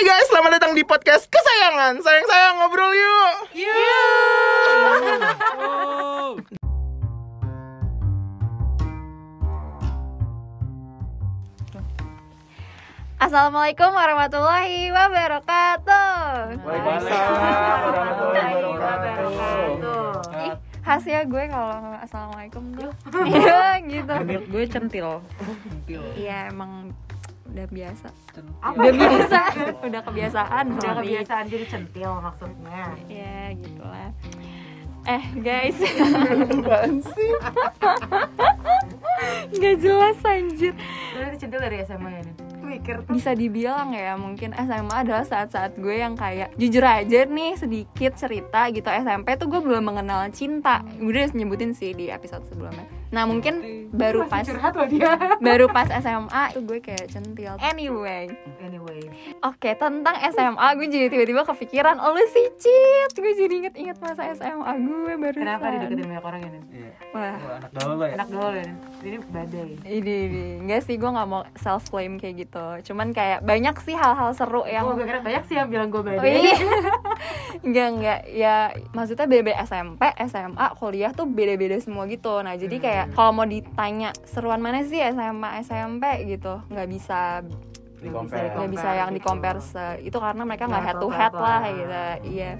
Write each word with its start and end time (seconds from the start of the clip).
Hai 0.00 0.08
guys, 0.08 0.32
selamat 0.32 0.56
datang 0.56 0.72
di 0.72 0.80
podcast 0.80 1.28
kesayangan. 1.28 2.00
Sayang-sayang 2.00 2.56
ngobrol 2.56 2.88
yuk. 2.88 3.52
Assalamualaikum 13.20 13.92
warahmatullahi 13.92 14.88
wabarakatuh. 14.88 16.56
Waalaikumsalam 16.64 17.80
warahmatullahi 17.84 18.64
wabarakatuh. 18.80 20.12
Ih, 20.40 20.54
khasnya 20.80 21.20
gue 21.28 21.44
kalau 21.52 21.76
assalamualaikum 22.00 22.64
tuh 22.72 22.90
Iya 23.28 23.76
gitu. 23.92 24.14
gue 24.24 24.64
centil 24.64 25.20
Iya 26.16 26.48
emang 26.48 26.96
udah 27.50 27.66
biasa. 27.66 28.08
Udah 28.62 28.92
biasa, 28.94 29.40
udah 29.88 30.00
kebiasaan. 30.06 30.64
udah 30.74 30.82
sorry. 30.82 30.98
kebiasaan 31.02 31.44
jadi 31.50 31.66
centil 31.66 32.10
maksudnya 32.22 32.82
Ya 33.10 33.54
gitulah. 33.58 34.10
Eh 35.08 35.24
guys, 35.40 35.80
sih? 35.80 37.32
nggak 39.56 39.76
jelas 39.80 40.18
anjir. 40.22 40.74
Lu 41.16 41.36
centil 41.40 41.60
dari 41.60 41.80
SMA 41.88 42.10
ya 42.10 42.22
nih 42.24 42.50
mikir 42.70 43.02
tuh 43.02 43.18
bisa 43.18 43.34
dibilang 43.34 43.90
ya 43.90 44.14
mungkin 44.14 44.54
SMA 44.54 44.94
adalah 45.02 45.26
saat-saat 45.26 45.74
gue 45.74 45.98
yang 45.98 46.14
kayak 46.14 46.54
jujur 46.54 46.86
aja 46.86 47.26
nih 47.26 47.58
sedikit 47.58 48.14
cerita 48.14 48.70
gitu 48.70 48.86
SMP 48.86 49.34
tuh 49.34 49.50
gue 49.50 49.58
belum 49.58 49.82
mengenal 49.82 50.30
cinta 50.30 50.86
gue 50.86 51.10
udah 51.10 51.34
nyebutin 51.34 51.74
sih 51.74 51.90
di 51.90 52.06
episode 52.14 52.46
sebelumnya 52.46 52.86
nah 53.10 53.26
mungkin 53.26 53.86
baru 53.90 54.30
pas 54.30 54.46
curhat 54.46 54.72
loh 54.78 54.86
dia. 54.86 55.18
baru 55.46 55.66
pas 55.66 55.90
SMA 55.98 56.44
tuh 56.54 56.62
gue 56.62 56.78
kayak 56.78 57.10
centil. 57.10 57.58
Anyway. 57.58 58.30
Anyway. 58.62 59.02
Oke 59.42 59.74
tentang 59.74 60.16
SMA 60.30 60.66
gue 60.78 60.86
jadi 60.86 61.06
tiba-tiba 61.10 61.42
kepikiran 61.42 61.98
oh 61.98 62.14
lu 62.14 62.22
sih 62.30 62.46
Cit 62.54 63.12
gue 63.18 63.32
jadi 63.34 63.54
inget-inget 63.66 63.98
masa 63.98 64.30
SMA 64.38 64.72
gue 64.78 65.14
baru 65.18 65.36
kenapa 65.36 65.64
dideketin 65.74 66.06
banyak 66.06 66.24
orang 66.24 66.40
ya 66.40 66.50
nih 66.54 66.62
wah. 67.10 67.36
Anak 67.58 67.70
gaul 67.74 67.92
lo 67.98 68.04
ya. 68.06 68.14
Enak 68.14 68.28
gaul 68.30 68.54
ya 68.54 68.68
ini 69.00 69.16
badai. 69.32 69.72
Ini 69.82 70.14
ini. 70.30 70.44
Enggak 70.62 70.80
sih 70.86 70.94
gue 70.94 71.10
nggak 71.10 71.28
mau 71.28 71.42
self 71.58 71.88
claim 71.90 72.20
kayak 72.20 72.46
gitu. 72.46 72.66
Cuman 72.92 73.10
kayak 73.10 73.42
banyak 73.42 73.74
sih 73.82 73.96
hal-hal 73.96 74.30
seru 74.36 74.62
yang 74.68 74.86
oh 74.86 74.94
gue 74.94 75.06
kira 75.08 75.20
banyak 75.24 75.42
sih 75.48 75.56
yang 75.58 75.68
bilang 75.72 75.88
gue 75.88 76.00
Oh 76.00 76.06
badai 76.06 76.30
iya. 76.46 76.56
enggak 77.66 77.88
enggak 77.92 78.20
ya 78.30 78.54
maksudnya 78.96 79.26
beda 79.26 79.52
SMP, 79.66 80.02
SMA, 80.28 80.66
kuliah 80.78 81.12
tuh 81.12 81.26
beda-beda 81.28 81.76
semua 81.80 82.06
gitu. 82.08 82.40
Nah, 82.40 82.56
jadi 82.56 82.76
kayak 82.78 82.99
kalau 83.10 83.30
mau 83.32 83.46
ditanya 83.46 84.10
seruan 84.24 84.58
mana 84.58 84.82
sih 84.82 85.00
SMA, 85.00 85.62
SMP 85.62 86.04
gitu, 86.26 86.60
nggak 86.68 86.88
bisa 86.88 87.44
nggak 88.00 88.70
bisa 88.72 88.88
yang 88.96 89.10
di 89.12 89.20
compare 89.20 89.60
se- 89.60 90.00
itu 90.00 90.16
karena 90.16 90.42
mereka 90.42 90.64
nggak 90.64 90.84
head 90.84 90.96
to 90.96 91.08
head 91.12 91.34
lah 91.34 91.60
gitu. 91.68 92.00
Iya. 92.32 92.52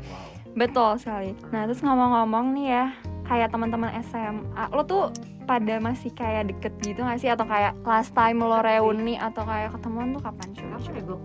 Betul 0.52 0.98
sekali. 0.98 1.30
Nah, 1.48 1.64
terus 1.64 1.80
ngomong-ngomong 1.80 2.52
nih 2.58 2.66
ya, 2.68 2.84
kayak 3.24 3.48
teman-teman 3.48 3.94
SMA, 4.02 4.64
lo 4.74 4.82
tuh 4.82 5.14
pada 5.46 5.78
masih 5.78 6.14
kayak 6.14 6.50
deket 6.50 6.72
gitu 6.78 7.02
gak 7.02 7.18
sih 7.18 7.26
atau 7.26 7.42
kayak 7.42 7.74
last 7.82 8.14
time 8.14 8.38
lo 8.38 8.62
reuni 8.62 9.18
atau 9.18 9.42
kayak 9.42 9.74
ketemuan 9.74 10.14
tuh 10.14 10.22
kapan 10.22 10.46
cuy? 10.54 10.62
Kenapa 10.62 10.88
deh 10.94 11.02
gue 11.02 11.18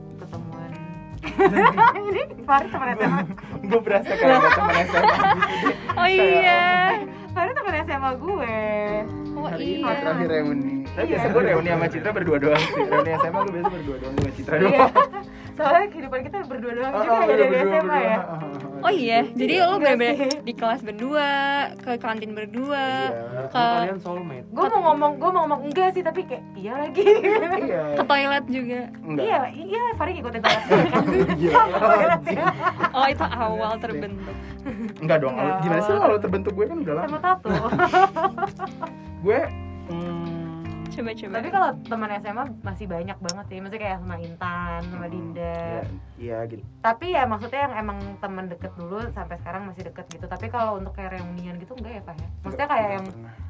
ini 2.00 2.22
Farid 2.44 2.70
teman 2.70 2.88
SMA 2.94 3.22
Gue 3.66 3.80
berasa 3.82 4.12
kayak 4.12 4.38
gak 4.38 4.52
temen 4.54 4.76
SMA 4.84 5.02
gitu. 5.02 5.70
Oh 6.00 6.08
iya. 6.08 6.64
Farid 7.32 7.54
teman 7.54 7.74
SMA 7.82 8.12
gue 8.16 8.54
Oh 9.36 9.46
Hari 9.46 9.64
ini 9.64 9.84
iya. 9.84 10.00
terakhir 10.00 10.28
reuni. 10.32 10.74
Tapi 10.88 11.06
biasa 11.12 11.28
gue 11.28 11.42
reuni 11.44 11.70
sama 11.70 11.88
Citra 11.88 12.12
berdua 12.12 12.38
doang 12.40 12.64
sih. 12.64 12.82
Reuni 12.82 13.12
SMA 13.16 13.40
gue 13.42 13.54
biasa 13.54 13.70
berdua 13.70 13.96
doang 14.00 14.14
sama 14.16 14.32
Citra 14.32 14.56
Iya. 14.56 14.64
doang. 14.64 14.92
soalnya 15.56 15.88
kehidupan 15.88 16.20
kita 16.22 16.38
berdua 16.44 16.72
doang 16.74 16.92
Oh, 16.92 17.00
juga 17.00 17.12
oh, 17.12 17.22
ya 17.22 17.28
dari 17.30 17.44
berdua, 17.46 17.64
SMA 17.66 17.80
berdua. 17.82 18.00
ya 18.06 18.18
Oh 18.78 18.94
iya, 18.94 19.20
jadi 19.26 19.54
lo 19.58 19.66
Enggak 19.66 19.80
bener-bener 19.98 20.14
sih. 20.14 20.32
di 20.44 20.54
kelas 20.54 20.82
berdua, 20.82 21.30
ke 21.76 21.92
kantin 21.98 22.32
berdua, 22.32 22.86
Iya. 23.08 23.42
ke 23.48 23.58
kalian 23.58 23.98
soulmate 23.98 24.46
gue 24.46 24.66
mau 24.68 24.82
ngomong 24.86 25.12
gue 25.16 25.26
mau 25.28 25.42
ngomong 25.42 25.62
enggak 25.66 25.90
sih 25.92 26.04
tapi 26.04 26.22
kayak 26.24 26.44
iya 26.54 26.74
lagi 26.78 27.02
Iya. 27.02 27.82
ke 27.96 28.04
toilet 28.04 28.46
juga. 28.48 28.80
Enggak. 29.02 29.26
iya 29.26 29.40
iya 29.50 29.82
Farid 29.96 30.14
ngikutin 30.16 30.40
gue 30.40 30.54
kan. 30.86 32.20
Oh 32.92 33.06
itu 33.06 33.26
awal 33.26 33.72
terbentuk. 33.78 34.36
Enggak 34.98 35.18
dong. 35.20 35.34
Gimana 35.60 35.80
sih 35.80 35.92
lo 35.92 36.00
kalau 36.00 36.18
terbentuk 36.18 36.54
gue 36.54 36.66
kan 36.66 36.78
udah 36.78 36.94
lama. 36.96 37.08
sama 37.08 37.20
tato 37.20 37.50
Gue 39.24 39.42
hmm, 39.88 40.25
Coba-coba. 40.96 41.34
tapi 41.34 41.50
kalau 41.50 41.70
teman 41.84 42.10
SMA 42.16 42.44
masih 42.62 42.86
banyak 42.86 43.18
banget 43.18 43.46
sih 43.46 43.58
maksudnya 43.58 43.84
kayak 43.84 44.00
sama 44.00 44.16
Intan 44.18 44.82
sama 44.86 45.06
Dinda 45.06 45.84
Iya 46.16 46.38
gitu. 46.46 46.64
tapi 46.80 47.06
ya 47.12 47.24
maksudnya 47.24 47.62
yang 47.62 47.74
emang 47.78 48.00
teman 48.18 48.46
deket 48.48 48.72
dulu 48.74 49.04
sampai 49.10 49.36
sekarang 49.38 49.68
masih 49.68 49.84
deket 49.84 50.06
gitu 50.10 50.26
tapi 50.26 50.48
kalau 50.48 50.78
untuk 50.78 50.92
kayak 50.92 51.14
reunian 51.14 51.56
gitu 51.58 51.76
enggak 51.76 51.94
ya 51.94 52.02
pak 52.02 52.16
ya 52.16 52.28
maksudnya 52.40 52.68
kayak 52.68 52.90
yang 52.94 53.06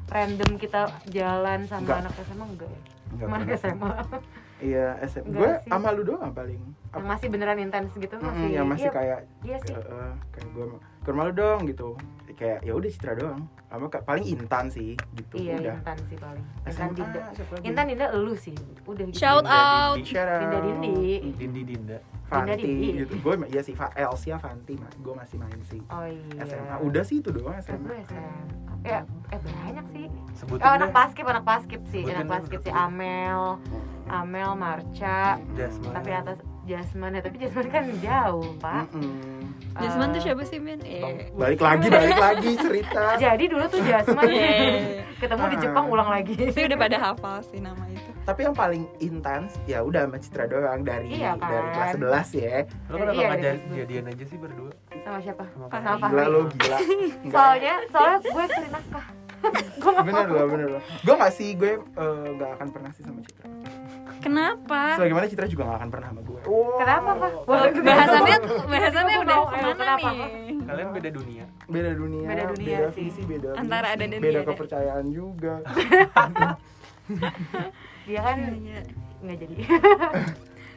random 0.06 0.50
kita 0.56 0.80
jalan 1.08 1.60
sama 1.64 1.80
Enggak. 1.80 1.98
anak 2.00 2.12
SMA 2.20 2.44
enggak 2.46 2.68
ya 2.68 2.80
Enggak 3.06 3.22
sama 3.22 3.34
anak 3.36 3.46
pernah. 3.46 3.60
SMA 3.60 3.90
Iya, 4.56 4.96
SM. 5.04 5.24
Enggak 5.26 5.36
Gue 5.36 5.68
sama 5.68 5.88
lu 5.92 6.02
doang 6.02 6.32
paling. 6.32 6.56
yang 6.90 7.04
masih 7.06 7.28
beneran 7.28 7.60
intens 7.60 7.92
gitu 7.92 8.16
masih 8.16 8.48
yang 8.50 8.64
masih 8.64 8.88
iya, 8.88 8.90
kayak 8.90 9.18
iya 9.44 9.56
sih 9.60 9.76
eh, 9.76 10.12
kayak 10.32 10.48
gue 10.50 10.64
ke 11.06 11.14
rumah 11.14 11.30
lu 11.30 11.34
dong 11.38 11.70
gitu. 11.70 11.94
Kayak 12.36 12.66
ya 12.66 12.76
udah 12.76 12.90
Citra 12.90 13.12
doang. 13.16 13.46
Sama 13.70 13.86
paling 13.88 14.26
Intan 14.26 14.66
sih 14.68 14.92
gitu. 15.14 15.34
iya 15.38 15.54
udah. 15.56 15.76
Intan 15.78 15.98
sih 16.10 16.16
paling 16.18 16.44
Intan 16.66 16.74
SMA, 16.74 16.96
Dinda? 16.98 17.20
Intan 17.62 17.84
Dinda 17.86 18.06
elu 18.10 18.34
sih 18.34 18.56
udah 18.84 19.04
gitu 19.06 19.16
Shout 19.16 19.46
out. 19.46 19.96
Shout 20.02 20.26
out. 20.26 20.42
Dinda 20.42 20.58
Dindi 20.60 21.32
Dindi 21.38 21.62
Dinda 21.62 21.98
Fanti 22.26 22.58
Dindi. 22.58 22.88
gitu. 23.06 23.14
Gue 23.22 23.34
iya 23.48 23.62
sih 23.62 23.72
Elsia 23.72 24.36
Fanti 24.36 24.74
mah. 24.76 24.90
Gue 25.00 25.14
masih 25.14 25.36
main 25.38 25.60
sih. 25.64 25.80
oh 25.88 26.04
iya 26.04 26.42
SMA. 26.44 26.74
Udah 26.82 27.02
sih 27.06 27.22
itu 27.22 27.30
doang 27.30 27.54
Gue 27.54 27.62
SMA. 27.62 27.94
SMA 28.04 28.66
ya 28.86 29.02
eh 29.34 29.40
banyak 29.42 29.86
sih 29.90 30.04
sebutin 30.38 30.62
oh 30.62 30.72
anak 30.78 30.94
paskip 30.94 31.26
anak 31.26 31.42
paskip 31.42 31.82
sih 31.90 32.06
Sebutin 32.06 32.22
anak 32.22 32.30
paskip 32.38 32.60
sih. 32.62 32.70
Amel 32.70 33.58
Amel 34.06 34.50
Marca 34.54 35.42
Jasmine 35.58 35.90
tapi 35.90 36.10
atas 36.14 36.38
Jasmine 36.70 37.18
ya 37.18 37.22
tapi 37.26 37.36
Jasmine 37.42 37.66
kan 37.66 37.84
jauh 37.98 38.46
pak 38.62 38.86
Jasmine 39.78 40.08
tuh 40.08 40.16
Eh, 40.16 40.24
siapa 40.24 40.42
sih 40.42 40.58
Min? 40.58 40.80
Eh. 40.80 41.28
Balik 41.32 41.60
lagi, 41.60 41.86
balik 41.86 42.16
lagi 42.16 42.50
cerita. 42.56 43.02
jadi 43.22 43.44
dulu 43.44 43.64
tuh 43.66 43.80
Jasmine 43.80 44.32
Iya. 44.36 45.04
ketemu 45.16 45.44
di 45.46 45.56
Jepang 45.58 45.86
ulang 45.86 46.08
lagi 46.08 46.34
Saya 46.54 46.64
udah 46.66 46.78
pada 46.78 46.96
hafal 46.98 47.36
sih 47.44 47.58
nama 47.58 47.84
itu. 47.86 48.10
Tapi 48.22 48.40
yang 48.42 48.52
paling 48.52 48.82
intens 48.98 49.54
ya 49.64 49.80
udah 49.80 50.02
sama 50.02 50.18
Citra 50.18 50.44
doang 50.46 50.82
dari 50.82 51.14
Iya 51.14 51.36
kan? 51.36 51.46
dari 51.46 51.68
kelas 51.70 51.90
11 51.94 52.02
ya. 52.34 52.56
lo 52.84 52.94
kenapa 52.96 53.14
Iya, 53.14 53.28
Facebook. 53.30 53.76
jadian 53.76 54.04
aja 54.06 54.24
sih 54.24 54.36
berdua 54.36 54.72
sama 54.96 55.18
siapa 55.20 55.44
Sama 55.46 55.66
sama 55.70 55.78
Gila 55.78 55.94
Fahri 56.02 56.26
lo 56.26 56.40
gila. 56.50 56.78
Soalnya 57.28 57.74
soalnya 57.86 58.18
gue 58.20 58.44
cari 58.48 58.68
nafkah 58.68 59.06
gue 59.76 59.90
gak 59.92 60.04
bener 60.04 60.26
loh 60.26 60.46
bener 60.48 60.68
loh 60.72 60.82
gue 60.82 61.14
gak 61.14 61.30
sih 61.30 61.54
gue 61.54 61.72
eh, 61.78 62.26
nggak 62.34 62.50
akan 62.56 62.68
pernah 62.68 62.90
sih 62.90 63.02
sama 63.04 63.20
Citra 63.22 63.46
Kenapa? 64.18 64.80
sebagaimana 64.94 65.24
Citra 65.26 65.46
juga 65.46 65.62
gak 65.64 65.78
akan 65.78 65.88
pernah 65.88 66.08
sama 66.10 66.20
gue 66.22 66.40
wow. 66.42 66.76
kenapa 66.76 67.10
pak 67.14 67.30
Bahasannya 67.78 68.36
bahasannya 68.66 69.14
Gua 69.14 69.22
udah 69.22 69.36
ke 69.38 69.56
mana 69.56 69.74
kenapa? 69.74 70.08
nih? 70.10 70.28
kalian 70.62 70.88
beda 70.90 71.10
dunia 71.10 71.44
beda 71.66 71.90
dunia 71.92 72.26
Beda 72.26 72.44
dunia 72.48 72.78
sih. 72.90 73.02
visi 73.04 73.22
beda 73.22 73.48
Antara 73.54 73.86
ada 73.92 74.04
dan 74.04 74.18
beda 74.18 74.40
kepercayaan 74.42 75.06
juga 75.08 75.54
dia 78.02 78.20
kan 78.26 78.36
Iya. 78.38 78.80
nggak 79.18 79.36
jadi 79.38 79.54
kan 79.66 80.24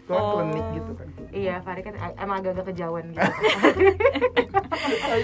Oh. 0.10 0.42
klinik 0.42 0.66
gitu 0.74 0.92
kan 0.98 1.08
iya 1.30 1.62
Fahri 1.62 1.86
kan 1.86 1.94
emang 2.18 2.42
agak-agak 2.42 2.74
kejauhan 2.74 3.14
gitu 3.14 3.30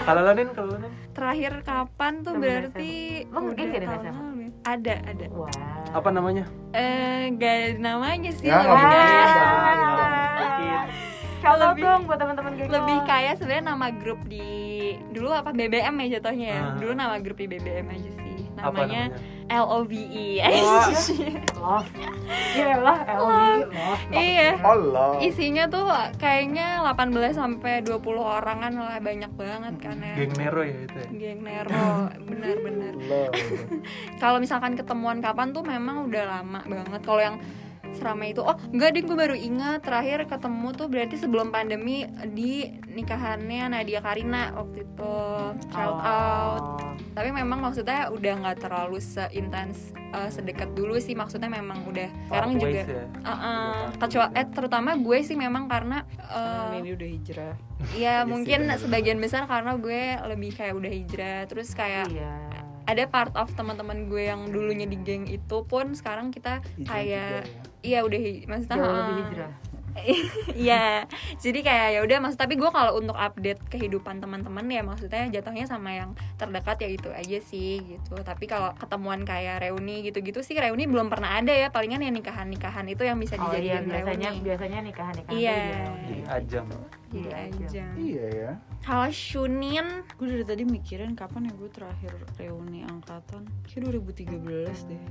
kalau 0.05 0.21
lo 0.21 0.31
nin 0.31 0.45
kalau 0.53 0.69
lo 0.69 0.77
nin 0.77 0.93
Terakhir 1.09 1.53
kapan 1.63 2.13
tuh 2.21 2.37
berarti. 2.37 3.25
Lo 3.25 3.49
di 3.49 3.65
tahun 3.65 3.97
SMA? 3.97 4.23
Ada, 4.65 4.95
ada. 5.05 5.25
wah 5.29 5.49
apa 5.93 6.09
namanya 6.09 6.43
Eh, 6.73 7.31
gak 7.37 7.53
ada 7.53 7.69
namanya 7.79 8.31
sih, 8.33 8.49
Ya, 8.49 8.65
lebih 11.55 11.77
Lebih- 11.77 11.85
dong 11.85 12.01
buat 12.03 12.17
teman-teman 12.17 12.51
geng 12.57 12.69
lebih 12.73 12.97
kayak 13.05 13.33
sebenarnya 13.37 13.65
nama 13.69 13.87
grup 13.93 14.17
di 14.25 14.43
dulu 15.13 15.29
apa 15.29 15.53
BBM 15.53 15.93
ya 16.01 16.17
jatuhnya 16.17 16.47
ya. 16.49 16.61
Ah. 16.65 16.73
Dulu 16.75 16.91
nama 16.91 17.15
grup 17.21 17.37
di 17.37 17.45
BBM 17.45 17.85
aja 17.87 18.09
sih. 18.11 18.24
Namanya 18.55 19.11
namanya 19.11 19.33
L 19.45 19.65
O 19.67 19.79
V 19.83 19.93
E. 19.93 20.41
Wah. 20.41 20.89
love 21.55 21.89
iya 22.55 22.73
lah 22.77 22.97
love 23.05 23.69
Iya. 24.09 24.57
Allah 24.57 25.21
Isinya 25.21 25.67
tuh 25.67 25.85
kayaknya 26.17 26.81
18 26.81 27.13
sampai 27.31 27.83
20 27.83 28.01
orangan 28.17 28.73
lah 28.73 28.97
banyak 28.97 29.31
banget 29.31 29.75
kan 29.77 29.97
ya. 29.99 30.15
geng 30.15 30.33
Nero 30.33 30.61
ya 30.61 30.77
itu 30.81 30.97
ya 30.97 31.09
Geng 31.13 31.39
Nero, 31.41 32.09
bener-bener. 32.19 32.93
Allah. 32.95 33.29
Kalau 34.21 34.37
misalkan 34.39 34.73
ketemuan 34.73 35.19
kapan 35.19 35.51
tuh 35.51 35.61
memang 35.61 36.09
udah 36.09 36.23
lama 36.25 36.59
banget. 36.63 37.01
Kalau 37.03 37.21
yang 37.21 37.37
seramai 37.95 38.35
itu. 38.35 38.41
Oh 38.43 38.55
enggak 38.71 38.89
deh 38.95 39.03
gue 39.03 39.17
baru 39.17 39.35
ingat 39.35 39.83
terakhir 39.83 40.27
ketemu 40.27 40.67
tuh 40.75 40.87
berarti 40.91 41.15
sebelum 41.17 41.49
pandemi 41.49 42.05
di 42.31 42.67
nikahannya 42.95 43.71
Nadia 43.71 43.99
Karina 44.03 44.53
waktu 44.55 44.83
itu. 44.87 45.17
Shout 45.71 45.99
out. 45.99 46.63
Oh. 46.65 46.93
tapi 47.15 47.31
memang 47.31 47.63
maksudnya 47.63 48.11
udah 48.11 48.33
nggak 48.43 48.57
terlalu 48.59 48.99
seintens 48.99 49.95
eh, 49.95 50.29
sedekat 50.31 50.75
dulu 50.75 50.99
sih. 50.99 51.15
Maksudnya 51.15 51.47
memang 51.47 51.87
udah 51.87 52.07
sekarang 52.27 52.59
juga 52.59 52.83
ya. 52.83 53.07
Uh, 53.23 53.31
uh, 53.31 53.75
kecuali 53.95 54.31
eh 54.35 54.47
terutama 54.51 54.89
gue 54.99 55.17
sih 55.23 55.35
memang 55.39 55.67
karena 55.71 56.03
eh, 56.19 56.79
ini 56.83 56.91
udah 56.95 57.09
hijrah. 57.09 57.53
ya 57.95 57.95
Iya 57.95 58.15
mungkin 58.27 58.71
sebagian 58.79 59.19
besar 59.19 59.47
karena 59.47 59.75
gue 59.79 60.01
lebih 60.35 60.51
kayak 60.55 60.75
udah 60.75 60.91
hijrah. 60.91 61.39
Terus 61.47 61.71
kayak 61.75 62.11
Iya. 62.11 62.54
Ada 62.85 63.03
part 63.05 63.33
of 63.33 63.49
teman-teman 63.51 64.05
gue 64.05 64.23
yang 64.25 64.47
dulunya 64.47 64.85
di 64.85 64.97
geng 64.97 65.25
itu 65.25 65.57
pun 65.63 65.91
sekarang 65.91 66.29
kita 66.29 66.61
Hijrah 66.75 66.85
kayak 66.87 67.29
ya. 67.43 67.61
iya 67.81 67.99
udah 68.01 68.19
maksudnya 68.45 68.75
Jauh 68.75 68.85
uh, 68.85 68.95
lebih 68.95 69.15
hijrah. 69.23 69.53
Iya, 70.51 71.07
jadi 71.39 71.59
kayak 71.63 71.87
ya 71.89 71.99
udah 72.03 72.17
maksud 72.19 72.35
tapi 72.35 72.59
gue 72.59 72.67
kalau 72.67 72.99
untuk 72.99 73.15
update 73.15 73.63
kehidupan 73.65 74.19
teman-teman 74.19 74.67
ya 74.67 74.83
maksudnya 74.83 75.23
jatuhnya 75.31 75.63
sama 75.65 75.95
yang 75.95 76.11
terdekat 76.35 76.83
ya 76.83 76.89
itu 76.91 77.09
aja 77.09 77.39
sih 77.39 77.79
gitu. 77.79 78.19
Tapi 78.19 78.43
kalau 78.43 78.75
ketemuan 78.75 79.23
kayak 79.23 79.63
reuni 79.63 80.03
gitu-gitu 80.03 80.43
sih 80.43 80.51
reuni 80.53 80.83
belum 80.83 81.07
pernah 81.07 81.39
ada 81.39 81.49
ya. 81.49 81.71
Palingan 81.71 82.03
ya 82.03 82.11
nikahan-nikahan 82.11 82.83
itu 82.85 83.07
yang 83.07 83.15
bisa 83.17 83.39
Oh 83.39 83.55
iya, 83.55 83.79
dijadiin 83.79 83.87
biasanya 83.87 84.29
reuni. 84.29 84.43
biasanya 84.43 84.79
nikahan 84.83 85.13
nikahan 85.15 85.31
Iya. 85.39 85.55
Di 86.03 86.15
ajang. 86.27 86.67
Jadi 87.15 87.23
Iya, 87.23 87.37
aja. 87.47 87.85
Iya 87.95 88.25
ya. 88.27 88.51
Kalau 88.83 89.07
Shunin 89.09 89.87
gue 90.19 90.27
dari 90.29 90.43
tadi 90.43 90.63
mikirin 90.63 91.15
kapan 91.15 91.49
ya 91.49 91.53
gue 91.55 91.69
terakhir 91.71 92.11
reuni 92.35 92.83
angkatan 92.83 93.47
kayak 93.65 93.81
2013 93.97 94.91
deh 94.91 95.01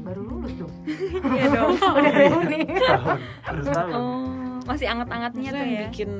baru 0.00 0.22
lulus 0.22 0.54
dong. 0.54 0.74
Iya 1.36 1.46
dong. 1.50 1.74
Udah 1.76 2.12
reuni. 2.14 2.60
Tahun. 2.64 3.18
Terus 3.42 3.66
tahun. 3.68 3.92
Oh, 3.92 4.62
masih 4.64 4.86
anget-angetnya 4.86 5.50
tuh 5.50 5.66
ya. 5.66 5.80
bikin 5.90 6.10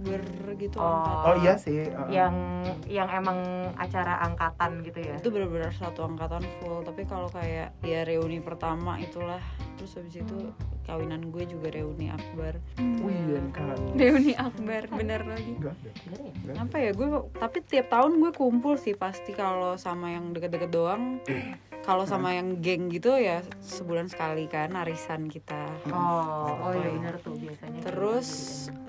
bukber 0.00 0.20
gitu 0.56 0.76
Oh. 0.76 0.88
angkatan 0.90 1.24
Oh 1.26 1.34
iya 1.38 1.54
sih. 1.54 1.76
uh, 1.86 2.08
yang 2.08 2.34
yang 2.86 3.08
emang 3.08 3.36
acara 3.74 4.16
angkatan 4.22 4.80
gitu 4.80 4.98
ya. 4.98 5.14
itu 5.16 5.28
benar-benar 5.28 5.70
satu 5.70 6.02
angkatan 6.02 6.40
full 6.58 6.80
tapi 6.80 7.04
kalau 7.04 7.28
kayak 7.28 7.76
ya 7.80 8.00
reuni 8.02 8.40
pertama 8.40 8.96
itulah 8.96 9.40
terus 9.76 9.94
habis 9.94 10.16
itu 10.16 10.36
kawinan 10.82 11.28
gue 11.28 11.44
juga 11.46 11.70
reuni 11.70 12.08
akbar 12.08 12.56
Wih, 13.00 13.16
iya 13.28 13.40
kan. 13.50 13.76
Reuni 13.94 14.32
Akbar 14.34 14.82
bener 14.90 15.22
lagi. 15.22 15.52
Enggak, 15.54 15.76
enggak. 15.78 15.94
Bener 16.02 16.18
ya? 16.18 16.32
enggak. 16.34 16.56
apa 16.58 16.76
ya 16.78 16.90
gue 16.90 17.08
tapi 17.34 17.58
tiap 17.62 17.86
tahun 17.88 18.12
gue 18.18 18.32
kumpul 18.32 18.74
sih 18.74 18.92
pasti 18.92 19.32
kalau 19.32 19.76
sama 19.76 20.10
yang 20.10 20.32
deket-deket 20.32 20.68
doang 20.68 21.20
kalau 21.80 22.04
sama 22.04 22.36
yang 22.36 22.60
geng 22.60 22.92
gitu 22.92 23.16
ya 23.16 23.40
sebulan 23.64 24.06
sekali 24.12 24.46
kan 24.46 24.76
arisan 24.76 25.26
kita. 25.26 25.68
Oh, 25.88 26.70
oh 26.70 26.72
iya 26.76 26.92
benar 26.92 27.16
tuh 27.18 27.34
biasanya. 27.36 27.80
terus 27.82 28.28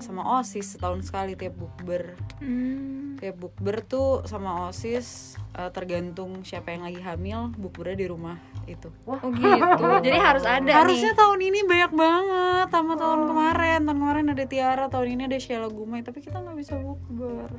sama 0.02 0.38
osis 0.40 0.76
setahun 0.76 1.08
sekali 1.08 1.32
tiap 1.38 1.56
bukber. 1.56 2.14
Hmm. 2.42 3.14
tiap 3.22 3.38
bukber 3.38 3.86
tuh 3.86 4.26
sama 4.26 4.66
osis 4.66 5.38
eh, 5.54 5.70
tergantung 5.70 6.42
siapa 6.42 6.74
yang 6.74 6.82
lagi 6.82 6.98
hamil 6.98 7.54
bukbernya 7.54 7.96
di 8.02 8.06
rumah 8.10 8.36
itu. 8.66 8.90
Oh 9.06 9.18
gitu. 9.30 9.86
Jadi 10.06 10.18
harus 10.18 10.44
ada 10.44 10.70
harusnya 10.82 11.14
nih. 11.14 11.18
tahun 11.18 11.40
ini 11.40 11.60
banyak 11.62 11.92
banget 11.94 12.66
sama 12.74 12.94
tahun 12.98 13.20
kemarin. 13.30 13.80
Tahun 13.86 13.98
kemarin 13.98 14.26
ada 14.34 14.44
Tiara 14.44 14.86
tahun 14.90 15.08
ini 15.18 15.22
ada 15.30 15.38
Sheila 15.38 15.70
Gumai 15.70 16.02
tapi 16.02 16.18
kita 16.18 16.42
nggak 16.42 16.56
bisa 16.58 16.74
bukber 16.76 17.50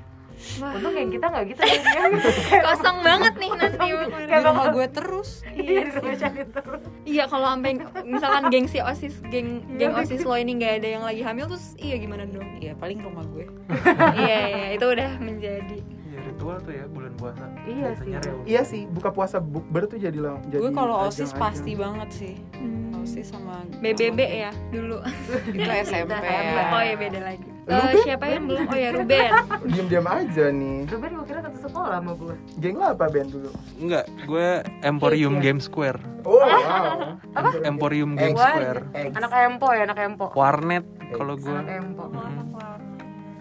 Untung 0.60 0.92
kayak 0.92 1.10
kita 1.10 1.26
nggak 1.26 1.46
gitu 1.48 1.62
ya. 1.62 1.80
Kosong 2.66 2.98
banget 3.00 3.34
nih 3.36 3.50
nanti. 3.52 3.88
di 4.24 4.38
rumah 4.40 4.66
gue 4.70 4.88
terus 4.90 5.30
Iya, 5.50 5.80
di 5.82 5.92
rumah 5.94 6.16
sakit 6.16 6.48
terus. 6.52 6.82
Iya 7.04 7.24
kalau 7.26 7.48
sampai 7.50 7.72
misalkan 8.04 8.44
gengsi 8.48 8.80
osis 8.80 9.16
geng 9.26 9.50
geng 9.74 9.94
osis 9.94 10.22
lo 10.22 10.36
ini 10.36 10.56
nggak 10.56 10.74
ada 10.78 10.88
yang 10.90 11.04
lagi 11.04 11.22
hamil 11.22 11.46
terus 11.48 11.74
iya 11.78 11.96
gimana 11.96 12.24
dong? 12.26 12.48
Iya 12.58 12.74
paling 12.74 13.00
rumah 13.00 13.24
gue 13.26 13.46
iya 14.20 14.40
iya 14.50 14.68
itu 14.74 14.86
udah 14.86 15.10
menjadi. 15.18 15.78
Iya 16.04 16.20
ritual 16.24 16.58
tuh 16.60 16.72
ya 16.72 16.86
bulan 16.86 17.14
puasa. 17.14 17.46
Iya 17.64 17.90
sih. 17.98 18.12
reuni. 18.14 18.46
Iya 18.46 18.62
sih, 18.64 18.82
buka 18.86 19.10
puasa 19.10 19.38
bukber 19.38 19.88
tuh 19.88 19.98
jadi 19.98 20.14
jadi 20.44 20.60
gue 20.60 20.72
kalau 20.72 21.08
osis 21.08 21.30
ajang. 21.30 21.42
pasti 21.42 21.72
banget 21.74 22.10
sih 22.12 22.34
Hmm. 22.54 23.02
osis 23.02 23.28
sama 23.28 23.66
BBB 23.82 24.20
ya 24.40 24.52
dulu. 24.70 25.02
itu 25.50 25.70
SMP 25.84 26.08
SMP. 26.08 26.24
ya 26.24 26.64
Oh 26.70 26.82
ya 26.82 26.96
beda 26.96 27.20
lagi. 27.22 27.50
Eh, 27.64 27.96
siapa 28.04 28.28
yang 28.28 28.44
belum? 28.46 28.66
Oh 28.66 28.76
ya 28.76 28.90
Ruben. 28.92 29.32
Diam-diam 29.72 30.04
aja 30.04 30.46
nih. 30.50 30.84
Ruben 30.86 31.12
gue 31.14 31.26
kira 31.26 31.40
satu 31.42 31.58
sekolah 31.62 31.96
sama 31.96 32.12
gue. 32.14 32.36
Geng 32.58 32.76
lo 32.76 32.86
apa 32.90 33.06
Ben 33.08 33.28
dulu? 33.28 33.50
Enggak, 33.78 34.06
gue 34.24 34.48
Emporium 34.82 35.34
Iya. 35.34 35.42
Game 35.42 35.60
Square. 35.60 36.00
Oh, 36.24 36.38
wow. 36.38 37.16
Emporium 37.70 38.14
Game 38.14 38.32
Eggs. 38.32 38.42
Square. 38.42 38.82
Eggs. 38.94 39.16
Anak 39.16 39.32
Empo 39.34 39.68
ya, 39.70 39.82
anak 39.84 39.98
Empo. 39.98 40.26
Warnet 40.34 40.84
kalau 41.10 41.36
gue 41.36 41.54
Anak 41.54 41.72
Empo. 41.78 42.04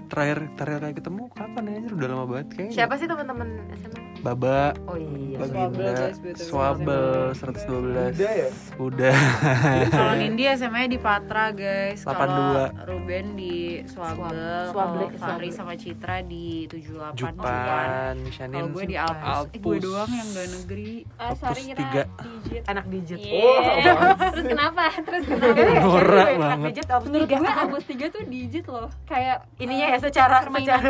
terakhir 0.06 0.44
terakhir 0.54 0.80
kayak 0.82 0.96
ketemu 1.00 1.22
kapan 1.32 1.62
ya 1.64 1.88
udah 1.88 2.08
lama 2.12 2.25
banget 2.28 2.46
kayaknya 2.52 2.75
Siapa 2.76 2.94
sih 3.00 3.08
teman-teman 3.08 3.48
SMA? 3.72 4.00
Baba 4.22 4.70
Oh 4.86 4.94
iya. 4.94 5.34
Swabel, 5.42 5.74
Baginda. 5.74 6.38
Swabel 6.38 7.06
112 7.34 8.14
Udah 8.14 8.32
ya? 8.32 8.48
udah 8.78 9.16
kalau 9.90 10.14
Nindi 10.14 10.44
SMA 10.48 10.86
di 10.86 10.96
Patra 10.96 11.50
guys 11.50 12.00
kalau 12.00 12.62
82. 12.70 12.86
Ruben 12.86 13.24
di 13.34 13.54
Swabel 13.84 14.70
Swable, 14.70 15.06
kalau 15.08 15.19
Fahri 15.19 15.50
sama 15.50 15.74
Citra 15.74 16.22
di 16.22 16.70
78 16.70 17.12
Jupan 17.12 17.42
kalau 18.14 18.30
Shanin 18.30 18.64
gue 18.70 18.84
di 18.84 18.96
Alpus, 18.96 19.26
Eh, 19.44 19.58
gue 19.58 19.66
Alpus. 19.69 19.82
doang 19.82 20.10
yang 20.12 20.28
gak 20.30 20.48
negeri 20.52 20.90
Ah, 21.14 21.34
sorry 21.34 21.62
kita 21.64 21.82
digit. 21.82 22.62
Anak 22.64 22.86
digit. 22.86 23.18
Iya. 23.18 23.92
Terus 24.32 24.46
kenapa? 24.46 24.82
Terus 24.96 25.22
kenapa? 25.28 25.58
Norak 25.76 26.14
Anak 26.22 26.38
banget. 26.38 26.66
digit 26.70 26.86
Menurut 27.02 27.26
tiga. 27.26 27.36
gue 27.36 27.50
Albus 27.52 27.84
3 27.84 28.06
tuh 28.08 28.22
digit 28.25 28.64
loh. 28.66 28.88
Kayak 29.02 29.36
Ininya 29.58 29.86
ya 29.88 29.98
secara 29.98 30.36
secara 30.44 30.88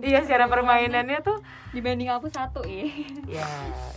iya 0.00 0.20
secara 0.20 0.44
permainannya 0.46 1.18
tuh 1.20 1.38
dibanding 1.70 2.06
Albus 2.08 2.34
1 2.60 2.68
ya. 2.68 2.86
ya 3.26 3.48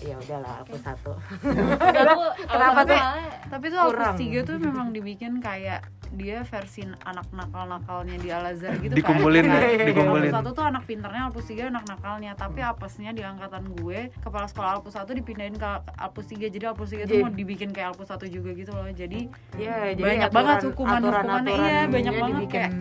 ya 0.01 0.15
udahlah 0.17 0.53
aku 0.61 0.75
satu. 0.77 1.13
Kenapa 1.41 2.25
Kenapa 2.45 2.81
sih? 2.83 3.01
tapi 3.47 3.65
tuh 3.67 3.79
Alpus 3.79 3.93
Kurang. 3.93 4.15
3 4.17 4.43
tuh 4.43 4.55
memang 4.57 4.87
dibikin 4.89 5.37
kayak 5.37 5.81
dia 6.11 6.41
versi 6.43 6.85
anak 7.01 7.25
nakal-nakalnya 7.31 8.15
di 8.15 8.29
Al 8.29 8.45
Azhar 8.47 8.77
gitu 8.77 8.93
Dikumpulin 8.93 9.43
kan. 9.43 9.49
ya, 9.51 9.65
Alpus 9.65 9.87
dikumpulin. 9.89 10.29
1 10.31 10.49
tuh 10.51 10.61
anak 10.63 10.83
pinternya, 10.83 11.21
Alpus 11.25 11.45
3 11.47 11.67
anak 11.67 11.85
nakalnya 11.87 12.31
Tapi 12.33 12.59
apesnya 12.61 13.09
di 13.09 13.21
angkatan 13.21 13.65
gue 13.73 14.13
Kepala 14.15 14.45
sekolah 14.45 14.77
Alpus 14.77 14.93
1 14.93 15.09
dipindahin 15.11 15.55
ke 15.55 15.65
Alpus 15.95 16.25
3 16.27 16.49
Jadi 16.49 16.63
Alpus 16.63 16.89
3 16.91 17.03
tuh 17.03 17.17
mau 17.19 17.31
dibikin 17.31 17.69
kayak 17.69 17.93
Alpus 17.93 18.07
1 18.07 18.29
juga 18.29 18.53
gitu 18.53 18.69
loh 18.71 18.85
Jadi 18.87 19.25
Ya, 19.55 19.89
jadi 19.89 20.01
banyak 20.01 20.21
aturan- 20.23 20.37
banget 20.39 20.57
hukuman-hukumannya 20.67 21.09
aturan-aturan 21.49 21.65
Iya 21.65 21.81
banyak 21.87 22.13
banget 22.13 22.37
dibikin. 22.37 22.53
kayak 22.55 22.71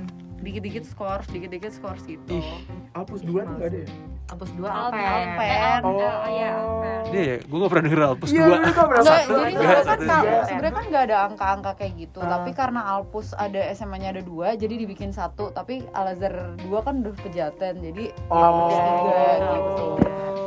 Dikit-dikit 0.43 0.85
skor, 0.85 1.23
dikit-dikit 1.25 1.71
skor 1.71 1.95
gitu 2.03 2.35
Ih. 2.35 2.67
Alpus 2.93 3.23
2 3.23 3.31
tuh 3.41 3.55
enggak 3.55 3.69
ada 3.69 3.79
ya? 3.79 3.89
Hapus 4.25 4.49
dua 4.55 4.65
Alpen. 4.65 4.97
Alpen. 4.99 5.81
Oh. 5.83 5.93
Alpen. 5.93 6.31
Iya, 6.31 6.51
Alpen. 6.57 7.01
Dia 7.07 7.23
ya, 7.23 7.37
gue 7.39 7.57
gak 7.59 7.69
pernah 7.69 7.85
denger 7.85 8.01
Alpus 8.03 8.29
Iya, 8.29 8.41
2 8.41 8.49
dulu 8.49 8.65
tuh 8.65 8.87
berapa? 8.87 9.03
Enggak, 9.03 9.21
Satu 9.21 9.33
jadi 9.33 9.53
sebenarnya 9.53 9.85
kan 9.85 9.99
sebenarnya 10.43 10.73
kan 10.73 10.85
nggak 10.85 11.05
ada 11.05 11.17
angka-angka 11.23 11.71
kayak 11.77 11.93
gitu 11.97 12.19
Ah. 12.19 12.29
tapi 12.33 12.51
karena 12.53 12.81
Alpus 12.89 13.29
ada 13.35 13.61
SMA-nya 13.71 14.09
ada 14.11 14.23
dua 14.23 14.47
jadi 14.55 14.75
dibikin 14.77 15.11
satu 15.11 15.45
tapi 15.51 15.75
Al 15.91 16.07
Azhar 16.11 16.35
dua 16.59 16.79
kan 16.81 16.95
udah 16.99 17.15
pejaten 17.19 17.75
jadi 17.83 18.05
Oh. 18.27 18.37
Alpus 18.37 18.75
tiga 18.75 19.21
gitu 19.37 19.87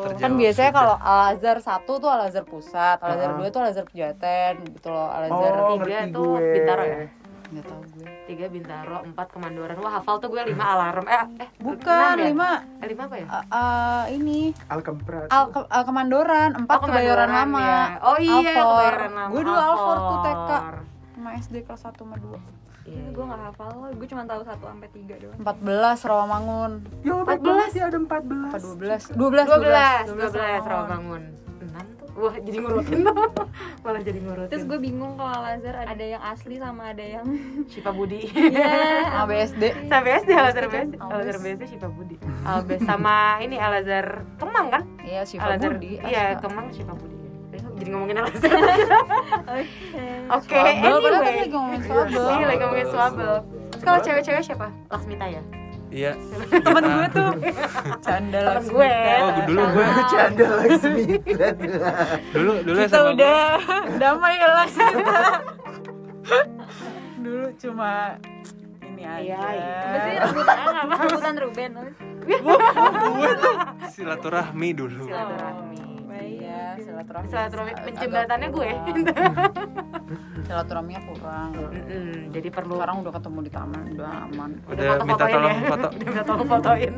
Terjawab 0.06 0.18
kan 0.18 0.32
biasanya 0.36 0.72
kalau 0.72 0.96
Al 0.98 1.22
Azhar 1.32 1.58
satu 1.60 1.94
tuh 1.96 2.10
Al 2.10 2.22
Azhar 2.24 2.44
pusat 2.44 2.98
Al 2.98 3.10
Azhar 3.12 3.30
Ah. 3.30 3.38
dua 3.38 3.48
tuh 3.48 3.60
Al 3.60 3.70
Azhar 3.70 3.86
pejaten 3.86 4.54
gitu 4.68 4.88
loh 4.88 5.08
Al 5.08 5.24
Azhar 5.26 5.52
Oh, 5.56 5.68
tiga 5.76 5.86
ngerti 6.02 6.10
tuh 6.12 6.26
gue. 6.32 6.52
Bintaro 6.52 6.84
ya? 6.84 6.98
Nggak 7.48 7.66
tahu 7.66 7.82
gue 7.94 8.10
Tiga 8.26 8.46
Bintaro, 8.48 8.98
empat 9.04 9.28
Kemandoran. 9.30 9.76
Wah 9.78 9.94
hafal 9.96 10.18
tuh 10.18 10.28
gue 10.28 10.42
lima 10.44 10.66
alarm. 10.68 11.06
Eh, 11.06 11.24
eh 11.40 11.50
bukan 11.58 12.16
ya? 12.16 12.26
lima 12.26 12.50
Eh, 12.76 12.88
lima 12.88 13.04
apa 13.06 13.16
ya? 13.16 13.26
uh, 13.26 13.38
uh, 13.48 14.04
ini 14.10 14.50
Alkemprat. 14.66 15.28
Al 15.28 15.46
ke- 15.48 15.68
uh, 15.68 15.84
Kemandoran 15.84 16.50
empat 16.56 16.76
Oh, 16.76 16.82
kebayoran 16.84 17.30
Kemandoran, 17.30 17.54
lama 17.54 17.62
ya. 17.62 17.82
Oh 18.04 18.18
iya, 18.18 18.34
Alfor. 18.34 18.66
Kebayoran 18.66 19.12
lama. 19.12 19.30
gue 19.30 19.42
dulu 19.44 19.60
Alfor 19.60 19.98
tuh 20.00 20.18
TK 20.20 20.50
sama 21.16 21.30
SD 21.36 21.56
kelas 21.64 21.82
1 21.82 21.96
sama 21.96 22.16
2 22.18 22.38
Iya. 22.86 23.02
Gue 23.10 23.24
gak 23.24 23.42
hafal, 23.44 23.70
gue 23.90 24.08
cuma 24.08 24.24
tahu 24.24 24.42
1 24.42 24.62
sampai 24.62 24.90
3 24.90 25.16
doang. 25.18 25.38
14 25.40 26.00
Rawamangun 26.04 26.72
Ya, 27.02 27.14
14 27.18 27.74
ya 27.74 27.84
ada 27.84 27.98
14. 27.98 28.46
apa 28.48 28.58
12 28.60 29.02
12 29.10 29.16
Dua 29.16 29.30
belas, 29.58 30.04
12 30.06 30.12
dua 30.12 30.30
belas 30.30 30.62
Rawamangun. 30.64 31.24
Enam 31.24 31.34
tuh. 31.36 31.45
Wah 32.16 32.36
jadi 32.40 32.58
ngurutin 32.64 33.04
Malah 33.84 34.02
jadi 34.02 34.20
ngurutin. 34.24 34.52
Terus 34.56 34.64
gue 34.64 34.80
bingung 34.80 35.20
kalau 35.20 35.36
Al 35.36 35.60
Azhar 35.60 35.76
ada 35.84 36.00
yang 36.00 36.24
asli 36.24 36.56
sama 36.56 36.96
ada 36.96 37.04
yang 37.04 37.28
Syifa 37.72 37.92
Budi. 37.92 38.32
Iya. 38.32 39.12
sama 39.12 39.26
BSD 39.28 39.64
Sampai 39.92 40.10
SD 40.24 40.30
Al 40.32 40.48
Azhar 40.48 40.66
kan? 40.72 40.88
BSD. 40.88 40.96
Al 40.96 41.10
Azhar 41.12 41.36
Albes. 41.36 41.44
BSD 41.44 41.64
Syifa 41.76 41.88
Budi. 41.92 42.16
Albes 42.48 42.82
sama 42.88 43.16
ini 43.44 43.60
Al 43.60 43.74
Azhar 43.84 44.08
Kemang 44.40 44.68
kan? 44.72 44.84
Iya, 45.04 45.22
Syifa 45.28 45.60
Azhar 45.60 45.76
Budi. 45.76 46.00
Iya. 46.00 46.40
Kemang 46.40 46.72
Syifa 46.72 46.96
Budi. 46.96 47.14
Jadi 47.76 47.90
ngomongin 47.92 48.16
Al 48.24 48.28
Azhar. 48.32 48.52
Oke, 50.40 50.56
padahal 50.58 51.00
kan 51.04 51.12
anyway. 51.20 51.36
lagi 51.44 51.52
ngomongin 51.52 51.82
swabel. 51.84 52.26
Iya, 52.32 52.46
lagi 52.48 52.62
ngomongin 52.64 52.88
swabel. 52.88 53.34
Kalau 53.84 54.00
cewek-cewek 54.02 54.42
siapa? 54.42 54.68
Lasmita 54.88 55.28
ya? 55.28 55.44
Iya. 55.96 56.12
Temen 56.52 56.84
gue 56.84 57.08
tuh. 57.16 57.32
Canda. 58.06 58.40
Temen 58.44 58.66
gue. 58.68 58.96
Oh 59.16 59.30
dulu 59.48 59.62
gue. 59.64 59.86
Bercanda 59.98 60.48
lagi 60.60 60.76
Dulu 62.36 62.52
dulu 62.68 62.78
Kita 62.84 63.00
SMA 63.00 63.12
udah 63.16 63.40
damai 64.04 64.36
ya 64.36 64.48
lah. 64.52 64.68
cuma 67.56 68.20
ini 68.84 69.04
aja. 69.08 69.24
Iya, 69.24 69.40
iya. 69.56 69.76
Apa 69.80 69.98
sih 70.04 70.14
rebutan? 70.20 70.58
Rebutan 71.00 71.36
Ruben? 71.40 71.72
Silaturahmi 73.88 74.70
dulu. 74.76 75.04
Silaturahmi. 75.08 75.75
Iya, 75.75 75.75
silaturahmi. 76.84 77.28
silaturahmi 77.30 77.74
penjembatannya 77.86 78.48
gue. 78.52 78.70
Silaturahminya 80.46 81.02
kurang. 81.10 81.50
Mm-mm, 81.56 82.30
jadi 82.30 82.48
perlu 82.54 82.74
Sekarang 82.78 82.98
udah 83.02 83.14
ketemu 83.16 83.40
di 83.42 83.52
taman, 83.52 83.84
udah 83.96 84.12
aman. 84.30 84.50
udah 84.66 84.84
minta 85.02 85.26
foto-fotoin 85.26 85.34
tolong 85.34 85.56
ya. 85.58 85.70
foto 85.72 85.88
udah 85.96 86.06
minta 86.06 86.24
tolong 86.24 86.48
fotoin 86.48 86.94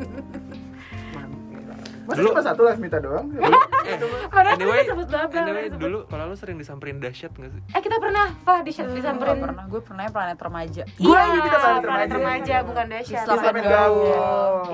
Masa 2.08 2.18
Dulu- 2.18 2.32
cuma 2.32 2.40
satu 2.42 2.62
lah 2.62 2.74
minta 2.74 2.96
doang? 2.98 3.28
padahal 4.30 4.52
anyway 4.54 4.80
tadi 4.80 4.90
sebut 4.90 5.08
babel 5.08 5.38
anyway 5.38 5.64
sebut- 5.66 5.80
dulu 5.82 5.98
kalau 6.06 6.24
lu 6.24 6.36
sering 6.36 6.56
disamperin 6.56 6.96
dahsyat 6.98 7.28
gak 7.30 7.50
sih 7.50 7.60
eh 7.68 7.80
kita 7.80 7.96
pernah 7.96 8.32
Pak 8.38 8.60
di 8.60 8.70
Gue 8.70 8.84
disamperin 8.94 9.36
pernah, 9.38 9.64
gue 9.66 9.80
pernah 9.80 10.02
ya 10.02 10.10
planet 10.10 10.38
remaja. 10.38 10.82
Gua 10.98 11.16
Iya, 11.18 11.36
juga 11.38 11.48
planet 11.54 11.82
planet 11.82 11.84
remaja. 11.84 12.14
remaja 12.14 12.56
bukan 12.64 12.84
dahsyat 12.86 13.22
Islam 13.22 13.36
Islam 13.38 13.54
and 13.54 13.66
Gaul. 13.66 14.04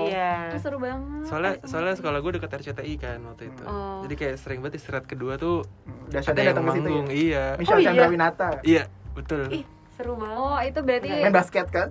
iya 0.01 0.33
Itu 0.47 0.57
seru 0.61 0.77
banget 0.77 1.23
soalnya 1.25 1.53
soalnya 1.61 1.93
sekolah 1.93 2.17
gue 2.17 2.31
deket 2.33 2.51
RCTI 2.53 2.93
kan 2.97 3.19
waktu 3.21 3.43
itu 3.45 3.63
Oh. 3.65 3.99
jadi 4.01 4.13
kayak 4.15 4.35
sering 4.37 4.59
banget 4.59 4.75
istirahat 4.77 5.05
kedua 5.05 5.35
tuh 5.35 5.63
ada 6.05 6.11
Dahsyatnya 6.13 6.39
yang 6.41 6.49
datang 6.53 6.65
ke 6.65 6.71
situ 6.73 6.89
ya. 6.89 7.03
iya 7.09 7.43
Michelle 7.55 7.71
Oh, 7.73 7.81
iya. 7.81 7.87
Chandrawinata. 7.89 8.47
iya 8.63 8.83
betul 9.13 9.41
ih 9.49 9.63
seru 9.91 10.13
banget 10.13 10.35
Oh 10.37 10.59
itu 10.61 10.79
berarti 10.81 11.07
Main 11.09 11.31
basket 11.33 11.67
kan? 11.69 11.87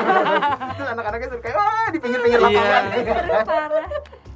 Itu 0.72 0.82
anak-anaknya 0.86 1.28
suka 1.30 1.40
kayak 1.42 1.56
wah 1.56 1.86
di 1.88 1.98
pinggir-pinggir 1.98 2.36
Iya. 2.38 2.48
lapangan. 2.52 2.82
seru 2.84 3.42
parah 3.42 3.88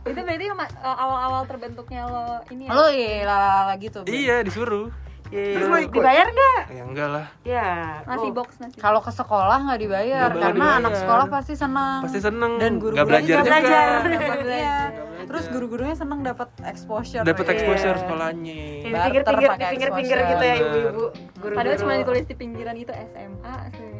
Itu 0.04 0.20
berarti 0.20 0.46
eh, 0.46 0.56
awal-awal 0.84 1.42
terbentuknya 1.44 2.02
lo 2.04 2.24
ini 2.48 2.64
ya 2.64 2.70
Lo 2.70 2.86
ya 2.88 3.24
lala 3.24 3.74
gitu. 3.76 4.00
Ben. 4.00 4.12
iya 4.12 4.36
disuruh 4.40 4.92
Terus 5.26 5.66
lo 5.66 5.78
ikut? 5.80 5.90
dibayar 5.90 6.26
nggak 6.28 6.60
ya 6.70 6.82
enggak 6.84 7.08
lah 7.10 7.26
ya 7.42 7.68
Nasi 8.04 8.28
Oh. 8.28 8.32
box 8.32 8.54
nasi 8.56 8.76
Kalau 8.76 9.00
ke 9.00 9.10
sekolah 9.10 9.56
nggak 9.62 9.80
dibayar 9.80 10.28
bakal 10.28 10.40
karena 10.44 10.54
dibayar. 10.54 10.78
anak 10.78 10.94
sekolah 10.94 11.26
pasti 11.28 11.54
senang. 11.54 12.00
pasti 12.04 12.20
seneng 12.20 12.52
Dan 12.54 12.72
guru-gurunya 12.76 12.94
nggak 12.94 13.08
belajar 13.10 13.34
juga 13.34 13.42
belajar. 13.42 13.88
Dapat- 14.04 14.14
iya. 14.14 14.38
belajar. 14.38 14.88
Terus 15.24 15.44
guru-gurunya 15.48 15.96
senang 15.96 16.20
dapat 16.20 16.48
exposure. 16.62 17.24
dapat 17.24 17.42
Iya. 17.42 17.52
exposure 17.56 17.96
sekolahnya 17.96 18.60
Di 18.78 18.88
pinggir-pinggir 18.92 20.18
di 20.20 20.24
gitu 20.28 20.44
ya 20.44 20.54
ibu-ibu 20.56 21.04
guru 21.40 21.54
Padahal 21.56 21.76
cuma 21.78 21.92
ditulis 21.96 22.24
di 22.24 22.34
pinggiran 22.36 22.76
itu 22.76 22.92
SMA 22.92 23.54
sih. 23.72 23.90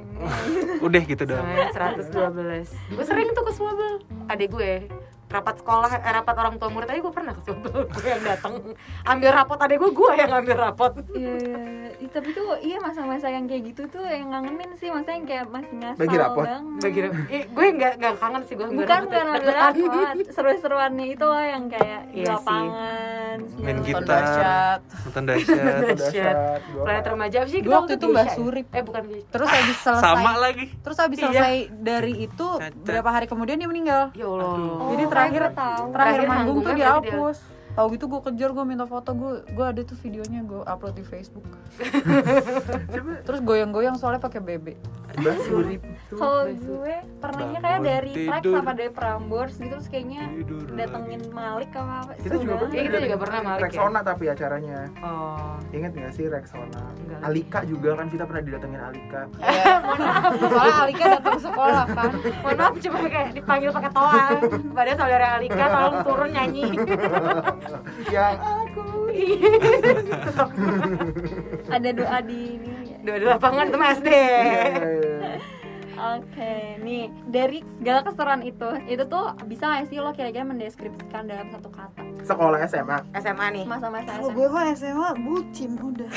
udah 0.78 1.02
gitu 1.02 1.23
dong 1.25 1.42
Semen 1.75 1.99
112 2.06 2.70
Gue 2.94 3.04
sering 3.04 3.28
tuh 3.32 3.42
ke 3.42 3.52
Swabel 3.52 3.94
Adik 4.28 4.52
gue 4.52 4.87
rapat 5.35 5.55
sekolah 5.59 5.91
eh, 5.93 6.12
rapat 6.12 6.35
orang 6.37 6.55
tua 6.55 6.69
murid 6.69 6.87
aja 6.87 7.00
gue 7.00 7.11
pernah 7.11 7.33
ke 7.33 7.43
Swabel 7.43 7.75
gue 7.95 8.07
yang 8.07 8.23
datang 8.23 8.53
ambil 9.05 9.31
rapot 9.33 9.59
adek 9.59 9.76
gue 9.76 9.91
gue 9.93 10.11
yang 10.14 10.33
ambil 10.33 10.57
rapot 10.61 10.93
Iya, 11.11 11.33
iya, 11.35 11.62
iya. 11.97 12.09
tapi 12.09 12.31
tuh 12.31 12.55
iya 12.61 12.79
masa-masa 12.79 13.26
yang 13.26 13.45
kayak 13.45 13.62
gitu 13.67 13.83
tuh 13.88 14.05
yang 14.05 14.29
ngangenin 14.29 14.71
sih, 14.75 14.87
maksudnya 14.87 15.17
yang 15.17 15.26
kayak 15.26 15.45
masih 15.49 15.75
ngasal 15.75 15.99
Bagi 15.99 16.17
rapot? 16.17 16.45
banget. 16.45 16.79
bagi 16.81 17.00
eh, 17.29 17.43
gue 17.45 17.67
nggak 17.75 17.93
nggak 17.97 18.14
kangen 18.17 18.43
sih 18.45 18.55
gue 18.55 18.67
Bukan 18.67 18.79
bukan 19.03 19.25
ambil 19.26 19.53
rapot, 19.53 19.91
seru-seruannya 20.29 21.07
itu 21.09 21.25
lah 21.25 21.45
yang 21.49 21.64
kayak 21.67 22.00
di 22.09 22.21
Iya 22.21 22.31
lapangan. 22.35 23.38
Main 23.59 23.79
gitar. 23.83 24.25
nonton 25.05 25.23
dahsyat 25.25 25.75
Dahsyat. 25.91 26.37
Planet 26.76 27.05
remaja 27.07 27.38
sih 27.45 27.61
Gue 27.61 27.75
waktu 27.75 27.97
itu 27.97 28.07
mbak 28.07 28.26
surip. 28.33 28.67
eh 28.69 28.83
bukan. 28.83 29.03
Terus 29.26 29.49
habis 29.49 29.79
selesai. 29.81 30.05
sama 30.05 30.33
lagi 30.37 30.64
Terus 30.76 30.97
habis 30.97 31.17
Iya. 31.17 31.26
selesai 31.26 31.55
dari 31.73 32.12
itu 32.23 32.47
berapa 32.81 33.09
hari 33.09 33.26
kemudian 33.26 33.57
dia 33.57 33.67
meninggal. 33.67 34.12
ya 34.12 34.26
Allah 34.26 34.55
Jadi 34.93 35.05
terakhir 35.05 35.24
gue 35.31 35.49
tahu. 35.54 35.85
terakhir 35.93 36.21
Terakhir 36.21 36.28
manggung 36.28 36.59
tuh 36.61 36.73
manggungnya 36.73 36.75
berarti 36.75 37.09
dihapus. 37.09 37.38
Tahu 37.75 37.87
gitu 37.99 38.07
gue 38.07 38.21
kejar 38.31 38.50
gue 38.54 38.64
minta 38.64 38.87
foto 38.87 39.11
gue 39.19 39.33
gue 39.50 39.64
ada 39.66 39.83
tuh 39.83 39.99
videonya 39.99 40.47
gue 40.47 40.62
upload 40.62 40.95
di 40.95 41.04
Facebook. 41.04 41.43
Terus 43.26 43.40
goyang-goyang 43.43 43.99
soalnya 43.99 44.23
pakai 44.23 44.40
Surip. 45.47 45.83
Kalau 46.11 46.50
gue 46.50 46.95
pernahnya 47.23 47.59
kayak 47.62 47.81
dari 47.87 48.12
tidur. 48.26 48.59
apa 48.59 48.73
dari 48.75 48.90
Prambors 48.90 49.54
gitu 49.62 49.78
terus 49.78 49.87
kayaknya 49.87 50.26
Tidur 50.26 50.66
datengin 50.75 51.23
lagi. 51.23 51.35
Malik 51.35 51.71
apa 51.75 51.95
apa. 52.02 52.12
Kita 52.19 52.35
juga 52.38 52.54
pernah. 52.59 52.75
Iya, 52.75 52.83
kita 52.83 52.99
juga 52.99 53.16
pernah 53.23 53.40
Malik 53.43 53.59
ya. 53.59 53.64
Rexona 53.71 54.00
tapi 54.02 54.25
acaranya. 54.26 54.81
oh 55.07 55.54
Ingat 55.71 55.90
nggak 55.95 56.12
sih 56.14 56.25
Rexona? 56.26 56.83
Enggak. 56.99 57.19
Alika 57.23 57.61
juga 57.62 57.90
kan 57.95 58.07
kita 58.11 58.25
pernah 58.26 58.43
didatengin 58.43 58.81
Alika. 58.83 59.23
Iya. 59.38 59.75
Soalnya 60.50 60.76
Alika 60.83 61.04
datang 61.19 61.38
sekolah 61.38 61.85
kan. 61.90 62.11
mohon 62.43 62.57
maaf 62.59 62.75
cuma 62.78 62.99
kayak 63.07 63.28
dipanggil 63.35 63.71
pakai 63.71 63.90
toa 63.95 64.23
padahal 64.75 64.99
saudara 64.99 65.26
Alika 65.38 65.64
tolong 65.71 65.97
turun 66.02 66.31
nyanyi 66.35 66.64
Yang 68.09 68.37
aku. 68.40 68.85
Ada 71.75 71.90
doa 71.90 72.18
di 72.21 72.40
ini. 72.56 72.71
dua 73.04 73.16
di 73.21 73.26
lapangan 73.26 73.66
mah 73.71 73.90
SD 73.92 74.09
Iya. 74.09 75.37
Oke, 75.94 76.75
nih 76.83 77.06
dari 77.25 77.62
segala 77.78 78.02
keseruan 78.02 78.42
itu, 78.42 78.66
itu 78.85 79.04
tuh 79.06 79.30
bisa 79.47 79.64
nggak 79.64 79.87
sih 79.88 80.02
lo 80.02 80.11
kira-kira 80.11 80.42
mendeskripsikan 80.42 81.25
dalam 81.25 81.49
satu 81.49 81.71
kata 81.71 82.02
Sekolah 82.21 82.59
SMA. 82.66 82.99
SMA 83.14 83.47
nih 83.54 83.64
masa-masa 83.64 84.18
SMA? 84.18 84.35
gue 84.35 84.47
mah 84.50 84.64
SMA 84.75 85.09
bucin 85.23 85.78
udah. 85.78 86.11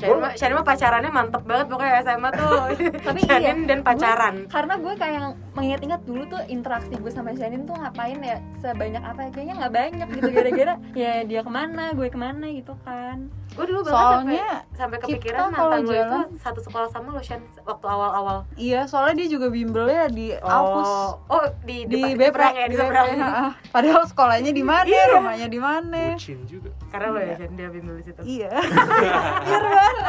Shanin 0.00 0.56
mah, 0.56 0.64
pacarannya 0.64 1.10
mantep 1.12 1.42
banget 1.44 1.66
pokoknya 1.68 2.00
SMA 2.00 2.28
tuh. 2.32 2.60
Tapi 3.06 3.20
Shanin 3.24 3.58
iya, 3.64 3.68
dan 3.68 3.78
pacaran. 3.84 4.34
Karena 4.48 4.74
gue 4.80 4.94
kayak 4.96 5.22
mengingat-ingat 5.52 6.00
dulu 6.08 6.22
tuh 6.30 6.40
interaksi 6.48 6.94
gue 6.96 7.12
sama 7.12 7.36
Shanin 7.36 7.68
tuh 7.68 7.76
ngapain 7.76 8.18
ya 8.24 8.38
sebanyak 8.64 9.02
apa 9.04 9.20
ya 9.28 9.30
kayaknya 9.34 9.54
nggak 9.60 9.74
banyak 9.74 10.08
gitu 10.16 10.28
gara-gara 10.32 10.74
ya 11.02 11.12
dia 11.26 11.40
ke 11.44 11.50
mana 11.52 11.84
gue 11.92 12.08
ke 12.08 12.18
mana 12.18 12.46
gitu 12.48 12.72
kan. 12.82 13.28
Gue 13.60 13.68
dulu 13.68 13.80
bahkan 13.84 13.92
sampai, 13.92 14.16
Soalnya 14.32 14.48
sampai 14.72 14.96
kita 14.96 15.06
kepikiran 15.06 15.40
kalau 15.52 15.70
mantan 15.76 15.84
lo 15.84 15.92
itu 15.92 16.18
satu 16.40 16.60
sekolah 16.64 16.88
sama 16.88 17.08
lo 17.12 17.20
Shan 17.20 17.40
Waktu 17.60 17.86
awal-awal 17.86 18.36
iya 18.56 18.80
soalnya 18.88 19.20
dia 19.20 19.28
juga 19.28 19.52
bimbelnya 19.52 20.08
di 20.08 20.32
Alpus. 20.32 20.88
Oh, 20.88 21.10
oh 21.28 21.44
di, 21.62 21.84
di 21.84 22.00
depan- 22.00 22.16
BP 22.16 22.24
seberang 22.32 22.54
ya, 22.56 22.66
di 22.66 22.74
di 22.74 23.20
ha-ha. 23.20 23.48
Padahal 23.76 24.02
sekolahnya 24.08 24.52
di 24.56 24.64
mana, 24.64 24.88
rumahnya 25.12 25.48
di 25.52 25.60
mana. 25.60 26.02
bucin 26.16 26.40
juga 26.48 26.72
Karena 26.88 27.06
lo 27.12 27.20
ya 27.20 27.34
Shan, 27.36 27.52
dia 27.52 27.68
bimbel 27.68 27.94
di 28.00 28.04
situ 28.08 28.20
Iya. 28.24 28.50
Biar 29.44 29.64
banget. 29.68 30.04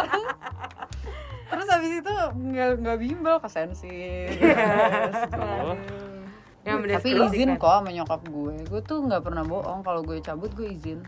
Terus 1.51 1.67
habis 1.67 1.91
itu 2.00 2.13
nggak 2.31 2.70
nggak 2.79 2.98
bimbel 3.03 3.36
ke 3.43 3.50
sensi. 3.51 4.31
oh 5.36 5.75
Yang 6.62 6.77
Tapi 7.01 7.10
izin 7.27 7.58
kok 7.58 7.67
sama 7.74 7.89
nyokap 7.89 8.22
gue. 8.24 8.55
Gue 8.70 8.81
tuh 8.86 9.01
nggak 9.03 9.25
pernah 9.25 9.43
bohong 9.43 9.81
kalau 9.81 10.05
gue 10.05 10.22
cabut 10.22 10.53
gue 10.53 10.72
izin. 10.72 11.01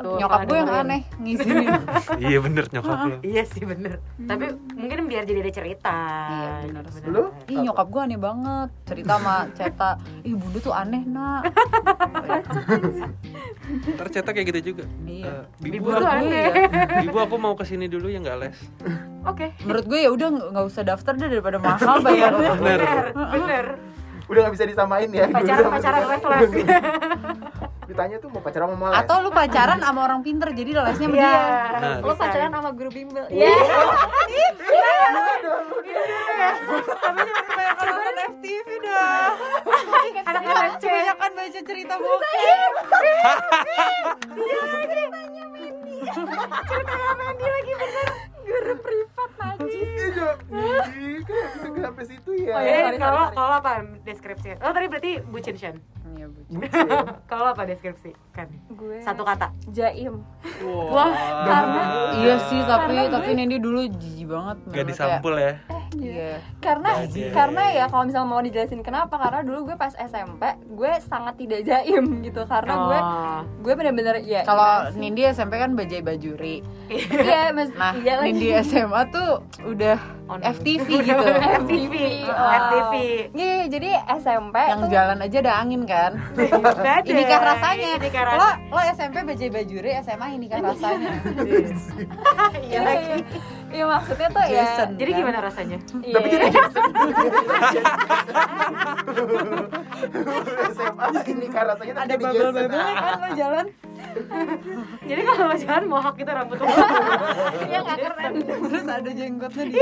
Tuh, 0.00 0.16
nyokap 0.16 0.40
gue 0.42 0.56
yang 0.56 0.72
aneh 0.74 1.00
ngizinin. 1.14 1.68
iya 2.24 2.38
bener 2.38 2.64
nyokap 2.66 2.98
lo 3.02 3.16
Iya 3.20 3.42
sih 3.44 3.62
bener 3.62 4.00
Tapi 4.18 4.44
mungkin 4.72 5.04
biar 5.06 5.22
jadi 5.22 5.40
ada 5.40 5.52
cerita 5.52 5.96
Iya, 6.26 6.48
bener. 6.64 6.84
Lu? 7.06 7.22
Ih 7.46 7.58
nyokap 7.60 7.86
gue 7.86 8.00
aneh 8.00 8.16
banget. 8.16 8.68
Cerita 8.82 9.12
sama 9.14 9.34
Ceta. 9.56 9.90
Ih 10.20 10.32
bunda 10.32 10.58
tuh 10.58 10.72
aneh 10.72 11.02
nak. 11.04 11.42
ntar 13.90 14.06
cetak 14.08 14.32
kayak 14.32 14.46
gitu 14.50 14.60
juga 14.72 14.84
Iya. 15.04 15.30
Eh, 15.30 15.42
bibu, 15.60 15.74
Bibu 15.84 15.88
gue 15.92 16.02
aneh 16.02 16.42
ya. 16.42 16.50
bibu 17.00 17.18
aku 17.18 17.36
mau 17.36 17.54
ke 17.54 17.62
sini 17.62 17.86
dulu 17.86 18.08
ya 18.08 18.18
nggak 18.18 18.36
les 18.40 18.56
Oke 19.22 19.52
Menurut 19.62 19.84
gue 19.84 19.98
ya 20.00 20.10
udah 20.10 20.28
nggak 20.50 20.66
usah 20.66 20.82
daftar 20.82 21.12
deh 21.14 21.28
daripada 21.28 21.58
mahal 21.58 22.00
bayarnya. 22.00 22.50
bener 22.56 22.80
Bener, 22.80 23.04
bener 23.30 23.66
Udah 24.30 24.46
nggak 24.46 24.54
bisa 24.54 24.62
disamain 24.70 25.10
ya. 25.10 25.26
Pacaran-pacaran 25.26 26.06
les-les 26.06 26.62
Ditanya 27.90 28.22
tuh 28.22 28.30
mau 28.30 28.38
pacaran 28.38 28.70
sama 28.70 28.94
les. 28.94 29.02
Atau 29.02 29.26
lu 29.26 29.34
pacaran 29.34 29.82
sama 29.82 30.06
orang 30.06 30.22
pinter 30.22 30.54
jadi 30.54 30.70
lesnya 30.86 31.10
sama 31.10 31.18
Iya 31.18 31.18
dia. 31.18 31.34
Nah, 31.82 31.98
bisa. 31.98 32.14
pacaran 32.14 32.54
sama 32.54 32.70
guru 32.70 32.90
bimbel. 32.94 33.26
Iya. 33.26 33.50
Kebanyakan 36.70 37.90
nonton 37.90 38.14
FTV 38.30 38.68
dah. 38.86 39.34
Anak 40.30 40.42
Iya, 40.46 40.54
SC 40.70 40.82
kebanyakan 40.86 41.30
baca 41.34 41.60
cerita 41.66 41.94
bokep. 41.98 42.70
Guru 44.30 44.62
privat 44.78 47.50
lagi. 47.50 47.74
Iya, 48.46 48.58
Jo. 48.70 49.09
Ih, 49.60 50.10
kan 51.20 51.36
nggak 51.60 51.72
bisa 51.72 51.80
sampai 51.82 52.04
situ 52.06 52.30
ya. 52.38 52.52
Oh, 52.52 52.60
iya. 52.60 52.70
Eh, 52.70 52.80
sorry, 52.82 52.98
kalau 52.98 53.22
sorry. 53.22 53.36
kalau 53.36 53.54
apa 53.54 53.70
deskripsi? 54.02 54.48
Oh 54.58 54.70
tadi 54.70 54.86
berarti 54.86 55.10
bucin 55.24 55.54
Shan. 55.54 55.76
Iya, 56.10 56.26
bucin. 56.26 56.58
Kalau 57.30 57.46
apa 57.48 57.62
deskripsi? 57.62 58.10
Kan 58.30 58.50
Gue 58.68 58.98
satu 58.98 59.22
kata. 59.22 59.54
jaim. 59.68 60.18
Wah, 60.90 61.12
Karena 61.40 61.82
Iya 62.16 62.34
sih, 62.42 62.60
tapi 62.60 62.98
Karena 62.98 63.14
tapi 63.14 63.30
Nendi 63.32 63.56
dulu 63.56 63.86
jijik 63.86 64.26
banget. 64.26 64.56
gak 64.68 64.86
disampul 64.86 65.34
ya 65.34 65.54
eh 65.60 65.82
iya. 65.96 66.10
Iya. 66.12 66.32
Karena 66.60 66.90
Iya. 67.04 67.30
karena 67.32 67.62
ya 67.68 67.84
kalau 67.86 68.04
misalnya 68.04 68.28
mau 68.28 68.38
dijelasin 68.40 68.78
kenapa 68.80 69.14
karena 69.16 69.40
dulu 69.40 69.58
gue 69.64 69.76
pas 69.76 69.90
SMP 69.92 70.42
gue 70.68 70.90
sangat 71.00 71.34
tidak 71.36 71.60
jaim 71.62 72.04
gitu 72.20 72.42
karena 72.44 72.74
gue 72.80 72.98
Oh. 73.00 73.40
gue 73.60 73.72
bener-bener 73.72 74.16
ya 74.20 74.42
Kalau? 74.42 74.90
Nindi 74.92 75.26
SMP 75.26 75.56
kan 75.56 75.72
bajai 75.72 75.98
bajuri. 76.00 76.62
iya 76.90 77.50
mas 77.50 77.70
Nah, 77.72 77.94
iya 77.96 78.18
lagi. 78.18 78.30
Nindi 78.32 78.48
SMA 78.60 79.02
tuh 79.10 79.30
udah 79.64 79.98
On. 80.26 80.38
FTV 80.38 80.86
gitu. 81.10 81.26
FTV, 81.58 81.94
Oh. 82.24 82.50
FTV. 82.56 82.94
Iya, 83.32 83.66
jadi 83.66 83.90
SMP 84.16 84.54
Yang 84.56 84.80
tuh 84.80 84.90
jalan 84.90 85.18
aja 85.18 85.36
ada 85.40 85.52
angin 85.56 85.82
kan. 85.84 86.12
Beda. 86.32 87.02
Ini 87.02 87.22
kan 87.24 87.40
rasanya. 87.44 87.90
Ini 87.98 88.08
kan 88.08 88.22
Lo 88.22 88.30
rasanya. 88.30 88.70
lo 88.70 88.80
SMP 88.94 89.16
bajai 89.24 89.50
bajuri, 89.50 89.90
SMA 90.00 90.28
ini 90.32 90.46
kan 90.46 90.60
rasanya. 90.70 91.10
Iya 92.60 92.78
lagi. 92.80 93.18
Iya 93.70 93.84
maksudnya 93.86 94.28
tuh 94.28 94.42
ya 94.42 94.50
Jason. 94.52 94.88
Jadi 94.98 95.10
Kan? 95.10 95.18
gimana 95.22 95.38
rasanya? 95.40 95.78
iya. 96.02 96.14
Tapi 96.16 96.26
jadi 96.28 96.46
Jason 96.50 96.82
SMA 100.70 101.06
ini 101.26 101.46
kan 101.48 101.64
rasanya 101.66 101.92
ada 101.96 102.06
jadi 102.08 102.22
bubble 102.22 102.40
Jason. 102.40 102.54
bubble 102.66 102.94
kan 102.96 103.14
lo 103.16 103.28
jalan 103.36 103.66
Jadi 105.10 105.20
kalau 105.22 105.44
lo 105.44 105.56
jalan 105.56 105.84
mohawk 105.86 106.14
gitu 106.16 106.30
rambut 106.30 106.56
lo. 106.56 106.66
Iya 107.70 107.78
nggak 107.84 107.98
keren 108.00 108.32
terus 108.40 108.86
ada 108.88 109.10
jenggotnya 109.12 109.64
di 109.64 109.74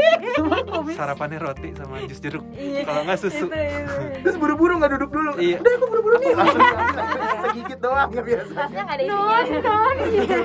kumis 0.69 0.95
Sarapannya 0.99 1.39
roti 1.39 1.69
sama 1.73 2.03
jus 2.05 2.21
jeruk. 2.21 2.45
Iya. 2.53 2.83
Kalau 2.85 3.01
nggak 3.07 3.19
susu. 3.19 3.47
Itu, 3.47 3.55
itu. 3.55 3.95
Terus 4.21 4.37
buru-buru 4.37 4.77
nggak 4.77 4.91
duduk 4.99 5.11
dulu. 5.11 5.33
Iya. 5.39 5.57
Udah 5.63 5.73
aku 5.73 5.87
buru-buru 5.89 6.17
nih 6.21 6.33
segigit 7.49 7.79
doang 7.81 8.09
nggak 8.11 8.27
biasa. 8.27 8.53
Tasnya 8.53 8.83
nggak 8.85 8.97
ada 8.99 9.05
isinya 9.05 9.17
Non, 9.17 9.45
non, 9.63 9.97
iya. 10.05 10.39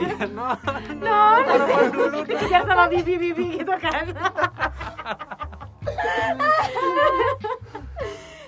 non. 1.02 1.42
Dikejar 2.24 2.62
sama 2.64 2.86
bibi-bibi 3.34 3.60
gitu 3.60 3.76
kan. 3.82 4.06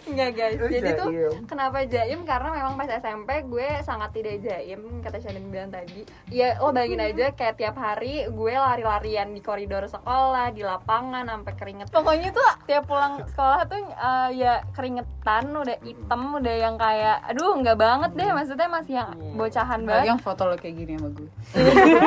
Enggak 0.06 0.30
guys, 0.38 0.60
jadi 0.62 0.92
tuh 0.98 1.10
kenapa 1.50 1.82
jaim? 1.86 2.22
Karena 2.26 2.50
memang 2.54 2.78
pas 2.78 2.90
SMP 2.90 3.42
gue 3.50 3.68
sangat 3.82 4.14
tidak 4.14 4.42
jaim 4.46 5.02
Kata 5.02 5.18
Shannon 5.18 5.50
bilang 5.50 5.74
tadi. 5.74 6.06
Ya 6.30 6.58
lo 6.62 6.70
bayangin 6.70 7.02
aja 7.02 7.34
kayak 7.34 7.58
tiap 7.58 7.76
hari 7.78 8.30
gue 8.30 8.54
lari-larian 8.54 9.34
di 9.34 9.42
koridor 9.42 9.86
sekolah, 9.90 10.54
di 10.54 10.62
lapangan, 10.62 11.26
sampai 11.26 11.54
keringet. 11.58 11.88
Pokoknya 11.90 12.30
tuh 12.34 12.46
tiap 12.70 12.86
pulang 12.86 13.26
sekolah 13.30 13.66
tuh 13.66 13.82
eh, 13.82 14.30
ya 14.38 14.62
keringetan, 14.78 15.50
udah 15.50 15.78
hitam, 15.82 16.22
udah 16.38 16.56
yang 16.56 16.76
kayak 16.78 17.18
Aduh 17.34 17.58
nggak 17.62 17.78
banget 17.78 18.12
deh, 18.14 18.30
maksudnya 18.30 18.68
masih 18.70 18.94
yang 19.02 19.10
bocahan 19.34 19.82
banget. 19.86 20.06
yang 20.14 20.22
foto 20.22 20.46
lo 20.46 20.56
kayak 20.58 20.76
gini 20.78 21.02
sama 21.02 21.10
gue. 21.14 21.30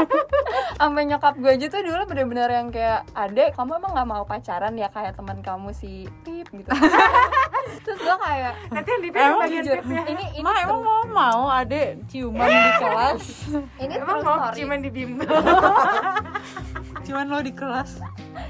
Sampai 0.81 1.02
nyokap 1.11 1.35
gue 1.38 1.50
aja 1.50 1.67
tuh 1.67 1.83
dulu 1.83 2.02
bener-bener 2.07 2.49
yang 2.50 2.69
kayak 2.71 3.02
adek 3.14 3.59
kamu 3.59 3.83
emang 3.83 3.93
nggak 3.95 4.09
mau 4.09 4.23
pacaran 4.23 4.75
ya 4.78 4.87
kayak 4.90 5.19
teman 5.19 5.43
kamu 5.43 5.75
si 5.75 6.07
pip? 6.23 6.47
gitu 6.49 6.71
terus 7.88 7.99
gue 7.99 8.16
kayak 8.21 8.52
Nanti 8.68 8.88
yang 8.90 9.00
di 9.00 9.09
Emang 9.11 9.38
bagian 9.40 9.62
jujur 9.62 9.78
ini 9.80 10.02
ini 10.04 10.25
Emang 10.37 10.54
emang 10.61 10.80
mau 10.85 11.00
mau 11.09 11.42
adek 11.49 12.04
ciuman 12.04 12.45
di 12.45 12.71
kelas 12.76 13.23
ini 13.83 13.92
Emang 13.97 14.18
mau 14.21 14.37
story 14.37 14.54
ciuman 14.54 14.78
di 14.78 14.90
bimbel. 14.90 15.25
Cuman 17.09 17.25
lo 17.26 17.40
di 17.40 17.50
kelas 17.50 17.90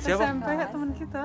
Siapa? 0.02 0.18
SMP 0.20 0.48
teman 0.66 0.90
kita 0.92 1.22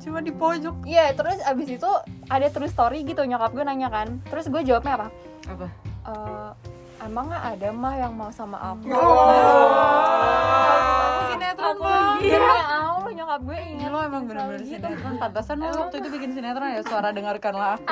Cuma 0.00 0.18
di 0.18 0.32
pojok 0.32 0.76
Iya, 0.82 1.12
terus 1.12 1.36
abis 1.42 1.68
itu 1.70 1.90
ada 2.26 2.46
true 2.48 2.64
story 2.66 3.04
gitu 3.04 3.20
nyokap 3.20 3.52
gue 3.52 3.60
nanya 3.60 3.92
kan. 3.92 4.08
Terus 4.24 4.48
gue 4.48 4.62
jawabnya 4.62 4.96
apa? 4.96 5.08
Apa? 5.44 5.66
"Eh, 6.00 6.50
emang 7.02 7.28
nggak 7.28 7.44
ada 7.52 7.68
mah 7.70 7.94
yang 7.94 8.12
mau 8.14 8.30
sama 8.30 8.56
aku? 8.56 8.88
Sinetron 11.28 11.68
Aku 11.70 11.82
bang 11.82 12.16
demi 12.18 12.38
Allah 12.62 12.99
nyokap 13.30 13.46
gue 13.46 13.58
Ini 13.62 13.70
ingat 13.78 13.90
lo 13.94 13.98
emang 14.02 14.22
bener-bener 14.26 14.62
gitu. 14.66 14.74
sinetron 14.82 15.14
Pantasan 15.14 15.56
lo 15.62 15.70
waktu 15.70 15.96
itu 16.02 16.08
bikin 16.10 16.30
sinetron 16.34 16.68
ya 16.74 16.82
Suara 16.82 17.08
dengarkanlah 17.14 17.78
aku 17.78 17.86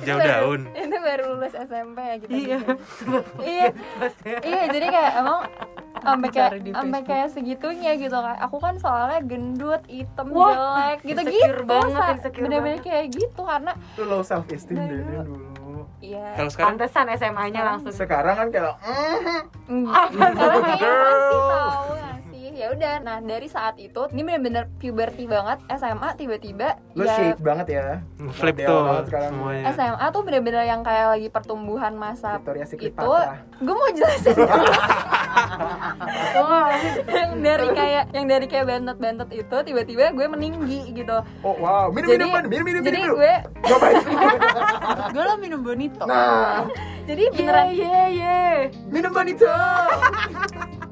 Jauh 0.00 0.16
daun. 0.16 0.60
Itu 0.72 0.96
baru 0.96 1.22
lulus 1.36 1.52
SMP 1.52 1.98
ya 2.00 2.14
gitu. 2.16 2.32
Iya. 2.32 2.58
iya. 3.36 3.68
Iya, 4.40 4.62
jadi 4.72 4.86
kayak 4.88 5.12
emang 5.20 5.38
sampai 6.00 6.28
kayak 6.32 6.50
sampai 6.72 7.00
kayak 7.04 7.28
segitunya 7.28 7.92
gitu 8.00 8.16
kan. 8.16 8.40
Aku 8.40 8.56
kan 8.56 8.80
soalnya 8.80 9.20
gendut, 9.20 9.84
hitam, 9.84 10.32
Wah, 10.32 10.56
jelek, 10.56 10.98
gitu-gitu. 11.04 11.36
insecure 11.36 11.62
banget, 11.68 12.16
Bener-bener 12.32 12.80
banget. 12.80 12.80
kayak 12.80 13.04
gitu 13.12 13.40
karena 13.44 13.72
Itu 13.76 14.02
low 14.08 14.22
self 14.24 14.48
esteem 14.48 14.80
Dari 14.80 14.88
deh 14.88 15.04
dia 15.04 15.20
dulu. 15.20 15.44
iya. 16.00 16.26
Kalau 16.32 16.48
sekarang 16.48 16.68
Pantesan 16.80 17.06
SMA-nya 17.20 17.60
langsung. 17.60 17.92
Sekarang 17.92 18.34
kan 18.40 18.46
kayak 18.48 18.74
mm, 19.68 19.84
tahu 20.40 20.58
sih? 20.64 20.80
Ya 22.60 22.68
udah, 22.70 23.00
nah 23.00 23.16
dari 23.18 23.48
saat 23.48 23.80
itu 23.80 24.04
ini 24.12 24.20
bener-bener 24.20 24.68
puberty 24.76 25.24
banget 25.24 25.64
SMA 25.72 26.12
tiba-tiba 26.12 26.76
lo 26.92 27.08
ya 27.08 27.16
shape 27.16 27.40
banget 27.40 27.66
ya. 27.72 28.04
flip 28.36 28.60
tuh 28.60 29.00
semuanya. 29.08 29.72
SMA 29.72 30.06
tuh 30.12 30.20
bener-bener 30.20 30.68
yang 30.68 30.84
kayak 30.84 31.16
lagi 31.16 31.28
pertumbuhan 31.32 31.96
masa 31.96 32.36
itu 32.36 32.76
gue 33.56 33.74
mau 33.74 33.88
jelasin 33.90 34.36
dulu 34.38 34.72
Oh, 36.36 36.68
yang 37.06 37.38
dari 37.38 37.68
kayak 37.70 38.04
yang 38.12 38.26
dari 38.26 38.44
kayak 38.44 38.66
bantet-bantet 38.66 39.30
itu 39.32 39.56
tiba-tiba 39.64 40.12
gue 40.12 40.26
meninggi 40.28 40.92
gitu 40.92 41.16
Oh 41.40 41.56
wow, 41.56 41.88
minum 41.88 42.12
jadi 42.12 42.24
minum 42.28 42.44
minum 42.44 42.64
minum 42.66 42.82
jadi 42.84 42.98
minum. 42.98 43.16
gue. 43.16 43.34
Gue 45.10 45.22
lo 45.28 45.34
minum 45.38 45.60
bonito 45.62 46.02
Nah, 46.04 46.68
jadi 47.06 47.22
beneran 47.30 47.66
iya, 47.72 48.00
iya. 48.10 48.38
minum 48.90 49.14
bonito. 49.14 49.48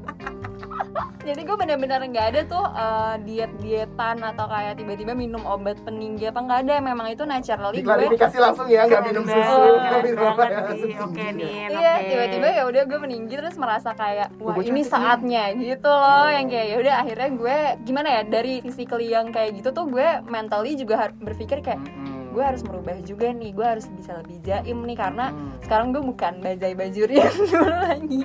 jadi 1.27 1.41
gue 1.43 1.55
bener-bener 1.55 1.99
nggak 2.09 2.27
ada 2.33 2.41
tuh 2.47 2.65
eh, 2.65 3.15
diet-dietan 3.27 4.17
atau 4.23 4.45
kayak 4.49 4.79
tiba-tiba 4.79 5.13
minum 5.13 5.43
obat 5.45 5.77
peninggi 5.83 6.29
apa 6.29 6.39
nggak 6.41 6.59
ada. 6.67 6.75
Memang 6.81 7.07
itu 7.11 7.23
naturally 7.23 7.79
gue 7.79 7.85
Diklarifikasi 7.85 8.37
langsung 8.39 8.67
ya, 8.67 8.87
nggak 8.87 9.03
minum 9.05 9.23
susu, 9.27 9.61
nggak 9.77 10.01
minum 10.05 10.23
apa 10.25 10.43
ya. 10.47 10.59
Oke 11.05 11.25
nih, 11.35 11.51
Iya, 11.69 11.93
tiba-tiba 12.05 12.47
ya 12.49 12.63
udah 12.67 12.83
gue 12.87 12.99
meninggi 12.99 13.33
terus 13.37 13.55
merasa 13.55 13.93
kayak 13.93 14.33
wah 14.39 14.55
gue 14.55 14.65
ini 14.65 14.81
saatnya 14.83 15.53
gitu 15.55 15.89
loh. 15.89 16.27
Yang 16.29 16.45
kayak 16.51 16.67
ya 16.67 16.75
udah 16.81 16.95
akhirnya 17.05 17.29
gue 17.35 17.57
gimana 17.85 18.07
ya 18.09 18.21
dari 18.25 18.53
physically 18.63 19.11
yang 19.11 19.29
kayak 19.29 19.59
gitu 19.59 19.69
tuh 19.71 19.85
gue 19.87 20.07
mentally 20.27 20.75
juga 20.75 21.11
berpikir 21.19 21.61
kayak 21.61 21.79
Mm-mm. 21.79 22.18
Gue 22.39 22.47
harus 22.47 22.63
merubah 22.63 22.95
juga 23.03 23.27
nih 23.29 23.51
gue 23.51 23.67
harus 23.67 23.83
bisa 23.91 24.15
lebih 24.15 24.39
jaim 24.41 24.79
nih 24.81 24.95
karena 24.95 25.25
Hmm. 25.29 25.51
sekarang 25.59 25.91
gue 25.91 25.99
bukan 26.01 26.33
bajai 26.39 26.71
bajuri 26.73 27.19
yang 27.19 27.35
dulu 27.43 27.67
lagi. 27.67 28.19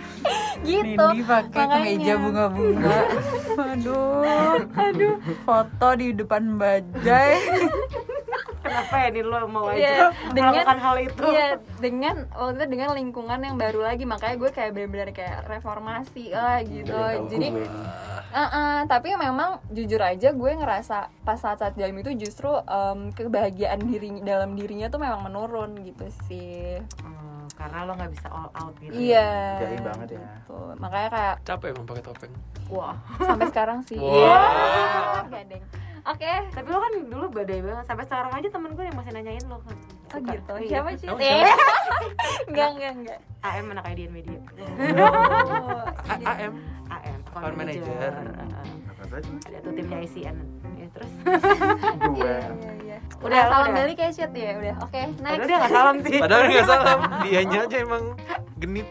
Gitu. 0.62 0.86
Nindi 0.86 1.20
pakai 1.20 1.50
makanya. 1.60 1.74
kemeja 1.74 2.14
bunga-bunga. 2.16 2.98
Aduh 3.74 4.62
Aduh. 4.86 5.14
Foto 5.42 5.88
di 5.94 6.08
depan 6.12 6.54
bajai 6.54 7.34
Kenapa 8.64 8.94
ya 8.96 9.08
nih 9.12 9.22
lo 9.28 9.36
mau 9.44 9.68
Iya, 9.68 9.76
aja 9.76 10.32
dengan 10.32 10.52
melakukan 10.56 10.78
hal 10.80 10.96
itu? 11.04 11.24
Iya, 11.28 11.48
dengan 11.76 12.16
waktu 12.32 12.52
itu 12.56 12.64
dengan 12.72 12.88
lingkungan 12.96 13.38
yang 13.44 13.56
baru 13.60 13.80
lagi 13.84 14.04
makanya 14.08 14.36
gue 14.40 14.50
kayak 14.50 14.72
benar-benar 14.72 15.08
kayak 15.12 15.44
reformasi 15.44 16.32
lah 16.32 16.64
gitu. 16.64 16.96
Tahu 16.96 17.28
Jadi, 17.28 17.46
gue. 17.52 17.68
uh-uh, 18.32 18.88
tapi 18.88 19.12
memang 19.14 19.60
jujur 19.68 20.00
aja 20.00 20.32
gue 20.32 20.50
ngerasa 20.56 21.12
pas 21.22 21.36
saat-saat 21.36 21.76
jam 21.76 21.92
itu 21.92 22.16
justru 22.16 22.48
em, 22.48 23.12
kebahagiaan 23.12 23.84
diri 23.84 24.24
dalam 24.24 24.56
dirinya 24.56 24.88
tuh 24.88 24.98
memang 24.98 25.20
menurun 25.28 25.76
gitu 25.84 26.08
sih. 26.24 26.80
Hmm, 27.04 27.44
karena 27.60 27.84
lo 27.84 27.92
nggak 28.00 28.12
bisa 28.16 28.32
all 28.32 28.48
out 28.48 28.74
gitu. 28.80 28.96
Iya. 28.96 29.60
Jaim 29.60 29.84
banget 29.84 30.08
ya. 30.16 30.24
Gitu. 30.24 30.58
Makanya 30.80 31.08
kayak 31.12 31.34
capek 31.44 31.68
emang 31.76 31.84
pakai 31.84 32.02
topeng 32.02 32.32
Wah. 32.72 32.96
sampai 33.20 33.46
sekarang 33.52 33.78
sih. 33.84 34.00
Wah. 34.00 35.20
Gak 35.28 35.52
deng. 35.52 35.64
Oke. 36.04 36.32
Tapi 36.50 36.66
lo 36.66 36.78
kan 36.78 36.92
dulu 37.06 37.26
badai 37.30 37.60
banget. 37.60 37.84
Sampai 37.84 38.04
sekarang 38.04 38.30
aja 38.30 38.48
temen 38.50 38.70
gue 38.70 38.84
yang 38.84 38.94
masih 38.94 39.10
nanyain 39.10 39.44
lo 39.44 39.58
kan. 39.58 39.76
Oh 40.06 40.12
Suka. 40.14 40.30
gitu. 40.30 40.52
Iya. 40.54 40.68
Siapa 40.70 40.88
sih? 40.94 41.06
Emang 41.06 41.20
Eh. 41.20 41.42
enggak, 42.44 42.68
enggak, 42.74 42.92
enggak. 42.94 43.18
AM 43.42 43.66
anak 43.70 43.84
IDN 43.86 44.10
Media. 44.10 44.38
Oh, 45.00 45.82
A- 46.06 46.20
AM 46.22 46.54
AM. 46.88 47.18
Account 47.26 47.56
manager. 47.56 48.12
Heeh. 48.12 48.46
Apa 48.86 49.02
saja? 49.10 49.28
Ada 49.42 49.58
tuh 49.60 49.72
timnya 49.72 49.98
ICN. 50.00 50.36
Ya 50.74 50.86
terus. 50.90 51.12
Gue. 51.18 52.20
Iya, 52.20 52.36
iya, 52.52 52.72
iya. 52.84 52.98
Udah, 53.18 53.42
salam 53.46 53.72
balik 53.72 53.98
ya 53.98 54.08
shit 54.10 54.32
ya 54.32 54.52
udah. 54.54 54.74
Oke, 54.80 55.00
next. 55.00 55.18
Padahal 55.24 55.46
dia 55.46 55.56
gak 55.58 55.72
salam 55.72 55.96
sih. 55.98 56.18
padahal 56.20 56.42
nggak 56.46 56.66
salam 56.66 56.98
dianya 57.24 57.58
aja 57.64 57.76
emang 57.78 58.04
genit 58.56 58.88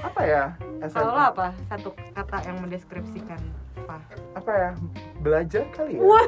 Apa 0.00 0.20
ya? 0.22 0.44
Kalau 0.86 1.12
apa? 1.12 1.50
Satu 1.66 1.90
kata 2.14 2.38
yang 2.44 2.56
mendeskripsikan 2.60 3.42
apa? 3.86 3.96
Apa 4.34 4.52
ya? 4.52 4.70
Belajar 5.18 5.64
kali 5.70 5.92
ya? 5.94 6.00
Wah. 6.02 6.26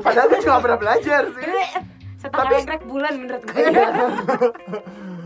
Padahal 0.00 0.26
gue 0.28 0.40
juga 0.40 0.60
pernah 0.60 0.78
belajar 0.78 1.22
sih. 1.28 1.44
Setengah 2.16 2.40
Tapi- 2.46 2.56
engkrek 2.58 2.82
bulan 2.84 3.12
menurut 3.14 3.42
gue. 3.44 3.58
Iya. 3.60 3.86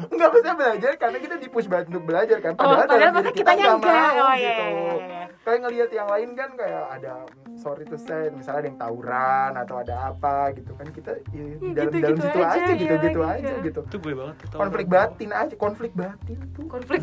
Enggak 0.09 0.31
bisa 0.33 0.51
belajar 0.53 0.93
karena 0.97 1.19
kita 1.21 1.35
di 1.37 1.47
push 1.47 1.67
banget 1.67 1.91
untuk 1.91 2.05
belajar 2.05 2.39
kan. 2.41 2.53
Oh, 2.55 2.65
Padahal, 2.65 2.79
padahal 2.81 2.99
dalam 2.99 3.15
masa 3.15 3.23
diri 3.25 3.37
kitanya 3.37 3.63
nggak 3.63 3.77
enggak. 3.77 4.11
mau 4.11 4.19
Oh, 4.19 4.35
iya, 4.35 4.39
gitu. 4.41 4.63
iya, 4.65 4.95
iya. 4.99 5.23
Kayak 5.39 5.59
ngelihat 5.61 5.91
yang 5.93 6.09
lain 6.09 6.29
kan 6.35 6.51
kayak 6.55 6.85
ada 6.91 7.13
sorry 7.55 7.85
to 7.85 7.97
say 7.97 8.23
misalnya 8.29 8.59
ada 8.59 8.69
yang 8.69 8.79
tawuran 8.79 9.51
atau 9.57 9.77
ada 9.77 9.95
apa 10.09 10.37
gitu 10.53 10.73
kan 10.73 10.87
kita 10.89 11.13
ya, 11.29 11.39
Ya, 11.39 11.45
dalam 11.73 11.91
gitu-gitu 11.93 12.03
dalam 12.03 12.19
situ 12.21 12.39
aja, 12.39 12.49
aja, 12.49 12.63
iya 12.65 12.75
gitu 12.75 12.95
gitu 13.01 13.21
lagi, 13.21 13.39
aja 13.39 13.49
iya. 13.49 13.65
gitu. 13.65 13.81
itu 13.81 13.97
gue 13.99 14.15
banget 14.15 14.35
tuh 14.41 14.59
Konflik 14.59 14.87
batin 14.89 15.31
aja, 15.33 15.55
konflik 15.57 15.93
batin 15.95 16.39
tuh. 16.53 16.65
Konflik 16.67 16.99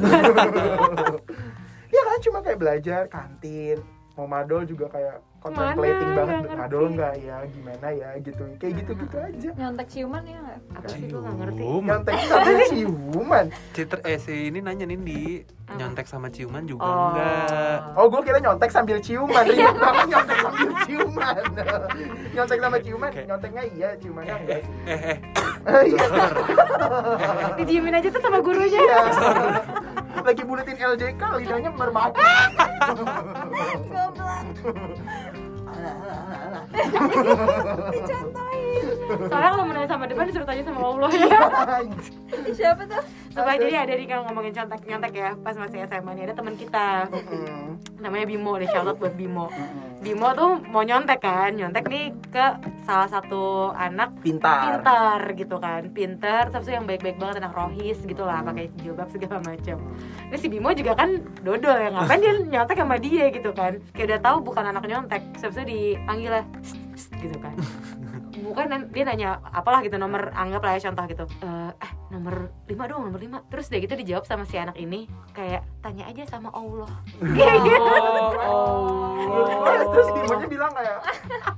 ya 1.96 2.02
kan 2.02 2.18
cuma 2.22 2.38
kayak 2.42 2.60
belajar 2.60 3.02
kantin 3.08 3.78
mau 4.16 4.24
madol 4.26 4.64
juga 4.64 4.88
kayak 4.88 5.20
contemplating 5.38 5.76
Mana? 6.08 6.18
banget 6.18 6.34
Nggak 6.34 6.42
ngerti. 6.42 6.58
madol 6.58 6.86
nggak 6.90 7.14
ya? 7.20 7.38
Gimana 7.46 7.88
ya? 7.92 8.10
Gitu. 8.18 8.44
Kayak 8.56 8.74
gitu 8.76 8.92
gitu 8.98 9.16
aja. 9.20 9.50
Nyontek 9.54 9.88
ciuman 9.88 10.24
ya 10.24 10.38
nggak? 10.40 10.60
Apa 10.72 10.88
sih 10.88 11.04
gue 11.06 11.20
gak 11.20 11.36
ngerti. 11.36 11.62
Nyontek 11.84 12.16
sambil 12.24 12.56
ciuman. 12.72 13.46
Citer 13.72 14.00
eh 14.02 14.18
si 14.18 14.34
ini 14.48 14.60
nanya 14.60 14.86
Nindi. 14.86 15.44
Nyontek 15.68 16.06
sama 16.06 16.28
ciuman 16.30 16.64
juga 16.64 16.86
Oh. 16.86 17.10
enggak 17.10 17.80
oh 17.96 18.06
gue 18.08 18.22
kira 18.24 18.38
nyontek 18.40 18.70
sambil 18.70 18.98
ciuman. 18.98 19.44
Ribet 19.44 19.76
banget 19.76 20.06
nyontek 20.08 20.38
sambil 20.40 20.70
ciuman. 20.82 21.44
Nyontek 22.36 22.60
sama 22.60 22.78
ciuman 22.78 23.10
Oke. 23.10 23.22
nyonteknya 23.26 23.64
iya 23.70 23.90
ciumannya 23.96 24.34
enggak 24.38 24.60
sih. 24.62 24.74
Eh 24.86 25.00
eh 25.66 25.82
iya. 25.86 26.06
Didiemin 27.56 27.94
aja 27.94 28.08
tuh 28.08 28.22
sama 28.22 28.40
gurunya. 28.40 28.80
Lagi 30.24 30.44
buletin 30.48 30.80
LJK 30.80 31.22
lidahnya 31.42 31.72
mermata 31.76 32.22
soalnya 39.30 39.50
kalau 39.54 39.66
menanya 39.66 39.90
sama 39.90 40.06
depan 40.08 40.28
disuruh 40.28 40.48
tanya 40.48 40.64
sama 40.66 40.82
Allah 40.84 41.12
ya. 41.16 41.40
Siapa 42.52 42.84
tuh? 42.88 43.04
Suka 43.36 43.52
jadi 43.60 43.76
ada 43.84 43.94
nih 44.00 44.08
kalau 44.08 44.24
ngomongin 44.32 44.54
contek 44.56 44.82
nyontek 44.88 45.14
ya 45.16 45.30
pas 45.40 45.56
masih 45.60 45.84
SMA 45.88 46.12
nih 46.16 46.24
ada 46.32 46.34
teman 46.36 46.56
kita. 46.56 46.88
Namanya 48.00 48.26
Bimo 48.28 48.56
deh 48.56 48.68
shout 48.72 48.88
out 48.88 48.98
buat 49.00 49.16
Bimo. 49.16 49.52
Bimo 50.00 50.32
tuh 50.38 50.62
mau 50.72 50.86
nyontek 50.86 51.20
kan 51.20 51.52
nyontek 51.52 51.86
nih 51.90 52.16
ke 52.32 52.46
salah 52.86 53.10
satu 53.10 53.74
anak 53.74 54.16
pintar. 54.22 54.80
pintar 54.80 55.20
gitu 55.34 55.58
kan 55.58 55.82
pintar 55.90 56.54
tapi 56.54 56.78
yang 56.78 56.86
baik-baik 56.86 57.18
banget 57.18 57.42
anak 57.42 57.58
rohis 57.58 57.98
gitu 58.06 58.22
lah 58.22 58.46
pakai 58.46 58.70
jilbab 58.80 59.10
segala 59.10 59.42
macam 59.42 59.82
ini 60.30 60.38
si 60.38 60.48
Bimo 60.48 60.70
juga 60.78 60.94
kan 60.94 61.18
dodol 61.42 61.76
ya 61.76 61.90
ngapain 61.90 62.22
dia 62.22 62.34
nyontek 62.54 62.78
sama 62.78 62.96
dia 63.02 63.26
gitu 63.34 63.50
kan. 63.52 63.82
Kayak 63.92 64.08
udah 64.16 64.20
tahu 64.22 64.38
bukan 64.46 64.64
anak 64.70 64.84
nyontek 64.88 65.24
sebisa 65.36 65.66
dipanggil 65.66 66.32
lah 66.40 66.46
gitu 67.20 67.38
kan 67.42 67.56
bukan 68.46 68.94
dia 68.94 69.04
nanya 69.04 69.42
apalah 69.50 69.82
gitu 69.82 69.98
nomor 69.98 70.30
anggap 70.38 70.62
lah 70.62 70.78
ya 70.78 70.90
contoh 70.90 71.06
gitu. 71.10 71.26
Eh 71.42 71.72
eh, 71.74 71.92
nomor 72.14 72.54
5 72.70 72.90
dong 72.90 73.02
nomor 73.10 73.20
5 73.20 73.50
terus 73.50 73.66
dia 73.68 73.80
gitu 73.82 73.98
dijawab 73.98 74.24
sama 74.30 74.46
si 74.46 74.56
anak 74.62 74.78
ini 74.78 75.10
kayak 75.34 75.66
tanya 75.82 76.06
aja 76.06 76.24
sama 76.30 76.54
Allah. 76.54 76.90
Terus, 79.66 79.86
terus 79.92 80.08
Bimonya 80.14 80.48
bilang 80.48 80.72
kayak 80.72 80.98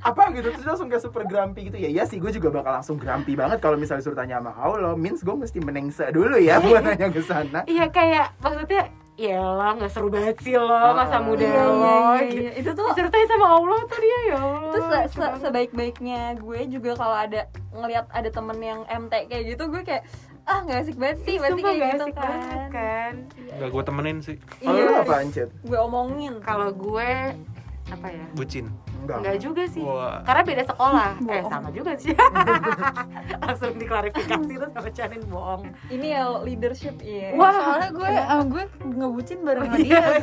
apa 0.02 0.24
gitu? 0.34 0.48
Terus 0.56 0.64
dia 0.64 0.72
langsung 0.72 0.90
kayak 0.90 1.04
super 1.04 1.24
grumpy 1.28 1.68
gitu. 1.68 1.78
Ya 1.78 1.90
iya 1.92 2.04
sih 2.08 2.18
gue 2.18 2.32
juga 2.32 2.50
bakal 2.50 2.80
langsung 2.80 2.96
grumpy 2.96 3.36
banget 3.36 3.60
kalau 3.60 3.76
misalnya 3.76 4.04
suruh 4.04 4.18
tanya 4.18 4.40
sama 4.40 4.56
Allah. 4.56 4.94
Means 4.96 5.22
gue 5.22 5.36
mesti 5.36 5.60
menengse 5.60 6.08
dulu 6.16 6.40
ya 6.40 6.64
buat 6.64 6.82
nanya 6.82 7.12
ke 7.12 7.22
sana. 7.22 7.68
Iya 7.68 7.92
kayak 7.92 8.40
maksudnya 8.40 8.88
ya 9.18 9.42
lah 9.42 9.74
nggak 9.74 9.90
seru 9.90 10.14
banget 10.14 10.38
sih 10.40 10.54
lo 10.54 10.94
masa 10.94 11.18
muda 11.18 11.42
iya, 11.42 11.64
lo 11.66 11.74
iya, 11.74 11.90
iya, 12.22 12.22
gitu. 12.24 12.38
iya. 12.40 12.52
itu 12.54 12.70
tuh 12.72 12.86
disertai 12.94 13.26
sama 13.26 13.48
Allah 13.50 13.80
tuh 13.84 13.98
dia 13.98 14.20
ya 14.30 14.38
Allah. 14.38 14.70
Itu 14.70 14.80
se- 14.80 15.10
se- 15.12 15.36
sebaik-baiknya 15.42 16.22
gue 16.38 16.60
juga 16.70 16.92
kalau 16.94 17.18
ada 17.18 17.50
ngelihat 17.74 18.06
ada 18.14 18.30
temen 18.30 18.58
yang 18.62 18.82
MT 18.86 19.14
kayak 19.26 19.44
gitu 19.50 19.64
gue 19.68 19.82
kayak 19.82 20.06
ah 20.46 20.62
nggak 20.64 20.80
asik 20.80 20.96
banget 20.96 21.18
sih 21.26 21.36
pasti 21.36 21.60
kayak 21.60 21.76
gak 21.76 21.90
gitu 21.92 22.06
asik 22.06 22.16
kan. 22.16 22.24
banget 22.24 22.62
kan. 22.70 23.14
Gak 23.58 23.70
gue 23.74 23.84
temenin 23.84 24.18
sih. 24.22 24.38
Iya. 24.62 25.02
Apa 25.02 25.14
Ancet? 25.20 25.50
gue 25.60 25.80
omongin. 25.82 26.34
Kalau 26.40 26.70
gue 26.70 27.10
apa 27.90 28.08
ya? 28.08 28.26
Bucin 28.38 28.70
enggak 29.08 29.18
Enggak 29.18 29.38
juga 29.40 29.64
sih. 29.66 29.82
Wah. 29.82 30.20
karena 30.22 30.42
beda 30.44 30.64
sekolah. 30.66 31.12
Eh 31.18 31.24
Bohong. 31.24 31.48
sama 31.48 31.70
juga 31.72 31.92
sih. 31.96 32.12
Langsung 33.44 33.72
diklarifikasi 33.76 34.54
tuh 34.54 34.70
sama 34.70 34.90
Canin 34.92 35.24
bohong. 35.26 35.62
Ini 35.88 36.08
ya 36.12 36.24
leadership 36.40 36.96
iya. 37.00 37.32
Wah. 37.34 37.54
soalnya 37.54 37.90
gue 37.92 38.10
eh, 38.10 38.44
gue 38.46 38.64
ngebucin 38.86 39.40
bareng 39.42 39.66
sama 39.66 39.78
dia. 39.78 40.04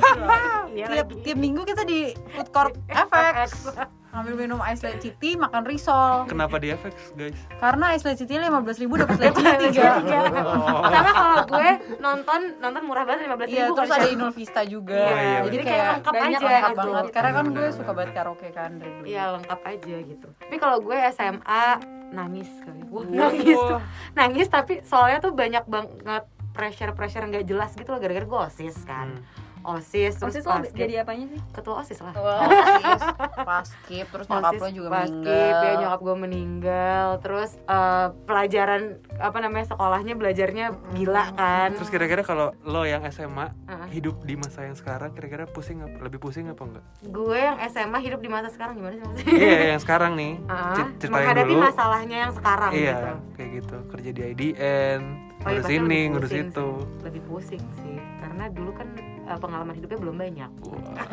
Iya 0.75 0.87
tiap 0.91 1.07
lagi. 1.09 1.23
tiap 1.23 1.39
minggu 1.39 1.63
kita 1.63 1.83
di 1.83 2.01
food 2.29 2.51
court 2.51 2.75
FX 2.85 3.71
ngambil 4.11 4.35
minum 4.37 4.61
ice 4.65 4.79
latte 4.81 5.03
city 5.05 5.35
makan 5.35 5.63
risol. 5.65 6.23
Kenapa 6.27 6.55
di 6.57 6.71
FX 6.71 6.95
guys? 7.13 7.35
karena 7.57 7.95
ice 7.95 8.03
latte 8.03 8.19
city 8.21 8.39
lima 8.39 8.59
belas 8.59 8.79
ribu 8.79 8.95
dapat 8.95 9.19
latte 9.21 9.39
tiga 9.65 10.03
Oh. 10.37 10.83
karena 10.85 11.11
kalau 11.13 11.37
gue 11.49 11.69
nonton 11.99 12.41
nonton 12.59 12.83
murah 12.85 13.03
banget 13.03 13.27
lima 13.27 13.35
belas 13.35 13.49
Iya, 13.49 13.63
ribu 13.65 13.75
terus 13.77 13.91
ada 13.93 14.09
Inul 14.09 14.31
Vista 14.31 14.63
juga. 14.65 14.95
Iya, 14.95 15.15
iya, 15.15 15.39
jadi 15.49 15.63
kayak 15.65 15.85
lengkap 15.93 16.13
banyak 16.13 16.39
aja. 16.39 16.47
lengkap 16.49 16.75
banget. 16.77 17.05
Karena 17.11 17.31
kan 17.33 17.45
gue 17.49 17.67
suka 17.71 17.91
banget 17.93 18.11
karaoke 18.13 18.49
kan 18.51 18.71
dari 18.79 18.93
dulu. 19.01 19.07
Iya 19.07 19.25
lengkap 19.39 19.61
aja 19.65 19.97
gitu. 20.05 20.29
Tapi 20.39 20.57
kalau 20.61 20.79
gue 20.81 20.97
SMA 21.15 21.67
nangis 22.15 22.51
kali. 22.63 22.81
Wah, 22.89 23.05
nangis 23.07 23.59
tuh. 23.59 23.81
Nangis 24.15 24.47
tapi 24.47 24.81
soalnya 24.87 25.19
tuh 25.19 25.33
banyak 25.35 25.65
banget 25.67 26.25
pressure-pressure 26.55 27.27
nggak 27.27 27.47
jelas 27.51 27.75
gitu 27.75 27.91
loh 27.91 27.99
gara-gara 27.99 28.25
gue 28.25 28.41
OSIS 28.47 28.79
kan. 28.87 29.19
OSIS 29.65 30.13
terus 30.15 30.35
Terus 30.35 30.45
lo 30.45 30.61
jadi 30.71 30.95
apanya 31.01 31.27
sih? 31.27 31.41
ketua 31.51 31.75
OSIS 31.79 31.99
lah. 31.99 32.13
Paskip, 32.13 33.01
paskip, 33.43 34.07
terus 34.07 34.27
nyokap 34.27 34.51
OSIS 34.51 34.61
lo 34.61 34.69
juga 34.71 34.89
basket, 34.91 35.25
meninggal. 35.25 35.65
ya 35.65 35.73
nyokap 35.79 36.01
gue 36.01 36.17
meninggal 36.19 37.07
terus 37.19 37.51
eh, 37.59 38.07
pelajaran 38.23 38.83
apa 39.17 39.39
namanya 39.39 39.67
sekolahnya 39.67 40.15
belajarnya 40.15 40.67
gila 40.93 41.25
kan 41.33 41.71
Terus 41.75 41.89
kira-kira 41.89 42.21
kalau 42.21 42.47
lo 42.61 42.83
yang 42.83 43.03
SMA 43.09 43.51
Heeh. 43.65 43.89
hidup 43.93 44.21
di 44.21 44.35
masa 44.35 44.63
yang 44.63 44.75
sekarang 44.75 45.11
kira-kira 45.11 45.45
pusing 45.47 45.81
apa? 45.81 45.97
Lebih 45.99 46.19
pusing 46.19 46.47
apa 46.47 46.63
enggak? 46.63 46.85
gue 47.03 47.39
yang 47.39 47.57
SMA 47.67 47.99
hidup 48.01 48.19
di 48.19 48.29
masa 48.29 48.49
sekarang 48.49 48.75
gimana 48.75 48.93
sih 48.93 49.03
maksudnya 49.03 49.33
Iya 49.35 49.59
yang 49.71 49.81
sekarang 49.81 50.13
nih. 50.15 50.33
Cer- 50.75 50.93
Ceritain 50.99 51.13
menghadapi 51.15 51.49
dulu. 51.51 51.63
masalahnya 51.63 52.17
yang 52.19 52.33
sekarang 52.33 52.71
Iya 52.71 52.93
gitu 52.93 53.13
kayak 53.33 53.51
gitu 53.55 53.77
kerja 53.89 54.11
di 54.11 54.23
IDN 54.27 55.01
Oh 55.37 55.53
iya, 55.53 55.61
ngurus 55.61 55.65
pasti 55.67 55.77
ini 55.79 56.01
ngurus 56.09 56.33
itu. 56.33 56.69
sih. 56.73 57.03
lebih 57.03 57.23
pusing 57.25 57.65
sih 57.77 57.97
karena 58.19 58.45
dulu 58.49 58.71
kan 58.73 58.89
eh, 59.25 59.39
pengalaman 59.41 59.75
hidupnya 59.77 59.99
belum 60.01 60.17
banyak. 60.17 60.51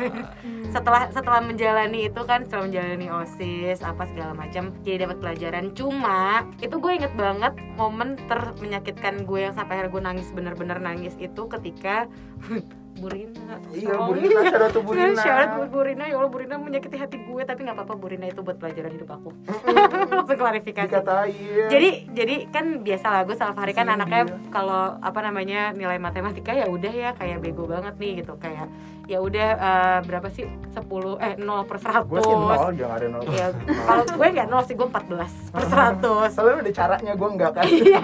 Setelah 0.74 1.12
setelah 1.12 1.40
menjalani 1.44 2.08
itu 2.08 2.20
kan 2.24 2.44
setelah 2.44 2.68
menjalani 2.68 3.08
osis 3.12 3.84
apa 3.84 4.08
segala 4.08 4.32
macam 4.32 4.72
jadi 4.84 5.06
dapat 5.06 5.18
pelajaran. 5.20 5.64
Cuma 5.76 6.48
itu 6.58 6.76
gue 6.76 6.92
inget 6.92 7.12
banget 7.14 7.54
momen 7.76 8.16
termenyakitkan 8.28 9.24
gue 9.24 9.48
yang 9.48 9.54
sampai 9.54 9.80
akhirnya 9.80 9.92
gue 9.92 10.02
nangis 10.02 10.28
bener-bener 10.32 10.78
nangis 10.80 11.14
itu 11.20 11.42
ketika 11.48 12.08
Burina. 12.96 13.56
Iya 13.72 13.94
Oh. 13.96 14.12
Burina 14.12 14.40
shout 14.46 14.62
out 14.62 14.72
to 14.72 14.80
Burina. 14.84 15.22
Syarat 15.26 15.48
buat 15.56 15.70
Burina, 15.72 16.04
ya 16.06 16.16
Allah 16.20 16.30
Burina 16.30 16.54
menyakiti 16.56 16.96
hati 16.96 17.16
gue 17.22 17.42
Tapi 17.42 17.60
gak 17.64 17.76
apa-apa 17.76 17.94
Burina 17.96 18.26
itu 18.28 18.40
buat 18.44 18.56
pelajaran 18.60 18.92
hidup 18.94 19.10
aku. 19.16 19.30
Langsung 20.16 20.38
klarifikasi. 20.38 20.88
Dikatain. 20.88 21.68
Jadi 21.72 21.88
jadi 22.12 22.34
kan 22.52 22.64
biasa 22.84 23.06
lah 23.08 23.20
gue 23.24 23.36
Fahri 23.36 23.72
kan 23.72 23.86
Sini 23.88 23.96
anaknya 23.98 24.22
dia. 24.28 24.38
kalau 24.48 24.96
apa 25.00 25.20
namanya 25.20 25.74
nilai 25.74 25.98
matematika 25.98 26.54
ya 26.54 26.70
udah 26.70 26.92
ya 26.92 27.10
kayak 27.16 27.42
bego 27.42 27.64
banget 27.66 27.94
nih 27.96 28.22
gitu. 28.22 28.36
Kayak 28.38 28.70
ya 29.10 29.18
udah 29.18 29.48
eh, 29.58 29.98
berapa 30.06 30.28
sih? 30.30 30.46
10 30.46 30.78
eh 31.20 31.34
0 31.36 31.68
per 31.68 31.76
100 31.82 32.06
gue 32.06 32.20
sih 32.22 32.32
nol 32.32 32.70
dia 32.72 32.86
nggak 32.86 32.98
ada 33.02 33.06
nol. 33.10 33.22
Ya 33.28 33.46
kalau 33.84 34.04
gue 34.06 34.28
nggak 34.30 34.48
0 34.48 34.68
sih 34.68 34.74
gue 34.78 34.88
14 34.88 35.52
per 35.52 35.64
100 35.68 36.32
soalnya 36.32 36.56
udah 36.62 36.74
caranya 36.74 37.12
gue 37.18 37.28
enggak 37.28 37.50
kan. 37.56 37.64
Iya. 37.66 38.00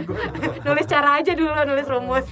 Nulis 0.66 0.86
cara 0.90 1.22
aja 1.22 1.32
dulu 1.32 1.50
nulis 1.64 1.86
rumus 1.88 2.26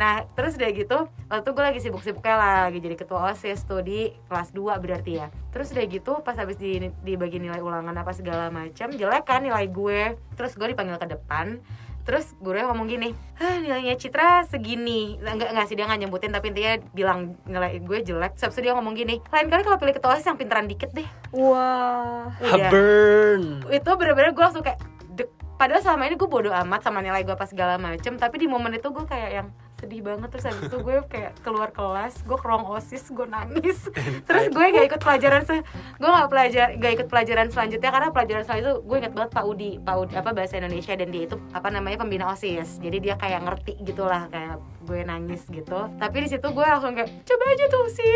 nah 0.00 0.24
terus 0.32 0.56
udah 0.56 0.70
gitu 0.72 0.98
waktu 1.28 1.42
itu 1.44 1.50
gue 1.52 1.64
lagi 1.64 1.80
sibuk-sibuknya 1.84 2.34
lah 2.36 2.54
lagi 2.68 2.78
jadi 2.80 2.96
ketua 2.96 3.32
osis 3.32 3.64
tuh 3.68 3.84
di 3.84 4.12
kelas 4.26 4.50
2 4.56 4.80
berarti 4.80 5.12
ya 5.20 5.28
terus 5.52 5.70
udah 5.76 5.84
gitu 5.86 6.12
pas 6.24 6.36
habis 6.36 6.56
di 6.56 6.88
dibagi 7.04 7.38
nilai 7.38 7.60
ulangan 7.60 7.94
apa 7.94 8.12
segala 8.16 8.48
macam 8.48 8.88
jelek 8.92 9.24
kan 9.28 9.44
nilai 9.44 9.68
gue 9.68 10.16
terus 10.34 10.56
gue 10.56 10.72
dipanggil 10.72 10.96
ke 10.96 11.08
depan 11.12 11.60
terus 12.04 12.36
gurunya 12.38 12.68
ngomong 12.68 12.86
gini 12.86 13.16
Hah 13.40 13.64
nilainya 13.64 13.96
Citra 13.96 14.44
segini 14.44 15.16
Enggak, 15.24 15.56
enggak 15.56 15.66
sih 15.66 15.74
dia 15.74 15.88
nggak 15.88 16.00
nyebutin 16.04 16.36
tapi 16.36 16.52
intinya 16.52 16.76
bilang 16.92 17.34
nilai 17.48 17.80
gue 17.80 17.98
jelek 18.04 18.36
Terus 18.36 18.60
dia 18.60 18.76
ngomong 18.76 18.92
gini 18.92 19.24
Lain 19.32 19.48
kali 19.48 19.64
kalau 19.64 19.80
pilih 19.80 19.96
ketua 19.96 20.12
OSIS 20.14 20.28
yang 20.28 20.36
pinteran 20.36 20.68
dikit 20.68 20.92
deh 20.92 21.08
Wah. 21.32 22.28
Udah 22.44 22.70
Burn. 22.70 23.42
itu 23.72 23.90
bener-bener 23.96 24.36
gue 24.36 24.44
langsung 24.44 24.60
kayak 24.60 24.78
dek. 25.16 25.32
padahal 25.56 25.80
selama 25.80 26.12
ini 26.12 26.20
gue 26.20 26.28
bodo 26.28 26.52
amat 26.52 26.84
sama 26.84 27.00
nilai 27.00 27.24
gue 27.24 27.32
apa 27.32 27.48
segala 27.48 27.80
macem 27.80 28.20
tapi 28.20 28.36
di 28.36 28.46
momen 28.52 28.76
itu 28.76 28.92
gue 28.92 29.04
kayak 29.08 29.30
yang 29.32 29.48
sedih 29.84 30.00
banget 30.00 30.32
terus 30.32 30.48
habis 30.48 30.64
itu 30.64 30.78
gue 30.80 30.96
kayak 31.12 31.36
keluar 31.44 31.68
kelas 31.68 32.24
gue 32.24 32.38
ke 32.40 32.46
ruang 32.48 32.64
osis 32.72 33.12
gue 33.12 33.28
nangis. 33.28 33.84
Terus 34.28 34.48
gue 34.48 34.64
gak 34.64 34.86
ikut 34.88 35.00
pelajaran 35.04 35.44
se 35.44 35.60
gue 36.00 36.08
gak 36.08 36.30
pelajar 36.32 36.66
gak 36.80 36.92
ikut 36.96 37.08
pelajaran 37.12 37.46
selanjutnya 37.52 37.90
karena 37.92 38.08
pelajaran 38.08 38.42
selanjutnya 38.48 38.74
gue 38.80 38.96
inget 38.96 39.12
banget 39.12 39.30
Pak 39.36 39.44
Udi 39.44 39.70
Pak 39.84 39.94
Udi 40.00 40.12
apa 40.16 40.30
bahasa 40.32 40.56
Indonesia 40.56 40.96
dan 40.96 41.08
dia 41.12 41.28
itu 41.28 41.36
apa 41.52 41.68
namanya 41.68 42.00
pembina 42.00 42.32
osis. 42.32 42.80
Jadi 42.80 42.96
dia 43.04 43.14
kayak 43.20 43.44
ngerti 43.44 43.76
gitulah 43.84 44.24
kayak 44.32 44.56
gue 44.88 45.00
nangis 45.04 45.44
gitu. 45.52 45.78
Tapi 46.00 46.16
di 46.24 46.28
situ 46.32 46.46
gue 46.48 46.64
langsung 46.64 46.96
kayak 46.96 47.12
coba 47.28 47.44
aja 47.52 47.64
tuh 47.68 47.84
si 47.92 48.06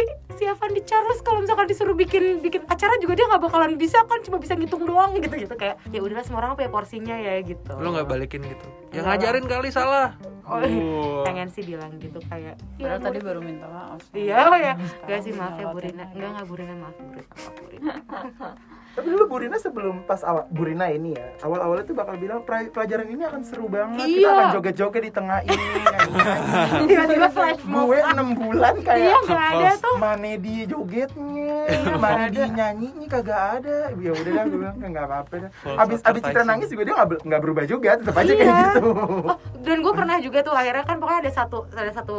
si 0.40 0.44
Avandi 0.48 0.81
Charles 0.88 1.20
kalau 1.20 1.44
misalkan 1.44 1.68
disuruh 1.68 1.92
bikin 1.92 2.40
bikin 2.40 2.64
acara 2.64 2.96
juga 2.96 3.12
dia 3.18 3.26
nggak 3.28 3.42
bakalan 3.44 3.76
bisa 3.76 4.00
kan 4.09 4.24
cuma 4.24 4.40
bisa 4.40 4.57
ngitung 4.57 4.88
doang 4.88 5.12
gitu 5.20 5.37
gitu 5.37 5.54
kayak 5.59 5.76
ya 5.92 6.00
udahlah 6.00 6.24
semua 6.24 6.40
orang 6.40 6.57
punya 6.57 6.72
porsinya 6.72 7.16
ya 7.18 7.44
gitu. 7.44 7.76
Lo 7.76 7.92
nggak 7.92 8.09
balikin 8.09 8.40
gitu? 8.40 8.66
Yang 8.96 9.04
ngajarin 9.04 9.44
kali 9.44 9.68
salah. 9.68 10.16
Oh, 10.48 10.56
Wah. 10.56 11.22
pengen 11.22 11.48
sih 11.48 11.61
bilang 11.61 11.92
gitu 11.96 12.16
kayak 12.24 12.56
Padahal 12.74 12.96
ya, 12.96 13.04
tadi 13.04 13.18
Bu- 13.18 13.26
baru 13.26 13.40
minta 13.40 13.66
maaf. 13.66 14.00
iya 14.12 14.48
oh 14.48 14.56
ya. 14.56 14.72
Gak 15.04 15.20
sih 15.20 15.32
maaf 15.32 15.54
ya 15.54 15.68
Burina 15.68 16.08
enggak 16.08 16.30
enggak 16.32 16.46
Burina 16.46 16.74
maaf 16.74 16.96
Burina 16.96 17.28
maaf 17.28 17.54
Burina 17.54 17.92
tapi 18.98 19.08
dulu 19.08 19.24
Burina 19.28 19.54
sebelum 19.56 20.02
pas 20.02 20.18
awal 20.20 20.50
Burina 20.50 20.90
ini 20.90 21.14
ya 21.14 21.30
awal 21.40 21.62
awalnya 21.62 21.87
tuh 21.87 21.94
bakal 21.94 22.18
bilang 22.18 22.42
"Pra- 22.42 22.66
pelajaran 22.66 23.06
ini 23.06 23.22
akan 23.22 23.40
seru 23.40 23.70
banget 23.70 24.02
kita 24.02 24.18
Iya. 24.18 24.28
akan 24.28 24.46
joget-joget 24.52 25.02
di 25.04 25.12
tengah 25.12 25.38
ini. 25.40 25.54
Nyanyi-nyanyi." 25.54 26.84
tiba-tiba 26.90 27.28
flash 27.30 27.62
mob. 27.62 27.87
Gue 27.87 28.00
enam 28.00 28.28
bulan 28.34 28.74
iya 28.74 28.82
kayak 28.82 29.20
nggak 29.22 29.46
ada 29.54 29.70
tuh. 29.78 29.96
Mana 29.96 30.32
di 30.34 30.54
jogetnya 30.66 31.56
mana 31.94 32.24
di 32.26 32.42
nyanyinya 32.42 33.06
kagak 33.08 33.40
ada. 33.56 33.78
Ya 33.94 34.11
udah 34.12 34.30
dah 34.32 34.44
gue 34.44 34.58
bilang 34.58 34.76
nggak 34.76 35.06
apa-apa 35.06 35.34
dah. 35.38 35.50
Abis 35.78 35.98
abis 36.02 36.20
Citra 36.20 36.42
nangis 36.42 36.66
juga 36.66 36.82
dia 36.82 36.94
nggak 36.96 37.08
ber- 37.08 37.22
nggak 37.22 37.40
berubah 37.40 37.64
juga 37.64 37.90
tetap 37.94 38.16
aja 38.16 38.32
kayak 38.32 38.42
Iya. 38.42 38.58
gitu. 38.74 38.87
Oh, 39.22 39.37
dan 39.62 39.76
gue 39.78 39.92
pernah 39.94 40.16
juga 40.18 40.38
tuh 40.42 40.52
akhirnya 40.52 40.82
kan 40.82 40.96
pokoknya 40.98 41.20
ada 41.22 41.32
satu 41.32 41.58
ada 41.70 41.92
satu 41.94 42.18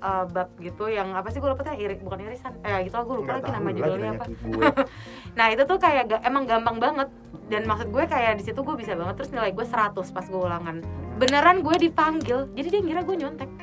uh, 0.00 0.24
bab 0.28 0.48
gitu 0.58 0.86
yang 0.86 1.12
apa 1.12 1.28
sih 1.28 1.38
gue 1.38 1.48
lupa 1.48 1.62
tuh 1.64 1.76
irik 1.76 2.00
bukan 2.00 2.24
irisan. 2.24 2.52
Eh 2.62 2.86
gitu 2.88 2.96
lah 2.96 3.04
gue 3.04 3.16
lupa 3.22 3.30
Nggak 3.36 3.38
lagi 3.42 3.50
nama 3.52 3.68
judulnya 3.72 4.10
apa. 4.14 4.24
nah 5.38 5.46
itu 5.52 5.62
tuh 5.64 5.78
kayak 5.78 6.04
ga- 6.08 6.22
emang 6.24 6.44
gampang 6.44 6.76
banget. 6.76 7.08
Dan 7.46 7.62
maksud 7.64 7.94
gue 7.94 8.04
kayak 8.04 8.42
di 8.42 8.44
situ 8.44 8.58
gue 8.58 8.74
bisa 8.74 8.98
banget 8.98 9.14
terus 9.22 9.30
nilai 9.30 9.54
gue 9.54 9.66
100 9.66 9.94
pas 9.94 10.26
gue 10.26 10.40
ulangan. 10.40 10.76
Beneran 11.16 11.62
gue 11.62 11.76
dipanggil 11.78 12.50
jadi 12.52 12.68
dia 12.68 12.80
ngira 12.82 13.00
gue 13.02 13.16
nyontek. 13.16 13.48
Hmm. 13.48 13.55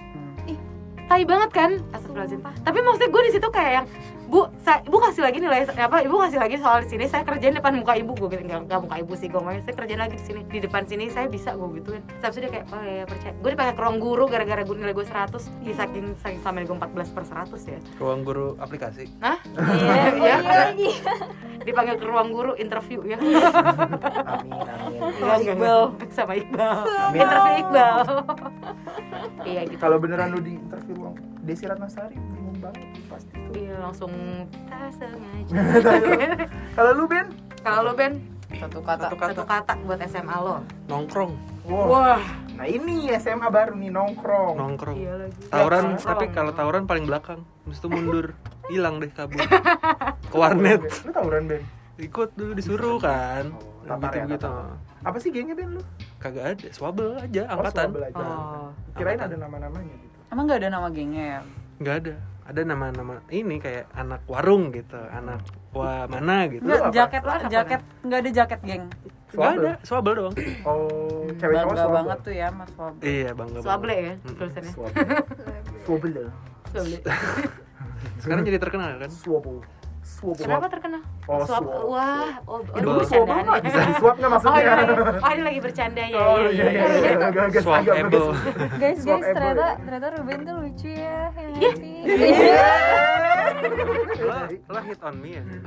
Tai 1.14 1.24
banget 1.24 1.50
kan? 1.52 1.72
Astagfirullahaladzim. 1.94 2.42
Tapi 2.42 2.78
maksudnya 2.82 3.10
gue 3.12 3.22
di 3.22 3.32
situ 3.32 3.48
kayak 3.48 3.72
yang 3.72 3.86
bu 4.24 4.50
sa- 4.58 4.82
ibu 4.82 4.98
kasih 4.98 5.22
lagi 5.22 5.38
nilai 5.38 5.62
apa 5.70 6.02
ibu 6.02 6.18
kasih 6.18 6.42
lagi 6.42 6.58
soal 6.58 6.82
di 6.82 6.90
sini 6.90 7.06
saya 7.06 7.22
kerjain 7.22 7.54
depan 7.54 7.78
muka 7.78 7.94
ibu. 7.94 8.18
Gue 8.18 8.34
gitu 8.34 8.42
nggak 8.42 8.80
muka 8.82 8.96
ibu 8.98 9.14
sih 9.14 9.30
gue 9.30 9.38
saya 9.62 9.76
kerjain 9.78 10.02
lagi 10.02 10.18
di 10.18 10.26
sini 10.26 10.42
di 10.44 10.58
depan 10.58 10.82
sini 10.84 11.06
saya 11.08 11.30
bisa 11.30 11.54
gue 11.54 11.70
gituin. 11.78 12.02
Terus 12.18 12.34
dia 12.36 12.50
kayak 12.50 12.66
oh 12.68 12.82
ya 12.82 13.06
percaya. 13.06 13.34
Gue 13.38 13.50
dipakai 13.54 13.74
ke 13.74 13.82
ruang 13.86 13.98
guru 14.02 14.26
gara-gara 14.26 14.62
gue 14.64 14.74
nilai 14.76 14.90
gue 14.92 15.06
100 15.06 15.38
di 15.62 15.72
saking 15.72 16.06
saking 16.18 16.42
ini 16.42 16.66
gue 16.66 16.74
14 16.76 17.14
per 17.14 17.24
100 17.30 17.62
ya. 17.68 17.80
Ruang 17.96 18.26
guru 18.26 18.58
aplikasi. 18.58 19.06
Hah? 19.20 19.38
Iya, 19.46 19.94
Iya. 20.18 20.36
iya 20.42 20.58
lagi. 20.66 20.90
dipanggil 21.64 21.96
ke 21.96 22.04
ruang 22.04 22.28
guru 22.28 22.58
interview 22.58 23.06
ya. 23.06 23.16
Amin 23.16 24.60
amin 24.60 25.00
enggak, 25.16 25.56
enggak. 25.56 25.88
sama 26.12 26.34
Iqbal. 26.36 26.76
Amin. 27.08 27.22
interview 27.22 27.56
Iqbal 27.62 27.98
iya 29.44 29.62
gitu. 29.68 29.80
Kalau 29.80 29.98
beneran 30.00 30.34
lu 30.34 30.40
di 30.42 30.56
interview 30.58 30.96
ruang 30.98 31.16
Desi 31.44 31.68
Ratnasari 31.68 32.16
bingung 32.16 32.60
banget 32.64 32.88
pasti 33.12 33.34
tuh. 33.36 33.54
Iya 33.56 33.76
langsung 33.84 34.12
tak 34.68 34.92
sengaja. 34.96 35.54
kalau 36.78 36.92
lu 36.96 37.06
Ben? 37.10 37.28
Kalau 37.62 37.80
lo 37.84 37.94
Ben? 37.94 38.14
Satu 38.54 38.80
kata. 38.80 39.10
Satu 39.10 39.18
kata. 39.18 39.32
Satu 39.34 39.44
kata 39.44 39.74
buat 39.84 40.00
SMA 40.08 40.38
lo. 40.40 40.56
nongkrong. 40.88 41.34
Wow. 41.64 41.88
Wah, 41.88 42.24
nah 42.60 42.68
ini 42.68 43.08
SMA 43.18 43.48
baru 43.50 43.74
nih 43.76 43.92
nongkrong. 43.92 44.56
Nongkrong. 44.56 44.96
Iya 45.00 45.14
lagi. 45.26 45.42
tawuran 45.48 45.84
Nongkrong. 45.96 46.08
tapi 46.08 46.26
kalau 46.32 46.52
tawuran 46.56 46.84
paling 46.86 47.06
belakang. 47.08 47.40
Itu 47.68 47.88
mundur. 47.92 48.38
Hilang 48.72 49.04
deh 49.04 49.12
kabur. 49.12 49.44
Ke 50.32 50.36
warnet. 50.36 50.80
Lu 51.04 51.12
tawuran 51.12 51.52
Ben? 51.52 51.64
Ikut 52.00 52.36
dulu 52.40 52.52
disuruh 52.56 52.98
kan. 53.00 53.52
Oh, 53.52 53.74
tatar 53.84 54.12
ya, 54.16 54.24
gitu 54.26 54.48
gitu 54.48 54.52
apa 55.04 55.18
sih 55.20 55.30
gengnya 55.36 55.56
Ben 55.56 55.76
lu 55.76 55.82
kagak 56.24 56.46
ada 56.56 56.68
swabel 56.72 57.20
aja 57.20 57.42
Oh, 57.46 57.54
angkatan 57.60 57.84
swabel 57.86 58.04
aja. 58.06 58.24
Oh. 58.24 58.68
kirain 58.96 59.14
Angkatan. 59.14 59.28
ada 59.30 59.38
nama-namanya 59.44 59.96
gitu 60.00 60.18
emang 60.32 60.44
nggak 60.48 60.60
ada 60.60 60.70
nama 60.70 60.88
gengnya 60.90 61.24
ya 61.28 61.40
nggak 61.78 61.96
ada 62.00 62.14
ada 62.44 62.62
nama-nama 62.62 63.14
ini 63.30 63.56
kayak 63.58 63.86
anak 63.94 64.22
warung 64.26 64.72
gitu 64.72 65.00
anak 65.10 65.40
wah 65.72 66.04
mana 66.06 66.48
gitu 66.48 66.64
nggak 66.64 66.92
jaket 66.92 67.22
apa, 67.22 67.48
jaket 67.48 67.82
nggak 68.02 68.20
ada 68.20 68.32
jaket 68.34 68.60
geng 68.62 68.86
nggak 69.34 69.34
Swabel? 69.34 69.64
ada 69.66 69.74
swabel 69.82 70.14
doang 70.14 70.36
oh 70.64 71.26
cewek 71.34 71.56
cowok 71.56 71.66
bangga 71.66 71.76
swabel. 71.76 71.96
banget 71.98 72.18
tuh 72.22 72.34
ya 72.34 72.48
mas 72.50 72.70
Swab 72.70 72.94
iya 73.02 73.30
bangga 73.34 73.60
Swable 73.60 73.88
banget. 73.90 73.98
ya 74.00 74.14
Mm-mm. 74.14 74.36
tulisannya. 74.38 74.72
swabel 74.72 75.08
swabel 75.84 76.14
Swable. 76.70 77.00
sekarang 78.20 78.44
jadi 78.44 78.58
terkenal 78.58 78.90
kan 78.98 79.10
swabel 79.12 79.56
swabel 80.04 80.44
Kenapa 80.44 80.68
terkenal? 80.68 81.02
Oh, 81.24 81.40
Swab. 81.42 81.64
swab. 81.64 81.88
Wah, 81.88 82.30
oh, 82.44 82.60
oh, 82.60 82.76
Itu 82.76 82.90
swab 83.04 83.26
apa? 83.26 83.56
ya. 83.56 83.64
Bisa 83.64 83.80
disuap 83.88 84.16
nggak 84.20 84.30
maksudnya? 84.30 84.52
Oh, 84.52 84.60
iya, 84.60 84.74
iya. 84.76 84.96
oh, 85.18 85.32
ini 85.32 85.42
lagi 85.42 85.60
bercanda 85.60 86.04
ya. 86.04 86.18
Oh 86.20 86.38
iya 86.44 86.66
iya 86.66 86.84
iya. 86.84 87.12
Agak 87.24 87.44
agak 87.50 87.62
swab 87.64 87.76
agak 87.80 87.96
bagus. 88.06 88.28
Guys, 88.76 89.00
guys, 89.02 89.26
ternyata 89.26 89.66
ya? 89.66 89.80
ternyata 89.80 90.08
Ruben 90.14 90.40
tuh 90.42 90.56
lucu 90.60 90.90
ya. 90.90 91.20
ya 91.32 91.48
Iya. 91.54 91.72
sih? 91.74 91.96
lo 94.20 94.36
lo 94.70 94.80
hit 94.82 95.00
on 95.02 95.16
me 95.16 95.30
ya 95.32 95.42
ini 95.44 95.58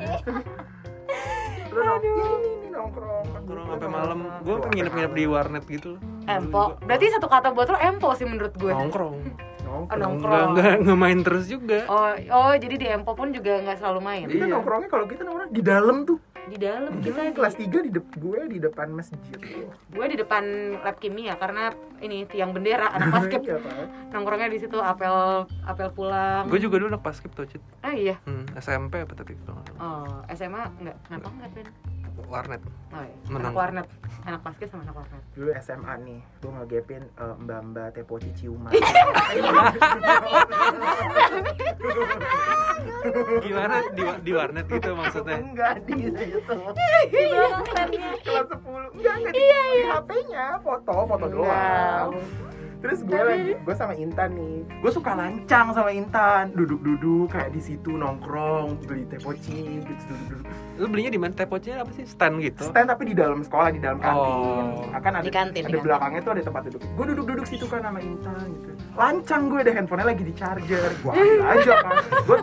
nongkrong. 2.69 3.25
kurang 3.45 3.67
sampai 3.69 3.89
malam 3.89 4.19
gue 4.41 4.57
nginep-nginep 4.67 5.13
di 5.13 5.25
warnet 5.27 5.65
gitu 5.67 5.89
loh 5.93 6.01
Empo. 6.27 6.75
Berarti 6.83 7.07
satu 7.09 7.27
kata 7.27 7.53
buat 7.53 7.69
lo 7.69 7.79
empo 7.79 8.11
sih 8.13 8.25
menurut 8.25 8.53
gue. 8.53 8.73
nongkrong 8.73 9.17
Oh, 9.67 9.83
Nongkrong. 9.83 10.01
nongkrong. 10.01 10.49
nggak 10.53 10.55
nggak 10.57 10.77
nggak 10.81 10.99
main 10.99 11.19
terus 11.21 11.45
juga 11.47 11.79
Oh, 11.87 12.07
oh 12.09 12.53
jadi 12.55 12.75
di 12.75 12.87
empo 12.87 13.13
pun 13.13 13.29
juga 13.31 13.59
nggak 13.59 13.77
selalu 13.77 14.01
main. 14.01 14.27
Kita 14.27 14.45
Iya. 14.45 14.55
nongkrongnya 14.55 14.89
kalau 14.89 15.05
kita 15.05 15.23
nongkrong 15.23 15.51
di 15.51 15.61
dalam 15.61 15.99
tuh. 16.03 16.19
Di 16.47 16.55
dalam 16.57 17.03
kita 17.03 17.21
di, 17.21 17.35
kelas 17.35 17.55
3 17.59 17.67
di 17.83 17.91
dep 17.91 18.07
gue 18.15 18.41
di 18.47 18.59
depan 18.59 18.87
masjid. 18.89 19.19
gue 19.89 20.07
di 20.07 20.17
depan 20.17 20.43
lab 20.79 20.95
kimia 20.97 21.35
karena 21.35 21.75
ini 21.99 22.23
tiang 22.25 22.51
bendera 22.51 22.87
anak 22.89 23.11
basket 23.19 23.43
Iya, 23.43 23.59
Pak. 23.59 23.75
nongkrongnya 24.15 24.47
di 24.47 24.59
situ 24.59 24.79
apel 24.79 25.11
apel 25.67 25.89
pulang. 25.91 26.47
gue 26.47 26.59
juga 26.59 26.79
dulu 26.79 26.87
anak 26.89 27.03
paskib 27.03 27.35
tuh 27.35 27.45
Cid. 27.45 27.59
Ah 27.83 27.91
iya. 27.91 28.23
hmm, 28.23 28.55
SMP 28.57 29.03
apa 29.03 29.13
tapi. 29.13 29.35
Oh, 29.77 30.23
SMA 30.31 30.71
enggak. 30.79 30.97
Kenapa 31.03 31.27
enggak, 31.29 31.51
Ben? 31.53 31.67
Warnet 32.25 32.63
Oh, 32.97 33.03
iya. 33.05 33.17
Menang. 33.29 33.53
Anak 33.53 33.59
warnet. 33.61 33.87
Anak 34.25 34.41
basket 34.41 34.73
sama 34.73 34.89
anak 34.89 34.97
warnet. 34.97 35.23
Dulu 35.37 35.51
SMA 35.61 35.95
nih, 36.01 36.21
gue 36.41 36.49
ngegepin 36.49 37.03
eh, 37.05 37.35
mbak-mbak 37.45 37.93
tepoci 37.93 38.31
ciuman. 38.33 38.73
gimana 43.43 43.77
di, 43.93 44.03
di 44.23 44.33
warnet 44.33 44.67
gitu 44.69 44.91
maksudnya 44.97 45.37
Enggak 45.39 45.75
di 45.85 45.95
situ. 46.15 46.57
Di 47.11 47.23
belakang 47.31 47.65
standnya. 47.69 48.11
Kelas 48.23 48.47
10. 48.49 48.97
Enggak 48.97 49.15
enggak 49.21 49.33
di, 49.35 49.45
di 49.45 49.83
HP-nya, 49.87 50.47
foto, 50.63 50.95
foto 51.05 51.27
doang. 51.29 52.11
Terus 52.97 53.13
gue 53.13 53.21
lagi, 53.29 53.53
gue 53.61 53.75
sama 53.77 53.93
Intan 53.93 54.33
nih. 54.33 54.57
Gue 54.81 54.89
suka 54.89 55.13
lancang 55.13 55.69
sama 55.77 55.93
Intan. 55.93 56.49
Duduk-duduk 56.57 57.29
kayak 57.29 57.53
di 57.53 57.61
situ 57.61 57.93
nongkrong 57.93 58.89
Beli 58.89 59.05
teh 59.05 59.21
poci 59.21 59.85
gitu 59.85 59.93
duduk-duduk. 60.09 60.49
Lu 60.81 60.89
belinya 60.89 61.13
di 61.13 61.21
mana? 61.21 61.37
Tepotnya 61.37 61.85
apa 61.85 61.93
sih? 61.93 62.09
Stand 62.09 62.41
gitu? 62.41 62.65
Stand 62.65 62.89
tapi 62.89 63.13
di 63.13 63.13
dalam 63.13 63.45
sekolah, 63.45 63.69
di 63.69 63.85
dalam 63.85 64.01
kantin. 64.01 64.33
Oh. 64.33 64.97
Akan 64.97 65.13
ada, 65.13 65.29
Di 65.29 65.29
kantin, 65.29 65.61
ada 65.61 65.69
di 65.69 65.77
kantin. 65.77 65.85
belakangnya 65.85 66.21
tuh 66.25 66.33
ada 66.33 66.43
tempat 66.49 66.63
duduk. 66.73 66.81
Gue 66.97 67.05
duduk-duduk 67.13 67.45
situ 67.45 67.67
kan 67.69 67.85
sama 67.85 68.01
Intan 68.01 68.49
gitu. 68.49 68.71
Lancang 68.97 69.43
gue 69.53 69.61
ada 69.61 69.73
handphonenya 69.77 70.09
lagi 70.17 70.23
di 70.25 70.33
charger. 70.33 70.91
Gue 71.05 71.13
ambil 71.13 71.41
aja 71.53 71.73
kan 71.85 71.95
Gue 72.25 72.39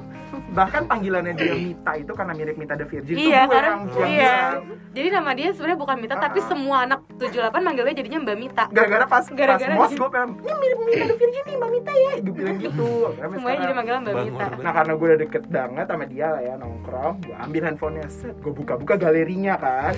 bahkan 0.54 0.86
panggilannya 0.86 1.34
dia 1.34 1.54
Mita 1.54 1.92
itu 1.96 2.12
karena 2.12 2.32
mirip 2.32 2.56
Mita 2.56 2.74
the 2.74 2.86
Virgin 2.86 3.16
itu 3.16 3.26
Iya, 3.26 3.42
gue 3.44 3.52
karena 3.52 3.68
yang, 3.68 3.82
yang 3.90 4.08
iya. 4.08 4.36
bilang. 4.54 4.62
Jadi 4.94 5.08
nama 5.10 5.32
dia 5.34 5.50
sebenarnya 5.50 5.80
bukan 5.80 5.98
Mita, 5.98 6.16
tapi 6.16 6.40
Ah. 6.40 6.46
semua 6.46 6.78
anak 6.84 7.00
78 7.16 7.34
manggilnya 7.60 7.94
jadinya 7.96 8.20
Mbak 8.22 8.38
Mita. 8.38 8.64
Gara-gara 8.70 9.06
pas, 9.06 9.26
Gara-gara 9.26 9.74
pas 9.74 9.82
mos 9.82 9.92
gue 9.92 10.10
pengen 10.10 10.30
Ini 10.38 10.54
mirip 10.56 10.80
Mita 10.80 11.04
the 11.04 11.16
Virgin 11.16 11.44
nih 11.44 11.56
Mbak 11.56 11.70
Mita 11.72 11.92
ya 11.92 12.12
Gue 12.16 12.34
bilang 12.34 12.58
gitu 12.58 12.88
Semuanya 13.10 13.34
sekarang- 13.34 13.60
jadi 13.60 13.74
manggilnya 13.74 14.00
Mbak 14.00 14.14
Bang 14.14 14.28
Mita. 14.28 14.46
Nah 14.60 14.72
karena 14.72 14.92
gue 14.94 15.06
udah 15.06 15.20
deket 15.20 15.44
banget 15.48 15.86
sama 15.88 16.06
dia 16.06 16.28
lah 16.30 16.42
ya 16.42 16.54
nongkrong 16.56 17.16
Gue 17.20 17.36
ambil 17.36 17.62
handphonenya 17.64 18.08
set 18.08 18.36
Gue 18.40 18.54
buka-buka 18.54 18.94
galerinya 18.96 19.56
kan 19.56 19.94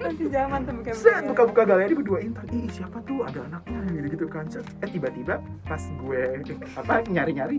Masih 0.00 0.26
zaman 0.28 0.58
tuh 0.62 0.74
bukan 0.74 0.92
Set 0.92 1.22
buka-buka 1.24 1.62
galeri 1.64 1.92
gue 1.92 2.02
duain 2.02 2.30
Ntar 2.32 2.46
ih 2.50 2.66
siapa 2.68 2.98
tuh 3.02 3.22
ada 3.22 3.40
anaknya 3.44 3.78
gitu-gitu 3.92 4.26
kan 4.26 4.44
set. 4.48 4.64
Eh 4.80 4.88
tiba-tiba 4.88 5.38
pas 5.62 5.82
gue 5.96 6.22
apa 6.74 6.92
nyari-nyari 7.04 7.56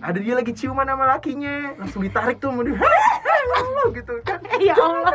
Ada 0.00 0.18
dia 0.18 0.34
lagi 0.34 0.52
ciuman 0.52 0.86
sama 0.86 1.04
lakinya 1.08 1.73
Langsung 1.78 2.02
ditarik 2.02 2.36
tuh 2.38 2.50
dia. 2.62 2.76
Halo 3.54 3.84
gitu 3.92 4.14
kan. 4.24 4.38
Ya 4.64 4.74
Allah. 4.78 5.12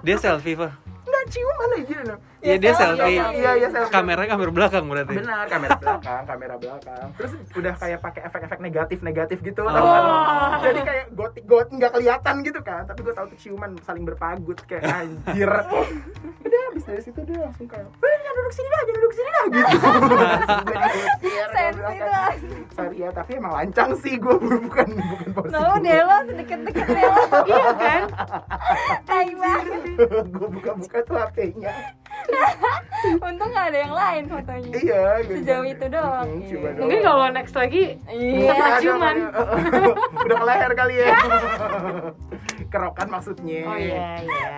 dia 0.00 0.16
selfie 0.16 0.56
pak 0.56 0.87
Nggak 1.18 1.34
ciuman 1.34 1.70
aja 1.74 1.98
nah. 2.06 2.18
Iya 2.38 2.54
dia 2.62 2.72
selfie 2.78 3.18
Iya 3.18 3.50
iya 3.58 3.68
selfie 3.74 3.90
kameranya 3.90 4.30
kamera 4.30 4.50
belakang 4.54 4.84
berarti 4.86 5.14
Benar, 5.18 5.44
kamera 5.50 5.74
belakang, 5.74 6.22
kamera 6.22 6.54
belakang. 6.54 7.06
Terus 7.18 7.32
udah 7.58 7.74
kayak 7.74 7.98
pakai 7.98 8.20
efek-efek 8.30 8.58
negatif-negatif 8.62 9.38
gitu. 9.42 9.66
Oh. 9.66 9.74
kan? 9.74 10.62
Jadi 10.62 10.80
kayak 10.86 11.06
gotik 11.18 11.44
got 11.50 11.66
nggak 11.74 11.90
kelihatan 11.98 12.34
gitu 12.46 12.60
kan. 12.62 12.86
Tapi 12.86 13.00
gue 13.02 13.14
tahu 13.18 13.26
tuh 13.34 13.38
ciuman 13.42 13.74
saling 13.82 14.06
berpagut 14.06 14.62
kayak 14.70 14.86
anjir. 14.86 15.50
udah 16.38 16.60
habis 16.70 16.84
dari 16.86 17.02
situ 17.02 17.20
dia 17.26 17.44
langsung 17.44 17.66
kayak, 17.68 17.90
"Eh, 17.90 18.16
jangan 18.22 18.38
duduk 18.38 18.54
sini 18.54 18.68
dah, 18.70 18.80
jangan 18.86 19.00
duduk 19.02 19.14
sini 19.18 19.30
dah." 19.34 19.44
gitu. 19.50 19.76
Sensi 21.58 21.96
Sorry 22.72 22.96
ya, 23.02 23.10
tapi 23.10 23.30
emang 23.36 23.52
lancang 23.52 23.90
sih 23.98 24.14
gue 24.16 24.36
bukan 24.38 24.88
bukan 24.94 25.28
posisi. 25.34 25.54
No, 25.58 25.76
Delo 25.82 26.16
sedikit-dikit 26.30 26.86
Delo. 26.86 27.18
Iya 27.48 27.70
kan? 27.74 28.02
Tai 29.02 29.30
banget. 29.34 29.82
gue 30.30 30.48
buka-buka 30.54 30.98
HP-nya. 31.10 31.72
Untung 33.20 33.50
gak 33.50 33.66
ada 33.68 33.78
yang 33.78 33.94
lain 33.94 34.22
fotonya. 34.26 34.70
Iya, 34.74 35.02
gue 35.22 35.36
Sejauh 35.38 35.64
itu 35.64 35.86
doang. 35.88 36.26
"Hmm, 36.26 36.42
cuma 36.44 36.68
doang." 36.68 36.80
Mungkin 36.82 36.98
kalau 37.00 37.26
next 37.30 37.54
lagi 37.54 37.84
Iya. 38.04 38.52
Ada 38.52 38.78
ciuman. 38.80 39.16
kali. 39.16 39.20
Udah 40.26 40.36
ke 40.36 40.44
leher 40.44 40.72
kali 40.74 40.94
ya. 40.96 41.06
Kerokan 42.72 43.08
maksudnya. 43.08 43.60
Oh 43.64 43.76
iya 43.76 44.06
iya. 44.18 44.50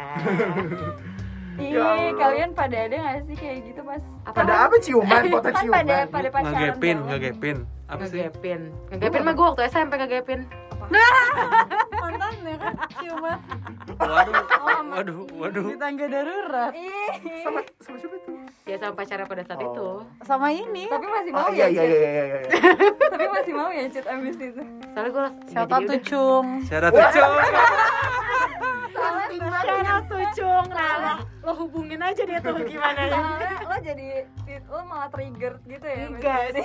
Ih, 1.61 1.77
Ya 1.77 1.85
Allah. 1.85 2.17
kalian 2.17 2.51
pada 2.51 2.77
ada 2.81 2.97
gak 2.97 3.17
sih 3.23 3.37
kayak 3.37 3.59
gitu 3.67 3.81
pas 3.83 4.01
Pada 4.27 4.55
apa 4.65 4.77
ciuman? 4.81 5.23
Foto 5.29 5.45
kan 5.45 5.61
ciuman. 5.61 5.77
pada 5.77 5.97
pada 6.09 6.29
pacaran 6.33 6.57
ngegepin 6.57 6.97
ngegepin 7.05 7.57
apa 7.85 8.03
sih 8.07 8.17
Ngegepin. 8.19 8.61
Ngegepin 8.89 9.21
mah 9.21 9.35
gue 9.35 9.47
waktu 9.47 9.63
SMP 9.69 9.93
ngegepin. 9.95 10.41
mantan 12.01 12.35
ya 12.41 12.57
kan? 12.57 12.75
Ciuman. 12.97 13.39
Waduh 13.97 14.45
waduh 14.91 15.19
waduh. 15.35 15.67
di 15.67 15.77
tangga 15.77 16.07
darurat. 16.07 16.73
Sama 17.41 17.61
sama 17.79 17.97
siapa 17.97 18.17
itu? 18.17 18.33
Ya 18.65 18.77
sama 18.77 18.93
pacarnya 18.95 19.27
pada 19.27 19.43
saat 19.43 19.61
Oh. 19.61 19.69
itu. 19.69 19.89
sama 20.23 20.49
ini. 20.51 20.85
Tapi 20.87 21.07
masih 21.07 21.31
Oh 21.33 21.39
mau 21.41 21.51
iya 21.51 21.67
ya 21.67 21.69
iya 21.69 21.83
Cit? 21.83 21.91
iya 21.91 22.11
iya 22.11 22.25
iya. 22.25 22.39
tapi 23.09 23.27
masih 23.29 23.53
mau 23.53 23.69
ya 23.69 23.85
Cit 23.87 24.07
abis 24.07 24.37
itu? 24.37 24.63
Soalnya 24.89 25.11
gue 25.11 25.27
siapa 25.49 25.75
tuh 25.81 25.99
cung 26.03 26.47
syarat 26.63 26.93
lucu 26.93 27.23
Karena 29.41 29.95
tuh 30.03 30.21
cung, 30.33 30.67
nah 30.69 31.17
lo 31.41 31.53
hubungin 31.57 31.99
aja 31.99 32.23
dia 32.23 32.39
tuh 32.39 32.53
gimana 32.61 33.01
ya? 33.01 33.21
lo 33.63 33.77
jadi 33.81 34.07
lo 34.67 34.83
malah 34.85 35.09
trigger 35.09 35.57
gitu 35.65 35.87
ya 35.87 36.05
Enggak 36.07 36.43
sih. 36.53 36.65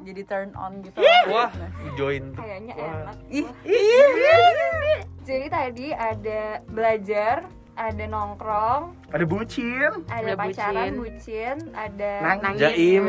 jadi 0.00 0.22
turn 0.24 0.50
on 0.54 0.80
gitu. 0.80 0.96
Wah 1.28 1.50
join 1.94 2.32
kayaknya 2.32 2.74
Ih 3.30 3.46
jadi 5.20 5.46
tadi 5.46 5.86
ada 5.90 6.40
belajar 6.66 7.46
ada 7.72 8.04
nongkrong 8.04 8.82
Ada 9.08 9.24
bucin. 9.24 9.90
ada 10.06 10.20
Ada 10.26 10.32
pacaran 10.34 10.90
bucin. 10.92 10.94
bucin 10.98 11.56
ada 11.72 12.10
Nang- 12.20 12.42
Nangis. 12.42 12.60
Jaim. 12.60 13.04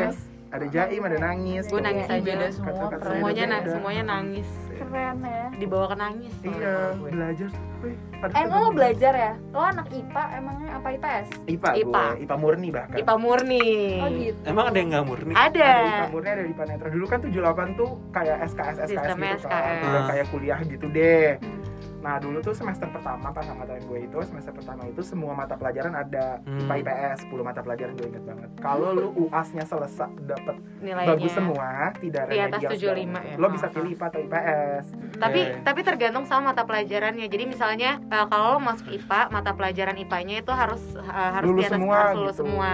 ada 0.48 0.66
jaim 0.66 1.02
ada 1.02 1.18
nangis 1.18 1.64
Gue 1.66 1.80
nangis 1.80 2.06
aja. 2.06 2.20
beda 2.20 2.46
semua. 2.48 2.92
Semuanya 3.00 3.44
na- 3.46 3.64
semuanya 3.64 4.02
nangis. 4.06 4.48
Keren 4.84 5.16
ya 5.22 5.46
Dibawa 5.54 5.86
ke 5.86 5.96
nangis. 5.96 6.34
iya 6.42 6.74
belajar 6.96 7.50
gue 7.78 7.92
Padahal 8.14 8.36
Eh, 8.36 8.44
lo, 8.44 8.50
lo 8.52 8.58
dulu- 8.60 8.76
belajar 8.76 9.12
ya? 9.12 9.32
Lo 9.48 9.60
anak 9.60 9.86
IPA 9.90 10.24
emangnya 10.32 10.68
apa 10.72 10.88
IPS? 10.92 11.26
IPA, 11.44 11.70
IPA. 11.76 12.04
gue 12.08 12.22
IPA 12.22 12.36
murni 12.36 12.68
bahkan 12.70 12.96
IPA 12.96 13.14
murni. 13.16 13.66
Oh 13.98 14.08
gitu. 14.12 14.40
Emang 14.44 14.64
ada 14.64 14.76
yang 14.76 14.88
nggak 14.88 15.04
murni? 15.04 15.32
Ada. 15.32 15.58
ada 15.60 15.82
IPA 15.82 16.06
murni 16.08 16.28
ada 16.28 16.42
IPA 16.44 16.64
netra 16.64 16.88
dulu 16.88 17.04
kan 17.04 17.18
78 17.20 17.34
tuh 17.74 17.90
kayak 18.10 18.36
SKS 18.44 18.76
SKS 18.76 18.88
Sistemnya 18.88 19.32
gitu 19.32 19.46
kan 19.46 19.62
SKS. 19.62 19.82
Udah 19.84 20.02
kayak 20.06 20.26
kuliah 20.28 20.58
gitu 20.62 20.86
deh 20.88 21.28
Hmm. 21.36 21.60
Nah 22.02 22.18
dulu 22.18 22.38
tuh 22.40 22.50
semester 22.52 22.90
pertama 22.90 23.30
pas 23.30 23.46
angkatan 23.46 23.78
gue 23.80 23.98
itu 24.02 24.18
semester 24.22 24.50
pertama 24.50 24.82
itu 24.84 25.00
semua 25.00 25.32
mata 25.32 25.54
pelajaran 25.54 25.94
ada 25.94 26.42
Hmm. 26.42 26.66
IPA 26.66 26.76
IPS 26.82 27.18
10 27.26 27.40
mata 27.40 27.60
pelajaran 27.60 27.94
gue 27.94 28.06
inget 28.08 28.24
banget. 28.24 28.50
Kalau 28.58 28.90
lu 28.90 29.08
UAS-nya 29.16 29.62
selesai 29.62 30.10
dapet 30.20 30.56
Nilainya. 30.78 31.08
bagus 31.08 31.30
semua, 31.30 31.68
tidak 31.96 32.22
Di 32.26 32.38
atas 32.40 32.58
remedial 32.60 32.72
75 32.72 33.06
segala 33.14 33.22
ya. 33.24 33.36
Lo 33.38 33.46
bisa 33.48 33.60
Ah, 33.62 33.72
pilih 33.72 33.90
IPA 33.92 34.04
atau 34.04 34.20
IPS. 34.20 34.84
Tapi 35.16 35.40
Eh. 35.40 35.62
tapi 35.62 35.80
tergantung 35.80 36.24
sama 36.24 36.42
mata 36.50 36.62
pelajarannya. 36.62 37.26
Jadi 37.26 37.44
misalnya 37.46 37.90
eh, 38.02 38.26
kalau 38.26 38.46
lo 38.52 38.60
masuk 38.60 38.90
IPA, 38.90 39.20
mata 39.30 39.50
pelajaran 39.52 39.96
IPA-nya 39.96 40.36
itu 40.38 40.52
harus 40.52 40.82
eh, 40.92 41.30
harus 41.30 41.46
lulus 41.46 41.60
di 41.60 41.66
atas 41.66 41.76
semua 41.76 41.96
harus 41.96 42.16
lulus 42.18 42.28
gitu. 42.28 42.40
semua. 42.42 42.70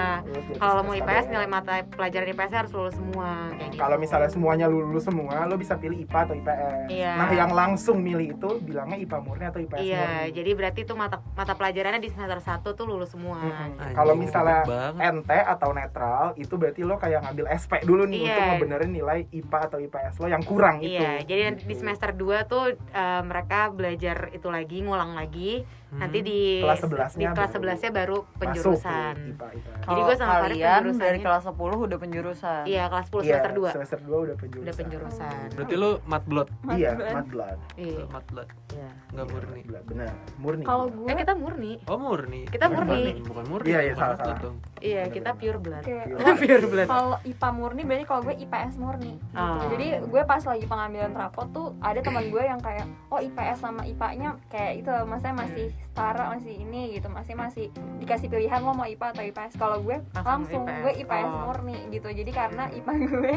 Kalau 0.57 0.73
lo 0.73 0.83
mau 0.83 0.97
IPS 0.97 1.13
SKS. 1.19 1.27
nilai 1.29 1.49
mata 1.49 1.73
pelajaran 1.87 2.27
IPS 2.29 2.53
harus 2.55 2.73
lulus 2.73 2.95
semua. 2.95 3.31
Kayak 3.51 3.69
gitu. 3.69 3.79
Kalau 3.79 3.97
misalnya 3.99 4.31
semuanya 4.31 4.67
lulus 4.67 5.05
semua, 5.05 5.37
lo 5.45 5.55
bisa 5.55 5.75
pilih 5.77 5.99
IPA 5.99 6.19
atau 6.23 6.35
IPS. 6.35 6.87
Iya. 6.89 7.13
Nah, 7.15 7.29
yang 7.31 7.51
langsung 7.53 7.97
milih 7.99 8.33
itu 8.33 8.49
bilangnya 8.61 8.97
IPA 8.97 9.18
murni 9.21 9.45
atau 9.45 9.59
IPS 9.59 9.81
Iya, 9.81 9.99
murni. 10.01 10.33
jadi 10.33 10.51
berarti 10.53 10.81
tuh 10.83 10.95
mata 10.95 11.21
mata 11.33 11.53
pelajarannya 11.53 11.99
di 11.99 12.09
semester 12.09 12.39
1 12.39 12.73
tuh 12.73 12.85
lulus 12.85 13.09
semua. 13.09 13.39
Mm-mm. 13.39 13.79
Anjing, 13.79 13.95
Kalau 13.95 14.15
misalnya. 14.15 14.63
NT 14.95 15.31
atau 15.31 15.71
netral, 15.71 16.33
itu 16.35 16.55
berarti 16.55 16.83
lo 16.83 16.97
kayak 16.97 17.23
ngambil 17.23 17.47
SP 17.51 17.73
dulu 17.83 18.03
nih 18.05 18.19
Iya. 18.19 18.29
untuk 18.29 18.43
ngebenerin 18.49 18.91
nilai 18.91 19.19
IPA 19.31 19.59
atau 19.65 19.79
IPS 19.79 20.15
lo 20.17 20.27
yang 20.27 20.43
kurang 20.43 20.79
itu. 20.79 20.95
Iya, 20.95 21.23
jadi 21.23 21.41
nanti 21.47 21.63
di 21.63 21.71
Gitu. 21.71 21.81
semester 21.81 22.11
2 22.11 22.45
tuh 22.45 22.65
eh, 22.75 23.23
mereka 23.23 23.69
belajar 23.69 24.31
itu 24.31 24.49
lagi, 24.49 24.81
ngulang 24.81 25.13
lagi. 25.13 25.63
Hmm. 25.89 26.01
Nanti 26.01 26.19
di 26.21 26.61
Kelas 26.61 26.81
11-nya 26.81 27.17
di 27.19 27.25
kelas 27.33 27.49
baru 27.49 27.65
11-nya 27.65 27.91
baru 27.91 28.19
Masuk 28.19 28.37
penjurusan. 28.39 29.15
IPA 29.17 29.47
IPS. 29.51 29.85
Jadi 29.89 30.01
gua 30.03 30.15
sama 30.15 30.29
Farid 30.29 30.45
kalian 30.45 30.69
penjurusannya- 30.79 31.01
dari 31.01 31.19
kelas 31.19 31.45
10 31.45 31.57
udah 31.81 31.99
penjurusan. 31.99 32.63
Iya, 32.63 32.83
kelas 32.87 33.05
10 33.07 33.17
Iya, 33.19 33.25
semester 33.31 33.53
2 33.55 33.69
semester 33.71 33.99
2 33.99 34.19
udah 34.19 34.37
penjurusan. 34.37 34.65
udah 34.65 34.75
penjurusan. 34.77 35.47
Berarti 35.51 35.75
lu 35.75 35.91
mat 36.05 36.23
blood, 36.23 36.49
Iya, 36.71 36.91
Blood. 36.93 37.15
mat 37.15 37.27
blood. 37.27 37.59
Iya. 37.75 38.03
mat 38.07 38.25
blood, 38.27 38.49
iya. 38.71 38.89
nggak 39.09 39.25
Iya, 39.25 39.33
murni. 39.33 39.49
mat 39.55 39.65
blood, 39.65 39.85
Benar, 39.89 40.11
murni. 40.37 40.63
Kalau 40.63 40.85
gue 40.87 41.09
Eh 41.09 41.17
kita 41.17 41.33
murni. 41.35 41.73
Oh 41.87 41.99
murni. 41.99 42.41
Kita 42.47 42.67
murni. 42.67 42.93
murni. 43.09 43.13
Bukan 43.23 43.45
murni. 43.47 43.69
Iya, 43.69 43.81
iya, 43.81 43.95
salah, 43.95 44.17
salah. 44.17 44.39
Iya, 44.79 45.03
Bener, 45.03 45.15
kita 45.15 45.31
pure 45.35 45.59
blood. 45.59 45.83
kayak 45.83 46.05
Pure. 46.13 46.37
Pure 46.39 46.67
blood. 46.69 46.87
kalau 46.87 47.17
IPA 47.23 47.49
murni 47.51 47.83
berarti 47.83 48.05
kalau 48.05 48.21
gue 48.23 48.35
IPS 48.37 48.75
murni. 48.77 49.13
Oh. 49.33 49.65
jadi 49.69 49.87
gue 50.03 50.23
pas 50.23 50.43
lagi 50.43 50.65
pengambilan 50.65 51.13
rapot 51.13 51.49
tuh 51.49 51.73
ada 51.81 51.97
teman 51.99 52.25
gue 52.25 52.43
yang 52.43 52.59
kayak 52.59 52.85
oh 53.09 53.17
IPS 53.19 53.59
sama 53.59 53.83
IPA-nya 53.83 54.37
kayak 54.47 54.73
itu 54.79 54.93
maksudnya 55.03 55.35
masih 55.35 55.67
setara 55.81 56.31
masih 56.31 56.55
ini 56.57 56.83
gitu 56.93 57.09
masih 57.09 57.35
masih 57.35 57.67
dikasih 57.99 58.27
pilihan 58.27 58.59
lo 58.59 58.71
mau 58.71 58.85
IPA 58.85 59.07
atau 59.11 59.25
IPS 59.25 59.53
kalau 59.55 59.79
gue 59.81 59.99
Langsung 60.13 60.25
langsung, 60.25 60.63
IPS. 60.65 60.81
gue 60.81 60.93
IPS 61.01 61.25
Oh. 61.25 61.39
murni 61.45 61.79
gitu 61.89 62.09
jadi 62.09 62.31
karena 62.31 62.65
IPA 62.71 62.93
gue 63.05 63.33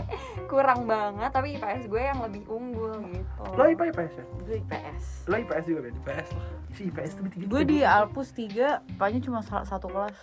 kurang 0.46 0.82
banget 0.84 1.30
tapi 1.30 1.48
IPS 1.56 1.84
gue 1.86 2.02
yang 2.02 2.20
lebih 2.22 2.44
unggul 2.46 2.94
gitu 3.04 3.44
Lo 3.52 3.64
IPA 3.66 3.84
IPS 3.88 4.14
ya? 4.14 4.26
Gue 4.40 4.56
IPS. 4.60 5.04
Lo 5.24 5.36
IPS 5.36 5.64
juga 5.66 5.80
Ben? 5.82 5.94
IPS 5.94 6.28
lah. 6.32 6.46
Si 6.72 6.82
IPS 6.86 7.12
tuh 7.14 7.24
tiga. 7.28 7.46
Gue 7.48 7.62
di 7.64 7.80
Alpus 7.82 8.32
3, 8.32 8.48
IPA-nya 8.88 9.20
cuma 9.20 9.40
sa- 9.42 9.66
satu 9.66 9.88
kelas. 9.88 10.16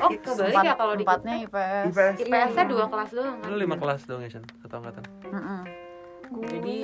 Oh, 0.00 0.10
kebalik 0.10 0.56
ya 0.60 0.74
kalau 0.74 0.94
di 0.94 1.04
empatnya 1.04 1.34
IPS. 1.40 1.84
IPS. 1.90 2.16
IPS-nya 2.22 2.64
dua 2.66 2.84
kelas 2.86 3.10
doang 3.12 3.36
kan? 3.38 3.46
Lu 3.46 3.56
lima 3.56 3.76
kelas 3.76 4.02
dong 4.02 4.20
ya, 4.20 4.28
Shan? 4.28 4.42
Satu 4.58 4.74
angkatan. 4.74 5.04
Mm-mm. 5.24 5.60
Gue- 6.30 6.46
Jadi 6.48 6.76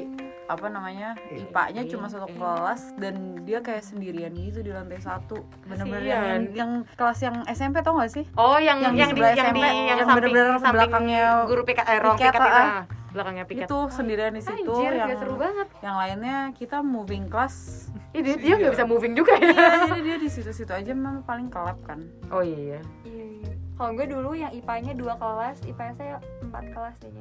apa 0.47 0.67
namanya 0.67 1.19
Iya. 1.25 1.43
IPA-nya 1.45 1.83
Iya, 1.83 1.91
cuma 1.91 2.07
satu 2.07 2.25
iya. 2.25 2.35
kelas 2.35 2.83
dan 2.97 3.15
dia 3.43 3.59
kayak 3.59 3.83
sendirian 3.83 4.31
gitu 4.33 4.59
di 4.61 4.71
lantai 4.71 4.99
satu 4.99 5.43
bener-bener 5.65 6.03
yang, 6.05 6.23
yang, 6.25 6.43
yang 6.53 6.71
kelas 6.93 7.19
yang 7.21 7.37
SMP 7.49 7.79
tau 7.81 7.95
gak 7.97 8.11
sih 8.13 8.25
Oh, 8.33 8.55
yang 8.57 8.79
Yang 8.79 8.95
yang, 8.97 9.11
di 9.11 9.15
di 9.17 9.23
yang 9.23 9.33
di 9.33 9.41
SMP, 9.41 9.59
yang, 9.59 9.77
yang 9.89 9.99
samping 10.01 10.35
samping 10.57 10.71
belakangnya 10.73 11.23
guru 11.45 11.63
piket 11.63 11.83
eh, 11.85 11.99
ruang 11.99 12.15
piket, 12.17 12.31
piket 12.33 12.43
itu. 12.43 12.51
ah. 12.53 12.63
ah. 12.63 12.85
Belakangnya 13.09 13.45
piket. 13.45 13.65
itu 13.65 13.79
sendirian 13.89 14.29
di 14.31 14.43
situ 14.45 14.71
Anjir, 14.71 14.93
yang 14.93 15.09
seru 15.17 15.35
banget. 15.35 15.67
yang 15.81 15.97
lainnya 15.97 16.39
kita 16.53 16.79
moving 16.79 17.27
class 17.27 17.89
Ih, 18.13 18.21
dia, 18.21 18.35
dia 18.37 18.55
gak 18.57 18.73
bisa 18.73 18.85
moving 18.85 19.13
juga 19.13 19.35
ya. 19.35 19.47
iya 19.47 19.67
jadi 19.89 20.01
dia 20.05 20.17
di 20.17 20.29
situ-situ 20.29 20.71
aja 20.71 20.91
memang 20.91 21.23
paling 21.23 21.49
kelap 21.49 21.79
kan 21.83 22.07
Oh 22.29 22.41
iya. 22.41 22.79
Iya, 23.03 23.25
iya. 23.41 23.53
Kalau 23.75 23.93
gue 23.93 24.07
dulu 24.07 24.31
yang 24.33 24.49
IPA-nya 24.51 24.93
dua 24.93 25.15
kelas, 25.15 25.61
IPS-nya 25.63 26.17
empat 26.41 26.65
kelas 26.71 26.97
deh 27.03 27.13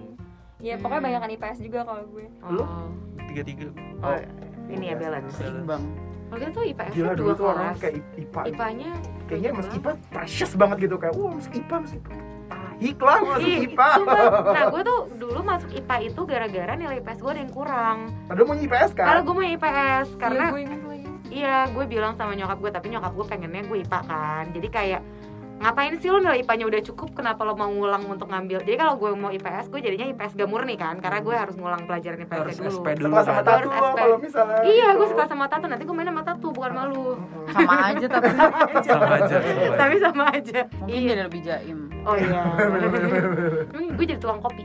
kayaknya. 0.65 0.71
Ya 0.71 0.81
pokoknya 0.81 0.97
Hmm. 0.97 1.07
banyak 1.07 1.21
kan 1.21 1.31
IPS 1.31 1.57
juga 1.61 1.79
kalau 1.83 2.03
gue. 2.07 2.25
Lu? 2.43 2.59
Oh. 2.59 2.89
Tiga-tiga. 3.25 3.67
Oh, 4.01 4.17
ini 4.67 4.85
ya 4.87 4.95
balance. 4.95 5.33
seimbang 5.35 5.83
Kalau 6.25 6.39
kita 6.41 6.51
tuh 6.51 6.63
IPS 6.65 6.91
Gila 6.91 7.13
dua 7.13 7.31
tuh 7.31 7.45
orang 7.45 7.65
kelas. 7.69 7.79
kayak 7.79 7.95
IPA. 8.17 8.41
IPA-nya 8.49 8.89
Kayaknya 9.25 9.49
mas 9.53 9.67
IPA 9.71 9.91
precious 10.09 10.51
banget 10.53 10.77
gitu 10.79 10.95
kayak, 10.95 11.13
wah 11.13 11.31
mas 11.31 11.47
IPA 11.47 11.75
mas 11.79 11.93
IPA. 11.93 12.11
Tahik 12.45 12.97
lah 12.99 13.17
masuk 13.23 13.41
Ih, 13.41 13.57
IPA. 13.67 13.87
sumpah. 13.95 14.25
Nah, 14.47 14.63
gue 14.67 14.81
tuh 14.83 14.99
dulu 15.15 15.39
masuk 15.41 15.69
IPA 15.71 15.95
itu 16.03 16.21
gara-gara 16.23 16.73
nilai 16.75 16.97
IPS 16.99 17.19
gue 17.19 17.31
ada 17.31 17.41
yang 17.41 17.49
kurang. 17.51 17.97
Padahal 18.25 18.45
mau 18.45 18.55
IPS 18.55 18.91
kan? 18.91 19.05
Kalau 19.05 19.21
gue 19.23 19.33
mau 19.33 19.45
IPS 19.47 20.07
karena 20.15 20.43
Iya, 20.43 20.51
gue. 20.51 20.63
Iya, 21.25 21.55
gue 21.67 21.85
bilang 21.85 22.13
sama 22.13 22.31
nyokap 22.31 22.57
gue, 22.59 22.71
tapi 22.71 22.87
nyokap 22.87 23.11
gue 23.11 23.25
pengennya 23.25 23.63
gue 23.63 23.77
IPA 23.81 23.99
kan. 24.03 24.43
Jadi 24.51 24.67
kayak 24.67 25.01
ngapain 25.55 25.95
sih 25.95 26.07
lo 26.07 26.19
nilai 26.19 26.39
IPA-nya 26.39 26.65
udah 26.65 26.81
cukup, 26.83 27.09
kenapa 27.13 27.41
lo 27.41 27.53
mau 27.53 27.67
ngulang 27.67 28.03
untuk 28.05 28.27
ngambil? 28.27 28.61
Jadi 28.61 28.75
kalau 28.75 28.95
gue 28.95 29.09
mau 29.11 29.29
IPS, 29.29 29.67
gue 29.67 29.79
jadinya 29.79 30.05
IPS 30.07 30.35
gak 30.35 30.45
murni 30.45 30.75
kan, 30.75 30.99
karena 30.99 31.19
gue 31.19 31.31
harus 31.31 31.55
ngulang 31.55 31.83
pelajaran 31.83 32.19
IPS 32.19 32.37
Harus 32.37 32.57
dulu. 32.57 32.69
SP 32.75 32.87
dulu 32.97 33.13
sama 33.15 33.41
kan. 33.41 33.43
Tatu 33.43 33.49
Harus 33.49 33.71
lo 33.71 33.87
SP. 33.87 33.97
kalau 33.97 34.17
misalnya. 34.17 34.57
Iya, 34.61 34.87
gitu. 34.87 34.97
gue 34.97 35.07
suka 35.09 35.23
sama 35.25 35.45
Tatu. 35.45 35.65
Nanti 35.65 35.83
gue 35.83 35.95
main 35.95 36.05
sama 36.05 36.21
Tatu, 36.21 36.47
bukan 36.49 36.71
malu. 36.71 37.05
sama 37.47 37.73
aja 37.87 38.05
tapi 38.05 38.27
Sama 38.35 38.57
aja. 38.67 38.81
sama 38.85 39.07
aja. 39.15 39.37
Tapi 39.73 39.95
sama 39.97 40.23
aja. 40.29 40.59
mungkin 40.75 40.91
Iya. 40.97 41.09
jadi 41.09 41.21
lebih 41.23 41.41
jaim 41.41 41.77
Oh 42.05 42.15
iya. 42.15 42.41
gue 43.95 44.05
jadi 44.05 44.15
tukang 44.15 44.39
kopi. 44.39 44.63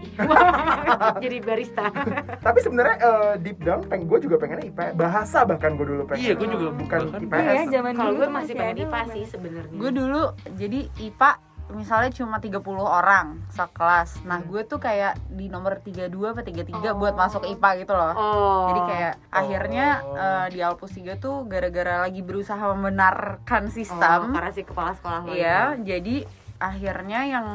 jadi 1.25 1.37
barista. 1.41 1.89
Tapi 2.37 2.59
sebenarnya 2.61 2.97
eh, 2.99 3.35
deep 3.41 3.59
down 3.59 3.81
peng 3.83 4.05
gue 4.05 4.19
juga 4.21 4.37
pengennya 4.37 4.67
IPA. 4.67 4.85
Bahasa 4.93 5.43
bahkan 5.43 5.75
gue 5.75 5.87
dulu 5.87 6.05
pengen. 6.05 6.21
Iya, 6.23 6.33
gue 6.35 6.49
juga 6.49 6.69
bukan 6.71 7.01
bahkan- 7.09 7.23
IPS. 7.23 7.45
Iya, 7.47 7.63
zaman 7.73 7.93
Kalau 7.95 8.11
dulu 8.11 8.19
gue 8.19 8.29
masih 8.31 8.55
pengen 8.55 8.77
IPA 8.83 9.01
sih 9.11 9.25
sebenarnya. 9.27 9.73
gue 9.73 9.91
dulu 9.91 10.23
jadi 10.53 10.81
IPA 11.01 11.33
misalnya 11.71 12.11
cuma 12.11 12.43
30 12.43 12.67
orang 12.75 13.47
sekelas 13.49 14.27
nah 14.27 14.43
gue 14.43 14.67
tuh 14.67 14.77
kayak 14.77 15.15
di 15.31 15.47
nomor 15.47 15.79
32 15.79 16.11
apa 16.27 16.43
33 16.43 16.67
buat 16.93 17.15
Oh. 17.15 17.17
masuk 17.17 17.47
IPA 17.47 17.71
gitu 17.79 17.95
loh 17.95 18.11
Oh. 18.13 18.67
Jadi 18.67 18.81
kayak 18.89 19.15
Oh. 19.23 19.39
akhirnya 19.39 19.87
eh, 20.03 20.47
di 20.51 20.59
Alpus 20.61 20.91
3 20.91 21.15
tuh 21.17 21.47
gara-gara 21.47 22.03
lagi 22.03 22.21
berusaha 22.21 22.59
membenarkan 22.75 23.63
Oh, 23.63 23.73
sistem. 23.73 24.21
karena 24.31 24.51
si 24.51 24.63
kepala 24.63 24.91
sekolah 24.93 25.21
lo 25.23 25.31
Iya, 25.31 25.79
jadi 25.79 26.27
akhirnya 26.61 27.21
yang 27.25 27.47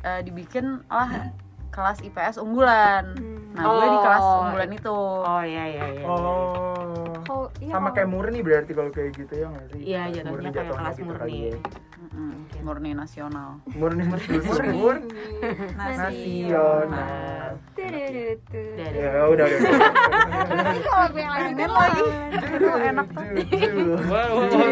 eh, 0.00 0.22
dibikin 0.22 0.80
lah 0.86 1.34
kelas 1.68 2.00
IPS 2.00 2.38
unggulan. 2.38 3.18
Hmm. 3.18 3.32
Nah, 3.54 3.64
gue 3.70 3.86
di 3.86 3.98
kelas 4.02 4.22
Oh. 4.22 4.38
unggulan 4.46 4.70
itu. 4.70 4.96
Oh 5.22 5.42
iya 5.42 5.64
iya 5.68 5.84
iya. 5.90 6.04
Oh. 6.06 7.14
Kalau 7.24 7.48
iya, 7.58 7.72
Sama 7.72 7.90
kayak 7.90 8.08
murni 8.10 8.42
berarti 8.42 8.72
kalau 8.74 8.90
kayak 8.90 9.14
gitu 9.14 9.32
ya 9.34 9.46
nggak 9.50 9.66
sih? 9.70 9.80
Iya, 9.82 10.02
jatuhnya 10.12 10.50
kayak 10.50 10.70
kelas 10.70 10.94
gitu 10.94 11.06
murni. 11.06 11.38
Mm-mm, 12.14 12.62
murni 12.62 12.94
nasional. 12.94 13.58
Murni 13.74 14.06
murni. 14.06 14.38
murni. 14.70 15.10
Nasional. 15.74 17.58
Ya 17.74 19.26
udah 19.26 19.46
udah. 19.50 19.60
Tapi 20.54 20.78
kalau 20.86 21.06
gue 21.10 21.22
yang 21.26 21.34
lagi 21.34 21.52
enak 22.86 23.06
tuh. 23.10 23.26
Wah, 24.06 24.26
wah, 24.30 24.46
wah. 24.46 24.70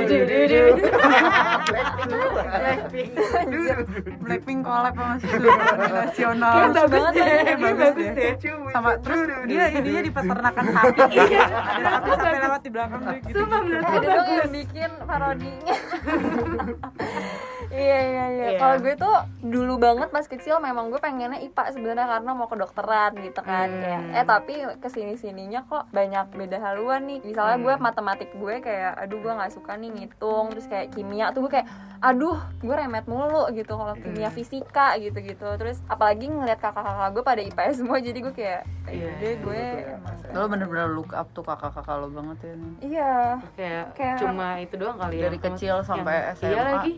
Blackpink 4.22 4.60
collab 4.62 4.94
sama 4.94 5.18
murni 5.18 5.90
nasional. 5.90 6.54
Bagus 6.70 7.04
deh, 7.10 7.26
bagus 7.58 7.74
bagus 7.74 8.08
deh. 8.14 8.32
Sama 8.70 8.90
terus 9.02 9.20
dia 9.50 9.64
ininya 9.66 10.02
di 10.06 10.12
peternakan 10.14 10.64
sapi. 10.70 11.00
Iya, 11.12 11.42
ada 11.42 11.90
sapi-sapi 11.98 12.38
lewat 12.38 12.60
di 12.62 12.70
belakang 12.70 13.00
tuh 13.02 13.14
gitu. 13.18 13.34
Sumpah 13.34 13.60
menurut 13.66 13.82
gue 13.82 13.98
bagus. 14.06 14.38
yang 14.38 14.52
bikin 14.54 14.90
parodinya 15.02 15.74
iya 17.72 17.98
iya 18.00 18.24
iya 18.28 18.46
Iya. 18.48 18.58
kalau 18.58 18.76
gue 18.78 18.94
tuh 18.94 19.16
dulu 19.42 19.74
banget 19.76 20.08
pas 20.08 20.22
kecil 20.22 20.58
memang 20.58 20.86
gue 20.86 20.98
pengennya 20.98 21.40
IPA 21.40 21.72
sebenarnya 21.72 22.06
karena 22.06 22.30
mau 22.30 22.44
kedokteran 22.44 23.16
gitu 23.18 23.40
kan 23.40 23.66
Hmm. 23.66 23.80
kayak 23.80 24.00
eh 24.12 24.24
tapi 24.24 24.52
ke 24.76 24.88
sini 24.88 25.14
sininya 25.14 25.64
kok 25.64 25.88
banyak 25.88 26.28
beda 26.30 26.58
haluan 26.60 27.04
nih 27.04 27.18
misalnya 27.22 27.56
gue 27.58 27.72
Hmm. 27.72 27.82
matematik 27.82 28.28
gue 28.30 28.54
kayak 28.58 28.92
aduh 28.98 29.18
gue 29.18 29.32
nggak 29.32 29.52
suka 29.52 29.72
nih 29.74 29.90
ngitung 29.90 30.50
terus 30.50 30.66
kayak 30.66 30.90
kimia 30.90 31.30
tuh 31.30 31.42
gue 31.42 31.52
kayak 31.54 31.68
aduh 31.98 32.34
gue 32.58 32.74
remet 32.74 33.06
mulu 33.06 33.48
gitu 33.50 33.72
kalau 33.72 33.94
kimia 33.94 34.26
Hmm. 34.26 34.36
fisika 34.36 34.94
gitu 34.96 35.18
gitu 35.18 35.48
terus 35.54 35.80
apalagi 35.86 36.26
ngeliat 36.26 36.58
kakak-kakak 36.58 37.08
gue 37.10 37.24
pada 37.24 37.40
IPS 37.42 37.74
semua 37.78 37.98
jadi 37.98 38.18
gue 38.20 38.32
kayak 38.32 38.62
Iya. 38.84 39.10
deh 39.16 39.34
gue 39.38 39.54
Gitu 39.54 39.80
ya, 39.80 39.94
emang 39.94 40.16
Lo 40.32 40.44
bener-bener 40.46 40.88
look 40.90 41.12
up 41.12 41.28
tuh 41.30 41.40
kakak-kakak 41.40 41.92
lo 41.94 42.08
banget 42.08 42.38
ya 42.42 42.52
nih. 42.54 42.72
iya 42.82 43.12
Kayak 43.52 43.84
Kayak- 43.94 44.18
cuma 44.18 44.48
itu 44.58 44.74
doang 44.74 44.96
kali 44.96 45.16
ya. 45.16 45.22
Dari 45.22 45.38
kecil 45.40 45.74
sampai 45.82 46.14
Yang- 46.14 46.28
SMA. 46.34 46.48
Iya 46.48 46.62
lagi. 46.66 46.92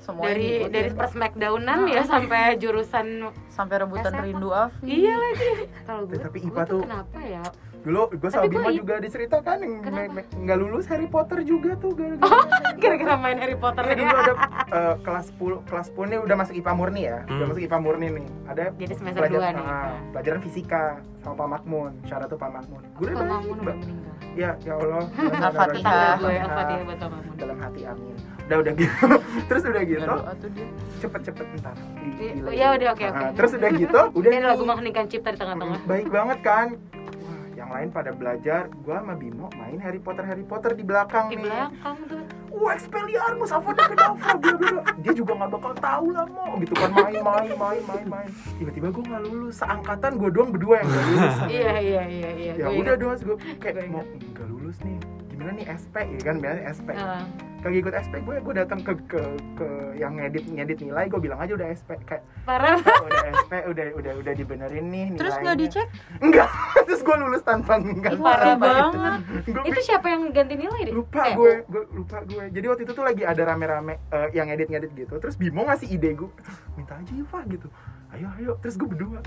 Semua 0.00 0.24
dari 0.26 0.42
diikutin. 0.58 0.72
dari 0.72 0.90
per 0.90 1.06
smackdownan 1.08 1.78
ya 1.86 2.02
sampai 2.02 2.42
jurusan 2.56 3.06
sampai 3.48 3.76
rebutan 3.78 4.10
SMA. 4.10 4.24
rindu 4.24 4.48
Afi. 4.50 4.82
iya 4.82 5.14
lagi 5.14 5.50
kalau 5.84 6.02
gue 6.04 6.16
Tapi 6.18 6.38
IPA 6.42 6.62
tuh- 6.66 6.82
kenapa 6.82 7.20
ya 7.20 7.44
Dulu 7.80 8.12
gue 8.12 8.28
sama 8.28 8.44
Bima 8.44 8.60
gua- 8.62 8.76
juga 8.76 8.94
diceritakan 8.98 9.56
yang 9.58 9.72
nggak 10.36 10.58
lulus 10.58 10.84
Harry 10.86 11.08
Potter 11.08 11.40
juga 11.42 11.72
tuh 11.74 11.96
gara-gara. 11.96 12.28
gara-gara 12.76 13.14
main 13.16 13.38
Harry 13.38 13.56
Potter 13.56 13.80
ya 13.82 13.94
dulu 13.94 14.16
ada 14.18 14.34
eh, 14.68 14.94
kelas 15.00 15.26
10 15.32 15.64
kelas 15.64 15.86
10 15.90 16.04
nih 16.06 16.18
udah 16.20 16.36
masuk 16.36 16.54
IPA 16.54 16.72
murni 16.74 17.02
ya. 17.02 17.18
Udah 17.22 17.32
Hmm. 17.34 17.48
masuk 17.48 17.62
IPA 17.62 17.78
murni 17.78 18.06
nih. 18.12 18.26
Ada 18.46 18.62
jadi 18.74 18.94
semester 18.94 19.20
pelajaran 19.22 19.40
2 19.46 19.56
nih 19.56 19.64
ah, 19.66 19.92
pelajaran 20.12 20.40
fisika 20.42 20.82
sama 21.18 21.34
Pak 21.34 21.48
Makmun. 21.50 21.90
Syarat 22.04 22.28
tuh 22.28 22.36
Pak 22.36 22.50
Makmun. 22.50 22.82
Gue 22.92 23.04
udah 23.06 23.16
Pak 23.16 23.24
udah 23.24 23.38
meninggal 23.40 23.76
Ya, 24.30 24.50
ya 24.60 24.72
Allah. 24.76 25.04
Al-Fatihah. 25.40 26.14
Al-Fatihah. 26.14 26.44
Al-Fatihah 26.44 26.82
buat 26.84 26.98
Pak 26.98 27.08
Mamun 27.08 27.34
dalam 27.34 27.56
hati 27.58 27.80
amin. 27.82 28.16
Udah 28.50 28.58
udah 28.60 28.74
gitu. 28.74 29.06
Terus 29.48 29.62
udah 29.62 29.82
gitu. 29.86 30.14
Dia. 30.50 30.66
Cepet-cepet 30.98 31.46
ntar. 31.56 31.76
Iya, 32.18 32.32
di- 32.34 32.58
ya 32.58 32.66
udah, 32.74 32.88
oke, 32.90 33.04
oke. 33.06 33.22
Ah, 33.22 33.30
Terus 33.30 33.50
udah 33.54 33.70
gitu, 33.72 34.00
udah 34.18 34.28
Ini 34.28 34.42
lagu 34.42 34.64
mengheningkan 34.66 35.06
cipta 35.06 35.30
di 35.30 35.38
tengah-tengah. 35.38 35.78
Baik 35.86 36.10
banget 36.10 36.38
kan? 36.42 36.66
Wah, 37.16 37.46
yang 37.54 37.70
lain 37.70 37.88
pada 37.88 38.10
belajar. 38.10 38.66
Gua 38.82 38.98
sama 38.98 39.14
Bimo 39.14 39.46
main 39.54 39.78
Harry 39.78 40.02
Potter 40.02 40.26
Harry 40.26 40.42
Potter 40.42 40.74
di 40.74 40.82
belakang 40.82 41.30
di 41.30 41.38
nih. 41.38 41.46
belakang 41.46 41.96
tuh. 42.04 42.22
Wah 42.50 42.74
Expelliarmus 42.74 43.54
Avada 43.54 43.86
Kedavra 43.86 44.34
bla 44.34 44.52
bla 44.52 44.82
dia 44.98 45.12
juga 45.14 45.38
nggak 45.38 45.50
bakal 45.54 45.72
tahu 45.78 46.06
lah 46.10 46.26
mau 46.26 46.58
gitu 46.58 46.74
kan 46.74 46.90
main 46.90 47.22
main 47.22 47.50
main 47.54 47.82
main 47.86 48.06
main. 48.10 48.30
Tiba-tiba 48.58 48.90
gua 48.90 49.04
nggak 49.06 49.22
lulus. 49.24 49.54
Seangkatan 49.56 50.18
gua 50.18 50.28
doang 50.28 50.50
berdua 50.50 50.82
yang 50.82 50.88
nggak 50.90 51.04
lulus. 51.06 51.34
Iya 51.54 51.72
iya 51.78 52.02
iya 52.04 52.30
iya. 52.34 52.52
Ya 52.58 52.66
Gue 52.66 52.82
udah 52.82 52.96
doang 52.98 53.14
gue 53.16 53.36
kayak 53.56 53.74
Gue 53.78 53.86
mau 53.88 54.02
nggak 54.02 54.46
lulus 54.50 54.76
nih 54.82 54.98
gimana 55.40 55.56
nih 55.56 55.66
SP 55.72 55.94
ya 55.96 56.20
kan 56.20 56.36
biasanya 56.36 56.64
SP 56.68 56.88
Ah, 56.92 57.24
kagak 57.60 57.80
ikut 57.80 57.94
SP 57.96 58.14
gue 58.20 58.36
gue 58.38 58.54
datang 58.54 58.80
ke 58.80 58.92
ke 59.04 59.20
ke 59.56 59.68
yang 59.96 60.12
ngedit 60.14 60.44
ngedit 60.46 60.78
nilai 60.80 61.08
gue 61.08 61.16
bilang 61.16 61.40
aja 61.40 61.56
udah 61.56 61.68
SP 61.72 61.96
kayak 62.04 62.28
parah 62.44 62.76
"Pak, 62.76 63.00
udah 63.00 63.24
SP 63.40 63.52
udah 63.64 63.84
udah 63.96 64.12
udah 64.20 64.32
dibenerin 64.34 64.84
nih 64.86 65.06
Terus 65.16 65.32
nggak 65.34 65.56
nilainya." 65.56 65.72
dicek? 65.72 65.86
Enggak, 66.20 66.48
terus 66.86 67.00
gue 67.00 67.16
lulus 67.16 67.40
tanpa 67.40 67.72
enggak 67.76 68.20
parah 68.20 68.52
banget 68.54 69.20
Gua 69.48 69.64
itu 69.64 69.80
siapa 69.80 70.06
yang 70.08 70.28
ganti 70.28 70.54
nilai 70.56 70.80
deh 70.84 70.92
lupa 70.92 71.22
Eh, 71.22 71.32
gue, 71.32 71.52
gue 71.64 71.82
lupa 71.90 72.16
gue. 72.22 72.44
Jadi 72.52 72.66
waktu 72.68 72.82
itu 72.84 72.92
tuh 72.92 73.04
lagi 73.04 73.22
ada 73.24 73.42
rame-rame 73.42 73.96
eh, 74.08 74.28
yang 74.32 74.44
ngedit-ngedit 74.46 74.92
gitu. 74.94 75.14
Terus 75.16 75.36
Bimo 75.36 75.64
ngasih 75.64 75.88
ide 75.88 76.12
gue, 76.12 76.28
minta 76.76 76.96
aja 76.96 77.12
ya 77.12 77.24
Pak 77.24 77.42
gitu. 77.48 77.68
Ayo 78.10 78.28
ayo. 78.36 78.52
Terus 78.60 78.76
gue 78.76 78.88
berdua, 78.88 79.20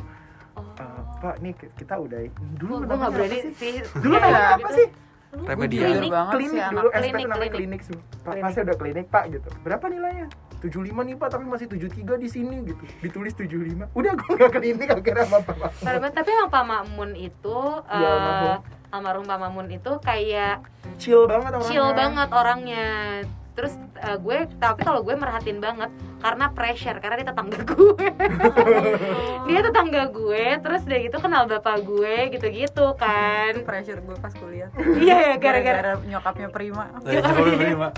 oh. 0.53 0.65
"Eh, 0.75 1.01
Pak 1.19 1.35
nih 1.39 1.53
kita 1.73 1.95
udah 1.97 2.21
dulu 2.55 2.73
Gue 2.75 2.85
namanya 2.85 2.97
gak 2.99 3.09
apa 3.09 3.15
berani 3.15 3.37
sih? 3.55 3.73
Dulu 3.95 4.13
namanya 4.15 4.49
apa 4.51 4.59
gitu. 4.63 4.77
sih? 4.77 4.87
Remedial. 5.35 5.89
Jujur 5.91 6.05
banget 6.07 6.33
klinik 6.33 6.51
sih 6.53 6.69
dulu, 6.69 6.79
anak. 6.79 6.93
SP 6.93 7.01
Klinik, 7.03 7.13
tuh 7.15 7.27
namanya 7.27 7.51
klinik. 7.51 7.53
klinik. 7.53 7.81
Su. 7.81 7.93
Pak, 7.93 8.03
Klinik. 8.23 8.43
pasnya 8.43 8.61
udah 8.63 8.77
klinik 8.77 9.05
Pak 9.07 9.23
gitu. 9.29 9.49
Berapa 9.59 9.85
nilainya? 9.87 10.27
75 10.59 10.71
nih 11.03 11.15
Pak, 11.17 11.27
tapi 11.29 11.43
masih 11.43 11.67
73 11.67 12.15
di 12.15 12.27
sini 12.27 12.55
gitu. 12.63 12.83
Ditulis 12.99 13.33
75. 13.33 13.91
Udah 13.91 14.11
gue 14.13 14.33
gak 14.37 14.51
klinik 14.53 14.87
akhirnya 14.87 15.25
sama 15.25 15.39
Pak. 15.41 15.55
Banget. 15.77 16.11
tapi 16.13 16.29
emang 16.31 16.49
Pak 16.49 16.63
Mamun 16.63 17.11
itu 17.13 17.57
eh, 17.83 17.99
almarhum. 17.99 18.57
almarhum 18.89 19.25
Pak 19.25 19.39
Mamun 19.39 19.67
itu 19.69 19.91
kayak 19.99 20.63
Chill 20.95 21.25
banget 21.25 21.51
orangnya. 21.51 21.67
chill 21.67 21.89
banget 21.91 22.29
orangnya 22.31 22.87
terus 23.53 23.73
eh, 23.97 24.17
gue 24.17 24.37
tapi 24.57 24.81
kalau 24.81 25.05
gue 25.05 25.13
merhatiin 25.13 25.57
banget 25.57 25.93
karena 26.17 26.45
pressure 26.49 26.97
karena 26.97 27.15
dia 27.21 27.27
tetangga 27.29 27.59
gue 27.61 28.07
dia 29.47 29.59
tetangga 29.61 30.03
gue 30.09 30.45
terus 30.59 30.81
dia 30.83 30.99
gitu 30.99 31.17
kenal 31.17 31.45
bapak 31.45 31.83
gue 31.83 32.15
gitu-gitu 32.33 32.95
kan 32.95 33.53
Pressure 33.63 33.99
gue 33.99 34.15
pas 34.17 34.33
kuliah. 34.33 34.69
iya 34.97 35.17
ya 35.29 35.33
gara-gara 35.37 36.01
nyokapnya 36.01 36.49
Prima. 36.49 36.89
Dari 36.99 37.21
Jokowi 37.21 37.51
Prima. 37.55 37.89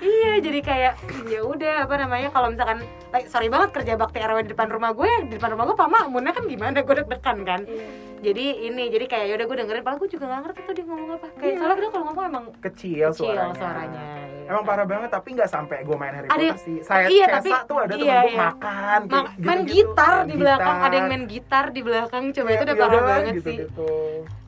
iya 0.00 0.36
jadi 0.36 0.60
kayak 0.60 0.94
ya 1.28 1.40
udah 1.40 1.88
apa 1.88 1.94
namanya 1.96 2.28
kalau 2.28 2.52
misalkan 2.52 2.82
like, 3.08 3.24
sorry 3.24 3.48
banget 3.48 3.72
kerja 3.72 3.92
bakti 3.94 4.20
RW 4.20 4.44
di 4.44 4.50
depan 4.52 4.68
rumah 4.68 4.92
gue 4.92 5.08
di 5.28 5.36
depan 5.36 5.54
rumah 5.54 5.64
gue 5.64 5.76
Pak 5.76 5.88
Makmunnya 5.88 6.32
kan 6.32 6.44
gimana 6.44 6.80
gue 6.80 6.94
deg-degan 6.94 7.38
kan 7.40 7.60
jadi 8.20 8.44
ini 8.68 8.88
jadi 8.88 9.04
kayak 9.04 9.26
yaudah 9.32 9.46
gue 9.46 9.56
dengerin 9.60 9.80
padahal 9.80 10.00
gue 10.00 10.10
juga 10.10 10.24
gak 10.26 10.40
ngerti 10.44 10.60
tuh 10.62 10.74
dia 10.74 10.84
ngomong 10.84 11.10
apa 11.14 11.26
kayak 11.36 11.54
soalnya 11.56 11.76
dia 11.78 11.90
kalau 11.90 12.04
ngomong 12.08 12.24
emang 12.26 12.44
Kecil, 12.58 13.08
kecil 13.12 13.32
suaranya. 13.32 13.56
suaranya, 13.56 14.06
Emang 14.44 14.62
parah 14.62 14.84
banget 14.84 15.08
tapi 15.08 15.28
nggak 15.32 15.46
sampai 15.46 15.76
gue 15.80 15.94
main 15.94 16.12
Harry 16.12 16.26
Ada 16.26 16.36
Potter 16.46 16.58
sih. 16.60 16.76
Saya 16.80 17.06
iya, 17.08 17.26
Cesa 17.26 17.36
tapi- 17.38 17.52
tuh 17.64 17.78
ada 17.78 17.92
temen 17.92 18.04
iya, 18.04 18.18
gue 18.18 18.28
iya. 18.28 18.38
makan 18.40 18.98
kayak 19.02 19.10
Ma- 19.10 19.32
main 19.40 19.60
gitu-gitu. 19.60 19.72
gitar 19.74 20.14
di 20.22 20.34
belakang 20.34 20.74
gitar. 20.74 20.84
ada 20.84 20.94
yang 20.94 21.06
main 21.06 21.24
gitar 21.26 21.64
di 21.68 21.80
belakang 21.80 22.24
coba 22.30 22.48
itu 22.50 22.62
udah 22.62 22.70
ya 22.70 22.78
parah 22.78 22.90
udahlah, 22.90 23.08
banget 23.10 23.34
gitu, 23.34 23.46
sih 23.46 23.56
Gitu. 23.58 23.90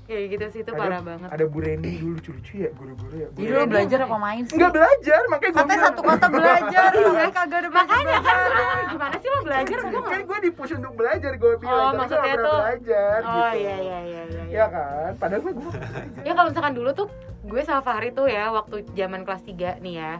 Kayak 0.06 0.26
gitu 0.28 0.44
sih 0.48 0.60
itu 0.60 0.70
Ada- 0.70 0.78
parah 0.78 1.00
banget 1.00 1.28
Ada 1.28 1.44
Bu 1.44 1.58
Reni 1.58 1.92
dulu 1.96 2.14
lucu-lucu 2.14 2.54
ya 2.56 2.70
guru-guru 2.72 3.14
ya. 3.16 3.28
Lo 3.50 3.66
belajar 3.66 3.98
apa 4.00 4.16
main 4.16 4.42
sih? 4.42 4.54
Nggak 4.54 4.72
belajar, 4.72 5.20
makanya 5.26 5.50
gue 5.50 5.58
Katanya 5.60 5.82
satu 5.82 6.00
kota 6.00 6.26
belajar, 6.28 6.90
makanya 6.96 7.32
kagak 7.32 7.58
ada 7.58 7.68
belajar 7.68 7.96
makanya 7.98 8.18
kan 8.22 8.84
gimana 8.88 9.14
sih 9.16 9.28
lo 9.28 9.38
belajar 9.42 9.78
Kan 9.82 10.20
gue 10.22 10.38
di 10.40 10.50
push 10.50 10.72
untuk 10.72 10.92
belajar 10.94 11.32
gue 11.32 11.52
bilang, 11.56 11.74
Oh, 11.74 11.82
tapi 11.82 11.90
gue 11.90 11.98
maksudnya 12.00 12.34
tuh- 12.36 12.60
belajar 12.60 13.18
oh 13.20 13.34
gitu. 13.36 13.58
iya 13.58 13.74
iya 13.76 13.98
iya 14.00 14.22
iya 14.24 14.42
Ya 14.46 14.66
kan, 14.68 15.10
padahal 15.16 15.40
gue 15.42 15.52
gue 15.52 15.64
belajar. 15.66 16.22
ya 16.22 16.32
kalau 16.32 16.48
misalkan 16.48 16.72
dulu 16.72 16.90
tuh 16.92 17.06
gue 17.42 17.60
sama 17.60 17.80
Fahri 17.80 18.10
tuh 18.10 18.26
ya 18.26 18.44
waktu 18.50 18.76
zaman 18.92 19.20
kelas 19.22 19.42
3 19.42 19.78
nih 19.78 19.94
ya 19.96 20.12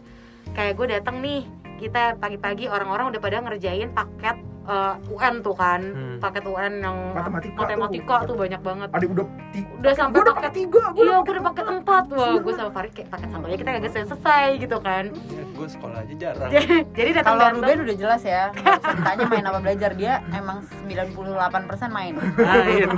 kayak 0.48 0.74
gue 0.74 0.86
datang 0.88 1.18
nih 1.18 1.46
kita 1.76 2.16
pagi-pagi 2.16 2.66
orang-orang 2.66 3.08
udah 3.08 3.20
pada 3.20 3.38
ngerjain 3.40 3.90
paket 3.90 4.36
eh, 4.66 4.94
UN 5.08 5.34
tuh 5.40 5.54
kan 5.54 5.80
Hmm. 5.80 6.18
paket 6.18 6.44
UN 6.44 6.74
yang 6.80 6.96
Matematika 7.10 7.58
matematika 7.58 8.14
tuh. 8.18 8.26
tuh 8.26 8.36
banyak 8.36 8.60
banget 8.60 8.88
Ada 8.90 9.06
udah 9.06 9.24
ti- 9.48 9.68
Udah 9.76 9.92
sampai 9.92 10.18
paket- 10.18 10.36
pakai 10.36 10.52
tiga, 10.52 10.82
gue 10.90 11.02
iya 11.02 11.16
gue 11.18 11.32
udah 11.32 11.44
paket 11.46 11.66
empat 11.70 12.04
wah 12.10 12.34
gue 12.36 12.52
sama 12.52 12.70
Fahri 12.70 12.90
kayak 12.90 13.08
paket 13.08 13.28
satu 13.28 13.44
aja 13.44 13.56
kita 13.56 13.70
kagak 13.72 13.92
selesai 13.92 14.46
gitu 14.58 14.76
kan 14.78 15.04
Gue 15.52 15.66
sekolah 15.66 15.98
aja 15.98 16.14
jarang. 16.14 16.50
jadi 16.90 17.10
datang 17.14 17.34
Kalau 17.36 17.54
Ruben 17.56 17.78
udah 17.82 17.96
jelas 17.96 18.22
ya, 18.22 18.42
ditanya 18.52 19.24
main 19.26 19.44
apa 19.44 19.58
belajar 19.58 19.90
dia 19.92 20.14
emang 20.30 20.60
98% 20.84 21.40
main. 21.88 22.12
Main. 22.36 22.88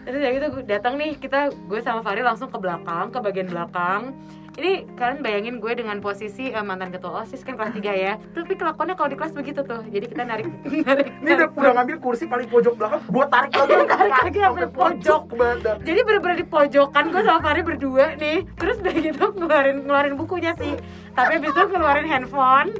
Terus 0.00 0.18
ya 0.18 0.30
gitu 0.30 0.46
gue 0.50 0.62
datang 0.64 0.94
nih 0.94 1.16
kita 1.16 1.38
gue 1.50 1.80
sama 1.80 2.00
Fahri 2.00 2.22
langsung 2.22 2.48
ke 2.48 2.56
belakang 2.56 3.10
ke 3.10 3.18
bagian 3.18 3.44
belakang. 3.46 4.16
Ini 4.58 4.90
kalian 4.98 5.22
bayangin 5.22 5.62
gue 5.62 5.70
dengan 5.70 6.02
posisi 6.02 6.50
eh, 6.50 6.64
mantan 6.66 6.90
ketua 6.90 7.22
osis 7.22 7.46
kan 7.46 7.54
kelas 7.54 7.78
3 7.78 7.78
ya. 7.94 8.18
Tapi 8.18 8.58
kelakuannya 8.58 8.98
kalau 8.98 9.06
di 9.06 9.14
kelas 9.14 9.30
begitu 9.30 9.62
tuh. 9.62 9.86
Jadi 9.86 10.10
kita 10.10 10.26
narik 10.26 10.50
narik. 10.86 11.06
Ini 11.22 11.30
udah, 11.30 11.48
udah 11.54 11.72
ngambil 11.78 11.96
kursi 12.02 12.26
paling 12.26 12.50
pojok 12.50 12.74
belakang, 12.74 13.00
gue 13.06 13.24
tarik 13.30 13.50
lagi, 13.54 13.74
Tarik 13.86 14.12
lagi 14.18 14.38
sampai 14.42 14.66
pojok. 14.68 15.22
banget. 15.30 15.76
Jadi 15.86 16.00
bener-bener 16.02 16.36
di 16.36 16.46
pojokan 16.46 17.04
gue 17.08 17.22
sama 17.22 17.38
Fahri 17.38 17.62
berdua 17.62 18.18
nih. 18.18 18.38
Terus 18.58 18.76
udah 18.82 18.94
gitu 18.98 19.24
ngeluarin 19.32 19.76
ngeluarin 19.86 20.14
bukunya 20.18 20.52
sih. 20.58 20.74
Tapi 21.14 21.38
abis 21.38 21.54
itu 21.54 21.62
ngeluarin 21.70 22.06
handphone 22.10 22.74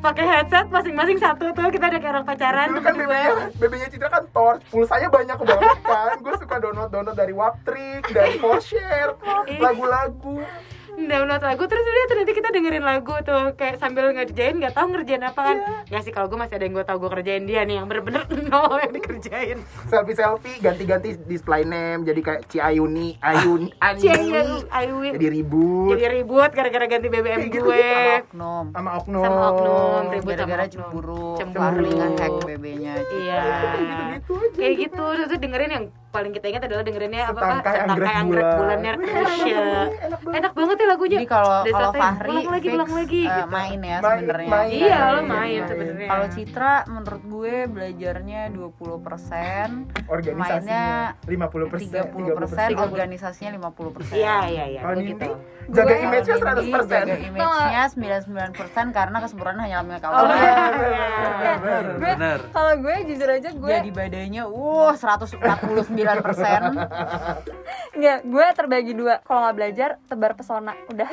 pakai 0.00 0.24
headset 0.24 0.72
masing-masing 0.72 1.20
satu 1.20 1.52
tuh 1.52 1.68
kita 1.68 1.92
udah 1.92 2.00
kayak 2.00 2.12
orang 2.16 2.24
pacaran 2.24 2.72
Dulu 2.72 2.80
kan 2.80 2.94
berdua. 2.96 3.20
BB-nya, 3.20 3.46
BB-nya 3.60 3.88
Citra 3.92 4.08
kan 4.08 4.24
torch, 4.32 4.64
pulsanya 4.72 5.12
banyak 5.12 5.36
banget 5.36 5.78
kan. 5.84 6.16
Gue 6.16 6.34
suka 6.40 6.56
download-download 6.56 7.12
dari 7.12 7.36
Waptrick, 7.36 8.08
dari 8.08 8.40
Forshare, 8.40 9.20
lagu-lagu. 9.60 10.40
Download 11.06 11.40
lagu 11.40 11.62
terus 11.64 11.80
udah 11.80 12.04
tuh 12.04 12.16
nanti 12.16 12.32
kita 12.32 12.48
dengerin 12.50 12.82
lagu 12.82 13.14
tuh 13.20 13.54
kayak 13.54 13.76
sambil 13.76 14.10
ngerjain 14.10 14.56
nggak 14.56 14.72
tahu 14.72 14.86
ngerjain 14.90 15.22
apa 15.22 15.40
kan 15.40 15.56
nggak 15.86 16.02
sih 16.02 16.10
kalau 16.10 16.26
gue 16.26 16.36
masih 16.36 16.54
ada 16.56 16.64
yang 16.64 16.74
gue 16.74 16.84
tahu 16.84 16.98
gue 16.98 17.10
kerjain 17.10 17.44
dia 17.44 17.62
nih 17.62 17.78
yang 17.78 17.86
bener-bener 17.86 18.22
nol 18.50 18.76
yang 18.76 18.92
dikerjain 18.92 19.58
Selfie-selfie, 19.86 20.58
ganti-ganti 20.60 21.16
display 21.24 21.62
name, 21.62 22.02
jadi 22.02 22.20
kayak 22.20 22.40
Ciayuni, 22.46 23.16
Ayuni, 23.24 23.68
Cie 23.96 24.10
Ani. 24.10 24.30
ayu 24.66 24.96
Jadi 25.10 25.26
ribut. 25.30 25.94
jadi 25.94 26.06
ribut 26.12 26.50
gara-gara 26.50 26.86
ganti 26.86 27.06
BBM 27.06 27.40
gitu, 27.48 27.64
gue 27.64 27.76
gitu. 27.76 28.26
Oknum. 28.30 28.64
sama 28.70 28.90
oknum. 28.96 29.22
sama 29.22 29.40
oknum 29.50 30.02
ribut 30.10 30.34
sama 30.34 30.48
Gara-gara 30.50 30.64
cemburu, 30.66 31.26
Cemburu. 31.36 31.86
Nge-hack 31.90 32.34
BB-nya. 32.44 32.94
iya 33.20 33.42
kayak 34.56 34.74
gitu 34.78 35.02
terus 35.14 35.26
tuh 35.28 35.38
dengerin 35.38 35.70
yang 35.70 35.84
paling 36.10 36.32
kita 36.32 36.46
ingat 36.48 36.62
adalah 36.64 36.82
dengerinnya 36.82 37.22
apa 37.24 37.38
apa 37.38 37.70
Setangkai 37.70 38.14
anggrek 38.16 38.46
bulan. 38.50 38.78
Krisya 39.00 39.62
enak 40.00 40.20
banget. 40.20 40.36
enak 40.36 40.52
banget 40.52 40.76
ya 40.76 40.86
lagunya 40.86 41.16
Jadi 41.16 41.28
kalau 41.28 41.58
kalau 41.64 41.90
Fahri 41.92 42.30
ulang 42.32 42.50
lagi 42.50 42.60
fix, 42.60 42.74
ulang 42.74 42.90
lagi 42.92 43.20
eh, 43.20 43.30
gitu. 43.30 43.46
main 43.48 43.78
ya 43.80 43.98
sebenarnya. 44.00 44.48
main. 44.50 44.70
iya 44.72 44.98
lo 45.06 45.20
Main, 45.20 45.28
main 45.28 45.30
main. 45.30 45.60
sebenarnya 45.64 46.08
Kalau 46.10 46.26
Citra 46.28 46.74
menurut 46.88 47.22
gue 47.24 47.54
belajarnya 47.68 48.40
20%, 48.50 50.10
organisasinya 50.10 50.82
mainnya 51.14 51.46
50 51.46 51.70
persen 51.70 52.02
30%, 52.10 52.74
organisasinya 52.80 53.50
50%. 53.62 54.10
iya 54.12 54.38
iya 54.46 54.64
iya 54.68 54.80
Kalau 54.82 54.96
gue 54.96 55.06
gitu 55.06 55.28
jaga 55.70 55.94
image-nya 55.96 56.34
Kalau 56.34 56.50
100 56.50 56.58
Nindi 56.60 56.72
persen 56.74 57.04
Jaga 57.06 57.16
image-nya 57.22 57.82
99% 58.90 58.90
karena 58.90 59.16
kesempurnaan 59.20 59.58
hanya 59.60 59.78
milik 59.80 60.02
Oh, 60.02 60.10
Allah. 60.10 60.34
iya. 60.34 60.56
gue 61.94 62.12
Bener. 62.12 62.38
kalau 62.50 62.72
gue 62.76 62.94
jujur 63.06 63.28
aja 63.30 63.50
gue 63.52 63.70
Jadi 63.70 63.90
badainya, 63.92 64.42
uh 64.44 64.90
149%. 64.92 65.99
Nggak 67.92 68.18
gue 68.24 68.46
terbagi 68.52 68.92
dua 68.92 69.18
kalau 69.20 69.44
nggak 69.44 69.56
belajar 69.56 69.88
tebar 70.04 70.32
pesona 70.32 70.72
udah 70.86 71.08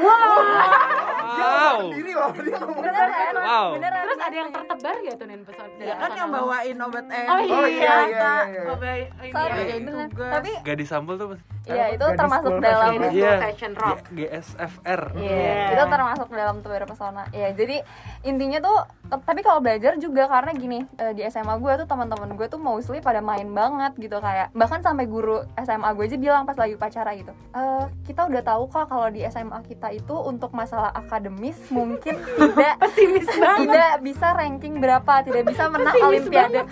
Wow. 1.27 1.77
sendiri 1.85 2.11
loh 2.11 2.31
dia 2.33 2.55
ngomong 2.55 2.81
beneran 2.81 3.33
Wow. 3.37 3.67
beneran 3.75 4.01
Terus 4.07 4.21
ada 4.23 4.35
yang 4.35 4.49
tertebar 4.49 4.95
gak 4.97 5.15
tuh 5.15 5.25
Nen 5.27 5.41
pesawat? 5.43 5.71
Ya 5.77 5.95
kan 5.95 6.09
yang 6.11 6.29
bawain 6.31 6.77
obat 6.79 7.05
eh. 7.07 7.25
Oh 7.25 7.35
Oh, 7.37 7.39
iya, 7.39 7.67
iya, 7.67 7.93
iya, 8.07 8.33
iya. 8.47 8.61
Oh, 8.65 8.77
baik. 8.77 9.05
Oh, 9.11 9.25
Sorry, 9.29 9.53
iya. 9.53 9.75
Iya, 9.77 10.07
tugas. 10.07 10.31
tapi 10.31 10.51
Gak 10.57 10.77
disampul 10.79 11.13
tuh 11.15 11.27
Iya, 11.67 11.85
itu 11.91 11.99
Gadis 12.01 12.15
termasuk 12.15 12.47
School 12.47 12.63
dalam 12.63 12.79
Fashion 12.87 13.03
Rock. 13.03 13.11
Iya. 13.11 13.27
Iya. 13.27 13.35
Fashion 13.37 13.73
rock. 13.75 13.97
G- 13.99 14.07
GSFR. 14.17 15.01
Iya, 15.13 15.35
Iya. 15.35 15.65
itu 15.67 15.83
termasuk 15.85 16.27
dalam 16.31 16.55
tuh 16.57 16.69
pesona. 16.87 17.23
Iya, 17.29 17.49
jadi 17.53 17.77
intinya 18.23 18.59
tuh 18.59 18.77
tapi 19.19 19.39
kalau 19.41 19.59
belajar 19.59 19.93
juga 19.97 20.23
karena 20.25 20.51
gini 20.53 20.79
eh, 20.95 21.11
di 21.11 21.21
SMA 21.25 21.55
gue 21.57 21.73
tuh 21.77 21.87
teman-teman 21.87 22.33
gue 22.33 22.47
tuh 22.47 22.57
mostly 22.57 22.99
pada 22.99 23.19
main 23.19 23.47
banget 23.49 23.93
gitu 23.97 24.17
kayak 24.17 24.51
bahkan 24.51 24.76
sampai 24.79 25.05
guru 25.05 25.37
SMA 25.57 25.89
gue 25.89 26.05
aja 26.05 26.17
bilang 26.17 26.43
pas 26.43 26.55
lagi 26.55 26.73
upacara 26.73 27.11
gitu 27.13 27.31
"Eh, 27.51 27.83
kita 28.03 28.25
udah 28.25 28.41
tahu 28.41 28.63
kok 28.65 28.87
kalau 28.87 29.07
di 29.07 29.23
SMA 29.23 29.59
kita 29.63 29.91
itu 29.91 30.15
untuk 30.15 30.51
masalah 30.51 30.91
akademis 30.91 31.57
mungkin 31.67 32.15
tidak 32.37 32.75
Pesimis 32.79 33.27
banget. 33.33 33.57
tidak 33.63 33.93
bisa 34.01 34.27
ranking 34.33 34.73
berapa 34.77 35.13
tidak 35.21 35.43
bisa 35.45 35.63
menang 35.67 35.95
olimpiade. 35.97 36.63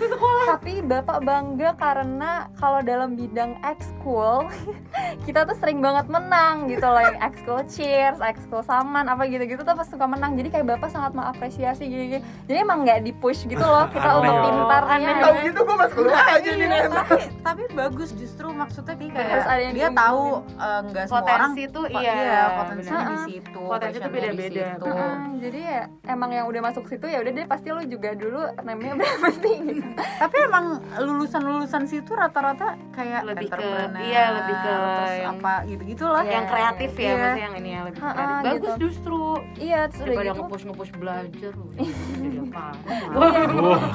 tapi 0.46 0.72
bapak 0.80 1.18
bangga 1.20 1.70
karena 1.74 2.30
kalau 2.54 2.80
dalam 2.80 3.14
bidang 3.14 3.58
ekskul 3.62 4.46
kita 5.26 5.42
tuh 5.42 5.56
sering 5.56 5.78
banget 5.78 6.06
menang 6.06 6.66
gitu 6.66 6.84
loh 6.84 6.98
yang 6.98 7.18
ekskul 7.20 7.60
cheers 7.66 8.18
ekskul 8.18 8.60
saman 8.60 9.06
apa 9.06 9.24
gitu-gitu 9.24 9.60
tuh 9.60 9.72
pas 9.72 9.84
suka 9.84 10.04
menang. 10.04 10.34
Jadi 10.34 10.48
kayak 10.50 10.66
bapak 10.68 10.88
sangat 10.88 11.12
mengapresiasi 11.12 11.84
gini-gini. 11.84 12.18
Jadi 12.44 12.58
emang 12.58 12.82
nggak 12.82 13.00
di 13.00 13.12
push 13.12 13.44
gitu 13.44 13.60
loh 13.60 13.86
kita 13.88 14.02
Aneh 14.04 14.18
untuk 14.20 14.34
ya. 14.34 14.42
pintarnya 14.44 15.10
Tahu 15.18 15.34
gitu 15.42 15.60
gue 15.60 15.76
masuk 15.76 16.04
aja 16.06 16.34
Iya, 16.38 16.52
nih 16.54 16.66
Nen. 16.68 16.90
tapi 16.90 17.22
tapi 17.42 17.62
bagus 17.96 18.10
justru 18.12 18.46
maksudnya 18.52 18.94
dia 18.94 19.08
kayak 19.08 19.26
Terus 19.30 19.46
ada 19.46 19.62
yang 19.62 19.72
dia 19.72 19.88
tahu 19.90 20.22
eh, 20.52 20.80
nggak 20.84 21.04
semua 21.06 21.18
orang 21.18 21.26
Potensi 21.48 21.62
tuh 21.66 21.84
po- 21.86 21.90
iya, 21.96 22.14
potensinya 22.54 22.92
benar. 22.92 23.08
di 23.08 23.16
situ 23.26 23.62
Potensi 23.62 23.96
di 23.96 24.08
beda-beda. 24.12 24.64
situ. 24.68 24.84
Heeh, 24.86 25.14
jadi 25.38 25.58
ya 25.64 25.80
emang 26.06 26.30
yang 26.30 26.44
udah 26.44 26.60
masuk 26.62 26.84
situ 26.84 27.06
ya 27.06 27.18
udah 27.18 27.32
deh 27.32 27.46
pasti 27.46 27.66
lu 27.70 27.82
juga 27.82 28.08
dulu 28.12 28.40
namanya 28.60 28.92
berapa 28.94 29.28
sih 29.38 29.54
gitu. 29.72 29.90
tapi 29.96 30.36
emang 30.42 30.64
lulusan 30.98 31.40
lulusan 31.40 31.82
situ 31.84 32.12
rata-rata 32.12 32.76
kayak 32.92 33.20
Lebih 33.24 33.48
ke- 33.48 33.90
iya, 34.02 34.24
lebih 34.30 34.54
ke 34.54 34.68
terus 34.68 35.10
yang- 35.16 35.34
apa 35.34 35.54
gitu 35.64 35.82
gitulah 35.88 36.22
Iya. 36.22 36.32
yang 36.34 36.44
kreatif 36.46 36.90
ya, 36.92 37.00
Iya. 37.00 37.10
maksudnya 37.16 37.42
yang 37.42 37.54
ini 37.56 37.68
yang 37.70 37.84
lebih 37.86 37.98
kreatif. 37.98 38.44
Bagus 38.46 38.68
gitu. 38.68 38.78
justru. 38.82 39.20
iya 39.56 39.80
terus 39.88 40.04
udah 40.04 40.16
gitu 40.22 40.38
nge-push 40.38 40.64
nge-push 40.66 40.92
belajar. 40.94 41.52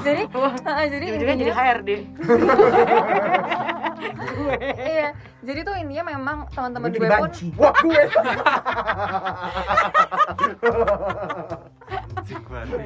Jadi 0.01 0.23
apa? 0.25 0.49
Jadi 0.81 0.89
jadi 0.91 1.05
jadi 1.13 1.31
intinya 1.31 1.55
Iya 4.77 5.13
jadi 5.41 5.59
tuh 5.65 5.73
intinya 5.73 6.03
memang 6.13 6.37
teman-teman 6.53 6.93
Gue 6.93 7.09
pun. 7.09 7.29
Wah 7.57 7.73
gue. 7.81 8.03
Cik 12.21 12.43
banget. 12.47 12.79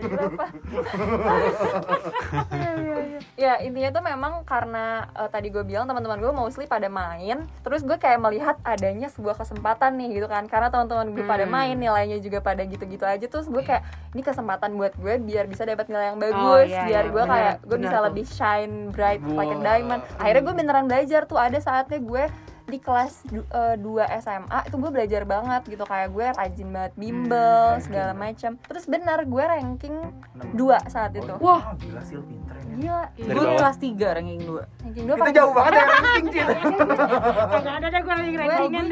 ya 3.35 3.59
intinya 3.61 3.89
tuh 3.91 4.03
memang 4.03 4.33
karena 4.43 4.85
eh, 5.11 5.27
tadi 5.27 5.47
gue 5.49 5.61
bilang 5.61 5.85
teman-teman 5.85 6.17
gue 6.17 6.31
mostly 6.31 6.65
pada 6.65 6.87
main 6.87 7.43
terus 7.61 7.81
gue 7.81 7.95
kayak 7.95 8.19
melihat 8.19 8.55
adanya 8.63 9.07
sebuah 9.07 9.35
kesempatan 9.35 9.95
nih 9.95 10.19
gitu 10.19 10.27
kan 10.27 10.45
karena 10.45 10.69
teman-teman 10.69 11.11
gue 11.11 11.23
pada 11.23 11.43
Hmm. 11.45 11.53
main 11.53 11.75
nilainya 11.75 12.17
juga 12.17 12.39
pada 12.39 12.63
gitu-gitu 12.63 13.03
aja 13.03 13.21
terus 13.21 13.45
gue 13.45 13.61
kayak 13.61 13.83
ini 14.11 14.21
kesempatan 14.21 14.73
buat 14.73 14.95
gue 14.95 15.19
biar 15.19 15.45
bisa 15.45 15.61
dapat 15.61 15.85
nilai 15.87 16.09
yang 16.09 16.19
bagus 16.19 16.67
iya, 16.67 16.83
biar 16.85 17.05
iya, 17.05 17.11
gue 17.11 17.23
kayak 17.25 17.55
gue 17.61 17.77
bisa 17.79 17.97
tuh. 17.97 18.05
lebih 18.07 18.25
shine 18.25 18.75
bright 18.89 19.21
like 19.29 19.51
a 19.51 19.59
diamond 19.59 20.01
akhirnya 20.17 20.41
gue 20.41 20.55
beneran 20.55 20.85
belajar 20.85 21.21
tuh 21.23 21.37
ada 21.37 21.57
saatnya 21.57 21.99
gue 21.99 22.23
di 22.65 22.77
kelas 22.77 23.21
du- 23.25 23.45
eh, 23.45 23.75
2 23.75 23.85
SMA 24.17 24.59
itu 24.63 24.75
gue 24.75 24.91
belajar 24.91 25.21
banget 25.23 25.61
gitu. 25.67 25.83
Kayak 25.83 26.09
gue 26.09 26.25
rajin 26.31 26.69
banget 26.69 26.93
bimbel 26.95 27.65
Hmm, 27.71 27.79
segala 27.79 28.11
macam 28.11 28.51
terus 28.59 28.85
bener 28.85 29.21
gue 29.23 29.43
ranking 29.43 29.95
Enam. 30.33 30.49
2 30.51 30.81
saat 30.85 31.13
itu. 31.13 31.33
Wah. 31.37 31.73
Gila 31.75 32.01
sih 32.01 32.17
pinter 32.19 32.55
ya. 32.57 32.73
gila. 32.75 33.03
Gue 33.31 33.45
kelas 33.55 33.77
3 33.77 33.85
ranking 34.11 34.41
2 34.41 34.65
ranking 34.81 35.05
2 35.05 35.13
Kita 35.15 35.31
jauh 35.31 35.53
banget 35.53 35.71
ya 35.71 35.85
ranking 35.93 36.25
Cil. 36.27 36.47
Kagak 36.49 37.73
ada 37.75 37.87
deh 37.87 38.01
gue 38.01 38.13
lagi 38.15 38.35
rankingan 38.35 38.85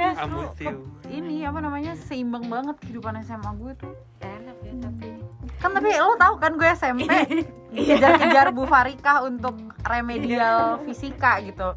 you. 0.59 0.73
ini 1.11 1.35
apa 1.43 1.59
namanya 1.59 1.93
seimbang 1.95 2.45
banget 2.45 2.77
kehidupan 2.79 3.17
SMA 3.21 3.51
gue 3.55 3.71
tuh. 3.75 3.93
Enak 4.19 4.57
ya 4.61 4.73
tapi. 4.79 5.07
kan 5.55 5.71
tapi 5.71 5.89
lo 5.93 6.15
tau 6.15 6.35
kan 6.37 6.53
gue 6.53 6.67
SMP 6.69 7.07
kejar-kejar 7.73 8.51
Bu 8.51 8.63
Farikah 8.63 9.23
untuk 9.23 9.55
remedial 9.83 10.83
fisika 10.83 11.39
gitu 11.39 11.71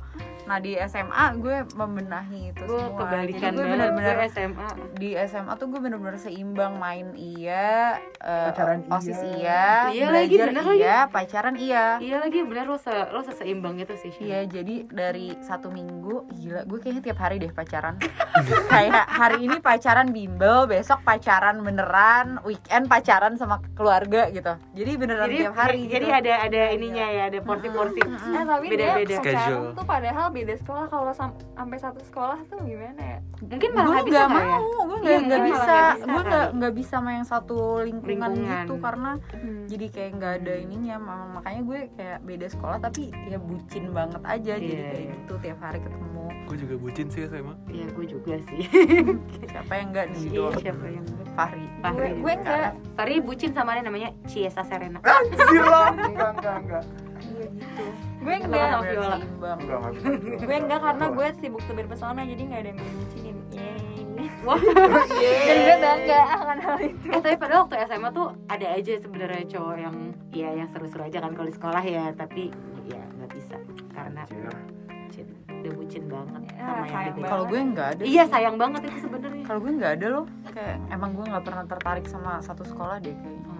nah 0.46 0.58
di 0.58 0.78
SMA 0.80 1.24
gue 1.36 1.56
membenahi 1.74 2.40
itu 2.50 2.62
Gue 2.64 2.78
semua 2.80 2.98
kebalikan 3.02 3.50
jadi 3.50 3.56
gue 3.58 3.66
Gue 4.06 4.26
SMA. 4.28 4.68
di 4.94 5.10
SMA 5.26 5.52
tuh 5.54 5.66
gue 5.66 5.80
bener-bener 5.80 6.16
seimbang 6.16 6.74
main 6.76 7.10
iya 7.12 7.98
eh, 8.18 8.46
Pacaran 8.48 8.86
osis 8.88 9.18
iya. 9.34 9.34
iya, 9.34 9.66
Iya 9.90 10.06
lagi, 10.08 10.34
belajar 10.34 10.48
bener 10.48 10.64
iya 10.72 10.98
pacaran 11.06 11.54
iya 11.56 11.84
Iya 11.98 12.16
lagi 12.20 12.38
bener 12.40 12.64
lo 12.64 12.76
se 12.76 12.94
lo 13.08 13.20
seseimbang 13.20 13.76
itu 13.76 13.94
sih. 13.96 14.12
Iya 14.18 14.46
jadi 14.46 14.86
dari 14.86 15.34
satu 15.40 15.68
minggu 15.68 16.30
gila 16.32 16.62
gue 16.62 16.78
kayaknya 16.78 17.02
tiap 17.04 17.18
hari 17.18 17.36
deh 17.36 17.50
pacaran 17.50 17.98
kayak 18.72 19.06
hari 19.08 19.42
ini 19.42 19.58
pacaran 19.58 20.08
bimbel 20.08 20.64
besok 20.64 21.02
pacaran 21.02 21.58
beneran 21.60 22.38
weekend 22.42 22.86
pacaran 22.86 23.34
sama 23.34 23.58
keluarga 23.74 24.28
gitu 24.28 24.54
jadi 24.72 24.90
beneran 24.94 25.26
Jadi 25.26 25.38
tiap 25.40 25.56
hari 25.56 25.80
jadi 25.86 26.06
gitu. 26.06 26.18
ada 26.18 26.32
ada 26.42 26.62
ininya 26.70 27.06
ya, 27.08 27.22
ada 27.26 27.38
porsi-porsi. 27.40 28.00
Eh 28.02 28.44
tapi 28.44 28.66
Beda-beda. 28.68 29.08
dia 29.08 29.18
Schedule. 29.18 29.72
tuh 29.72 29.84
padahal 29.84 30.26
beda 30.36 30.54
sekolah 30.56 30.84
kalau 30.86 31.10
sam- 31.10 31.32
sampai 31.50 31.78
satu 31.78 32.00
sekolah 32.02 32.38
tuh 32.44 32.60
gimana 32.60 33.00
ya? 33.00 33.18
Mungkin 33.38 33.70
malah 33.70 33.84
gue 33.96 33.96
nggak 33.96 34.04
bisa 34.04 34.20
nggak 34.20 34.28
nggak 34.28 34.44
ya? 34.44 34.58
mau 34.58 34.82
gue 34.82 34.96
nggak 34.96 35.08
Iya, 35.08 35.18
nggak 35.18 35.40
bisa 35.40 35.56
nggak 35.56 35.96
bisa 35.96 36.06
gue 36.06 36.22
nggak 36.22 36.46
nggak 36.52 36.74
bisa 36.74 36.90
sama 36.92 37.10
yang 37.12 37.26
satu 37.26 37.58
lingkungan, 37.80 38.30
Lingkungan. 38.30 38.62
gitu 38.62 38.74
karena 38.78 39.10
Hmm. 39.32 39.64
jadi 39.66 39.86
kayak 39.88 40.10
nggak 40.14 40.32
ada 40.38 40.54
ininya 40.58 40.96
Mak- 40.98 41.30
makanya 41.34 41.60
gue 41.62 41.78
kayak 41.92 42.18
beda 42.22 42.46
sekolah 42.48 42.78
tapi 42.78 43.02
ya 43.24 43.38
bucin 43.38 43.84
banget 43.90 44.22
aja 44.22 44.52
jadi 44.54 44.64
Iya, 44.68 44.84
kayak 44.86 45.00
iya. 45.02 45.12
gitu 45.16 45.34
tiap 45.38 45.58
hari 45.60 45.78
ketemu 45.78 46.04
Gue 46.46 46.56
juga 46.56 46.74
bucin 46.76 47.06
sih 47.08 47.26
SMA. 47.26 47.54
Iya 47.66 47.86
gue 47.90 48.06
juga 48.06 48.34
sih. 48.40 48.62
siapa 49.50 49.72
yang 49.72 49.90
enggak 49.90 50.06
nih 50.08 50.20
Iya 50.22 50.38
doang 50.38 50.54
siapa 50.56 50.86
yang 50.86 51.02
enggak? 51.04 51.26
Fahri 51.34 51.66
Fahri 51.80 52.08
Gue, 52.14 52.32
enggak. 52.34 52.70
Fahri 52.94 53.14
bucin 53.18 53.50
sama 53.50 53.70
dia 53.72 53.82
namanya 53.82 54.08
Ciesa 54.24 54.62
Serena. 54.62 55.02
Anjir 55.02 55.42
lo. 55.58 55.82
Enggak 55.90 56.30
enggak 56.32 56.56
enggak. 56.60 56.84
iya 57.18 57.46
gitu 57.50 57.84
Gue 58.26 58.36
enggak. 58.42 58.68
Gue 60.42 60.56
enggak 60.58 60.80
karena 60.82 61.06
gue 61.14 61.26
sibuk 61.38 61.62
tuh 61.62 61.74
berpesona 61.78 62.26
jadi 62.26 62.42
nggak 62.42 62.60
ada 62.60 62.68
yang 62.74 62.78
gue 62.78 62.92
bucinin. 62.98 63.36
Yeay. 63.54 64.28
Wah. 64.42 64.58
Dan 65.46 65.56
gue 65.62 65.76
bangga 65.78 66.20
akan 66.34 66.58
hal 66.58 66.76
itu. 66.82 67.06
Eh 67.06 67.20
tapi 67.22 67.36
padahal 67.38 67.60
waktu 67.66 67.76
SMA 67.86 68.10
tuh 68.10 68.26
ada 68.46 68.66
aja 68.66 68.92
sebenarnya 68.98 69.44
cowok 69.46 69.76
yang 69.78 69.96
ya 70.34 70.48
yang 70.52 70.68
seru-seru 70.68 71.06
aja 71.06 71.18
kan 71.22 71.32
kalau 71.32 71.46
di 71.46 71.54
sekolah 71.54 71.82
ya 71.82 72.10
tapi 72.12 72.50
ya 72.84 73.02
nggak 73.16 73.30
bisa 73.30 73.56
karena 73.90 74.22
bucin 74.26 75.26
udah 75.48 75.72
bucin 75.72 76.04
banget 76.06 76.40
Ya, 76.52 76.66
sama 76.66 76.84
yang 77.02 77.16
kalau 77.24 77.44
gue 77.48 77.58
enggak 77.58 77.88
ada 77.96 78.02
Iya 78.04 78.24
sayang 78.28 78.56
banget 78.58 78.80
itu 78.86 78.98
sebenarnya. 79.08 79.44
kalau 79.46 79.60
gue 79.62 79.72
nggak 79.72 79.92
ada 79.98 80.06
loh 80.12 80.24
kayak 80.52 80.76
emang 80.92 81.10
gue 81.16 81.24
nggak 81.26 81.44
pernah 81.44 81.64
tertarik 81.64 82.06
sama 82.06 82.38
satu 82.44 82.62
sekolah 82.62 83.00
deh 83.00 83.14
kayaknya 83.14 83.54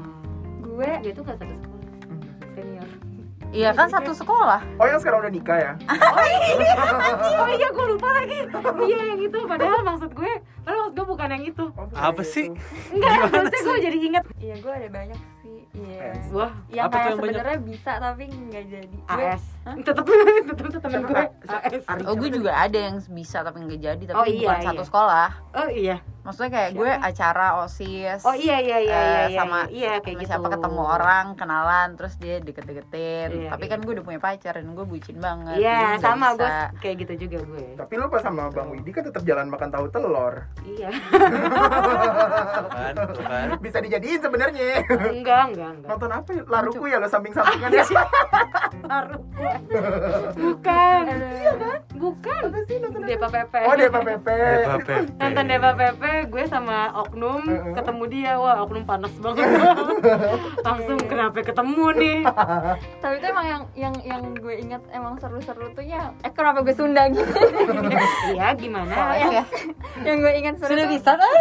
Gue 0.61 0.91
Dia 1.01 1.13
tuh 1.17 1.25
gak 1.25 1.41
satu 1.41 1.55
sekolah. 1.57 1.76
Iya 3.57 3.71
kan 3.73 3.89
satu 3.89 4.13
sekolah. 4.13 4.61
Oh 4.77 4.85
yang 4.85 5.01
sekarang 5.01 5.25
udah 5.25 5.33
nikah 5.33 5.59
ya? 5.59 5.73
Oh 7.37 7.49
iya 7.49 7.69
gue 7.73 7.87
lupa 7.89 8.09
lagi. 8.13 8.39
Iya 8.85 9.01
yang 9.15 9.21
itu. 9.21 9.39
Padahal 9.49 9.81
maksud 9.81 10.11
gue 10.13 10.33
padahal 10.63 10.79
maksud 10.89 10.95
gue 10.97 11.07
bukan 11.07 11.29
yang 11.33 11.45
itu. 11.49 11.65
Oh, 11.73 11.85
bukan 11.89 11.97
Apa 11.97 12.23
sih? 12.23 12.53
Enggak, 12.93 13.33
maksudnya 13.33 13.61
gue 13.65 13.79
jadi 13.81 13.99
inget 13.99 14.25
iya 14.37 14.55
gue 14.61 14.73
ada 14.73 14.89
banyak 14.93 15.21
sih. 15.41 15.59
Iya. 15.77 16.11
Wah. 16.33 16.53
Yang 16.69 16.85
Apa 16.85 16.93
tuh 16.93 17.01
kayak 17.01 17.17
sebenarnya 17.17 17.59
bisa 17.65 17.93
tapi 17.97 18.25
nggak 18.29 18.65
jadi. 18.69 18.99
AS 19.09 19.43
tetep 19.83 20.05
tetep 20.47 20.81
temen 20.85 21.01
gue. 21.09 21.25
AS 21.49 21.85
oh 22.07 22.15
gue 22.15 22.31
juga 22.31 22.51
ada 22.53 22.79
yang 22.79 22.97
bisa 23.11 23.41
tapi 23.41 23.59
nggak 23.65 23.81
jadi 23.81 24.03
tapi 24.13 24.17
Oh, 24.17 24.25
iya, 24.29 24.49
bukan 24.53 24.61
iya. 24.61 24.69
satu 24.69 24.83
sekolah. 24.85 25.29
Oh 25.57 25.69
iya 25.73 25.97
maksudnya 26.27 26.51
kayak 26.51 26.71
gue 26.75 26.91
acara 26.91 27.47
osis 27.63 28.21
oh 28.21 28.35
iya 28.35 28.59
iya 28.59 28.79
iya 28.81 28.93
eh, 28.93 29.07
iya 29.07 29.23
iya 29.25 29.39
sama 29.39 29.59
iya 29.71 29.93
kayak 29.99 30.11
sama 30.11 30.21
gitu 30.21 30.29
siapa 30.29 30.49
ketemu 30.51 30.83
orang 30.85 31.27
kenalan 31.35 31.89
terus 31.95 32.15
dia 32.17 32.37
deket-deketin 32.39 33.29
Iya, 33.29 33.51
tapi 33.53 33.65
iya. 33.65 33.71
kan 33.71 33.79
gue 33.81 33.93
udah 33.93 34.05
punya 34.05 34.19
pacar 34.19 34.55
dan 34.55 34.69
gue 34.69 34.83
bucin 34.85 35.17
banget 35.17 35.57
iya 35.57 35.95
sama 35.97 36.35
gue 36.35 36.51
kayak 36.79 36.97
gitu 37.01 37.15
juga 37.23 37.39
gue 37.45 37.67
Tapi 37.77 37.93
lu 37.95 38.09
pas 38.09 38.21
sama 38.21 38.51
Bang 38.51 38.69
Widi 38.69 38.91
kan 38.91 39.03
tetap 39.03 39.23
jalan 39.23 39.47
makan 39.47 39.69
tahu 39.69 39.87
telur. 39.89 40.43
iya. 40.65 40.91
Bisa 43.59 43.79
dijadiin 43.79 44.19
sebenarnya. 44.19 44.83
enggak 45.13 45.43
enggak 45.53 45.71
enggak 45.73 45.89
Nonton 45.89 46.11
apa 46.11 46.31
ya? 46.33 46.43
Laruku 46.47 46.85
ya 46.87 46.97
lo 46.99 47.07
samping-sampingan 47.07 47.71
ya. 47.71 47.85
Taruh 48.83 49.23
gue. 49.29 49.55
bukan 50.37 51.03
iya 51.37 51.53
kan 51.55 51.79
bukan 51.95 52.41
Apa 52.47 52.59
sih 52.65 52.77
nonton 52.79 53.03
Pepe 53.07 53.61
Oh, 53.67 53.75
Pepe. 53.77 54.37
nonton 55.17 55.45
Depa 55.47 55.71
Pepe 55.75 56.16
gue 56.23 56.45
sama 56.45 56.79
Oknum 56.97 57.43
Heeh. 57.43 57.73
ketemu 57.73 58.05
dia. 58.07 58.33
Wah 58.37 58.57
Oknum 58.61 58.83
panas 58.83 59.13
banget. 59.15 59.45
Langsung 60.67 60.99
kenapa 61.03 61.39
ketemu 61.41 61.85
nih? 61.95 62.19
Tapi 63.03 63.15
itu 63.15 63.27
emang 63.27 63.47
yang 63.47 63.63
yang 63.75 63.95
yang 64.03 64.23
gue 64.35 64.55
ingat 64.59 64.83
emang 64.91 65.15
seru-seru 65.17 65.69
tuh 65.71 65.83
ya 65.83 66.11
eh 66.19 66.31
kenapa 66.31 66.61
gue 66.61 66.73
Sunda? 66.73 67.07
Gitu 67.07 67.23
iya 68.33 68.53
gimana? 68.53 68.89
Boleh 68.89 69.21
ya 69.33 69.45
yang 70.03 70.17
gue 70.19 70.33
ingat 70.35 70.55
seru 70.57 70.71
sudah 70.71 70.85
tuh- 70.85 70.93
bisa 70.93 71.11
kan 71.13 71.33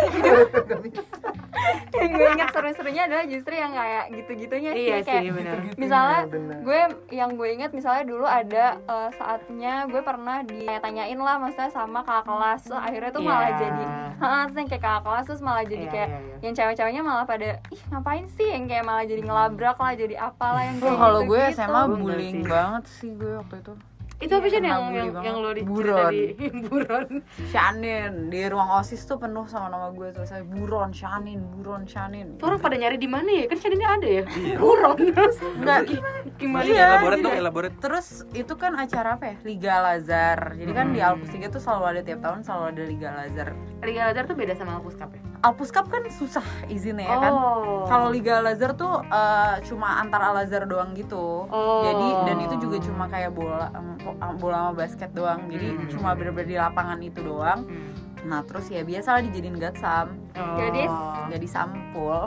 yang 1.95 2.11
gue 2.11 2.27
inget 2.29 2.49
seru-serunya 2.51 3.03
adalah 3.05 3.25
justru 3.25 3.53
yang 3.53 3.71
kayak 3.71 4.03
gitu-gitunya 4.11 4.71
sih 4.71 4.83
Iya 4.85 4.97
kayak 4.99 5.07
sih 5.17 5.29
benar. 5.31 5.55
Gitu-gitunya, 5.55 5.79
misalnya 5.79 6.19
bener. 6.27 6.57
gue 6.61 6.79
yang 7.11 7.29
gue 7.33 7.47
inget 7.49 7.71
misalnya 7.71 8.03
dulu 8.03 8.25
ada 8.25 8.65
eh, 8.77 9.09
saatnya 9.13 9.73
gue 9.87 10.01
pernah 10.01 10.37
ditanya-tanyain 10.41 11.15
lah 11.17 11.35
maksudnya 11.37 11.71
sama 11.71 11.99
kakak 12.01 12.25
kelas 12.25 12.61
Terus 12.65 12.81
akhirnya 12.81 13.11
tuh 13.11 13.23
malah 13.23 13.43
Iya. 13.45 13.57
jadi 13.57 13.85
yang 14.65 14.71
kayak 14.71 14.83
kakak 14.83 15.01
kelas 15.03 15.23
terus 15.23 15.41
malah 15.41 15.61
jadi 15.63 15.77
Iya, 15.79 15.91
kayak 15.91 16.07
iya, 16.07 16.19
iya. 16.19 16.35
yang 16.41 16.53
cewek-ceweknya 16.53 17.01
malah 17.01 17.23
pada 17.23 17.47
ih 17.69 17.81
ngapain 17.87 18.25
sih 18.27 18.47
yang 18.47 18.65
kayak 18.65 18.83
malah 18.83 19.03
jadi 19.03 19.21
ngelabrak 19.21 19.77
lah 19.77 19.93
jadi 19.93 20.15
apalah 20.19 20.63
yang 20.63 20.77
kayak 20.79 20.89
Oh, 20.89 20.97
kalau 20.97 21.19
gue 21.21 21.37
gitu-gitu. 21.39 21.55
SMA 21.55 21.69
Gue 21.69 21.85
enggak 21.85 22.01
bullying 22.01 22.41
banget 22.43 22.83
sih 22.91 23.11
gue 23.11 23.31
waktu 23.35 23.55
itu 23.59 23.73
Itu 24.25 24.33
apa 24.35 24.47
sih 24.47 24.57
yang 24.57 24.65
yang 24.65 24.81
banget. 25.13 25.23
yang 25.23 25.35
lo 25.37 25.49
di 25.51 25.61
Buron. 25.61 26.09
di 26.09 26.25
buron? 26.65 27.07
Shanin 27.47 28.27
di 28.27 28.41
ruang 28.45 28.69
osis 28.75 29.01
tuh 29.01 29.15
penuh 29.15 29.45
sama 29.45 29.69
nama 29.69 29.89
gue 29.89 30.09
tuh 30.11 30.25
saya 30.25 30.41
buron 30.41 30.89
Shanin 30.89 31.45
buron 31.47 31.85
Shanin 31.85 32.35
Tuh 32.35 32.47
orang 32.47 32.59
pada 32.59 32.75
nyari 32.75 32.97
di 32.97 33.05
mana 33.05 33.29
ya? 33.29 33.45
Kan 33.45 33.57
Shadinnya 33.57 33.89
ada 33.91 34.07
ya. 34.11 34.23
Buron. 34.55 34.97
Enggak, 35.55 35.79
Gimana? 36.35 36.65
Iya, 36.65 36.83
elaborat 36.91 37.15
jadi- 37.15 37.23
dong 37.23 37.35
elaborat 37.37 37.73
Terus 37.77 38.07
itu 38.31 38.53
kan 38.53 38.73
acara 38.75 39.15
apa 39.15 39.25
ya? 39.27 39.35
Liga 39.43 39.75
Lazar. 39.79 40.39
Jadi 40.53 40.71
kan 40.71 40.89
di 40.89 40.99
Alpus 40.99 41.29
3 41.29 41.47
tuh 41.47 41.59
selalu 41.59 41.85
ada 41.87 42.01
tiap 42.01 42.19
tahun 42.19 42.41
selalu 42.41 42.63
ada 42.67 42.83
Liga 42.83 43.09
Lazar. 43.13 43.47
Liga 43.79 44.01
Lazar 44.05 44.23
tuh 44.25 44.35
beda 44.35 44.53
sama 44.53 44.75
Alpus 44.75 44.95
Cup 44.95 45.11
ya? 45.11 45.21
Alpus 45.45 45.69
Cup 45.69 45.85
kan 45.93 46.01
susah 46.09 46.41
izinnya 46.65 47.05
ya 47.05 47.17
kan. 47.21 47.31
Oh. 47.37 47.85
Kalau 47.85 48.09
Liga 48.09 48.41
Lazar 48.41 48.73
tuh 48.73 49.05
eh, 49.05 49.55
cuma 49.69 50.01
antar 50.01 50.33
Al 50.33 50.41
Azhar 50.41 50.65
doang 50.65 50.97
gitu. 50.97 51.45
Oh. 51.45 51.85
Jadi 51.85 52.07
dan 52.25 52.37
itu 52.41 52.55
juga 52.65 52.81
cuma 52.81 53.05
kayak 53.05 53.29
bola 53.37 53.69
bola 54.41 54.57
sama 54.57 54.73
basket 54.73 55.13
doang. 55.13 55.45
Jadi 55.45 55.67
Hmm. 55.77 55.87
cuma 55.93 56.09
bener-bener 56.17 56.49
di 56.49 56.57
lapangan 56.57 56.97
itu 56.97 57.21
doang. 57.21 57.61
Hmm. 57.69 57.93
Nah, 58.25 58.41
terus 58.41 58.73
ya 58.73 58.81
biasa 58.81 59.19
lah 59.19 59.21
dijadiin 59.21 59.61
gatsam. 59.61 60.24
Oh. 60.35 60.55
Gadis. 60.59 60.93
Jadi 61.31 61.47
sampul. 61.47 62.19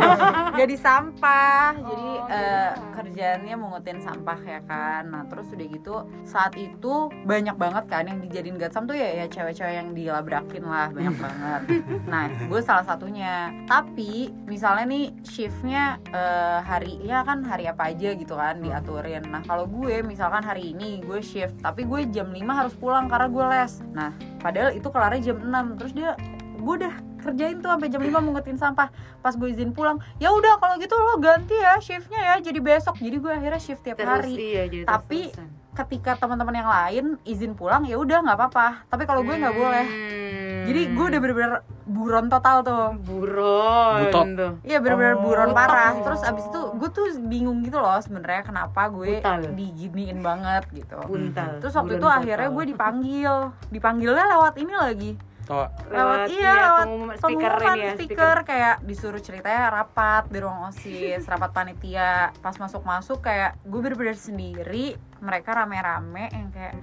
jadi 0.60 0.74
sampah. 0.78 1.74
Jadi 1.76 2.06
Oh, 2.08 2.26
eh, 2.30 2.72
jadi 2.74 2.88
kerjaannya 2.98 3.54
mungutin 3.58 3.98
sampah 4.02 4.38
ya 4.42 4.60
kan. 4.64 5.08
Nah, 5.10 5.22
terus 5.26 5.50
udah 5.52 5.66
gitu 5.68 5.94
saat 6.24 6.54
itu 6.56 7.08
banyak 7.24 7.56
banget 7.56 7.84
kan 7.90 8.04
yang 8.06 8.18
dijadiin 8.22 8.56
gatsam 8.56 8.84
tuh 8.86 8.96
ya 8.96 9.24
ya 9.24 9.26
cewek-cewek 9.28 9.74
yang 9.74 9.88
dilabrakin 9.92 10.64
lah 10.64 10.88
banyak 10.92 11.16
banget. 11.24 11.60
Nah, 12.06 12.30
gue 12.48 12.60
salah 12.62 12.84
satunya. 12.86 13.52
Tapi 13.66 14.32
misalnya 14.46 14.86
nih 14.88 15.04
shiftnya 15.26 15.98
eh, 16.10 16.58
hari 16.62 17.00
ya 17.04 17.22
kan 17.26 17.42
hari 17.44 17.66
apa 17.68 17.90
aja 17.92 18.14
gitu 18.14 18.34
kan 18.34 18.60
diaturin. 18.62 19.26
Nah, 19.28 19.42
kalau 19.44 19.66
gue 19.68 20.00
misalkan 20.02 20.42
hari 20.44 20.72
ini 20.76 21.02
gue 21.02 21.20
shift, 21.20 21.58
tapi 21.60 21.84
gue 21.84 22.06
jam 22.10 22.30
5 22.30 22.38
harus 22.48 22.74
pulang 22.76 23.06
karena 23.10 23.28
gue 23.28 23.44
les. 23.50 23.72
Nah, 23.92 24.10
padahal 24.40 24.72
itu 24.74 24.88
kelarnya 24.88 25.32
jam 25.32 25.38
6. 25.42 25.78
Terus 25.78 25.92
dia 25.94 26.10
gue 26.58 26.74
udah 26.84 26.94
kerjain 27.18 27.58
tuh 27.58 27.68
sampai 27.68 27.88
jam 27.88 28.00
5 28.00 28.08
mungutin 28.20 28.54
sampah 28.54 28.88
pas 29.18 29.32
gue 29.32 29.48
izin 29.48 29.70
pulang 29.70 29.98
ya 30.16 30.30
udah 30.30 30.56
kalau 30.56 30.76
gitu 30.76 30.94
lo 30.94 31.18
ganti 31.18 31.54
ya 31.54 31.76
shiftnya 31.76 32.18
ya 32.18 32.34
jadi 32.40 32.58
besok 32.58 32.96
jadi 32.96 33.16
gue 33.16 33.32
akhirnya 33.34 33.58
shift 33.58 33.82
tiap 33.82 33.96
Terus 33.96 34.08
hari 34.08 34.32
iya 34.34 34.64
jadi 34.64 34.84
Tapi- 34.84 35.30
terus-terusan. 35.30 35.56
ketika 35.74 36.10
teman-teman 36.16 36.54
yang 36.56 36.66
lain 36.66 37.04
izin 37.22 37.52
pulang 37.52 37.82
ya 37.82 37.94
udah 37.94 38.18
nggak 38.20 38.34
apa-apa 38.36 38.68
tapi 38.86 39.04
kalau 39.04 39.22
gue 39.22 39.30
nggak 39.32 39.54
boleh 39.54 39.86
Hmm. 39.86 40.64
jadi 40.66 40.80
gue 40.90 41.04
udah 41.06 41.20
bener-bener 41.20 41.52
buron 41.84 42.26
total 42.26 42.60
tuh 42.60 42.84
buron 43.00 44.04
Butot. 44.04 44.26
tuh. 44.34 44.52
Iya 44.60 44.78
bener-bener 44.78 45.16
Oh. 45.16 45.22
buron 45.22 45.50
parah. 45.50 45.96
Oh. 45.96 46.04
Terus 46.04 46.20
abis 46.20 46.44
itu 46.44 46.60
gue 46.74 46.88
tuh 46.90 47.06
bingung 47.22 47.62
gitu 47.62 47.76
loh 47.76 47.96
sebenarnya 47.96 48.44
kenapa 48.44 48.90
gue 48.90 49.18
Butal. 49.18 49.40
diginiin 49.50 50.20
banget 50.20 50.68
gitu. 50.70 51.00
Buntal. 51.00 51.56
Terus 51.58 51.72
waktu 51.72 51.94
Buron 51.94 52.02
itu 52.02 52.08
akhirnya 52.10 52.44
total. 52.44 52.56
gue 52.56 52.64
dipanggil, 52.68 53.32
dipanggilnya 53.70 54.24
lewat 54.28 54.54
ini 54.58 54.74
lagi, 54.74 55.10
oh 55.48 55.66
lewat, 55.88 56.28
iya 56.28 56.44
ya, 56.44 56.52
lewat 56.54 56.84
pengumuman 56.84 57.16
speaker 57.16 57.52
pengumuman 57.56 57.76
ini 57.76 57.84
ya, 57.84 57.92
speaker 57.96 58.36
kayak 58.44 58.76
disuruh 58.84 59.22
ceritanya 59.22 59.64
rapat 59.72 60.22
di 60.28 60.38
ruang 60.44 60.60
osis, 60.68 61.24
rapat 61.24 61.50
panitia. 61.56 62.30
Pas 62.44 62.56
masuk-masuk 62.56 63.24
kayak 63.24 63.56
gue 63.64 63.80
bener-bener 63.80 64.16
sendiri, 64.16 65.00
mereka 65.24 65.56
rame-rame 65.56 66.28
yang 66.30 66.48
kayak 66.52 66.74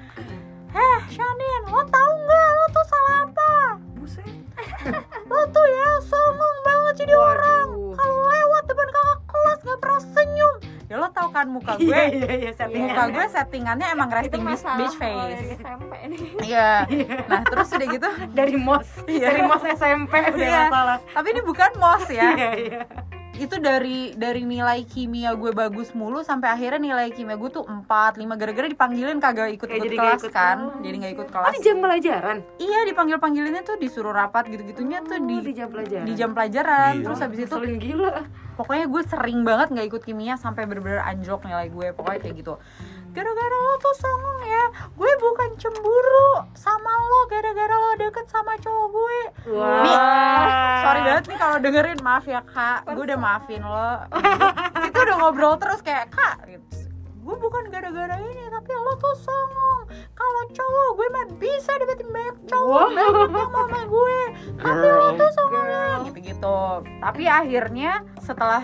Heh, 0.75 0.99
Shanin, 1.07 1.61
lo 1.65 1.81
tau 1.85 2.09
nggak 2.13 2.47
lo 2.51 2.65
tuh 2.69 2.85
salah 2.85 3.15
apa? 3.23 3.51
Buset. 3.95 4.27
Lo 5.25 5.41
tuh 5.49 5.65
ya 5.65 5.89
songong 5.99 6.57
banget 6.61 6.93
jadi 6.99 7.13
orang. 7.15 7.67
Waduh. 7.71 7.95
Kalau 7.95 8.17
lewat 8.25 8.63
depan 8.65 8.87
kakak 8.89 9.19
kelas 9.25 9.59
nggak 9.61 9.79
pernah 9.79 10.01
senyum. 10.05 10.53
Ya 10.85 10.95
lo 10.95 11.07
tau 11.09 11.27
kan 11.29 11.47
muka 11.47 11.73
gue. 11.75 11.87
Iya 11.87 12.03
iya 12.13 12.31
iya 12.37 12.51
settingan. 12.53 12.91
muka 12.91 13.03
gue 13.09 13.25
settingannya 13.27 13.87
emang 13.89 14.09
resting 14.11 14.41
kalau 14.43 14.53
dari 14.53 14.87
face. 14.91 15.41
Iya. 16.43 16.69
Nah 17.25 17.41
terus 17.41 17.67
udah 17.71 17.87
gitu. 17.89 18.09
dari 18.31 18.55
mos 18.55 18.89
Iya. 19.05 19.25
dari 19.25 19.41
mos 19.41 19.63
SMP 19.65 20.13
udah 20.29 20.37
Iya. 20.37 20.61
masalah. 20.67 20.97
Tapi 21.09 21.27
ini 21.31 21.41
bukan 21.41 21.71
mos 21.75 22.05
ya. 22.07 22.29
Iya 22.31 22.49
iya. 22.53 22.81
Itu 23.35 23.55
dari 23.57 24.15
dari 24.15 24.43
nilai 24.43 24.83
kimia 24.83 25.33
gue 25.33 25.51
bagus 25.51 25.91
mulu 25.91 26.21
sampai 26.21 26.47
akhirnya 26.49 26.79
nilai 26.79 27.09
kimia 27.09 27.35
gue 27.35 27.49
tuh 27.49 27.63
4, 27.63 27.83
5 28.15 28.23
gara-gara 28.33 28.67
dipanggilin 28.67 29.19
kagak 29.19 29.51
ikut 29.51 29.67
ikut 29.67 29.83
jadi 29.83 29.95
kelas 29.95 30.21
ikut 30.21 30.31
kan 30.31 30.57
kelas. 30.65 30.81
jadi 30.81 30.95
nggak 30.95 31.13
ikut 31.13 31.27
Oh 31.27 31.33
kelas 31.33 31.51
di 31.51 31.59
jam 31.61 31.77
pelajaran. 31.77 32.37
iya 32.57 32.79
dipanggil 32.83 33.17
panggilinnya 33.17 33.61
tuh 33.61 33.75
disuruh 33.75 34.11
rapat 34.11 34.47
gitu 34.47 34.63
gitunya 34.65 34.99
tuh 35.01 35.13
Oh, 35.15 35.21
di 35.21 35.35
di 35.41 35.53
jam 35.53 35.67
pelajaran. 35.67 36.05
di 36.05 36.13
jam 36.13 36.29
pelajaran 36.31 36.91
Gila. 36.93 37.03
terus 37.03 37.19
habis 37.19 37.39
itu 37.41 37.55
gila. 37.77 38.13
pokoknya 38.55 38.85
gue 38.85 39.01
sering 39.05 39.39
banget 39.41 39.67
nggak 39.69 39.87
ikut 39.89 40.01
kimia 40.01 40.35
sampai 40.35 40.63
bener-bener 40.63 41.01
anjlok 41.01 41.43
nilai 41.43 41.67
gue 41.67 41.87
pokoknya 41.91 42.19
kayak 42.21 42.35
gitu 42.37 42.53
gara-gara 43.15 43.57
lo 43.63 43.73
tuh 43.79 43.95
songong 43.95 44.39
ya. 44.43 44.65
Gue 44.91 45.11
bukan 45.23 45.49
cemburu 45.55 46.43
sama 46.51 46.91
lo 46.91 47.19
gara-gara 47.31 47.71
lo 47.71 47.91
deket 47.95 48.27
sama 48.27 48.59
cowok 48.59 48.87
gue. 48.91 49.19
Wah. 49.55 49.79
Nih, 49.87 49.97
sorry 50.83 50.99
banget 51.07 51.23
nih 51.31 51.37
kalau 51.39 51.57
dengerin. 51.63 51.99
Maaf 52.03 52.25
ya 52.27 52.43
kak. 52.43 52.83
Gue 52.91 53.03
udah 53.07 53.19
maafin 53.19 53.63
lo. 53.63 53.91
Kita 54.91 54.97
udah 55.07 55.15
ngobrol 55.23 55.55
terus 55.55 55.79
kayak 55.79 56.11
kak 56.11 56.43
gitu. 56.51 56.63
gue 57.25 57.33
bukan 57.41 57.73
gara-gara 57.73 58.21
ini 58.21 58.53
tapi 58.53 58.69
lo 58.77 58.93
tuh 59.01 59.17
songong. 59.17 59.89
Kalau 60.13 60.41
cowok 60.53 60.89
gue 60.93 61.07
mah 61.09 61.25
bisa 61.41 61.73
dapetin 61.81 62.05
banyak 62.13 62.37
cowok 62.45 62.93
banyak 62.93 63.33
yang 63.33 63.49
mama 63.49 63.81
gue. 63.81 64.19
Tapi 64.61 64.87
lo 64.93 65.07
tuh 65.17 65.29
songong 65.33 65.99
gitu 66.11 66.19
gitu 66.21 66.57
tapi 67.01 67.23
akhirnya 67.25 68.03
setelah 68.21 68.61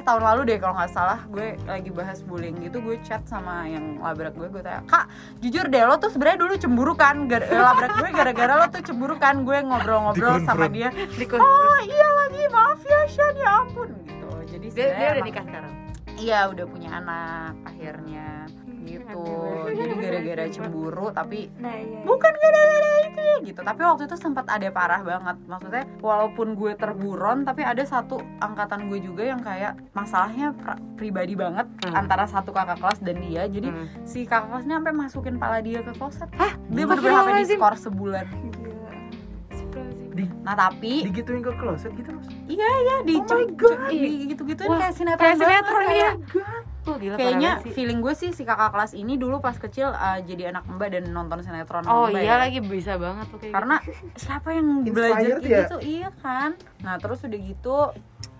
ya 0.00 0.08
tahun 0.08 0.22
lalu 0.24 0.40
deh 0.48 0.56
kalau 0.56 0.74
nggak 0.80 0.92
salah 0.96 1.20
gue 1.28 1.60
lagi 1.68 1.90
bahas 1.92 2.24
bullying 2.24 2.56
gitu 2.64 2.80
gue 2.80 2.96
chat 3.04 3.20
sama 3.28 3.68
yang 3.68 4.00
labrak 4.00 4.32
gue 4.32 4.48
gue 4.48 4.64
tanya 4.64 4.80
kak 4.88 5.12
jujur 5.44 5.68
deh 5.68 5.84
lo 5.84 6.00
tuh 6.00 6.08
sebenarnya 6.08 6.40
dulu 6.40 6.54
cemburu 6.56 6.92
kan? 6.96 7.28
Gar- 7.28 7.44
eh, 7.44 7.60
labrak 7.60 8.00
gue 8.00 8.08
gara-gara 8.16 8.54
lo 8.56 8.66
tuh 8.72 8.80
cemburu 8.80 9.14
kan? 9.20 9.44
Gue 9.44 9.60
ngobrol-ngobrol 9.60 10.40
sama 10.48 10.72
dia. 10.72 10.88
Di 10.88 11.24
oh 11.36 11.78
iya 11.84 12.08
lagi 12.24 12.42
maaf 12.48 12.80
ya 12.80 13.00
Shan 13.04 13.34
ya 13.36 13.50
ampun 13.60 13.88
gitu. 14.08 14.28
Jadi 14.56 14.66
dia, 14.72 14.88
dia 14.96 15.08
udah 15.12 15.24
nikah 15.24 15.44
sekarang. 15.44 15.72
iya 16.20 16.38
udah 16.48 16.64
punya 16.68 16.90
anak 17.00 17.52
akhirnya 17.64 18.39
gitu 19.12 19.46
jadi 19.70 19.92
gara-gara 19.96 20.44
cemburu 20.48 21.06
tapi 21.10 21.48
nah 21.56 21.72
iya 21.72 22.00
bukan 22.02 22.32
gara-gara 22.32 22.90
itu 23.02 23.20
ya 23.20 23.36
gitu 23.42 23.60
tapi 23.60 23.80
waktu 23.80 24.02
itu 24.04 24.16
sempat 24.16 24.46
ada 24.46 24.68
parah 24.68 25.00
banget 25.00 25.36
maksudnya 25.44 25.84
walaupun 25.98 26.52
gue 26.52 26.72
terburon 26.74 27.42
tapi 27.42 27.62
ada 27.62 27.82
satu 27.82 28.18
angkatan 28.38 28.86
gue 28.86 29.00
juga 29.00 29.22
yang 29.24 29.40
kayak 29.40 29.74
masalahnya 29.90 30.52
pribadi 30.94 31.34
banget 31.34 31.66
Hmm. 31.80 31.96
antara 31.96 32.24
satu 32.24 32.50
kakak 32.50 32.76
kelas 32.78 32.98
dan 33.00 33.16
dia 33.20 33.46
jadi 33.46 33.68
Hmm. 33.68 33.86
si 34.02 34.22
kakak 34.22 34.52
kelasnya 34.52 34.74
sampai 34.76 34.92
masukin 34.92 35.36
pala 35.36 35.58
dia 35.58 35.80
ke 35.80 35.92
kloset 35.92 36.28
hah 36.32 36.52
dia 36.68 36.84
bener-bener 36.84 37.16
sampai 37.16 37.42
diskor 37.42 37.74
sebulan. 37.74 38.26
Di, 40.10 40.26
nah 40.42 40.52
tapi 40.52 41.06
digituin 41.06 41.38
ke 41.38 41.54
kloset 41.54 41.94
gitu 41.94 42.10
terus. 42.10 42.26
iya 42.44 42.66
iya 42.82 42.96
di 43.00 43.14
Oh 43.14 43.24
my 43.24 43.46
God. 43.54 43.78
di 43.88 43.98
gitu-gituin 44.26 44.68
Wah, 44.68 44.78
kayak 44.82 44.92
sinetron 44.92 45.22
Kayak 45.22 45.36
sinetron 45.38 45.86
ya. 45.88 46.10
Tuh 46.90 46.98
gila 46.98 47.14
kayaknya 47.14 47.52
feeling 47.68 47.98
gue 47.98 48.12
sih 48.12 48.30
si 48.30 48.42
kakak 48.42 48.70
kelas 48.70 48.92
ini 48.92 49.14
dulu 49.14 49.38
pas 49.38 49.54
kecil 49.54 49.88
uh, 49.88 50.18
jadi 50.20 50.50
anak 50.50 50.66
mbak 50.66 50.90
dan 50.90 51.08
nonton 51.08 51.40
sinetron 51.40 51.84
Oh 51.84 52.06
Mbak 52.06 52.18
iya 52.18 52.32
ya. 52.32 52.40
lagi 52.40 52.58
bisa 52.60 52.96
banget 52.96 53.26
tuh 53.26 53.38
kayak 53.38 53.52
karena 53.52 53.76
siapa 54.20 54.48
yang 54.50 54.66
Inspired 54.80 54.92
belajar 54.92 55.36
ya? 55.38 55.58
gitu 55.62 55.76
iya 55.80 56.08
kan 56.16 56.50
nah 56.78 56.96
terus 56.96 57.20
udah 57.20 57.40
gitu 57.40 57.76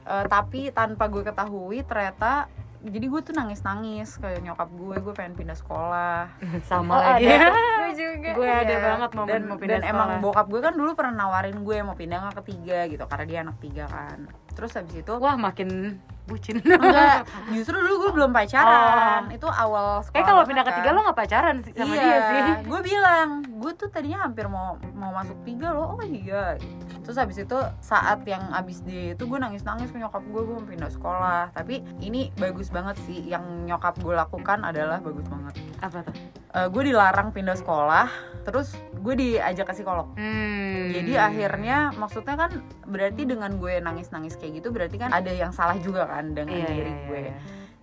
uh, 0.02 0.24
tapi 0.26 0.68
tanpa 0.70 1.06
gue 1.06 1.22
ketahui 1.22 1.78
ternyata 1.82 2.50
jadi 2.80 3.06
gue 3.06 3.20
tuh 3.20 3.36
nangis 3.36 3.60
nangis 3.60 4.16
kayak 4.16 4.40
nyokap 4.40 4.64
gue 4.66 4.96
gue 4.98 5.12
pengen 5.12 5.36
pindah 5.36 5.52
sekolah 5.54 6.32
gitu. 6.34 6.64
sama 6.70 6.96
Oh, 6.96 7.02
lagi. 7.06 7.28
ada. 7.28 7.52
gue 7.80 7.90
juga 7.94 8.30
gue 8.32 8.48
ada 8.48 8.64
Iya. 8.70 8.80
banget 8.82 9.10
momen 9.12 9.28
dan, 9.28 9.42
mau 9.44 9.56
pindah 9.56 9.68
dan 9.70 9.82
sekolah. 9.82 9.92
emang 9.92 10.10
bokap 10.18 10.46
gue 10.48 10.60
kan 10.60 10.72
dulu 10.72 10.90
pernah 10.94 11.14
nawarin 11.18 11.58
gue 11.60 11.76
mau 11.82 11.92
pindah 11.92 12.18
nggak 12.18 12.36
ke 12.36 12.44
tiga 12.48 12.78
gitu 12.86 13.04
karena 13.04 13.24
dia 13.26 13.38
anak 13.42 13.56
tiga 13.58 13.84
kan 13.84 14.18
terus 14.50 14.72
habis 14.72 14.96
itu 14.96 15.12
Wah 15.14 15.36
makin 15.36 16.00
bucin. 16.30 16.56
enggak 16.64 17.26
justru 17.54 17.74
dulu 17.74 17.94
gue 18.06 18.10
belum 18.22 18.30
pacaran 18.30 19.26
itu 19.28 19.48
awal 19.50 20.00
sekolah 20.00 20.14
Kayak 20.14 20.26
kalau 20.30 20.42
pindah 20.46 20.64
ke 20.64 20.72
kan. 20.72 20.92
lo 20.94 21.00
gak 21.10 21.18
pacaran 21.18 21.56
sih 21.66 21.72
sama 21.74 21.94
iya, 21.94 22.02
dia 22.06 22.18
sih. 22.22 22.40
gue 22.70 22.80
bilang 22.86 23.28
gue 23.42 23.72
tuh 23.74 23.88
tadinya 23.90 24.24
hampir 24.24 24.46
mau 24.46 24.78
mau 24.94 25.10
masuk 25.10 25.36
tiga 25.42 25.74
loh 25.74 25.98
oh 25.98 26.02
iya 26.06 26.54
terus 27.02 27.16
habis 27.18 27.42
itu 27.42 27.58
saat 27.82 28.22
yang 28.24 28.40
abis 28.54 28.86
dia 28.86 29.18
itu 29.18 29.26
gue 29.26 29.38
nangis 29.40 29.66
nangis 29.66 29.90
ke 29.90 29.98
nyokap 29.98 30.22
gue 30.22 30.40
gue 30.46 30.54
mau 30.54 30.64
pindah 30.64 30.90
sekolah 30.92 31.50
tapi 31.50 31.82
ini 31.98 32.30
bagus 32.38 32.70
banget 32.70 32.94
sih 33.04 33.26
yang 33.26 33.42
nyokap 33.66 33.98
gue 33.98 34.14
lakukan 34.14 34.62
adalah 34.62 35.02
bagus 35.02 35.26
banget 35.26 35.54
Apa 35.82 36.06
tuh? 36.06 36.14
Eh, 36.50 36.66
gue 36.66 36.82
dilarang 36.84 37.30
pindah 37.30 37.54
sekolah 37.54 38.10
terus 38.42 38.74
gue 38.98 39.14
diajak 39.14 39.70
ke 39.70 39.74
psikolog 39.76 40.10
Hmm. 40.18 40.90
jadi 40.90 41.30
akhirnya 41.30 41.94
maksudnya 41.94 42.34
kan 42.34 42.50
berarti 42.82 43.22
dengan 43.22 43.54
gue 43.54 43.78
nangis-nangis 43.78 44.34
kayak 44.34 44.58
gitu 44.58 44.74
berarti 44.74 44.98
kan 44.98 45.14
ada 45.14 45.30
yang 45.30 45.52
salah 45.52 45.78
juga 45.78 46.10
kan 46.10 46.34
dengan 46.34 46.58
Iya, 46.58 46.66
diri 46.66 46.90
iya, 46.90 47.06
gue 47.06 47.20
iya. 47.22 47.34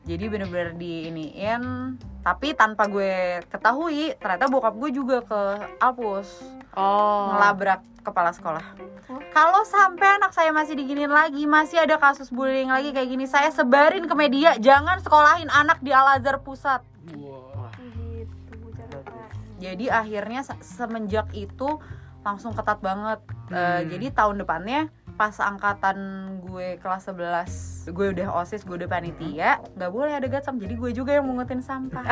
jadi 0.04 0.24
bener-bener 0.28 0.70
diiniin 0.76 1.64
tapi 2.20 2.52
tanpa 2.52 2.86
gue 2.86 3.40
ketahui 3.48 4.20
ternyata 4.20 4.46
bokap 4.46 4.76
gue 4.76 4.90
juga 4.92 5.18
ke 5.22 5.42
Alpus 5.78 6.28
Oh. 6.74 7.32
ngelabrak 7.32 7.82
kepala 8.04 8.30
sekolah 8.30 8.66
Oh. 9.08 9.24
kalau 9.32 9.64
sampai 9.64 10.18
anak 10.18 10.36
saya 10.36 10.52
masih 10.52 10.76
diginin 10.76 11.08
lagi 11.08 11.48
masih 11.48 11.80
ada 11.80 11.96
kasus 11.96 12.28
bullying 12.28 12.68
lagi 12.68 12.92
kayak 12.92 13.08
gini 13.08 13.24
saya 13.24 13.48
sebarin 13.48 14.04
ke 14.04 14.14
media 14.14 14.60
jangan 14.60 15.00
sekolahin 15.00 15.48
anak 15.48 15.80
di 15.80 15.96
Al 15.96 16.20
Azhar 16.20 16.44
pusat 16.44 16.84
Wah. 17.16 17.47
Jadi 19.58 19.86
akhirnya 19.96 20.42
se- 20.42 20.58
semenjak 20.60 21.30
itu 21.32 21.78
langsung 22.20 22.52
ketat 22.52 22.80
banget. 22.80 23.20
Eh, 23.48 23.56
Hmm. 23.56 23.88
jadi 23.88 24.06
tahun 24.12 24.38
depannya 24.38 24.88
pas 25.14 25.34
angkatan 25.36 25.98
gue 26.42 26.78
kelas 26.78 27.10
11 27.10 27.50
gue 27.88 28.08
udah 28.12 28.38
osis 28.38 28.62
gue 28.62 28.76
udah 28.76 28.86
panitia 28.88 29.58
nggak 29.74 29.90
boleh 29.90 30.14
ada 30.14 30.28
gatsam. 30.28 30.56
Jadi 30.56 30.74
gue 30.74 30.92
juga 30.94 31.12
yang 31.12 31.26
mungutin 31.26 31.60
sampah. 31.60 32.04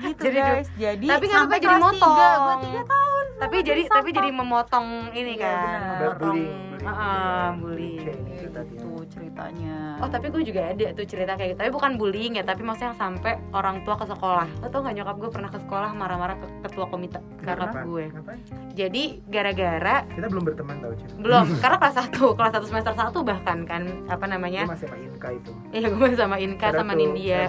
Gitu 0.00 0.22
Jadi- 0.24 0.38
guys. 0.38 0.68
jadi 0.74 1.06
Tapi 1.08 1.26
sampai 1.28 1.56
jadi 1.56 1.66
kelas 1.68 1.80
tiga, 1.92 1.92
motong. 1.92 2.16
gue 2.40 2.56
tiga 2.64 2.82
tahun 2.84 3.17
tapi 3.38 3.56
jadi 3.62 3.82
tapi 3.86 4.10
jadi 4.10 4.30
memotong 4.30 4.86
ini 5.12 5.34
Iya, 5.34 5.42
kan 5.42 5.56
benar. 5.56 5.80
memotong. 6.12 6.38
Bullying, 6.38 7.56
bullying. 7.58 7.98
Kayak 7.98 8.18
ini 8.18 8.32
tuh 8.36 8.50
tadi. 8.50 8.70
gitu 8.70 8.88
ceritanya. 9.08 9.76
Oh 9.98 10.08
tapi 10.08 10.26
gue 10.28 10.42
juga 10.42 10.60
ada 10.68 10.86
tuh 10.92 11.04
cerita 11.04 11.32
kayak 11.34 11.48
gitu. 11.50 11.58
Tapi 11.58 11.70
bukan 11.70 11.92
bullying 11.96 12.32
ya 12.34 12.44
Tapi 12.44 12.60
maksudnya 12.60 12.92
yang 12.92 12.98
sampai 12.98 13.32
orang 13.50 13.82
tua 13.82 13.94
ke 13.94 14.06
sekolah. 14.06 14.46
Lo 14.58 14.66
tau 14.68 14.80
gak 14.80 14.94
nyokap 14.94 15.16
gue 15.16 15.30
pernah 15.30 15.50
ke 15.50 15.58
sekolah 15.58 15.90
marah-marah 15.92 16.36
ke 16.36 16.46
ketua 16.64 16.86
komite 16.86 17.18
Kenapa? 17.40 17.82
gue. 17.82 18.04
Ngapain? 18.10 18.38
Jadi 18.72 19.02
gara-gara 19.26 19.96
Kita 20.06 20.26
belum 20.28 20.44
berteman 20.44 20.76
tau 20.78 20.92
Cil 20.94 21.08
Belum 21.18 21.46
Karena 21.62 21.76
kelas 21.78 21.96
1 21.98 22.14
Kelas 22.14 22.52
1 22.54 22.68
semester 22.68 22.92
1 22.94 23.10
bahkan 23.24 23.58
kan 23.64 23.82
Apa 24.06 24.24
Gue 24.24 24.32
namanya 24.38 24.62
masih 24.68 24.86
sama 24.86 24.98
Inka 25.00 25.28
itu. 25.34 25.50
Iya 25.72 25.86
gue 25.90 25.98
masih 25.98 26.18
sama 26.18 26.36
Inka 26.38 26.66
out 26.68 26.76
sama 26.76 26.92
Nindya 26.94 27.40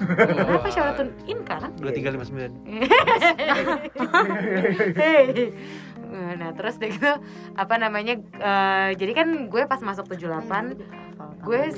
Kenapa 0.00 0.68
syaratun 0.70 1.08
Inka 1.26 1.56
kan? 1.62 1.70
Dua 1.78 1.92
tiga 1.94 2.08
lima 2.10 2.24
sembilan. 2.26 2.50
Nah 6.14 6.54
terus 6.54 6.78
deh 6.78 6.94
gitu 6.94 7.10
Apa 7.58 7.74
namanya 7.74 8.14
eh, 8.38 8.90
Jadi 8.94 9.12
kan 9.18 9.28
gue 9.50 9.62
pas 9.66 9.82
masuk 9.82 10.06
78 10.06 10.78
Gue 11.42 11.74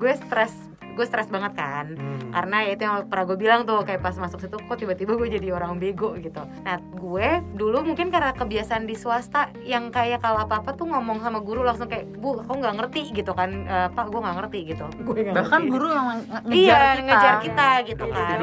Gue 0.00 0.12
stres 0.16 0.54
Gue 0.94 1.04
stres 1.04 1.26
banget 1.26 1.54
kan. 1.54 1.86
Hmm. 1.94 2.30
karena 2.32 2.56
ya 2.62 2.70
itu 2.72 2.82
yang 2.82 3.06
pernah 3.06 3.24
gue 3.24 3.38
bilang 3.38 3.60
tuh 3.62 3.82
kayak 3.82 4.00
pas 4.00 4.10
masuk 4.12 4.38
situ 4.38 4.56
kok 4.56 4.74
tiba-tiba 4.74 5.14
gue 5.14 5.28
jadi 5.30 5.48
orang 5.50 5.78
bego 5.78 6.14
gitu. 6.16 6.42
Nah 6.60 6.78
gue 6.80 7.28
dulu 7.52 7.82
mungkin 7.84 8.10
karena 8.10 8.30
kebiasaan 8.32 8.84
di 8.84 8.94
swasta 8.94 9.54
yang 9.62 9.88
kayak 9.88 10.18
kalau 10.18 10.42
apa-apa 10.42 10.72
tuh 10.72 10.84
ngomong 10.84 11.18
sama 11.18 11.38
guru 11.38 11.62
langsung 11.62 11.86
kayak 11.86 12.10
bu 12.12 12.38
aku 12.40 12.54
nggak 12.56 12.74
ngerti 12.76 13.00
gitu 13.12 13.30
kan. 13.32 13.50
Eh, 13.64 13.88
pak 13.88 14.06
gue 14.08 14.18
nggak 14.18 14.36
ngerti 14.36 14.58
gitu. 14.66 14.84
Gue 15.00 15.14
nggak 15.20 15.34
bahkan 15.36 15.60
ngerti. 15.60 15.70
guru 15.70 15.86
yang 15.88 16.06
nge- 16.08 16.26
ngejar 16.26 16.50
iya 16.52 16.74
kita. 16.74 17.02
ngejar 17.04 17.34
kita 17.40 17.68
gitu 17.84 18.04
Iya, 18.04 18.14
kan. 18.16 18.38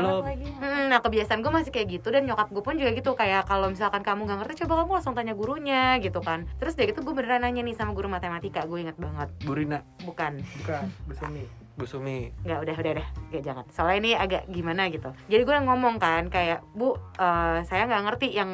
Hmm, 0.62 0.84
nah 0.88 1.00
kebiasaan 1.00 1.40
gue 1.42 1.52
masih 1.52 1.72
kayak 1.72 1.88
gitu 1.92 2.08
dan 2.10 2.24
nyokap 2.24 2.48
gue 2.48 2.64
pun 2.64 2.76
juga 2.76 2.92
gitu. 2.92 3.12
Kayak 3.14 3.44
kalau 3.46 3.68
misalkan 3.68 4.02
kamu 4.02 4.22
nggak 4.24 4.40
ngerti 4.40 4.54
coba 4.62 4.74
kamu 4.80 4.92
langsung 4.94 5.14
tanya 5.14 5.34
gurunya 5.34 5.84
gitu 6.00 6.20
kan. 6.20 6.48
Terus 6.58 6.74
dari 6.74 6.92
gitu 6.92 7.04
gue 7.04 7.14
beneran 7.14 7.42
nanya 7.42 7.60
nih 7.62 7.74
sama 7.74 7.92
guru 7.92 8.08
matematika 8.08 8.64
gue 8.64 8.80
inget 8.80 8.96
banget. 8.96 9.28
Burina, 9.42 9.84
bukan. 10.02 10.40
Bukan, 10.58 10.84
Besumi 11.06 11.44
Bu 11.82 11.90
Sumi. 11.90 12.30
nggak 12.46 12.60
udah 12.62 12.76
udah 12.78 12.92
udah. 13.02 13.08
Ya 13.34 13.42
jangan. 13.42 13.66
Soalnya 13.74 13.98
ini 13.98 14.12
agak 14.14 14.46
gimana 14.54 14.86
gitu. 14.94 15.10
Jadi 15.26 15.42
gue 15.42 15.58
ngomong 15.66 15.98
kan 15.98 16.30
kayak 16.30 16.62
bu 16.78 16.94
eh, 17.18 17.66
saya 17.66 17.90
nggak 17.90 18.04
ngerti 18.06 18.28
yang 18.38 18.52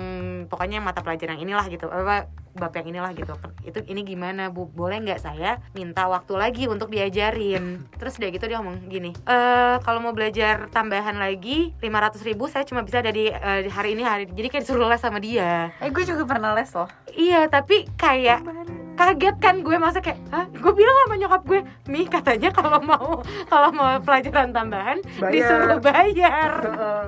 pokoknya 0.47 0.79
mata 0.79 1.03
pelajaran 1.03 1.35
yang 1.35 1.51
inilah 1.51 1.67
gitu. 1.67 1.91
Apa 1.91 2.31
bab 2.57 2.73
yang 2.73 2.89
inilah 2.89 3.11
gitu. 3.13 3.35
Itu 3.67 3.83
ini 3.85 4.01
gimana 4.07 4.49
bu? 4.49 4.65
Boleh 4.71 5.03
nggak 5.03 5.21
saya 5.21 5.59
minta 5.75 6.07
waktu 6.07 6.33
lagi 6.39 6.63
untuk 6.71 6.89
diajarin? 6.89 7.85
Terus 7.99 8.15
udah 8.17 8.29
gitu 8.31 8.45
dia 8.47 8.57
ngomong 8.63 8.87
gini 8.87 9.11
eh 9.27 9.75
kalau 9.83 9.99
mau 9.99 10.15
belajar 10.15 10.71
tambahan 10.71 11.19
lagi 11.19 11.75
500.000 11.83 12.29
ribu 12.33 12.47
saya 12.47 12.63
cuma 12.63 12.81
bisa 12.81 13.03
dari 13.03 13.27
eh, 13.29 13.67
hari 13.67 13.93
ini 13.93 14.07
hari 14.07 14.23
jadi 14.31 14.47
kayak 14.47 14.63
disuruh 14.63 14.87
les 14.87 15.03
sama 15.03 15.19
dia. 15.19 15.75
Eh 15.83 15.91
gue 15.91 16.03
juga 16.07 16.23
pernah 16.23 16.55
les 16.55 16.71
loh. 16.71 16.87
Iya 17.11 17.51
tapi 17.51 17.85
kayak 17.99 18.41
kaget 18.97 19.35
kan 19.37 19.55
gue 19.59 19.77
masa 19.77 19.99
kayak 19.99 20.17
Hah? 20.27 20.45
gue 20.47 20.73
bilang 20.73 20.95
sama 20.99 21.15
nyokap 21.15 21.41
gue 21.43 21.59
mi 21.87 22.03
katanya 22.03 22.49
kalau 22.49 22.81
mau 22.81 23.21
kalau 23.45 23.69
mau 23.71 23.95
pelajaran 23.99 24.49
tambahan 24.49 24.97
Bayar. 25.15 25.31
disuruh 25.31 25.79
bayar 25.79 26.51
Heeh. 26.59 27.03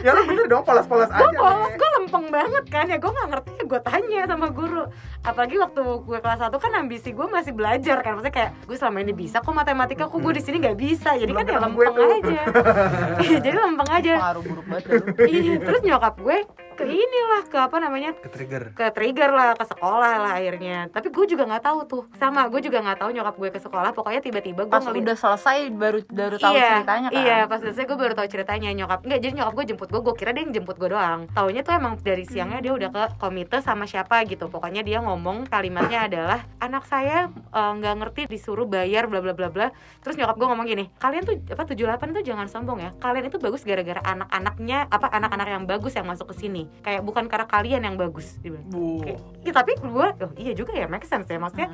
Ya 0.00 0.10
lu 0.10 0.24
bener 0.24 0.44
dong, 0.46 0.62
polos-polos 0.62 1.06
aja 1.06 1.20
gue 1.20 1.30
polos 1.34 1.70
gue 1.70 1.88
lempeng 1.94 2.26
banget 2.28 2.64
kan 2.66 2.86
ya 2.86 2.96
gue 2.96 3.10
nggak 3.10 3.28
ngerti 3.30 3.50
ya 3.54 3.64
gue 3.64 3.80
tanya 3.82 4.20
sama 4.26 4.46
guru 4.48 4.82
apalagi 5.20 5.56
waktu 5.56 5.80
gue 6.00 6.18
kelas 6.18 6.40
1 6.42 6.52
kan 6.54 6.72
ambisi 6.74 7.08
gue 7.10 7.26
masih 7.26 7.52
belajar 7.52 7.96
kan 8.00 8.12
maksudnya 8.14 8.34
kayak 8.34 8.50
gue 8.64 8.76
selama 8.76 8.98
ini 9.00 9.12
bisa 9.12 9.38
kok 9.38 9.52
matematika 9.52 10.04
kok 10.04 10.18
gue 10.18 10.32
di 10.32 10.42
sini 10.42 10.56
nggak 10.58 10.76
bisa 10.76 11.14
jadi 11.14 11.30
kan 11.30 11.44
ya 11.44 11.52
Belum 11.54 11.60
ketemu 11.60 11.74
gue 11.74 11.84
lempeng 11.84 12.10
aja 12.10 12.42
Iya, 13.24 13.38
jadi 13.38 13.56
lempeng 13.56 13.90
aja 13.90 14.12
pengaruh 14.16 14.42
buruk 14.42 14.66
banget 14.66 14.84
lu. 14.86 14.96
iya 15.24 15.54
terus 15.58 15.80
nyokap 15.82 16.14
gue 16.18 16.38
ke 16.74 16.84
inilah 16.86 17.42
ke 17.48 17.58
apa 17.58 17.76
namanya 17.80 18.10
Ke 18.14 18.28
trigger. 18.30 18.62
ke 18.74 18.84
trigger 18.94 19.30
lah 19.30 19.54
ke 19.58 19.64
sekolah 19.66 20.14
lah 20.20 20.32
akhirnya 20.38 20.86
tapi 20.90 21.10
gue 21.10 21.26
juga 21.26 21.46
nggak 21.48 21.64
tahu 21.64 21.78
tuh 21.86 22.02
sama 22.18 22.46
gue 22.46 22.60
juga 22.62 22.78
nggak 22.84 22.98
tahu 23.02 23.10
nyokap 23.14 23.34
gue 23.34 23.50
ke 23.50 23.60
sekolah 23.62 23.90
pokoknya 23.90 24.20
tiba-tiba 24.22 24.66
gue 24.66 24.72
pas 24.72 24.82
ngeliat 24.84 25.04
udah 25.04 25.16
selesai 25.16 25.58
baru 25.72 25.98
baru 26.10 26.36
tahu 26.38 26.54
iya, 26.54 26.68
ceritanya 26.78 27.08
kan 27.10 27.22
Iya, 27.24 27.38
pas 27.46 27.58
selesai 27.62 27.84
gue 27.86 27.98
baru 27.98 28.12
tahu 28.12 28.28
ceritanya 28.28 28.68
nyokap. 28.74 29.00
Enggak, 29.06 29.20
jadi 29.22 29.32
nyokap 29.38 29.52
gue 29.54 29.64
jemput 29.72 29.88
gue, 29.88 30.00
gue 30.02 30.14
kira 30.18 30.30
dia 30.34 30.42
yang 30.42 30.52
jemput 30.52 30.76
gue 30.76 30.90
doang. 30.90 31.30
Taunya 31.30 31.62
tuh 31.62 31.72
emang 31.78 31.94
dari 32.02 32.24
siangnya 32.26 32.58
dia 32.60 32.72
udah 32.74 32.90
ke 32.90 33.02
komite 33.22 33.58
sama 33.62 33.86
siapa 33.86 34.26
gitu. 34.26 34.50
Pokoknya 34.50 34.82
dia 34.82 34.98
ngomong 35.00 35.46
kalimatnya 35.46 36.10
adalah 36.10 36.40
anak 36.58 36.84
saya 36.84 37.30
eh, 37.30 37.72
nggak 37.78 37.94
ngerti 38.02 38.22
disuruh 38.28 38.66
bayar 38.66 39.06
bla 39.06 39.22
bla 39.22 39.32
bla 39.32 39.48
bla. 39.48 39.66
Terus 40.02 40.18
nyokap 40.18 40.36
gue 40.36 40.48
ngomong 40.50 40.66
gini, 40.66 40.84
kalian 40.98 41.22
tuh 41.22 41.38
apa 41.54 41.62
78 41.64 42.16
tuh 42.18 42.24
jangan 42.26 42.46
sombong 42.50 42.78
ya. 42.82 42.90
Kalian 42.98 43.24
itu 43.30 43.38
bagus 43.38 43.62
gara-gara 43.62 44.00
anak-anaknya 44.04 44.90
apa 44.90 45.06
anak-anak 45.08 45.48
yang 45.48 45.64
bagus 45.64 45.94
yang 45.94 46.06
masuk 46.08 46.34
ke 46.34 46.44
sini. 46.44 46.63
Kayak 46.82 47.02
bukan 47.04 47.24
karena 47.28 47.46
kalian 47.46 47.82
yang 47.84 47.96
bagus. 47.96 48.36
Dia 48.40 48.54
bilang. 48.54 48.68
Bu. 48.68 49.02
Kayak, 49.02 49.20
ya, 49.44 49.52
tapi 49.52 49.72
gue, 49.78 50.08
oh, 50.22 50.32
iya 50.36 50.52
juga 50.52 50.72
ya, 50.74 50.86
make 50.86 51.06
sense 51.06 51.28
ya. 51.28 51.38
Maksudnya 51.40 51.68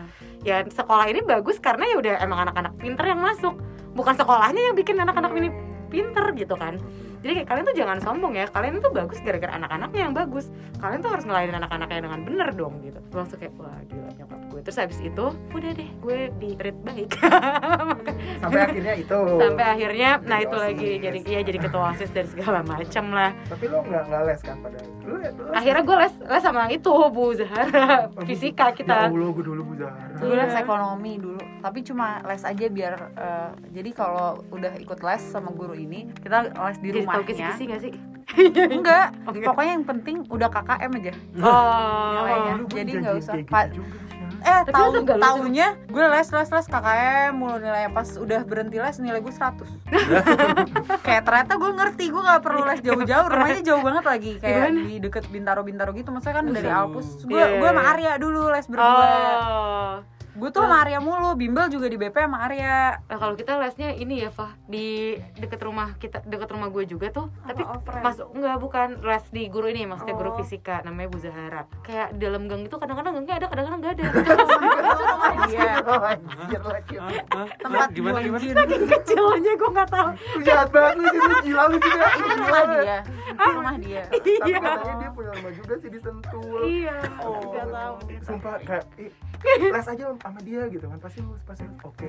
ya 0.46 0.64
sekolah 0.64 1.06
ini 1.10 1.20
bagus 1.24 1.60
karena 1.60 1.84
ya 1.88 1.96
udah 2.00 2.14
emang 2.24 2.48
anak-anak 2.48 2.72
pinter 2.80 3.04
yang 3.04 3.20
masuk 3.20 3.54
bukan 3.94 4.14
sekolahnya 4.14 4.70
yang 4.70 4.76
bikin 4.76 4.96
anak-anak 4.98 5.32
ini 5.36 5.48
pinter 5.90 6.24
gitu 6.38 6.54
kan 6.54 6.78
jadi 7.20 7.32
kayak 7.36 7.48
kalian 7.48 7.64
tuh 7.64 7.76
jangan 7.76 7.98
sombong 8.00 8.32
ya 8.32 8.48
kalian 8.48 8.80
tuh 8.80 8.88
bagus 8.90 9.20
gara-gara 9.20 9.52
anak-anaknya 9.52 10.00
yang 10.00 10.14
bagus. 10.16 10.48
Kalian 10.80 11.04
tuh 11.04 11.10
harus 11.12 11.24
ngelayanin 11.28 11.60
anak-anaknya 11.60 12.00
dengan 12.00 12.20
bener 12.24 12.48
dong 12.56 12.80
gitu. 12.80 12.96
Gua 13.12 13.18
langsung 13.20 13.36
kayak 13.36 13.52
wah 13.60 13.76
gila 13.84 14.08
nyokap 14.16 14.40
gue. 14.48 14.60
Terus 14.64 14.78
habis 14.80 14.98
itu 14.98 15.26
udah 15.52 15.70
deh 15.76 15.90
gue 16.00 16.18
di 16.40 16.48
treat 16.56 16.78
baik. 16.80 17.10
Sampai 18.42 18.60
akhirnya 18.64 18.94
itu. 18.96 19.18
Sampai 19.36 19.64
akhirnya 19.68 20.10
nah 20.24 20.38
Jadi 20.40 20.48
itu 20.48 20.56
lagi 20.56 20.88
OSIS. 20.88 21.02
jadi 21.04 21.18
iya 21.28 21.40
jadi 21.44 21.58
ketua 21.60 21.82
osis 21.92 22.10
dan 22.10 22.26
segala 22.26 22.60
macam 22.64 23.04
lah. 23.12 23.30
Tapi 23.52 23.64
lu 23.68 23.76
nggak 23.84 24.02
nggak 24.08 24.22
les 24.24 24.40
kan 24.40 24.56
pada 24.64 24.78
lu, 24.80 25.12
lu 25.12 25.14
les 25.20 25.32
akhirnya 25.52 25.82
gue 25.84 25.96
les 26.00 26.14
les 26.24 26.42
sama 26.42 26.62
itu 26.72 26.92
bu 27.12 27.24
Zahara 27.36 27.88
fisika 28.28 28.66
Ya 28.70 28.76
kita. 28.76 28.94
Allah, 29.08 29.12
gue 29.12 29.44
dulu 29.44 29.60
Bu 29.66 29.74
Zahra 29.76 30.08
gue 30.16 30.32
les 30.32 30.54
ekonomi 30.56 31.12
dulu. 31.20 31.40
Tapi 31.60 31.84
cuma 31.84 32.24
les 32.24 32.40
aja 32.40 32.66
biar 32.72 32.94
eh, 33.12 33.50
jadi 33.76 33.90
kalau 33.92 34.40
udah 34.48 34.72
ikut 34.80 35.04
les 35.04 35.20
sama 35.20 35.52
guru 35.52 35.76
ini 35.76 36.08
kita 36.16 36.48
les 36.48 36.78
di 36.80 36.90
jadi 37.10 37.16
tahu 37.18 37.22
rumahnya 37.22 37.28
kisi-kisi 37.28 37.64
gak 37.66 37.80
sih? 37.82 37.92
Enggak. 38.78 39.08
Oh, 39.26 39.32
enggak. 39.34 39.48
pokoknya 39.50 39.72
yang 39.74 39.86
penting 39.86 40.16
udah 40.30 40.48
KKM 40.48 40.90
aja. 41.02 41.12
Oh 41.42 42.22
gua 42.70 42.78
Jadi 42.78 42.90
nggak 43.02 43.14
usah, 43.18 43.34
gitu 43.42 43.82
eh 44.40 44.60
Tapi 44.64 44.72
tahu 44.72 44.88
lu 44.88 45.00
nggak 45.04 45.18
lulus 45.20 45.26
tahunya 45.28 45.68
gue 45.92 46.04
les 46.06 46.28
les 46.32 46.48
les 46.48 46.66
KKM 46.66 47.32
mulu 47.36 47.56
nilainya. 47.60 47.90
Pas 47.92 48.08
udah 48.16 48.40
berhenti 48.48 48.76
les 48.80 48.96
nilai 48.96 49.20
gue 49.20 49.32
100 49.32 49.68
kayak 51.06 51.22
ternyata 51.28 51.52
gue 51.60 51.70
ngerti 51.76 52.04
gue 52.08 52.22
nggak 52.24 52.40
perlu 52.40 52.62
les 52.64 52.80
jauh-jauh. 52.80 53.26
Rumahnya 53.28 53.60
jauh 53.60 53.82
banget 53.84 54.04
lagi 54.08 54.32
kayak 54.40 54.72
di 54.72 54.96
deket 54.96 55.24
bintaro 55.28 55.60
bintaro 55.60 55.90
gitu. 55.92 56.08
Maksudnya 56.08 56.36
kan 56.40 56.44
dari. 56.48 56.68
Alpus. 56.70 57.26
Gue 57.26 57.36
Iya, 57.36 57.46
iya, 57.46 57.58
gue 57.60 57.68
sama 57.68 57.82
iya. 57.82 57.90
Arya 57.92 58.12
dulu 58.16 58.40
les 58.48 58.66
berdua. 58.70 59.04
Oh. 59.04 59.94
Gue 60.40 60.48
tuh 60.48 60.60
sama 60.60 60.80
Arya 60.80 60.98
mulu 60.98 61.36
bimbel 61.36 61.68
juga 61.68 61.86
di 61.86 61.96
BP 61.96 62.16
sama 62.16 62.38
Arya 62.42 62.96
Nah, 63.02 63.18
kalau 63.18 63.34
kita 63.34 63.54
lesnya 63.56 63.92
ini 63.92 64.20
ya, 64.20 64.30
Fah, 64.30 64.56
di 64.64 65.12
deket 65.36 65.60
rumah 65.60 65.92
kita, 65.94 66.24
deket 66.24 66.48
rumah 66.48 66.68
gue 66.68 66.84
juga 66.84 67.10
tuh. 67.10 67.28
Tapi 67.42 67.60
offline? 67.60 68.02
masuk 68.02 68.26
enggak 68.32 68.56
bukan 68.58 68.88
les 69.00 69.24
di 69.28 69.42
guru 69.46 69.66
ini, 69.66 69.84
maksudnya 69.84 70.14
guru 70.14 70.30
Oh. 70.30 70.38
fisika 70.38 70.80
namanya 70.80 71.08
Bu 71.08 71.18
Zahara. 71.18 71.66
Kayak 71.82 72.14
di 72.14 72.22
dalam 72.22 72.46
gang 72.46 72.62
itu 72.62 72.72
kadang-kadang 72.72 73.12
gangnya 73.16 73.34
ada, 73.36 73.46
kadang-kadang 73.46 73.78
enggak 73.78 73.92
ada. 73.92 74.04
Tempat 77.60 77.88
gimana 77.92 78.18
gimana? 78.20 78.42
Saking 78.42 78.84
kecilnya 78.88 79.52
gue 79.54 79.70
nggak 79.70 79.88
tahu. 79.90 80.08
Jahat 80.42 80.68
banget 80.70 80.94
lu 80.96 81.06
jadi 81.10 81.36
gila 81.42 81.62
lu 81.66 81.76
juga. 81.76 82.06
ini 82.10 82.32
rumah 82.36 82.64
dia 82.70 82.98
ini 83.30 83.50
rumah 83.50 83.74
dia 83.76 84.02
Tapi 84.10 84.30
Iya. 84.30 84.58
katanya 84.58 84.94
dia 84.96 85.10
punya 85.12 85.30
rumah 85.34 85.52
juga 85.52 85.74
sih 85.76 85.90
di 85.90 85.98
Sentul. 86.00 86.60
Iya. 86.64 86.96
Oh, 87.20 87.38
Nggak 87.42 87.66
tahu. 87.68 87.94
Sumpah 88.22 88.54
kayak 88.62 88.84
les 89.44 89.86
aja 89.88 90.04
sama 90.20 90.40
dia 90.44 90.62
gitu 90.68 90.84
kan. 90.84 90.98
Pasti 91.00 91.18
lulus 91.24 91.42
pasti 91.44 91.64
lulus. 91.64 91.82
Oke 91.84 92.06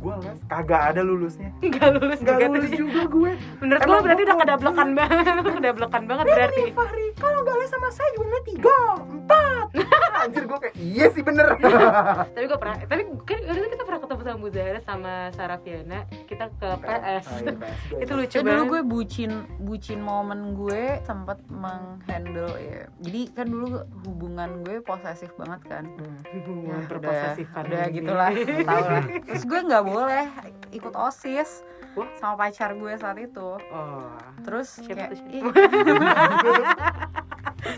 gue 0.00 0.14
les. 0.24 0.38
Kagak 0.48 0.82
ada 0.94 1.00
lulusnya. 1.00 1.50
Nggak 1.60 1.88
lulus 2.00 2.18
nggak 2.20 2.36
juga 2.36 2.48
lulus 2.52 2.72
juga 2.72 3.02
gue. 3.08 3.32
Menurut 3.64 3.82
gue 3.84 3.98
berarti 4.04 4.22
udah 4.24 4.36
kedablekan 4.40 4.88
banget 4.96 5.26
Kedablekan 5.60 6.02
banget 6.04 6.26
berarti. 6.28 6.62
Fahri 6.76 7.06
kalau 7.16 7.38
nggak 7.44 7.56
les 7.60 7.70
sama 7.72 7.88
saya 7.92 8.10
nilai 8.16 8.42
tiga 8.44 8.78
empat. 9.00 9.66
Anjir 10.24 10.44
gue 10.48 10.58
kayak 10.58 10.74
iya 10.80 11.06
sih 11.12 11.22
bener. 11.24 11.46
Tapi 11.56 12.44
gue 12.44 12.58
pernah 12.58 12.76
Tapi 12.84 13.02
kan 13.24 13.38
kita 13.44 13.83
sama 14.24 14.38
Bu 14.38 14.48
Zahra 14.48 14.80
sama 14.80 15.12
Sarafiana 15.30 15.98
Kita 16.24 16.48
ke 16.50 16.68
PS 16.80 17.26
Oh, 17.26 17.38
iya, 17.38 17.52
PS. 17.54 17.82
Itu 18.02 18.12
lucu 18.14 18.34
Ya 18.34 18.40
dulu 18.40 18.52
banget. 18.56 18.70
gue 18.70 18.80
bucin 18.82 19.30
bucin 19.60 20.00
momen 20.00 20.40
gue 20.54 20.82
sempat 21.00 21.38
menghandle 21.46 22.48
ya. 22.56 22.88
Jadi 22.98 23.20
kan 23.30 23.46
dulu 23.46 23.66
hubungan 24.02 24.50
gue 24.60 24.80
posesif 24.80 25.30
banget 25.34 25.60
kan. 25.64 25.84
Hubungan 26.30 26.80
Ya, 26.80 26.88
berposesifan 26.88 27.62
udah, 27.62 27.76
udah 27.76 27.84
gitulah 27.90 28.30
tau 28.68 28.84
lah. 28.90 29.04
Terus 29.22 29.44
gue 29.44 29.60
nggak 29.62 29.84
boleh 29.84 30.24
ikut 30.70 30.94
osis 30.94 31.62
Wah. 31.92 32.08
sama 32.16 32.34
pacar 32.40 32.72
gue 32.72 32.92
saat 32.94 33.18
itu. 33.18 33.48
Oh. 33.70 34.10
Terus 34.42 34.68
Siapa 34.80 35.08
kayak, 35.08 35.10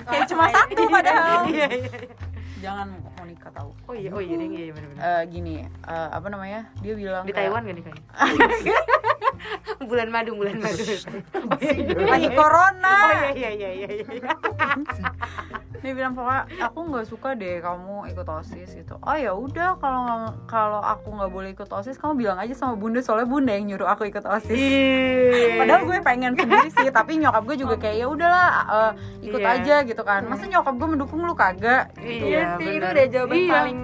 kayak 0.07 0.25
cuma 0.27 0.45
satu 0.49 0.83
padahal. 0.89 1.41
Iya 1.47 1.67
iya 1.69 1.91
iya. 1.93 2.15
jangan 2.59 2.89
mau 3.27 3.35
nikah 3.35 3.51
tahu 3.51 3.71
Oh 3.87 3.95
iya 3.95 4.11
oh 4.15 4.23
iya 4.23 4.35
ding, 4.39 4.53
iya 4.55 4.71
bener-bener 4.71 5.03
Eh, 5.03 5.23
gini 5.27 5.55
eh, 5.67 6.09
apa 6.09 6.27
namanya 6.31 6.71
dia 6.79 6.95
bilang 6.95 7.27
Di 7.27 7.35
kayak, 7.35 7.51
Taiwan 7.51 7.67
gak 7.67 7.75
nih 7.75 7.83
kayaknya? 7.83 8.05
bulan 9.87 10.09
madu, 10.09 10.33
bulan 10.35 10.57
madu. 10.59 10.83
Oh 10.83 11.59
iya, 11.61 11.75
iya, 11.77 11.95
lagi 12.01 12.27
iya. 12.27 12.35
corona 12.35 12.95
Oh 12.97 13.11
iya 13.35 13.51
iya 13.53 13.71
iya 13.71 13.89
iya. 13.93 14.07
iya. 14.09 14.31
dia 15.77 15.93
bilang 15.95 16.19
pokoknya 16.19 16.43
aku 16.67 16.79
nggak 16.83 17.07
suka 17.07 17.29
deh 17.37 17.63
kamu 17.63 18.11
ikut 18.11 18.27
osis 18.27 18.75
gitu 18.75 18.99
oh 18.99 19.15
ya 19.15 19.31
udah 19.31 19.79
kalau 19.79 20.03
kalau 20.51 20.81
aku 20.83 21.15
nggak 21.15 21.31
boleh 21.31 21.51
ikut 21.55 21.71
osis 21.71 21.95
kamu 21.95 22.27
bilang 22.27 22.39
aja 22.41 22.59
sama 22.59 22.75
bunda 22.75 22.99
soalnya 22.99 23.29
bunda 23.29 23.55
yang 23.55 23.71
nyuruh 23.71 23.87
aku 23.87 24.03
ikut 24.05 24.25
osis. 24.25 24.59
Padahal 25.55 25.87
gue 25.87 25.99
pengen 26.01 26.33
sendiri 26.35 26.69
sih, 26.73 26.91
tapi 26.91 27.21
nyokap 27.21 27.43
gue 27.45 27.57
juga 27.57 27.75
kayak 27.77 27.97
ya 27.99 28.07
udahlah 28.09 28.49
eh, 28.67 28.93
ikut 29.23 29.39
Iya. 29.39 29.53
aja 29.55 29.77
gitu 29.85 30.03
kan. 30.03 30.27
Masa 30.27 30.49
nyokap 30.49 30.75
gue 30.75 30.89
mendukung 30.89 31.21
lu 31.23 31.35
kagak? 31.35 31.95
Iya 31.99 32.57
sih, 32.59 32.67
itu 32.73 32.83
bener. 32.83 32.91
udah 32.91 33.07
jawaban 33.17 33.37
Iya. 33.39 33.53
paling 33.55 33.81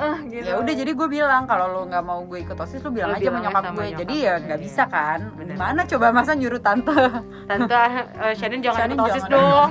eh 0.00 0.18
gitu. 0.32 0.48
Ya 0.48 0.54
udah 0.56 0.72
jadi 0.72 0.92
gue 0.92 1.08
bilang 1.10 1.44
kalau 1.44 1.66
lu 1.68 1.80
nggak 1.84 2.00
mau 2.00 2.24
gue 2.24 2.40
ikut 2.40 2.56
osis 2.56 2.80
lu 2.80 2.88
bilang 2.88 3.12
Lu 3.12 3.16
aja 3.16 3.20
bilang 3.22 3.42
nyokap 3.44 3.62
sama 3.62 3.74
gue. 3.74 3.84
nyokap 3.84 4.00
Jadi 4.00 4.14
ya 4.16 4.32
nggak 4.38 4.58
iya. 4.58 4.64
bisa 4.64 4.82
kan? 4.88 5.20
Bener. 5.36 5.54
Gimana 5.54 5.80
coba 5.84 6.06
masa 6.08 6.32
nyuruh 6.32 6.56
tante? 6.58 6.96
Tante 7.44 7.80
eh, 8.16 8.32
Shannon 8.32 8.60
jangan 8.60 8.78
Shannon 8.80 8.96
ikut 8.96 9.04
OSIS 9.04 9.24
jangan. 9.28 9.34
dong. 9.36 9.70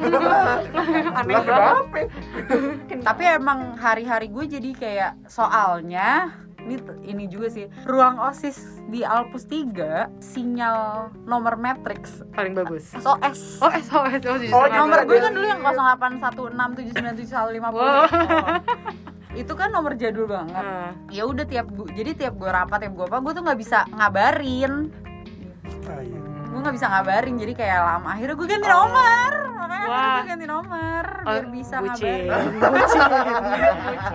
Aneh 1.17 1.35
banget. 1.41 2.07
tapi 3.01 3.23
emang 3.25 3.59
hari-hari 3.75 4.27
gue 4.29 4.45
jadi 4.45 4.69
kayak 4.71 5.11
soalnya 5.25 6.29
ini 6.69 6.75
ini 7.03 7.23
juga 7.25 7.47
sih 7.47 7.65
ruang 7.83 8.19
osis 8.21 8.61
di 8.85 9.01
Alpus 9.01 9.41
3 9.43 10.05
sinyal 10.19 11.09
nomor 11.23 11.55
matrix 11.55 12.19
Paling 12.29 12.53
bagus. 12.53 12.93
SOS 12.93 13.57
Oh 13.59 13.71
SOS 13.71 14.21
oh, 14.21 14.35
justru 14.37 14.51
Oh, 14.51 14.59
nggak 14.61 14.75
nomor 14.75 14.97
gue 15.03 15.17
kan 15.17 15.31
dulu 15.31 15.43
yang 15.43 15.59
0816797150 15.61 17.71
Wow. 17.71 18.03
itu 19.31 19.51
kan 19.53 19.69
nomor 19.69 19.93
jadul 19.93 20.25
banget 20.25 20.55
Ah. 20.55 20.89
ya 21.07 21.23
udah 21.23 21.43
tiap 21.43 21.67
gu- 21.67 21.87
jadi 21.89 22.11
tiap 22.15 22.33
gue 22.35 22.47
rapat 22.47 22.77
tiap 22.81 22.91
gue 22.93 23.03
apa 23.03 23.17
gue 23.19 23.31
tuh 23.31 23.41
nggak 23.43 23.57
bisa 23.57 23.83
ngabarin 23.91 24.89
Ah, 25.85 25.99
iya. 25.99 26.19
gue 26.45 26.59
nggak 26.59 26.73
bisa 26.73 26.87
ngabarin 26.87 27.35
jadi 27.35 27.51
kayak 27.55 27.79
lama 27.79 28.07
akhirnya 28.11 28.35
gue 28.35 28.47
ganti 28.47 28.67
Oh. 28.67 28.71
nomor 28.75 29.31
makanya 29.55 29.79
akhirnya 29.79 30.01
Wah. 30.01 30.15
gue 30.15 30.27
ganti 30.27 30.45
nomor 30.47 31.03
biar 31.19 31.39
Oh, 31.39 31.51
bisa 31.51 31.75
bucin. 31.77 32.25
ngabarin 32.25 32.59
bucin 32.73 33.01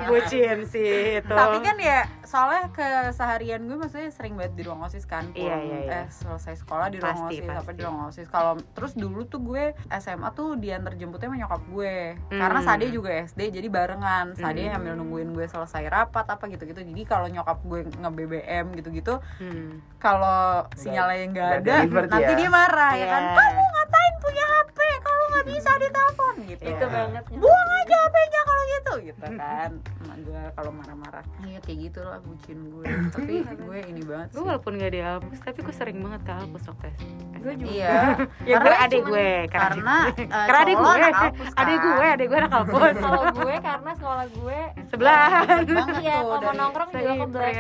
bucin 0.05 0.57
sih 0.67 0.95
itu 1.17 1.33
tapi 1.33 1.57
kan 1.63 1.77
ya 1.79 1.99
soalnya 2.35 2.67
keseharian 2.69 3.63
gue 3.63 3.79
maksudnya 3.79 4.11
sering 4.11 4.35
banget 4.35 4.53
di 4.55 4.63
ruang 4.63 4.83
osis 4.83 5.07
kan 5.07 5.31
Iya, 5.31 5.55
pulang, 5.55 5.63
iya, 5.63 5.79
iya. 5.79 5.93
eh 5.97 6.07
selesai 6.11 6.59
sekolah 6.59 6.91
di 6.91 6.99
ruang 6.99 7.15
Pasti, 7.23 7.37
osis 7.39 7.47
apa 7.55 7.71
di 7.71 7.81
ruang 7.81 7.99
osis 8.05 8.27
kalau 8.27 8.53
terus 8.75 8.93
dulu 8.93 9.23
tuh 9.25 9.39
gue 9.41 9.71
SMA 9.93 10.29
tuh 10.33 10.57
diantar 10.57 10.95
jemputnya 10.95 11.31
sama 11.31 11.39
nyokap 11.39 11.63
gue 11.65 11.95
Hmm. 12.27 12.41
karena 12.41 12.61
Sade 12.61 12.87
juga 12.91 13.11
SD 13.15 13.41
jadi 13.53 13.69
barengan 13.69 14.35
Sade 14.35 14.61
Hmm. 14.61 14.75
sambil 14.75 14.93
nungguin 14.97 15.31
gue 15.31 15.47
selesai 15.47 15.87
rapat 15.87 16.27
apa 16.27 16.45
gitu-gitu 16.49 16.83
jadi 16.83 17.03
kalau 17.05 17.27
nyokap 17.29 17.63
gue 17.63 17.79
nge 17.87 18.11
BBM 18.11 18.67
gitu-gitu 18.75 19.15
Hmm. 19.39 19.79
kalau 19.97 20.67
sinyalnya 20.75 21.25
nggak 21.29 21.51
nggak 21.63 21.87
ada 21.87 22.09
nanti 22.11 22.25
ya. 22.27 22.37
dia 22.37 22.51
marah 22.51 22.93
ya 22.93 23.07
kan 23.09 23.23
Iya. 23.25 23.37
kamu 23.37 23.63
ngapain 23.65 24.15
punya 24.19 24.45
HP 24.49 24.79
kalau 25.01 25.25
nggak 25.29 25.47
bisa 25.47 25.71
ditelepon 25.77 26.35
gitu 26.45 26.63
Itu 26.65 26.83
Iya. 26.83 26.91
banget 26.91 27.23
buang 27.31 27.71
aja 27.77 27.97
HP-nya 28.01 28.43
gitu 28.67 28.93
gitu 29.05 29.27
kan. 29.35 29.71
Emak 30.01 30.19
gue 30.21 30.43
kalau 30.53 30.71
marah-marah 30.71 31.25
iya 31.43 31.59
kayak 31.59 31.79
gitu 31.85 32.01
lah 32.01 32.19
bucin 32.19 32.59
gue 32.69 32.87
tapi 33.11 33.35
gue 33.65 33.79
ini 33.87 34.03
banget 34.03 34.29
gue 34.31 34.37
sih. 34.37 34.45
walaupun 34.45 34.73
gak 34.77 34.91
di 34.91 35.01
Alpus 35.01 35.39
tapi 35.41 35.59
gue 35.61 35.75
sering 35.75 35.99
banget 35.99 36.21
ke 36.23 36.33
Alpus 36.33 36.65
waktu 36.67 36.89
gue 37.37 37.55
juga. 37.55 37.71
iya. 37.71 37.93
Ya 38.49 38.57
Karena 38.57 38.65
gue 38.65 38.77
adik 38.81 39.03
gue 39.05 39.29
karena 39.49 39.97
eh, 40.11 40.27
karena 40.29 40.61
adik 40.63 40.77
gue 40.77 40.95
kan. 40.95 41.13
adik 41.55 41.79
gue 41.79 42.07
adik 42.07 42.27
gue 42.27 42.39
anak 42.39 42.53
Kalau 42.55 43.25
gue 43.39 43.55
karena 43.59 43.91
sekolah 43.95 44.27
gue 44.31 44.59
sebelahan 44.87 45.63
banget 45.65 46.01
Iya, 46.01 46.17
kalau 46.21 46.53
nongkrong 46.55 46.91
juga 46.91 47.13
ke 47.15 47.27
black. 47.27 47.55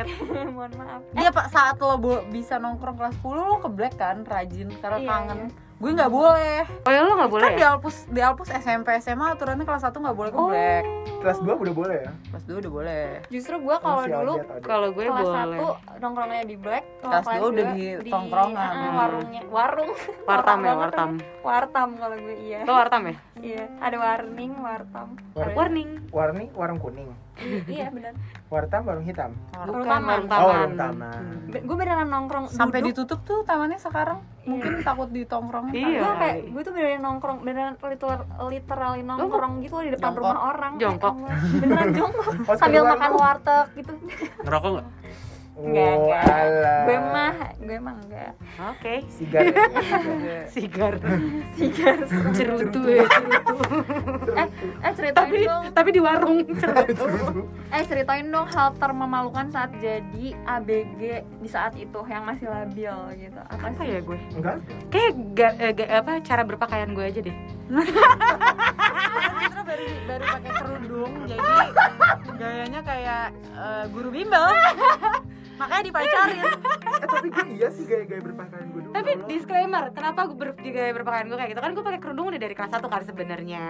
Mohon 0.46 0.72
maaf. 0.76 1.00
Iya 1.14 1.30
pak 1.30 1.46
saat 1.48 1.76
lo 1.78 1.96
bisa 2.26 2.54
nongkrong 2.56 2.96
kelas 2.96 3.16
10 3.18 3.32
lo 3.34 3.56
ke 3.58 3.68
black 3.68 3.94
kan 3.94 4.24
rajin 4.24 4.68
karena 4.78 4.98
Iya, 4.98 5.08
kangen. 5.08 5.38
iya. 5.40 5.63
Gue 5.74 5.90
nggak 5.90 6.08
boleh 6.08 6.62
oh 6.86 6.90
ya 6.90 7.00
lo 7.02 7.18
gak 7.18 7.28
boleh 7.28 7.44
kan 7.44 7.58
di 7.58 7.64
Alpus 7.66 7.96
di 8.06 8.20
Alpus 8.22 8.48
SMP 8.48 8.94
SMA 9.02 9.34
aturannya 9.34 9.66
kelas 9.66 9.82
1 9.82 9.90
nggak 9.92 10.16
boleh 10.16 10.30
ke 10.30 10.38
Oh. 10.38 10.48
black 10.48 10.84
kelas 11.18 11.38
2 11.40 11.50
udah 11.50 11.74
boleh 11.74 11.96
ya 11.98 12.12
kelas 12.30 12.44
2 12.46 12.60
udah 12.62 12.72
boleh 12.72 13.04
Justru 13.26 13.54
gue 13.58 13.76
kalau 13.80 14.02
dulu 14.04 14.34
kalau 14.62 14.88
gue 14.90 15.04
kelas 15.04 15.18
boleh 15.18 15.34
satu 15.34 15.66
nongkrongnya 15.98 16.44
di 16.44 16.56
black, 16.56 16.84
Kelas 17.00 17.24
kelas 17.24 17.38
dua 17.40 17.48
udah 17.48 17.64
dua 17.64 17.74
di 17.74 18.10
tongkrongan. 18.12 18.70
ah, 18.76 18.92
warungnya, 18.94 19.42
warung. 19.48 19.90
wartam 20.28 20.58
ya 20.60 20.72
wartam 20.76 21.10
kan. 21.16 21.40
Wartam 21.40 21.88
kalau 21.96 22.16
gue 22.18 22.36
iya. 22.38 22.60
lo 22.62 22.72
wartam 22.72 23.02
ya 23.08 23.16
Iya, 23.34 23.64
ada 23.76 23.96
warning, 23.98 24.52
wartam. 24.56 25.08
Warning 25.34 25.90
warni 26.14 26.44
warung 26.54 26.78
kuning 26.78 27.10
Iya 27.66 27.90
benar. 27.90 28.14
Wartam 28.54 28.80
warung 28.84 29.02
hitam 29.02 29.30
bukan 29.60 29.82
taman. 29.84 30.06
warung 30.06 30.28
oh 30.30 30.46
warung 30.46 30.76
taman 30.76 31.22
Be- 31.44 31.60
Gue 31.60 31.76
beneran 31.76 32.06
nongkrong 32.06 32.46
sampai 32.48 32.78
duduk. 32.80 33.02
ditutup 33.02 33.20
tuh 33.24 33.38
tamannya 33.42 33.76
sekarang 33.76 34.18
mungkin 34.44 34.80
takut 34.80 35.08
ditongkrongin 35.08 35.74
Iya. 35.74 35.98
gue 35.98 36.12
kayak 36.16 36.36
gue 36.48 36.62
tuh 36.62 36.72
beneran 36.72 37.00
nongkrong 37.00 37.38
beneran 37.40 37.74
literal, 37.76 38.18
literally 38.44 39.02
nongkrong 39.02 39.54
gitu 39.60 39.74
di 39.80 39.90
depan 39.90 40.10
Jongkok. 40.10 40.22
rumah 40.24 40.40
orang 40.48 40.72
Jongkok. 40.76 41.14
Eh, 41.16 41.36
beneran 41.58 41.88
jongkok 41.92 42.26
Oh, 42.44 42.54
sambil 42.54 42.82
makan 42.84 43.10
warteg 43.12 43.66
gitu 43.74 43.92
ngerokok 44.40 44.70
nggak 44.70 44.86
enggak 45.54 45.94
Oh, 45.94 46.02
enggak. 46.04 46.82
gue 46.84 46.98
mah 47.00 47.32
gue 47.56 47.78
mah 47.78 47.94
enggak. 47.96 48.32
Oke. 48.66 48.94
Sigar. 49.08 49.44
Sigar. 50.54 50.94
sigar. 50.94 50.94
Sigar 51.54 51.96
cerutu. 52.34 52.80
ya 52.84 53.06
cerutu. 53.06 53.54
Eh 54.34 54.48
eh 54.80 54.92
ceritain 54.92 55.14
tapi 55.24 55.38
dong. 55.40 55.64
tapi 55.70 55.88
di 55.90 56.00
warung 56.00 56.38
cerutu. 56.50 57.06
Eh 57.68 57.82
ceritain 57.82 58.26
dong 58.26 58.46
hal 58.48 58.74
termemalukan 58.74 59.46
saat 59.48 59.70
jadi 59.78 60.26
ABG 60.44 61.00
di 61.38 61.48
saat 61.48 61.72
itu 61.74 62.00
yang 62.04 62.22
masih 62.22 62.46
labil 62.46 62.90
gitu. 63.16 63.40
Apa 63.40 63.70
apa 63.70 63.78
sih? 63.78 63.86
ya 63.88 64.00
gue? 64.00 64.18
Enggak. 64.34 64.56
Kayak 64.88 65.12
ga- 65.32 65.56
eh, 65.60 65.72
ga- 65.72 65.92
apa 65.96 66.12
cara 66.20 66.42
berpakaian 66.42 66.90
gue 66.90 67.04
aja 67.04 67.20
deh. 67.20 67.36
Citra 69.40 69.62
baru 69.62 69.84
baru 70.04 70.24
pakai 70.28 70.50
kerudung 70.52 71.12
jadi 71.24 71.50
gayanya 72.34 72.80
kayak 72.82 73.24
eh, 73.54 73.84
guru 73.88 74.08
bimbel 74.10 74.44
makanya 75.54 75.84
dipacarin 75.86 76.44
eh 77.04 77.08
tapi 77.10 77.28
gue 77.30 77.46
iya 77.54 77.68
sih 77.70 77.84
gaya-gaya 77.86 78.22
berpakaian 78.24 78.66
gue 78.72 78.80
dulu. 78.86 78.92
Tapi 78.94 79.10
Allah. 79.14 79.26
disclaimer 79.28 79.84
kenapa 79.92 80.20
gue 80.30 80.36
ber, 80.38 80.48
gaya 80.56 80.92
berpakaian 80.94 81.26
gue 81.28 81.38
kayak 81.38 81.50
gitu? 81.54 81.60
Kan 81.62 81.70
gue 81.74 81.84
pakai 81.84 82.00
kerudung 82.00 82.26
udah 82.32 82.40
dari 82.40 82.54
kelas 82.54 82.72
1 82.74 82.80
kan 82.90 83.02
sebenarnya. 83.04 83.64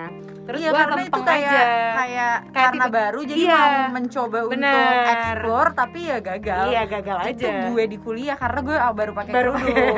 Terus 0.45 0.59
iya 0.61 0.71
gue 0.71 0.81
karena 0.81 1.03
itu 1.03 1.13
lempeng 1.13 1.25
kayak 1.25 1.51
aja. 1.51 1.63
kayak 1.65 2.37
Kayak 2.45 2.53
karena 2.55 2.85
tipe- 2.85 2.95
baru 2.95 3.21
jadi 3.25 3.41
iya. 3.41 3.59
mau 3.59 3.73
mencoba 3.97 4.39
untuk 4.45 4.55
Bener. 4.55 5.05
explore 5.13 5.71
tapi 5.75 6.01
ya 6.09 6.19
gagal. 6.21 6.65
Iya 6.71 6.83
gagal 6.89 7.17
itu 7.33 7.47
aja. 7.49 7.63
gue 7.69 7.85
di 7.89 7.99
kuliah 7.99 8.37
karena 8.39 8.61
gue 8.63 8.77
ah, 8.77 8.93
baru 8.95 9.13
pakai 9.13 9.33
baru 9.33 9.51
kerudung. 9.57 9.97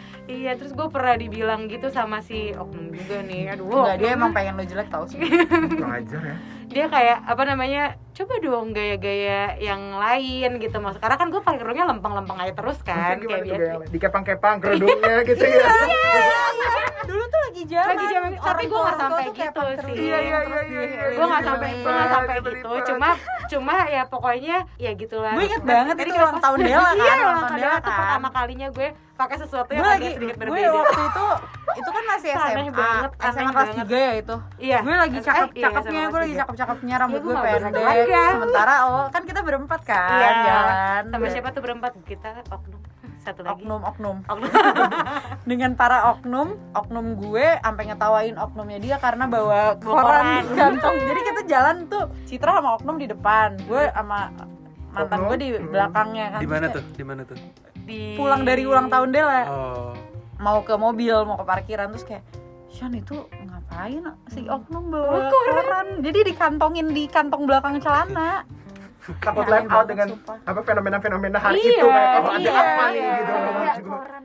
iya 0.38 0.52
terus 0.60 0.72
gue 0.76 0.88
pernah 0.92 1.14
dibilang 1.16 1.60
gitu 1.72 1.88
sama 1.88 2.20
si 2.20 2.52
oknum 2.52 2.92
juga 2.92 3.20
nih 3.24 3.54
aduh. 3.54 3.68
Enggak, 3.68 3.96
dia 4.00 4.10
emang 4.14 4.30
pengen 4.34 4.54
lo 4.58 4.64
jelek 4.64 4.88
tau 4.90 5.04
sih. 5.06 5.18
Kurang 5.20 5.92
ajar 6.02 6.22
ya 6.22 6.36
dia 6.68 6.84
kayak 6.86 7.24
apa 7.24 7.42
namanya 7.48 7.82
coba 8.12 8.34
dong 8.38 8.76
gaya-gaya 8.76 9.56
yang 9.56 9.96
lain 9.96 10.60
gitu. 10.60 10.76
Mas 10.78 11.00
karena 11.00 11.16
kan 11.16 11.32
gue 11.32 11.40
pakai 11.40 11.58
kerudungnya 11.58 11.88
lempeng-lempeng 11.88 12.38
aja 12.38 12.52
terus 12.52 12.78
kan 12.84 13.16
kayak 13.18 13.42
biasa 13.46 13.88
dikepang-kepang 13.88 14.60
kerudungnya 14.60 15.22
gitu 15.28 15.44
ya? 15.44 15.64
Dulu 17.08 17.24
tuh 17.24 17.40
lagi 17.40 17.62
zaman 17.64 17.88
Lagi 17.96 18.06
zaman, 18.12 18.30
tapi 18.36 18.62
gue 18.68 18.78
nggak 18.78 18.98
sampai 19.00 19.24
gitu 19.32 19.62
sih. 19.80 19.94
Iya, 19.96 20.18
iya, 20.20 20.38
iya, 20.44 20.60
iya, 20.68 20.82
iya. 20.84 21.04
gue 21.16 21.26
nggak 21.26 21.44
sampai 21.46 21.68
gue 21.72 21.88
nggak 21.90 22.10
sampai 22.12 22.34
gitu. 22.44 22.70
cuma 22.92 23.08
cuma 23.48 23.74
ya 23.88 24.02
pokoknya 24.04 24.56
ya 24.76 24.90
gitulah. 24.92 25.32
Gue 25.32 25.44
inget 25.48 25.64
banget 25.64 25.94
Tadi 25.96 26.04
itu 26.04 26.14
kayak 26.18 26.28
ulang 26.28 26.40
tahun 26.44 26.58
Dela 26.60 26.90
kan 26.92 26.96
iya 27.00 27.14
ulang 27.24 27.44
tahun 27.48 27.58
Dela 27.58 27.76
tuh 27.78 27.88
kan. 27.88 27.96
pertama 27.96 28.28
kalinya 28.28 28.68
gue 28.68 28.88
pakai 29.16 29.36
sesuatu 29.40 29.70
gue 29.72 29.78
yang 29.80 29.88
lagi 29.88 30.04
agak 30.04 30.14
sedikit 30.20 30.36
gue 30.36 30.42
berbeda. 30.44 30.70
waktu 30.76 31.00
itu 31.00 31.26
itu 31.74 31.90
kan 31.90 32.04
masih 32.06 32.30
Aneh 32.30 32.40
SMA 32.40 32.70
banget, 32.70 33.10
aneh 33.12 33.30
SMA 33.30 33.50
kelas 33.50 33.68
banget. 33.70 33.86
3 33.86 33.98
ya 33.98 34.12
itu 34.16 34.36
Iya. 34.58 34.78
gue 34.80 34.94
lagi 34.96 35.12
Eh, 35.14 35.22
cakep 35.22 35.48
iya, 35.50 35.62
cakepnya 35.64 36.00
sama 36.00 36.08
gue 36.08 36.18
lagi 36.18 36.30
tiga. 36.30 36.40
cakep 36.40 36.54
cakepnya 36.56 36.94
rambut 36.96 37.14
Iya, 37.14 37.24
gue 37.24 37.34
pendek 37.36 37.72
berasa 37.74 38.08
ya. 38.08 38.24
sementara 38.30 38.74
oh 38.84 39.04
kan 39.08 39.22
kita 39.24 39.40
berempat 39.40 39.80
kan 39.82 40.10
Iya. 40.14 40.30
jalan 40.42 41.02
Sama 41.08 41.26
siapa 41.28 41.48
tuh 41.50 41.60
berempat? 41.60 41.90
Kita 42.02 42.28
oknum. 42.48 42.80
Satu 43.18 43.40
lagi. 43.42 43.52
oknum 43.60 43.80
oknum 43.82 44.16
Oknum. 44.24 44.48
dengan 45.50 45.70
para 45.74 45.98
oknum 46.10 46.48
oknum 46.72 47.06
gue 47.18 47.46
sampai 47.58 47.84
ngetawain 47.86 48.34
oknumnya 48.36 48.78
dia 48.78 48.96
karena 48.96 49.24
bawa 49.26 49.60
koran 49.78 50.24
di 50.38 50.54
kantong 50.54 50.96
jadi 51.08 51.20
kita 51.22 51.40
jalan 51.46 51.76
tuh 51.86 52.04
Citra 52.24 52.52
sama 52.54 52.70
oknum 52.74 52.96
di 52.96 53.06
depan 53.06 53.58
gue 53.60 53.82
sama 53.90 54.32
mantan 54.88 55.18
Oknum? 55.18 55.28
gue 55.28 55.36
di 55.36 55.48
Hmm. 55.50 55.68
belakangnya 55.68 56.26
kan 56.30 56.40
Di 56.40 56.48
mana 56.48 56.66
tuh? 56.70 56.84
Di 56.88 57.04
mana 57.04 57.22
tuh? 57.22 57.36
Di 57.78 58.00
pulang 58.14 58.42
dari 58.42 58.62
ulang 58.62 58.86
tahun 58.86 59.08
dia 59.10 59.24
lah 59.24 59.44
Oh. 59.46 59.92
Mau 60.38 60.62
ke 60.62 60.74
mobil 60.74 61.14
mau 61.22 61.36
ke 61.36 61.44
parkiran 61.44 61.90
terus 61.90 62.04
kayak 62.04 62.24
Shan 62.68 62.92
itu 62.92 63.16
ngapain 63.40 64.04
si 64.28 64.44
oknum 64.44 64.92
bawa 64.92 65.26
koran. 65.26 65.98
jadi 65.98 66.20
dikantongin 66.22 66.92
di 66.92 67.08
kantong 67.08 67.48
belakang 67.48 67.80
celana. 67.80 68.44
Takut 69.18 69.40
Aneh 69.40 69.52
left 69.56 69.64
out 69.64 69.72
banget, 69.72 69.88
dengan 69.88 70.08
sumpah. 70.12 70.36
apa 70.44 70.60
fenomena-fenomena 70.62 71.38
hari 71.40 71.56
Iya, 71.56 71.72
itu 71.72 71.86
kayak 71.88 72.12
oh 72.12 72.28
ada 72.28 72.36
iya, 72.38 72.52
apa 72.52 72.84
nih? 72.84 73.00
iya. 73.00 73.12
gitu 73.16 73.32
Gitu. 73.72 73.88
koran 73.88 74.22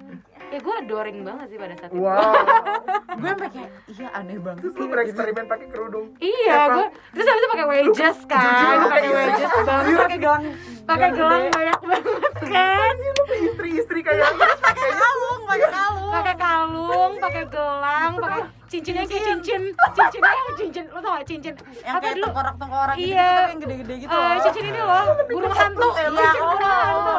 Ya 0.54 0.62
gue 0.62 0.76
adoring 0.86 1.26
banget 1.26 1.49
sih 1.49 1.58
pada 1.58 1.74
saat 1.74 1.89
itu. 1.89 1.97
wow. 1.97 2.30
Gue 3.18 3.30
sampai 3.30 3.49
kayak 3.49 3.70
iya 3.89 4.08
aneh 4.14 4.38
banget 4.38 4.62
terus 4.62 4.74
sih 4.74 4.82
lu 4.82 4.86
bereksperimen 4.86 5.45
pakai 5.45 5.68
kerudung. 5.70 6.08
Iya, 6.18 6.58
gue 6.68 6.86
terus 7.10 7.26
habis 7.26 7.41
itu 7.41 7.49
pakai 7.49 7.66
wedges 7.66 8.18
kan, 8.26 8.45
lu 8.45 8.86
pakai 8.86 9.01
kayak 9.01 9.14
wedges 9.16 9.51
banget, 9.64 9.97
pakai 9.97 10.18
gelang 10.20 10.43
pakai 10.84 11.10
gelang 11.12 11.43
banyak 11.47 11.80
banget 11.84 12.34
kan, 12.43 12.95
istri-istri 13.39 13.99
kayak 14.01 14.30
pakai 14.60 14.91
kalung 14.93 15.41
pakai 15.43 15.70
kalung. 15.70 16.12
Pakai 16.14 16.36
kalung, 16.38 17.12
pakai 17.18 17.43
gelang, 17.49 18.12
pakai 18.18 18.41
cincinnya 18.68 19.04
kayak 19.06 19.24
cincin, 19.24 19.62
cincinnya 19.93 20.30
yang 20.32 20.56
cincin, 20.56 20.86
lo 20.89 20.99
tau 20.99 21.12
gak 21.14 21.26
cincin? 21.26 21.54
Yang 21.82 21.93
apa 21.93 22.01
kayak 22.01 22.14
dulu? 22.14 22.26
tengkorak 22.26 22.56
tengkorak 22.58 22.95
gitu, 22.95 23.10
Iya. 23.14 23.30
gitu 23.30 23.49
yang 23.49 23.60
gede-gede 23.62 23.95
gitu. 24.01 24.14
Eh, 24.14 24.18
loh 24.18 24.41
cincin 24.41 24.64
ini 24.66 24.82
loh, 24.82 25.04
burung 25.30 25.54
hantu, 25.54 25.88
Iya, 25.93 26.10
burung 26.10 26.62
hantu. 26.62 27.18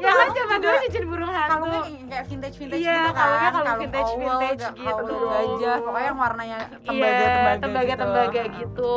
Ya 0.00 0.10
kan 0.10 0.28
zaman 0.30 0.58
dulu 0.58 0.76
cincin 0.80 1.04
burung 1.04 1.30
hantu. 1.30 1.50
kalungnya 1.52 1.80
kayak 2.06 2.24
vintage 2.26 2.56
vintage 2.56 2.80
Iya, 2.80 2.94
gitu 2.96 3.10
kan 3.10 3.28
kalung 3.52 3.78
vintage- 3.78 4.04
owl, 4.06 4.18
vintage 4.18 4.64
gitu. 4.72 4.86
kalung 4.86 5.22
gajah 5.28 5.76
pokoknya 5.78 6.06
yang 6.06 6.18
warnanya 6.18 6.58
tembaga 6.80 7.06
Iya, 7.12 7.28
tembaga 7.28 7.58
tembaga 7.58 7.84
gitu. 7.86 8.00
tembaga 8.00 8.42
gitu. 8.54 8.96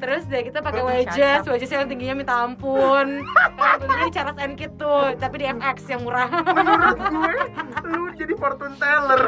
Terus 0.00 0.22
deh 0.24 0.40
kita 0.42 0.58
pakai 0.58 0.80
Bagus, 0.80 1.12
wedges, 1.12 1.68
yang 1.70 1.84
tingginya 1.86 2.14
minta 2.16 2.34
ampun. 2.38 3.20
Belinya 3.76 4.00
di 4.02 4.10
Charles 4.10 4.38
and 4.38 4.56
Kit 4.56 4.72
tuh, 4.74 5.12
tapi 5.14 5.36
di 5.36 5.46
FX 5.46 5.76
yang 5.86 6.00
murah. 6.00 6.24
menurut 6.24 6.96
gue 6.98 7.32
lu 7.86 8.02
jadi 8.14 8.32
fortune 8.34 8.76
teller 8.76 9.20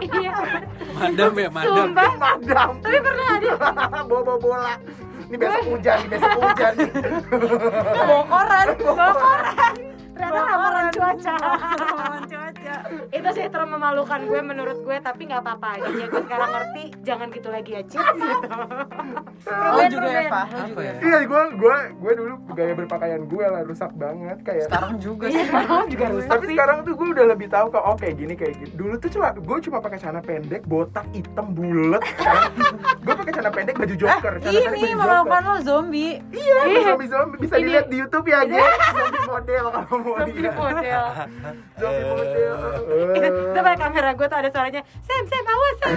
Iya. 0.00 0.34
Madam 0.92 1.32
ya, 1.34 1.48
madam. 1.48 1.74
Sumpah. 1.90 2.10
madam 2.16 2.68
Tapi 2.78 2.98
pernah 3.00 3.26
ada 3.32 3.50
bawa 4.08 4.34
bola 4.36 4.74
ini 5.30 5.36
besok 5.38 5.62
hujan 5.64 5.96
nih 5.96 6.08
besok 6.10 6.32
hujan 6.36 6.72
nih 6.74 6.90
bawa 7.96 8.22
koran 8.26 8.66
bawa 8.76 9.12
koran. 9.14 9.74
Ternyata 10.10 10.42
ramalan 10.44 10.86
cuaca. 10.92 11.34
Ramalan 11.80 12.22
cuaca 12.28 12.74
Itu 13.08 13.28
sih 13.32 13.48
terlalu 13.48 13.72
memalukan 13.72 14.20
gue 14.22 14.40
menurut 14.42 14.78
gue, 14.84 14.96
tapi 15.00 15.24
nggak 15.24 15.40
apa-apa. 15.40 15.80
Jadi 15.80 16.04
gue 16.06 16.22
sekarang 16.22 16.50
ngerti, 16.50 16.82
jangan 17.00 17.26
gitu 17.32 17.48
lagi 17.48 17.70
ya, 17.72 17.82
Cip. 17.88 18.04
Gitu. 18.04 18.28
lo 19.48 19.84
juga 19.88 20.08
ya 20.12 20.22
Pak 20.28 20.44
lo 20.44 20.58
Apa 20.60 20.68
juga 20.68 20.82
ya? 20.82 20.92
ya 20.92 21.00
iya 21.00 21.18
gue 21.24 21.42
gue 21.56 21.76
gue 21.96 22.12
dulu 22.14 22.34
gaya 22.52 22.72
berpakaian 22.76 23.22
gue 23.24 23.40
lah 23.42 23.62
rusak 23.64 23.88
banget 23.96 24.38
kayak 24.44 24.68
sekarang 24.68 24.94
juga 25.00 25.26
sih 25.26 25.40
Iya, 25.40 25.88
juga 25.88 26.06
rusak 26.12 26.28
tapi 26.28 26.44
sih. 26.44 26.52
sekarang 26.52 26.78
tuh 26.84 26.92
gue 26.92 27.08
udah 27.10 27.24
lebih 27.26 27.48
tahu 27.48 27.66
kok 27.70 27.80
oh 27.80 27.96
kayak 27.96 28.14
gini 28.14 28.34
kayak 28.36 28.54
gini 28.54 28.70
dulu 28.76 28.94
tuh 28.98 29.08
cuma 29.08 29.32
gue 29.32 29.56
cuma 29.62 29.78
pakai 29.80 29.98
celana 29.98 30.20
pendek 30.20 30.62
botak 30.62 31.06
hitam 31.10 31.46
bulat 31.50 32.02
kan 32.20 32.52
gue 33.00 33.14
pakai 33.16 33.29
celana 33.40 33.56
pendek 33.56 33.76
baju 33.80 33.94
joker. 33.96 34.32
Celana 34.36 34.60
pendek 34.68 34.84
ini 34.84 34.92
joker. 34.92 35.40
lo 35.40 35.56
zombie. 35.64 36.12
Iya 36.30 36.54
zombie 36.84 37.08
zombie 37.08 37.38
bisa 37.40 37.54
Ini- 37.56 37.64
dilihat 37.64 37.86
di 37.88 37.96
YouTube 37.96 38.26
ya 38.28 38.40
guys 38.44 38.68
zombie 38.96 39.24
model 39.24 39.64
kalau 39.72 39.96
mau 39.96 40.12
Zombie 40.20 40.52
model. 40.52 41.04
zombie 41.80 42.04
model. 42.04 42.54
Itu 43.16 43.60
pakai 43.60 43.78
kamera 43.80 44.10
gue 44.12 44.26
tuh 44.28 44.38
ada 44.38 44.48
suaranya, 44.52 44.82
Sam, 45.00 45.24
Sam, 45.24 45.44
awas, 45.46 45.76
Sam. 45.80 45.96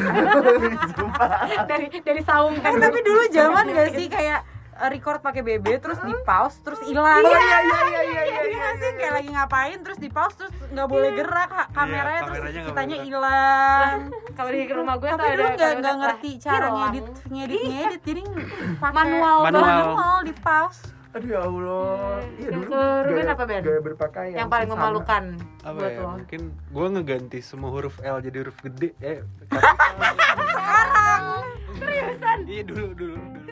dari 1.70 1.86
dari 1.92 2.22
saung 2.24 2.56
kan. 2.58 2.72
eh 2.72 2.80
tapi 2.80 3.00
dulu 3.04 3.22
zaman 3.30 3.66
gak 3.70 3.90
sih 3.94 4.08
kayak 4.08 4.40
eh, 4.40 4.53
record 4.84 5.20
pakai 5.20 5.42
BB 5.42 5.80
terus 5.80 6.00
di 6.00 6.14
pause 6.22 6.58
terus 6.60 6.80
hilang. 6.82 7.22
Iya 7.22 7.40
iya 7.40 7.60
iya 7.60 8.02
iya 8.04 8.22
iya 8.24 8.42
Iya 8.46 8.68
sih 8.76 8.92
kayak 8.96 9.14
lagi 9.14 9.30
ngapain 9.30 9.78
terus 9.80 9.98
di 9.98 10.08
pause 10.08 10.36
terus 10.36 10.54
nggak 10.68 10.86
boleh 10.86 11.10
gerak 11.14 11.50
ha- 11.50 11.70
kameranya 11.70 12.22
terus 12.24 12.40
kitanya 12.64 12.98
hilang. 13.00 13.98
Kalau 14.32 14.50
di 14.50 14.64
rumah 14.66 14.96
gue 14.96 15.06
tuh 15.06 15.14
tapi 15.14 15.28
ada 15.28 15.36
dulu 15.36 15.50
nggak 15.54 15.72
nggak 15.78 15.96
ngerti 15.98 16.30
cara 16.38 16.68
ngedit 16.70 17.06
ngedit 17.28 17.62
ngedit 17.64 18.02
jadi 18.04 18.22
pakai 18.78 18.94
Manual 18.96 19.38
manual 19.46 20.18
di 20.22 20.34
pause 20.36 20.82
aduh 21.14 21.30
ya 21.30 21.40
Allah. 21.40 22.26
Iya. 22.36 22.50
Yang 22.50 22.62
dulu 22.66 22.82
Ruben 23.06 23.28
apa, 23.30 23.44
Ben? 23.46 23.62
gaya 23.62 23.82
berpakaian 23.84 24.34
Yang 24.34 24.50
paling 24.50 24.66
memalukan 24.68 25.24
apa 25.62 25.78
buat 25.78 25.86
ya 25.88 26.02
lo. 26.02 26.10
mungkin 26.18 26.42
gue 26.50 26.88
ngeganti 26.90 27.40
semua 27.40 27.70
huruf 27.70 28.02
L 28.02 28.18
jadi 28.20 28.38
huruf 28.42 28.58
gede 28.60 28.98
eh 28.98 29.22
Seriusan? 31.74 32.38
iya 32.46 32.62
dulu 32.64 32.86
dulu 32.94 33.14
dulu 33.16 33.43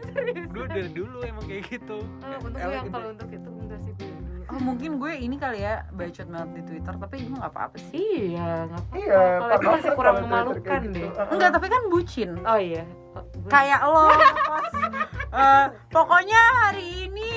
dulu 0.45 0.66
dari 0.66 0.89
dulu 0.89 1.18
emang 1.22 1.45
kayak 1.45 1.64
gitu 1.68 1.97
Oh, 2.01 2.38
untuk 2.39 2.57
gue 2.57 2.70
yang 2.70 2.84
gede. 2.84 2.93
kalau 2.93 3.07
untuk 3.09 3.30
itu 3.30 3.49
enggak 3.49 3.80
sih 3.80 3.93
gue 3.93 4.09
dulu. 4.12 4.41
oh 4.47 4.59
mungkin 4.62 4.91
gue 4.97 5.14
ini 5.18 5.36
kali 5.36 5.59
ya 5.59 5.76
bacot 5.89 6.28
banget 6.28 6.49
di 6.51 6.62
Twitter 6.66 6.93
tapi 6.97 7.16
gue 7.22 7.34
nggak 7.34 7.51
apa-apa 7.51 7.78
sih 7.82 8.09
Iya, 8.30 8.49
nggak 8.66 8.82
apa-apa. 8.82 8.95
iya 8.97 9.22
kalau 9.38 9.53
itu 9.53 9.62
Pak, 9.62 9.74
masih 9.74 9.91
kurang 9.93 10.16
memalukan 10.22 10.80
gitu. 10.82 10.93
deh. 10.93 11.07
Enggak 11.30 11.49
tapi 11.51 11.68
kan 11.68 11.82
bucin 11.88 12.30
Oh 12.41 12.59
iya. 12.59 12.84
Oh, 13.12 13.24
kayak 13.45 13.82
lo 13.84 14.07
post 14.41 14.76
eh, 15.34 15.66
pokoknya 15.89 16.39
hari 16.62 16.86
ini 17.05 17.30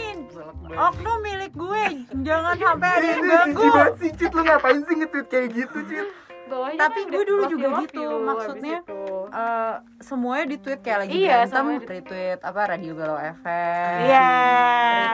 oknum 0.66 1.18
milik 1.20 1.52
gue 1.52 1.84
jangan 2.20 2.54
sampai 2.56 2.88
ada 2.92 3.06
yang 3.08 3.20
Ini 3.20 3.30
ganggu 3.32 3.64
banget 3.68 3.94
sih 3.96 4.10
Cit 4.12 4.32
lu 4.32 4.42
ngapain 4.42 4.80
sih 4.80 4.94
nge-tweet 4.96 5.26
kayak 5.26 5.48
gitu 5.52 5.78
Cit 5.84 6.06
bawahnya 6.44 6.78
tapi 6.78 7.00
kan 7.02 7.10
gue 7.10 7.24
dulu 7.24 7.40
love 7.40 7.50
juga 7.50 7.66
love 7.68 7.82
gitu, 7.84 8.00
you, 8.00 8.10
maksudnya. 8.20 8.78
Eh, 9.34 9.74
semuanya 9.98 10.44
di 10.46 10.56
tweet 10.58 10.80
kayak 10.80 10.98
lagi 11.02 11.12
Iya, 11.16 11.36
berantem 11.42 11.66
retweet 11.82 12.38
apa 12.40 12.60
radio 12.68 12.92
galau 12.94 13.18
FM 13.18 13.98
Iya, 14.04 14.30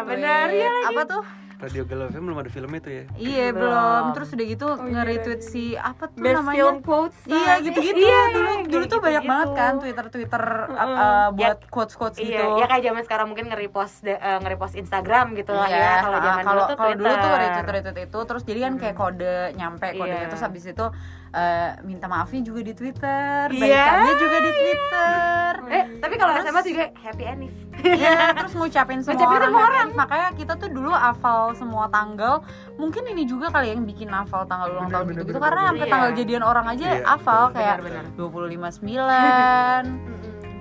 benar 0.04 0.46
ya 0.50 0.68
lagi. 0.68 0.86
apa 0.90 1.00
tuh 1.06 1.22
Radio 1.60 1.84
Galau 1.84 2.08
FM 2.08 2.24
belum 2.24 2.38
ada 2.38 2.48
filmnya 2.48 2.80
tuh 2.80 2.88
ya 2.90 3.04
iya 3.14 3.46
Belum. 3.48 3.60
belum 3.62 4.04
terus 4.12 4.28
udah 4.30 4.46
gitu 4.46 4.66
Oh, 4.66 4.76
iya, 4.78 4.90
nge-retweet 4.94 5.40
iya. 5.40 5.46
si 5.46 5.64
apa 5.74 6.04
tuh 6.06 6.20
Best 6.20 6.36
namanya 6.36 6.56
film 6.62 6.78
quotes. 6.80 7.18
Iya 7.24 7.52
gitu-gitu 7.60 7.98
Iya, 7.98 8.20
dulu 8.30 8.50
iya, 8.50 8.64
dulu 8.66 8.84
tuh 8.86 9.00
banyak 9.00 9.22
banget 9.24 9.48
kan 9.52 9.72
Twitter 9.76 10.04
Twitter 10.08 10.42
uh, 10.70 11.28
buat 11.30 11.58
quotes 11.68 11.94
quotes 11.94 12.16
Iya, 12.16 12.26
gitu. 12.26 12.44
ya 12.56 12.66
kayak 12.66 12.82
zaman 12.82 13.02
sekarang 13.04 13.26
mungkin 13.28 13.46
nge-repost 13.46 14.02
eh, 14.02 14.16
nge-repost 14.16 14.74
Instagram 14.74 15.26
gitu 15.34 15.52
lah 15.52 15.66
Iya, 15.66 15.76
ya. 15.76 15.92
Kalau 16.00 16.18
zaman 16.18 16.42
kalau 16.42 16.54
dulu 16.56 16.64
tuh 16.64 16.76
kalau 16.76 16.92
dulu 16.94 17.06
tuh 17.06 17.16
Twitter. 17.20 17.40
retweet 17.42 17.68
retweet 17.86 17.98
itu 18.06 18.18
terus 18.24 18.42
jadi 18.42 18.60
kan 18.60 18.72
kayak 18.76 18.96
kode 18.96 19.36
nyampe 19.54 19.86
kodenya 19.92 20.16
Iya. 20.18 20.28
terus 20.28 20.42
habis 20.42 20.64
itu 20.64 20.86
eh, 21.30 21.70
minta 21.82 22.06
maafnya 22.06 22.40
juga 22.40 22.60
di 22.60 22.72
Twitter, 22.72 23.46
Iya. 23.48 23.60
baikannya 23.60 24.14
juga 24.16 24.36
di 24.38 24.50
Twitter. 24.52 25.52
Eh, 25.70 25.84
tapi 25.98 26.14
kalau 26.16 26.32
Terus- 26.34 26.46
SMA 26.48 26.62
juga 26.64 26.84
happy 26.96 27.24
anniv. 27.24 27.52
Iya, 27.80 28.36
terus 28.36 28.52
ngucapin 28.52 29.00
semua 29.00 29.14
Ngucapin 29.16 29.30
orang, 29.32 29.48
semua 29.48 29.62
happy 29.62 29.78
ending. 29.80 29.96
Makanya 29.96 30.28
kita 30.34 30.52
tuh 30.54 30.68
dulu 30.68 30.90
hafal 30.90 31.54
semua 31.54 31.88
tanggal. 31.88 32.34
Mungkin 32.76 33.02
ini 33.06 33.24
juga 33.24 33.48
kali 33.48 33.70
yang 33.70 33.82
bikin 33.84 34.10
hafal 34.10 34.44
tanggal 34.44 34.68
ulang 34.68 34.84
Bener, 34.84 34.92
tahun 34.92 35.04
bener, 35.06 35.14
gitu-gitu 35.16 35.32
bener, 35.32 35.46
karena 35.46 35.56
bener. 35.56 35.70
sampai 35.70 35.86
Iya. 35.86 35.92
tanggal 35.94 36.10
jadian 36.12 36.42
orang 36.42 36.66
aja 36.68 36.84
Iya, 36.84 37.04
hafal 37.06 37.42
kayak 37.50 37.76
bener. 37.80 38.04
25 38.12 38.68
9 38.74 39.84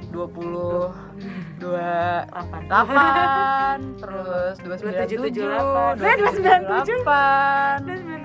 20 0.09 1.59
dua 1.59 2.23
Apa? 2.25 2.57
delapan 2.63 3.77
terus 4.01 4.55
dua 4.59 4.75
sembilan 4.75 5.05
tujuh 5.05 5.17
2778. 5.19 5.99
dua 5.99 6.11
297. 6.15 6.65
delapan 6.65 7.79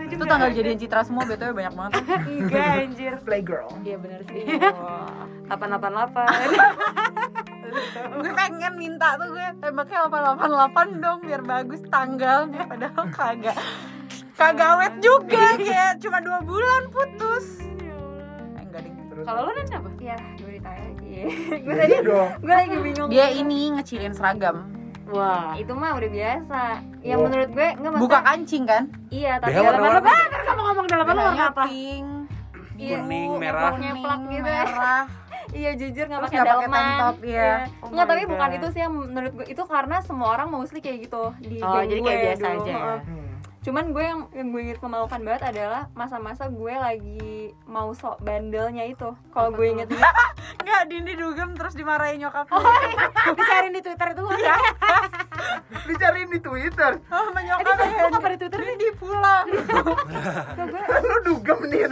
Itu 0.05 0.25
tanggal 0.25 0.49
jadian 0.51 0.77
Citra 0.77 1.01
semua 1.03 1.25
btw 1.25 1.51
banyak 1.51 1.75
banget 1.75 1.93
Enggak 2.31 2.67
anjir. 2.81 3.13
Playgirl 3.21 3.69
Iya 3.83 3.97
benar 3.99 4.21
sih. 4.25 4.43
Wah. 4.47 5.27
888. 5.51 8.15
gue 8.15 8.33
pengen 8.33 8.75
minta 8.79 9.19
tuh 9.19 9.29
gue 9.29 9.47
tembaknya 9.59 10.07
888 10.07 11.03
dong 11.03 11.19
biar 11.21 11.43
bagus 11.43 11.81
tanggalnya 11.85 12.63
padahal 12.65 13.05
kagak 13.11 13.57
kagak 14.35 14.69
awet 14.73 14.95
juga 14.99 15.59
kayak 15.59 15.99
cuma 15.99 16.19
dua 16.23 16.39
bulan 16.41 16.89
putus 16.89 17.61
Kalau 19.25 19.41
lu 19.43 19.51
nih 19.53 19.65
apa? 19.71 19.89
ya 19.99 20.17
gue 20.37 20.51
ditanya 20.53 20.81
lagi. 20.85 21.15
Gue 21.65 21.75
tadi 21.75 21.91
Iya 21.91 22.01
dong. 22.03 22.29
gue 22.39 22.55
lagi 22.55 22.77
bingung. 22.79 23.09
Dia 23.09 23.27
ini 23.31 23.59
ngecilin 23.73 24.13
seragam. 24.13 24.57
Wah. 25.07 25.53
itu 25.55 25.73
mah 25.73 25.93
udah 25.95 26.11
biasa. 26.11 26.63
Yang 27.01 27.19
Wow. 27.19 27.25
menurut 27.29 27.51
gue 27.51 27.69
nggak 27.77 27.93
buka 27.99 28.19
kancing 28.21 28.65
kan? 28.65 28.83
Iya 29.09 29.33
tapi 29.37 29.53
dalaman 29.53 30.01
kan 30.01 30.43
kamu 30.45 30.61
ngomong 30.63 30.87
dalam 30.87 31.05
apa? 31.05 31.13
Warnanya 31.15 31.47
apa? 31.47 31.65
pink. 31.67 32.09
Iya, 32.75 32.99
Kuning, 32.99 33.31
merah. 33.39 33.71
kuning, 33.71 33.97
gitu 34.29 34.43
merah. 34.43 35.03
Iya 35.55 35.71
jujur 35.77 36.09
nggak 36.09 36.23
pakai 36.25 36.39
tank 36.67 36.67
top, 36.99 37.17
iya. 37.23 37.69
Oh 37.79 37.87
nggak 37.87 38.07
tapi 38.09 38.23
bukan 38.27 38.51
itu 38.59 38.67
sih 38.75 38.81
yang 38.81 38.91
menurut 38.91 39.33
gue. 39.35 39.47
Itu 39.47 39.63
karena 39.65 40.01
semua 40.01 40.35
orang 40.35 40.49
mostly 40.51 40.81
kayak 40.81 41.07
gitu 41.07 41.31
di 41.39 41.63
Oh, 41.63 41.79
jadi 41.79 41.95
gue 41.95 42.09
kayak 42.09 42.23
biasa 42.27 42.47
dulu. 42.49 42.59
aja. 42.59 42.73
Ya? 42.73 42.97
Hmm. 42.99 43.24
Cuman 43.65 43.97
gue 43.97 44.05
yang 44.05 44.21
yang 44.37 44.49
gue 44.53 44.61
inget 44.61 44.79
memalukan 44.85 45.21
banget 45.25 45.43
adalah 45.49 45.89
masa-masa 45.97 46.53
gue 46.53 46.75
lagi 46.77 47.57
mau 47.65 47.97
sok 47.97 48.21
bandelnya 48.21 48.85
itu. 48.85 49.17
Kalau 49.33 49.51
gue 49.57 49.67
inget 49.73 49.89
Nggak, 50.65 50.83
Dini 50.93 51.13
dugem 51.17 51.57
terus 51.57 51.73
dimarahin 51.73 52.21
nyokap 52.21 52.45
dicariin 53.37 53.73
di 53.73 53.81
twitter 53.81 54.09
itu 54.13 54.23
ya 54.45 54.57
Dicariin 55.89 56.31
di 56.33 56.41
Twitter. 56.41 56.97
Oh, 57.13 57.29
sama 57.29 57.41
eh, 57.41 57.45
di 57.45 57.49
nyokap 57.53 57.75
facebook 57.77 58.17
apa 58.17 58.29
di 58.33 58.39
twitter 58.41 58.61
Dini 58.65 58.89
pulang. 58.97 59.45
Lu 61.05 61.17
dugem 61.25 61.59
nih. 61.69 61.85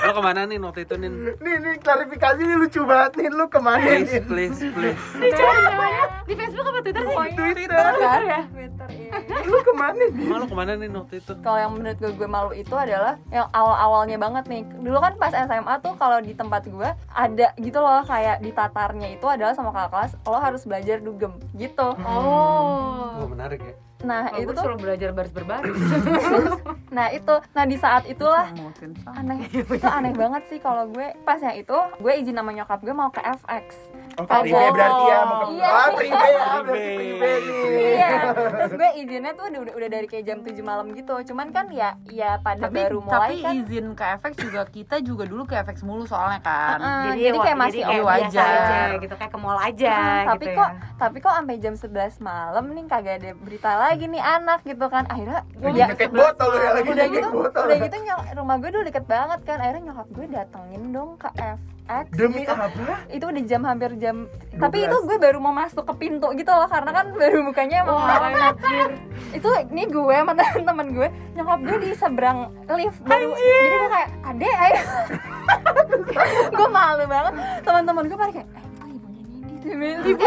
lo 0.00 0.10
ke 0.16 0.22
mana 0.22 0.46
nih 0.46 0.58
waktu 0.62 0.80
itu 0.86 0.94
nin? 0.98 1.34
Nih 1.42 1.54
nih 1.58 1.74
klarifikasi 1.82 2.40
nih 2.42 2.56
lucu 2.58 2.80
banget 2.86 3.12
nih. 3.18 3.28
Lu 3.34 3.46
ke 3.50 3.58
mana 3.58 3.82
please 3.82 4.14
nih? 4.14 4.22
please. 4.26 4.58
Please 4.70 4.98
dicari 5.18 5.60
namanya. 5.66 6.04
Di 6.26 6.34
facebook 6.38 6.66
apa 6.70 6.80
twitter 6.82 7.02
sih? 7.02 7.16
Twitter. 7.34 7.84
kan 7.98 8.22
ya 8.22 8.40
Twitter 8.46 8.88
iya. 8.94 9.12
Lu 9.50 9.58
ke 9.62 9.72
mana 9.74 9.98
nih? 9.98 10.26
Lo 10.40 10.48
ke 10.48 10.56
mana 10.56 10.72
nih 10.74 10.88
waktu 10.88 11.14
itu? 11.20 11.32
Kalau 11.44 11.58
yang 11.60 11.72
menurut 11.76 11.98
gue, 12.00 12.12
gue 12.16 12.28
malu 12.28 12.52
itu 12.56 12.72
adalah 12.72 13.20
yang 13.28 13.46
awal-awalnya 13.52 14.16
banget 14.16 14.44
nih. 14.48 14.62
Dulu 14.80 14.98
kan 14.98 15.12
pas 15.20 15.36
SMA 15.36 15.74
tuh 15.84 15.94
kalau 16.00 16.18
di 16.24 16.32
tempat 16.32 16.64
gue 16.64 16.90
ada 17.12 17.48
gitu 17.60 17.78
loh 17.78 18.00
kayak 18.08 18.40
di 18.40 18.50
tatarnya 18.56 19.08
itu 19.12 19.26
adalah 19.28 19.52
sama 19.52 19.70
kakak 19.70 19.90
kelas 19.92 20.12
lo 20.24 20.38
harus 20.40 20.62
belajar 20.64 20.96
dugem 21.04 21.36
gitu. 21.54 21.92
Oh. 22.00 23.20
Oh 23.20 23.28
menarik 23.28 23.60
ya 23.60 23.89
nah 24.00 24.22
Oh, 24.26 24.38
itu 24.38 24.46
gue 24.46 24.54
tuh 24.54 24.62
selalu 24.62 24.78
belajar 24.80 25.08
baris 25.10 25.30
berbaris 25.30 25.76
nah 26.96 27.06
itu 27.08 27.34
nah 27.50 27.64
di 27.64 27.76
saat 27.76 28.02
itulah 28.04 28.48
aneh 29.10 29.38
itu 29.46 29.86
aneh 29.86 30.12
banget 30.12 30.42
sih 30.46 30.58
kalau 30.58 30.86
gue 30.86 31.14
pas 31.20 31.38
yang 31.38 31.54
itu 31.54 31.76
gue 31.94 32.12
izin 32.14 32.32
sama 32.32 32.50
nyokap 32.50 32.78
gue 32.78 32.92
mau 32.92 33.08
ke 33.08 33.20
FX 33.20 33.92
Oh, 34.12 34.26
prive 34.26 34.52
berarti 34.52 35.02
ya 35.06 35.18
mau 35.22 35.38
ke 35.38 35.46
Iya. 35.54 35.68
Ah, 35.70 35.88
prive 35.88 36.12
ya, 36.12 36.28
berarti 36.58 36.66
Prive. 36.66 37.16
prive 37.16 37.46
nih. 37.70 37.92
iya 37.94 38.10
terus 38.34 38.72
gue 38.74 38.90
izinnya 38.98 39.32
tuh 39.32 39.44
udah, 39.48 39.60
udah 39.72 39.88
dari 39.88 40.06
kayak 40.06 40.24
jam 40.24 40.38
7 40.42 40.50
malam 40.60 40.86
gitu 40.92 41.14
cuman 41.24 41.46
kan 41.48 41.70
ya 41.70 41.90
ya 42.04 42.36
pada 42.36 42.66
tapi 42.66 42.80
baru 42.80 42.98
mulai 43.00 43.14
tapi 43.14 43.34
kan 43.40 43.54
izin 43.56 43.86
ke 43.94 44.04
FX 44.18 44.32
juga 44.42 44.62
kita 44.66 44.96
juga 45.00 45.24
dulu 45.24 45.42
ke 45.44 45.54
FX 45.56 45.78
mulu 45.80 46.04
soalnya 46.04 46.40
kan 46.40 46.78
Heeh, 46.80 47.22
jadi 47.22 47.38
kayak 47.38 47.54
wa- 47.54 47.62
masih 47.62 47.80
kayak 47.80 47.88
oke 47.96 48.10
biasa 48.10 48.26
wajar. 48.34 48.50
aja 48.50 48.78
gitu 48.98 49.14
kayak 49.14 49.30
ke 49.30 49.38
mall 49.38 49.58
aja 49.58 49.94
Hmm, 49.94 50.26
tapi 50.26 50.44
gitu 50.44 50.58
kok 50.58 50.68
ya. 50.68 50.80
tapi 50.98 51.16
kok 51.16 51.32
sampai 51.32 51.54
jam 51.56 51.74
11 51.74 51.86
malam 52.20 52.64
nih 52.68 52.84
kagak 52.86 53.14
ada 53.16 53.30
berita 53.36 53.70
lagi 53.72 53.89
nih 53.96 54.22
anak 54.22 54.60
gitu 54.62 54.86
kan 54.86 55.04
akhirnya 55.04 55.40
Lagi 55.56 55.74
ya 55.74 55.86
ngekek 55.88 56.10
botol 56.10 56.50
ya 56.52 56.70
lagi 56.72 56.88
udah 56.88 57.06
gitu 57.08 57.28
botol. 57.30 57.64
udah 57.64 57.78
gitu 57.80 57.96
nyok- 58.00 58.26
rumah 58.32 58.56
gue 58.56 58.70
dulu 58.70 58.84
deket 58.84 59.04
banget 59.04 59.40
kan 59.42 59.58
akhirnya 59.58 59.82
nyokap 59.84 60.06
gue 60.08 60.26
datengin 60.26 60.82
dong 60.90 61.10
ke 61.16 61.28
FX 61.34 62.06
Demi 62.12 62.40
gitu. 62.40 62.52
apa? 62.52 62.94
itu 63.08 63.24
udah 63.24 63.42
jam 63.44 63.62
hampir 63.62 63.90
jam 63.96 64.16
tapi 64.52 64.76
12. 64.78 64.86
itu 64.86 64.96
gue 65.04 65.16
baru 65.18 65.38
mau 65.38 65.50
masuk 65.52 65.82
ke 65.84 65.94
pintu 65.96 66.28
gitu 66.32 66.50
loh 66.50 66.66
karena 66.66 66.90
kan 66.92 67.06
baru 67.12 67.38
bukanya 67.42 67.78
mau 67.82 67.98
Wah, 67.98 68.30
anjir. 68.46 68.88
itu 69.32 69.48
ini 69.68 69.82
gue 69.86 70.14
sama 70.14 70.32
temen 70.68 70.86
gue 70.92 71.08
nyokap 71.34 71.58
gue 71.60 71.76
di 71.80 71.90
seberang 71.92 72.38
lift 72.68 73.00
baru 73.02 73.28
jadi 73.32 73.76
gue 73.76 73.90
kayak 73.90 74.08
adek 74.24 74.54
ayo 74.56 74.80
gue 76.56 76.68
malu 76.68 77.04
banget 77.04 77.32
teman-teman 77.60 78.04
gue 78.04 78.16
pada 78.16 78.32
kayak 78.32 78.48
eh 78.48 78.64
itu 79.60 80.24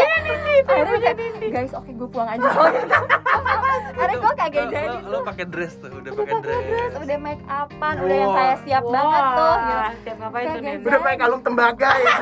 akhirnya 0.64 0.86
gue 0.86 0.98
kayak 1.00 1.16
guys 1.50 1.72
oke 1.72 1.90
gue 1.90 2.08
pulang 2.08 2.28
aja. 2.28 2.46
Soalnya 2.46 2.82
akhirnya 3.94 4.16
gue 4.16 4.32
kagak 4.34 4.64
Lo- 4.64 4.70
jadi 4.70 4.86
lo, 4.86 5.08
lo 5.08 5.18
pakai 5.22 5.44
dress 5.46 5.72
tuh 5.76 5.90
udah 5.90 6.00
udah 6.04 6.12
pakai 6.16 6.34
dress. 6.40 6.64
dress 6.64 6.92
udah 6.96 7.18
make 7.18 7.42
upan 7.44 7.94
udah 7.96 8.16
yang 8.16 8.32
kayak 8.32 8.56
siap 8.62 8.84
banget 8.84 9.22
tuh 9.24 9.54
gitu. 9.54 9.84
siap 10.04 10.16
ngapain 10.16 10.44
tuh 10.44 10.52
Kayak 10.54 10.64
Nen? 10.64 10.78
Udah 10.80 10.98
pakai 11.00 11.18
kalung 11.18 11.42
tembaga 11.42 11.90
ya. 11.96 12.14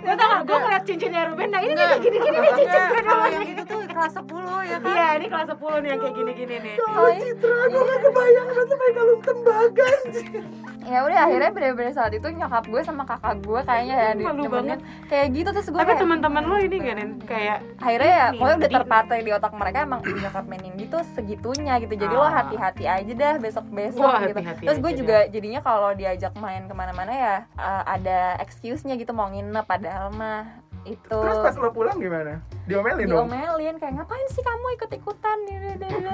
Lo 0.00 0.12
tau 0.12 0.26
gak, 0.30 0.42
gue 0.42 0.58
ngeliat 0.58 0.84
cincinnya 0.84 1.22
Ruben, 1.28 1.48
nah 1.48 1.60
ini 1.60 1.72
nih 1.72 1.86
kayak 1.86 2.00
gini-gini 2.00 2.36
nih 2.38 2.52
cincin 2.54 2.80
gue 2.82 2.98
dulu 2.98 3.04
kalau 3.06 3.24
nih. 3.24 3.34
yang 3.34 3.46
itu 3.46 3.62
tuh 3.62 3.78
kelas 3.82 4.12
10 4.14 4.24
ya 4.62 4.76
kan? 4.78 4.90
Iya, 4.90 5.06
ini 5.14 5.26
kelas 5.28 5.48
10 5.50 5.82
nih 5.82 5.88
yang 5.88 6.00
kayak 6.00 6.14
gini-gini 6.16 6.54
nih. 6.58 6.74
Oh. 6.80 7.08
Citra, 7.10 7.58
gue 7.66 7.82
gak 7.82 8.00
kebayang 8.00 8.46
banget 8.48 8.66
pakai 8.70 8.92
kalung 8.92 9.20
tembaga 9.20 9.84
anjir. 9.98 10.42
Ya 10.90 11.06
udah 11.06 11.18
akhirnya 11.22 11.50
bener-bener 11.54 11.92
saat 11.94 12.10
itu 12.10 12.26
nyokap 12.26 12.66
gue 12.66 12.80
sama 12.82 13.06
kakak 13.06 13.38
gue 13.40 13.60
kayaknya 13.62 13.94
ya 13.94 14.10
di 14.12 14.24
nemenin. 14.26 14.78
kayak 15.06 15.26
gitu 15.30 15.48
terus 15.54 15.68
gue 15.70 15.78
Tapi 15.78 15.94
teman-teman 15.94 16.42
lo 16.42 16.56
ini 16.58 16.76
gak? 16.76 16.96
Kayak 17.24 17.58
akhirnya 17.78 18.10
ya 18.10 18.26
pokoknya 18.34 18.56
udah 18.58 18.70
terpatri 18.74 19.18
di 19.22 19.30
otak 19.30 19.52
mereka 19.54 19.78
emang 19.86 20.00
nyokap 20.02 20.44
main 20.44 20.60
Nindi 20.60 20.84
tuh 20.90 21.02
segitunya 21.14 21.78
gitu 21.78 21.94
jadi 21.94 22.10
lo 22.10 22.26
Ah. 22.26 22.42
hati-hati 22.42 22.84
aja 22.84 23.12
dah 23.14 23.34
besok 23.38 23.66
besok 23.70 24.02
Wah, 24.02 24.18
gitu 24.26 24.34
terus 24.66 24.78
gue 24.82 24.92
juga 24.98 25.18
jadinya 25.30 25.60
kalau 25.62 25.94
diajak 25.94 26.34
main 26.34 26.66
ke 26.66 26.74
mana-mana 26.74 27.12
ya 27.14 27.36
uh, 27.54 27.82
ada 27.86 28.34
excuse-nya 28.42 28.98
gitu 28.98 29.14
mau 29.14 29.30
nginep 29.30 29.64
padahal 29.64 30.10
mah 30.10 30.42
itu 30.82 31.08
Terus 31.10 31.38
pas 31.38 31.54
lo 31.54 31.68
pulang 31.70 31.96
gimana? 31.96 32.40
Diomelin 32.64 33.04
dong. 33.04 33.26
diomelin 33.26 33.74
kayak 33.76 33.94
ngapain 33.94 34.26
sih 34.28 34.40
kamu 34.40 34.66
ikut-ikutan 34.74 35.38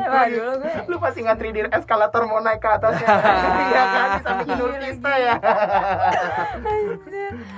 wah 0.07 0.25
dulu 0.25 0.53
gue 0.59 0.73
Lu 0.87 0.97
pasti 0.97 1.21
ngantri 1.21 1.49
di 1.51 1.61
eskalator 1.67 2.25
mau 2.25 2.39
naik 2.39 2.59
ke 2.59 2.69
atasnya. 2.71 3.07
Iya 3.67 3.83
kan, 3.85 4.09
samping 4.21 4.49
Inul 4.53 4.73
Vista 4.79 5.13
ya. 5.17 5.35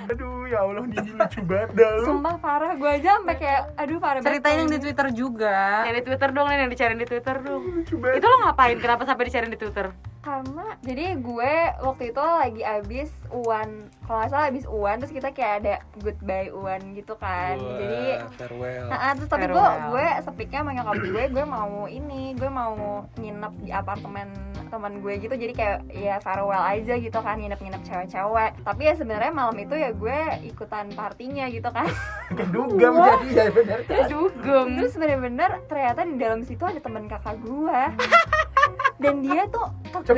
Aduh, 0.08 0.46
ya 0.46 0.58
Allah, 0.62 0.84
Nini 0.84 1.10
lucu 1.12 1.40
banget 1.44 1.70
dah 1.74 1.90
lu. 1.94 2.04
sumpah 2.06 2.34
parah 2.38 2.72
gue 2.74 2.90
aja 2.90 3.10
sampai 3.14 3.36
kayak 3.36 3.62
aduh 3.76 3.98
parah 3.98 4.18
banget 4.18 4.28
ceritain 4.40 4.58
yang 4.58 4.70
di 4.70 4.80
Twitter 4.80 5.06
juga 5.12 5.56
yang 5.84 5.94
di 5.94 6.04
Twitter 6.04 6.28
dong 6.30 6.48
yang 6.48 6.66
dicariin 6.66 6.98
di 6.98 7.06
Twitter 7.06 7.36
dong 7.38 7.62
Lucu 7.62 7.94
banget. 7.96 8.18
Itu 8.18 8.26
lo 8.26 8.36
ngapain? 8.42 8.76
Kenapa 8.78 9.02
sampai 9.04 9.24
dicariin 9.26 9.52
di 9.52 9.60
Twitter? 9.60 9.86
Karena 10.28 10.66
jadi 10.84 11.04
gue 11.16 11.54
waktu 11.80 12.12
itu 12.12 12.20
lagi 12.20 12.60
abis 12.60 13.10
uan 13.32 13.88
kalau 14.04 14.18
nggak 14.20 14.30
salah 14.32 14.46
abis 14.52 14.64
uan 14.68 14.96
terus 15.00 15.12
kita 15.16 15.32
kayak 15.32 15.54
ada 15.64 15.74
goodbye 16.04 16.52
uan 16.52 16.80
gitu 16.92 17.16
kan. 17.16 17.56
Wah, 17.56 17.76
jadi 17.80 18.02
farewell. 18.36 18.86
Nah, 18.92 19.12
terus 19.16 19.28
tapi 19.32 19.46
gue 19.48 19.56
Farewell. 19.56 19.88
gue 19.88 20.06
sepiknya 20.28 20.60
sama 20.60 20.70
nyokap 20.76 20.96
gue 21.00 21.24
gue 21.32 21.44
mau 21.48 21.72
ini 21.88 22.20
gue 22.36 22.50
mau 22.52 23.08
nginep 23.16 23.52
di 23.64 23.70
apartemen 23.72 24.28
teman 24.68 25.00
gue 25.00 25.12
gitu. 25.16 25.32
Jadi 25.32 25.52
kayak 25.56 25.78
ya 25.96 26.20
farewell 26.20 26.60
aja 26.60 26.94
gitu 27.00 27.18
kan 27.24 27.40
nginep-nginep 27.40 27.82
cewek-cewek. 27.88 28.52
Tapi 28.68 28.82
ya 28.84 28.94
sebenarnya 29.00 29.32
malam 29.32 29.56
itu 29.56 29.74
ya 29.80 29.96
gue 29.96 30.18
ikutan 30.44 30.92
partinya 30.92 31.48
gitu 31.48 31.72
kan. 31.72 31.88
Kedugam 32.36 33.00
jadi 33.00 33.28
ya 33.32 33.44
bener. 33.48 33.78
Dugem 34.12 34.66
terus 34.76 34.94
bener-bener 35.00 35.50
ternyata 35.64 36.04
di 36.04 36.20
dalam 36.20 36.44
situ 36.44 36.60
ada 36.68 36.80
teman 36.84 37.08
kakak 37.08 37.40
gue 37.40 37.80
dan 39.02 39.22
dia 39.22 39.46
tuh 39.48 39.70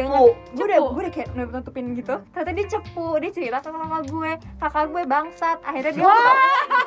Cepu. 0.08 0.24
gue 0.56 0.64
udah 0.64 0.78
gue 0.80 1.02
udah 1.04 1.12
kayak 1.12 1.28
nutup 1.36 1.52
nutupin 1.60 1.84
gitu. 1.98 2.14
Ternyata 2.32 2.50
dia 2.56 2.66
cepu 2.70 3.06
dia 3.20 3.30
cerita 3.34 3.58
ke 3.60 3.68
kakak 3.68 4.02
gue. 4.08 4.32
Kakak 4.62 4.84
gue 4.88 5.02
bangsat. 5.04 5.58
Akhirnya 5.66 5.92
dia 5.92 6.04
ngomong 6.06 6.38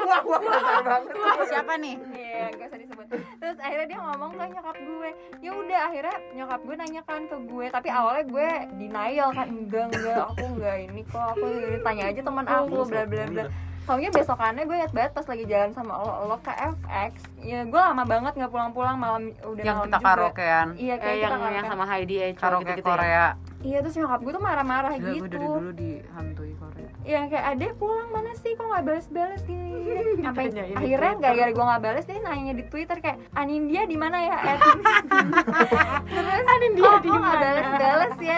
Wah, 0.04 0.22
wah, 0.28 0.40
kasar 0.44 0.82
banget. 0.84 1.48
siapa 1.48 1.74
nih? 1.80 1.96
Iya 2.12 2.46
gak 2.60 2.68
usah 2.70 2.80
disebut. 2.80 3.06
Terus 3.40 3.58
akhirnya 3.60 3.88
dia 3.88 4.00
ngomong 4.00 4.32
ke 4.36 4.44
nyokap 4.52 4.78
gue. 4.78 5.10
Ya 5.40 5.52
udah 5.54 5.80
akhirnya 5.92 6.16
nyokap 6.34 6.60
gue 6.64 6.76
nanya 6.76 7.02
kan 7.06 7.22
ke 7.28 7.38
gue. 7.48 7.66
Tapi 7.72 7.88
awalnya 7.92 8.24
gue 8.28 8.50
denial 8.80 9.30
kan 9.32 9.48
enggak 9.48 9.86
enggak 9.94 10.18
aku 10.32 10.44
enggak 10.58 10.76
ini 10.90 11.02
kok. 11.08 11.26
Aku 11.38 11.46
ini 11.48 11.78
tanya 11.84 12.04
aja 12.10 12.22
teman 12.24 12.46
aku 12.48 12.76
bla 12.88 13.04
bla 13.06 13.26
bla 13.30 13.46
Soalnya 13.84 14.10
besokannya 14.10 14.64
gue 14.64 14.78
liat 14.78 14.92
banget 14.92 15.12
pas 15.12 15.26
lagi 15.26 15.44
jalan 15.44 15.72
sama 15.72 15.94
lo, 15.98 16.12
lo 16.26 16.38
ke 16.40 16.52
FX 16.52 17.14
Ya 17.38 17.60
gue 17.64 17.76
lama 17.78 18.04
banget 18.04 18.32
gak 18.34 18.48
pulang-pulang 18.48 18.96
malam 18.96 19.24
udah 19.42 19.60
yang 19.60 19.76
malam 19.78 19.86
kita 19.86 19.98
juga. 19.98 20.08
karaokean. 20.08 20.68
Iya 20.74 20.96
kayak 20.96 21.04
Eh, 21.04 21.14
kita 21.14 21.20
yang, 21.20 21.32
karaokean. 21.34 21.54
yang 21.54 21.66
sama 21.68 21.86
Heidi 21.86 22.16
Echo 22.18 22.40
karaoke 22.40 22.64
gitu-gitu 22.66 22.80
ya? 22.82 22.88
Korea. 22.90 23.26
Iya 23.60 23.78
terus 23.80 23.96
nyokap 23.96 24.20
gue 24.20 24.34
tuh 24.34 24.42
marah-marah 24.42 24.92
Gila, 24.94 25.04
gue 25.04 25.16
gitu. 25.18 25.28
dari 25.30 25.46
dulu 25.46 25.72
dihantui 25.74 26.54
Korea. 26.54 26.90
Iya 27.04 27.20
kayak 27.28 27.46
adek 27.50 27.72
pulang 27.76 28.10
mana 28.10 28.32
sih? 28.34 28.52
Kok 28.54 28.66
gak 28.66 28.84
bales-bales 28.86 29.42
gini 29.44 29.72
Sampai 30.26 30.44
akhirnya 30.50 31.12
gara-gara 31.18 31.52
gue 31.52 31.66
gak 31.66 31.82
bales 31.82 32.06
dia 32.06 32.20
nanya 32.22 32.54
di 32.54 32.64
Twitter 32.66 32.98
kayak 32.98 33.18
Anindia 33.34 33.84
di 33.84 33.98
mana 33.98 34.18
ya? 34.22 34.36
Terus 36.06 36.48
Anindia 36.50 36.84
oh, 36.86 36.98
di 36.98 37.10
kok 37.10 37.14
gak 37.14 37.24
mana?" 37.26 37.40
bales-bales 37.42 38.16
ya? 38.18 38.38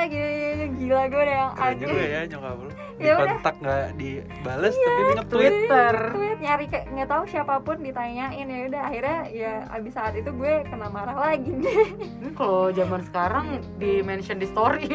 Gila 0.71 1.03
gue 1.05 1.21
udah 1.21 1.35
yang 1.35 1.51
aduh 1.55 1.77
juga 1.79 2.03
ya 2.03 2.21
nyokap 2.25 2.57
lu 2.59 2.69
di 2.95 3.03
Ya 3.03 3.13
udah. 3.13 3.27
kontak 3.29 3.55
nggak 3.57 3.85
dibales 3.95 4.73
Iya, 4.73 4.85
tapi 4.85 5.01
nge-tweet 5.13 5.27
Twitter 5.51 5.95
tweet 6.11 6.39
nyari 6.39 6.65
ke 6.65 6.79
nggak 6.87 7.09
tahu 7.09 7.23
siapa 7.25 7.53
pun 7.59 7.77
ditanyain 7.77 8.45
ya 8.45 8.59
udah 8.65 8.81
akhirnya 8.83 9.19
ya 9.29 9.53
abis 9.69 9.93
saat 9.93 10.13
itu 10.13 10.29
gue 10.29 10.53
kena 10.65 10.87
marah 10.87 11.17
lagi 11.17 11.51
deh 11.51 11.87
Ini 12.21 12.31
kalau 12.33 12.69
zaman 12.69 13.01
sekarang 13.03 13.45
di 13.75 13.99
mention 13.99 14.37
di 14.37 14.45
story 14.45 14.87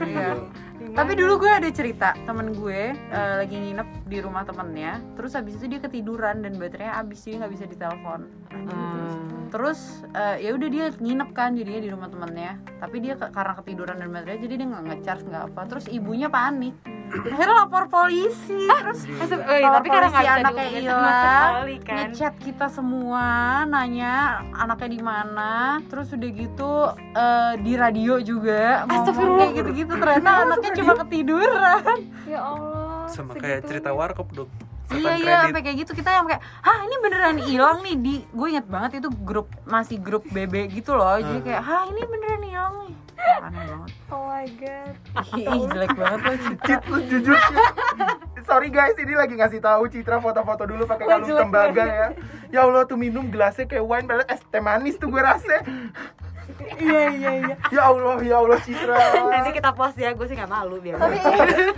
Iya. 0.00 0.46
Tapi 0.90 1.12
dulu 1.12 1.38
gue 1.38 1.52
ada 1.52 1.68
cerita 1.68 2.18
temen 2.20 2.50
gue 2.52 2.90
eh, 2.90 3.34
lagi 3.36 3.54
nginep 3.54 3.88
di 4.06 4.18
rumah 4.18 4.42
temennya, 4.42 4.98
terus 5.12 5.32
habis 5.32 5.54
itu 5.54 5.68
dia 5.68 5.78
ketiduran 5.78 6.40
dan 6.40 6.56
baterainya 6.56 6.96
habis 6.96 7.20
jadi 7.20 7.38
nggak 7.38 7.52
bisa 7.52 7.64
ditelepon. 7.68 8.20
Hmm. 8.50 9.46
Terus 9.50 9.78
eh, 10.10 10.40
ya 10.40 10.50
udah 10.50 10.66
dia 10.66 10.90
nginep 10.92 11.30
kan 11.30 11.54
jadinya 11.54 11.80
di 11.80 11.90
rumah 11.90 12.08
temennya, 12.08 12.52
tapi 12.80 12.96
dia 12.98 13.14
ke- 13.14 13.30
karena 13.30 13.54
ketiduran 13.54 13.96
dan 13.98 14.08
baterainya 14.08 14.40
jadi 14.40 14.54
dia 14.56 14.66
nggak 14.68 14.84
ngecharge 14.88 15.24
nggak 15.26 15.44
apa. 15.46 15.60
Terus 15.68 15.84
ibunya 15.86 16.26
panik, 16.26 16.74
akhirnya 17.10 17.54
lapor 17.56 17.84
polisi. 17.86 18.62
Terus 18.64 19.00
Maksud- 19.04 19.42
oh, 19.42 19.52
iya, 19.52 19.66
lapor 19.66 19.76
tapi 19.76 19.88
karena 19.88 20.08
nggak 20.08 20.22
bisa 20.22 20.34
anaknya 20.36 20.68
hilang, 20.70 21.04
sekali 21.04 21.76
kan 21.80 21.96
ngechat 21.98 22.34
kita 22.38 22.66
semua, 22.68 23.26
nanya 23.66 24.14
anaknya 24.52 24.88
di 24.88 25.00
mana. 25.00 25.52
Terus 25.86 26.08
udah 26.10 26.30
gitu 26.30 26.70
eh, 27.12 27.52
di 27.58 27.72
radio 27.74 28.14
juga 28.20 28.86
Astagfirullah. 28.86 29.38
kayak 29.40 29.52
gitu-gitu. 29.56 29.92
Ternyata 29.92 30.30
anaknya 30.40 30.70
cuma 30.74 30.92
ketiduran. 30.96 31.96
ya 32.24 32.40
Allah 32.40 32.80
sama 33.06 33.34
segitunya. 33.34 33.42
kayak 33.42 33.60
cerita 33.66 33.90
warkop 33.90 34.30
dong 34.30 34.50
Iya 34.90 35.12
iya 35.16 35.36
sampai 35.46 35.62
kayak 35.62 35.86
gitu 35.86 35.92
kita 35.94 36.10
yang 36.10 36.26
kayak 36.26 36.42
hah 36.42 36.82
ini 36.82 36.96
beneran 36.98 37.38
hilang 37.38 37.78
nih 37.78 37.94
di 37.94 38.14
gue 38.26 38.46
inget 38.50 38.66
banget 38.66 38.98
itu 38.98 39.08
grup 39.22 39.46
masih 39.62 40.02
grup 40.02 40.26
BB 40.26 40.66
gitu 40.72 40.98
loh 40.98 41.14
jadi 41.14 41.38
kayak 41.40 41.62
hah 41.62 41.82
ini 41.86 42.02
beneran 42.02 42.42
hilang 42.42 42.74
nih 42.82 42.92
aneh 43.20 43.62
banget 43.66 43.90
oh 44.08 44.22
my 44.24 44.46
god 44.56 44.94
ih 45.36 45.46
jelek 45.68 45.92
banget 45.94 46.20
loh 46.20 46.36
Citra 46.40 46.66
Cit, 46.66 46.80
lu 46.86 46.98
jujur. 47.06 47.36
Sorry 48.40 48.68
guys, 48.68 48.96
ini 48.96 49.14
lagi 49.14 49.34
ngasih 49.36 49.60
tahu 49.60 49.86
Citra 49.86 50.18
foto-foto 50.18 50.64
dulu 50.64 50.82
pakai 50.84 51.06
kalung 51.06 51.28
jelek 51.28 51.42
tembaga 51.46 51.84
ya. 51.84 52.08
Ya 52.50 52.60
Allah 52.66 52.82
tuh 52.82 52.98
minum 52.98 53.30
gelasnya 53.30 53.64
kayak 53.64 53.84
wine 53.84 54.06
padahal 54.06 54.26
es 54.26 54.42
teh 54.42 54.58
manis 54.58 54.96
tuh 54.96 55.06
gue 55.06 55.22
rasa. 55.22 55.62
iya 56.82 57.02
iya 57.14 57.30
iya 57.46 57.54
Ya 57.70 57.82
Allah, 57.86 58.18
ya 58.20 58.36
Allah 58.36 58.58
Citra. 58.58 58.98
nanti 59.30 59.50
kita 59.54 59.70
post 59.70 59.94
ya 59.94 60.10
gue 60.10 60.26
sih 60.26 60.34
nggak 60.34 60.50
malu 60.50 60.82
biar 60.82 60.98
tapi 60.98 61.16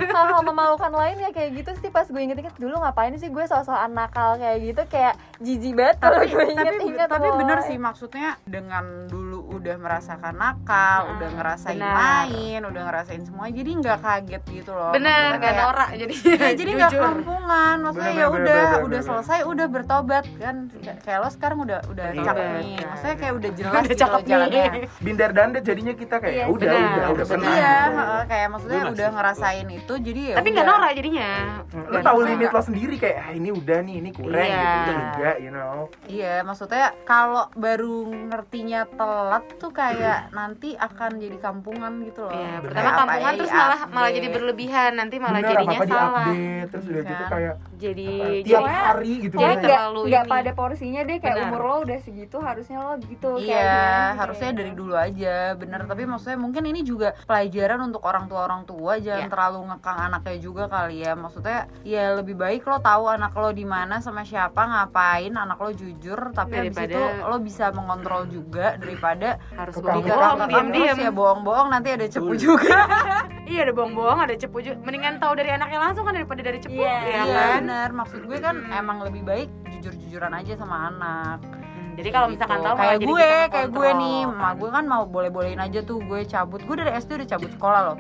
hal-hal 0.01 0.41
memalukan 0.43 0.89
lain 0.91 1.17
ya 1.21 1.31
kayak 1.31 1.51
gitu 1.61 1.71
sih 1.79 1.91
pas 1.93 2.09
gue 2.09 2.17
inget-inget 2.19 2.57
dulu 2.57 2.81
ngapain 2.81 3.13
sih 3.17 3.29
gue 3.29 3.45
soal-soal 3.45 3.85
nakal 3.89 4.41
kayak 4.41 4.59
gitu 4.65 4.83
kayak 4.89 5.15
jijik 5.39 5.77
banget 5.77 5.97
kalau 6.01 6.25
tapi 6.25 6.33
gue 6.33 6.41
tapi 6.41 6.53
inget-inget 6.57 7.09
tapi 7.09 7.29
woy. 7.29 7.39
bener 7.45 7.59
sih 7.69 7.77
maksudnya 7.77 8.41
dengan 8.49 8.85
dulu 9.07 9.32
udah 9.39 9.77
merasakan 9.77 10.35
nakal 10.35 11.01
udah 11.11 11.29
ngerasain 11.31 11.77
benar. 11.77 11.95
main 11.95 12.61
udah 12.63 12.83
ngerasain 12.85 13.23
semua 13.23 13.47
jadi 13.47 13.71
nggak 13.75 13.99
kaget 13.99 14.43
gitu 14.53 14.71
loh 14.71 14.91
bener 14.91 15.37
nggak 15.37 15.55
norak 15.55 15.91
jadi 15.95 16.15
Iya, 16.33 16.49
jadi 16.55 16.71
nggak 16.75 16.93
kampungan 16.93 17.77
maksudnya 17.81 18.11
Bener, 18.11 18.19
ya 18.19 18.27
bener, 18.27 18.39
udah 18.39 18.59
bener, 18.59 18.81
udah 18.83 18.89
bener. 18.93 19.03
selesai 19.05 19.39
udah 19.45 19.67
bertobat 19.69 20.25
kan 20.35 20.57
kayak 20.99 21.19
lo 21.19 21.29
sekarang 21.29 21.59
udah 21.61 21.79
udah 21.87 22.05
cakep 22.13 22.47
nih 22.59 22.77
maksudnya 22.83 23.17
kayak 23.17 23.35
udah 23.35 23.51
jelas 23.53 23.83
udah 23.83 23.89
gitu 23.89 24.27
jalannya 24.27 24.65
Bindar 24.99 25.31
dandet 25.31 25.63
jadinya 25.63 25.95
kita 25.95 26.17
kayak 26.19 26.31
Iya, 26.33 26.43
ya 26.43 26.47
udah, 26.49 26.67
benar, 26.67 26.81
udah, 26.83 26.91
udah 27.13 27.25
benar. 27.25 27.27
pernah. 27.29 27.53
iya 27.53 27.75
heeh, 27.89 28.23
kayak 28.27 28.49
maksudnya 28.51 28.81
udah 28.89 29.09
ngerasain 29.11 29.67
itu 29.69 29.95
jadi 29.99 30.21
ya 30.25 30.35
tapi 30.35 30.49
nggak 30.51 30.67
norak 30.67 30.91
jadinya 30.93 31.31
Lu 31.73 31.81
Nggak 31.93 32.05
tahu 32.05 32.19
limit 32.23 32.49
lo 32.49 32.61
sendiri 32.63 32.95
kayak 32.97 33.17
ah, 33.19 33.31
ini 33.31 33.49
udah 33.51 33.79
nih, 33.81 33.97
ini 33.99 34.11
kurang 34.11 34.43
Iya. 34.43 34.57
gitu. 34.57 34.81
Itu 34.83 34.93
enggak, 34.95 35.37
you 35.39 35.51
know. 35.51 35.77
Iya, 36.05 36.35
maksudnya 36.43 36.87
kalau 37.03 37.45
baru 37.55 37.97
ngertinya 38.29 38.81
telat 38.89 39.13
tuh 39.53 39.71
kayak 39.71 40.19
nanti 40.31 40.75
akan 40.75 41.11
jadi 41.17 41.39
kampungan 41.39 41.93
gitu 42.03 42.21
loh. 42.23 42.33
Iya, 42.33 42.49
Kayak 42.53 42.63
pertama 42.63 42.89
apa 42.89 42.99
kampungan 42.99 43.33
ya, 43.33 43.39
terus 43.39 43.53
malah 43.53 43.69
update. 43.79 43.93
malah 43.93 44.11
jadi 44.11 44.29
berlebihan 44.29 44.93
nanti 44.93 45.17
malah 45.17 45.39
Bener, 45.39 45.51
jadinya 45.51 45.79
apa-apa 45.79 45.87
salah 45.89 46.25
di-update, 46.25 46.69
terus 46.69 46.85
udah 46.85 47.03
gitu 47.03 47.23
Kan. 47.23 47.31
kayak 47.31 47.55
jadi 47.75 48.09
apa, 48.09 48.25
jadi 48.25 48.43
tiap 48.43 48.63
hari 48.65 49.13
gitu 49.21 49.35
Kayak 49.35 49.43
Iya, 49.43 49.49
kan. 49.49 49.59
nggak 49.59 49.73
terlalu 49.73 50.01
nggak 50.03 50.25
ini. 50.25 50.33
pada 50.33 50.51
porsinya 50.53 51.01
deh 51.03 51.19
kayak 51.19 51.37
Benar. 51.37 51.49
umur 51.49 51.61
lo 51.63 51.77
udah 51.83 51.99
segitu 51.99 52.37
harusnya 52.39 52.79
lo 52.79 52.93
gitu 53.01 53.31
kayak 53.35 53.45
Iya, 53.45 53.67
gini, 53.69 54.19
harusnya 54.19 54.49
gitu. 54.49 54.59
dari 54.59 54.73
dulu 54.73 54.95
aja, 54.95 55.37
bener. 55.55 55.81
Tapi 55.83 56.03
maksudnya 56.05 56.39
mungkin 56.39 56.63
ini 56.65 56.81
juga 56.83 57.09
pelajaran 57.23 57.81
untuk 57.83 58.03
orang 58.03 58.25
tua 58.25 58.41
orang 58.43 58.63
tua 58.65 58.93
jangan 58.97 59.21
Iya. 59.21 59.31
terlalu 59.31 59.59
ngekang 59.69 59.99
anaknya 60.03 60.37
juga 60.39 60.65
kali 60.67 60.97
ya. 61.01 61.13
Maksudnya 61.15 61.59
ya 61.83 62.05
lebih 62.15 62.35
baik 62.35 62.63
lo 62.63 62.79
tahu 62.79 63.05
anak 63.07 63.33
lo 63.33 63.51
di 63.51 63.65
mana 63.65 63.99
sama 63.99 64.23
siapa 64.23 64.63
ngapain, 64.63 65.33
anak 65.33 65.59
lo 65.59 65.71
jujur. 65.71 66.33
Tapi 66.33 66.53
habis 66.59 66.73
Daripada- 66.73 66.89
itu 66.89 67.03
lo 67.25 67.37
bisa 67.39 67.65
mengontrol 67.71 68.25
juga 68.27 68.75
daripada 68.75 69.12
harus 69.53 69.75
Kekang 69.75 70.01
bohong 70.01 70.07
bohong 70.07 70.41
diam 70.47 70.69
diam 70.71 70.97
ya 70.97 71.11
bohong-bohong 71.11 71.69
nanti 71.69 71.89
ada 71.91 72.07
cepu 72.07 72.31
Betul. 72.31 72.43
juga. 72.57 72.77
iya 73.51 73.61
ada 73.63 73.73
bohong 73.73 73.93
bohong 73.93 74.21
ada 74.21 74.35
cepu 74.35 74.59
juga 74.59 74.77
mendingan 74.81 75.17
tahu 75.17 75.33
dari 75.35 75.51
anaknya 75.51 75.79
langsung 75.81 76.03
kan 76.03 76.15
daripada 76.15 76.41
dari 76.41 76.59
cepu 76.59 76.79
Iya, 76.79 76.89
ya 76.89 77.21
Iya 77.23 77.23
kan 77.27 77.61
bener, 77.63 77.89
maksud 77.93 78.21
gue 78.23 78.39
kan 78.39 78.55
Hmm. 78.55 78.73
emang 78.75 78.99
lebih 79.03 79.23
baik 79.23 79.49
jujur-jujuran 79.73 80.33
aja 80.33 80.53
sama 80.55 80.89
anak 80.89 81.39
Hmm, 81.43 81.93
jadi 81.95 82.09
kalau 82.11 82.29
misalkan 82.29 82.57
Gitu. 82.57 82.65
tahu 82.65 82.75
malah 82.75 82.85
kayak 82.87 82.97
jadi 82.97 83.07
gue, 83.07 83.31
kayak 83.49 83.69
gue 83.71 83.89
nih, 83.95 84.19
emak 84.25 84.53
gue 84.55 84.71
kan 84.71 84.85
mau 84.87 85.03
boleh-bolehin 85.05 85.57
aja 85.59 85.81
tuh 85.81 85.99
gue 86.01 86.21
cabut. 86.25 86.61
Gue 86.61 86.77
dari 86.77 86.93
SD 86.95 87.11
udah 87.15 87.29
cabut 87.29 87.51
sekolah 87.51 87.81
loh. 87.83 87.97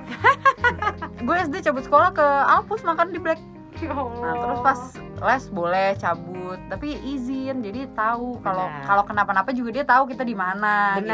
gue 1.26 1.36
SD 1.43 1.56
cabut 1.62 1.82
sekolah 1.82 2.09
ke 2.10 2.24
Alpus 2.24 2.80
makan 2.82 3.10
di 3.10 3.18
Black. 3.18 3.40
Ya 3.82 3.90
Allah. 3.92 4.22
Nah, 4.22 4.34
terus 4.38 4.60
pas 4.60 4.80
les 5.22 5.44
boleh 5.48 5.88
cabut, 5.96 6.59
tapi 6.66 6.88
izin. 7.04 7.59
Jadi 7.60 7.90
tahu 7.92 8.38
kalau 8.38 8.66
kalau 8.82 9.02
kenapa-napa 9.02 9.50
juga 9.50 9.70
dia 9.72 9.84
tahu 9.84 10.06
kita 10.06 10.22
di 10.22 10.34
mana 10.34 10.96
gitu. 10.96 11.10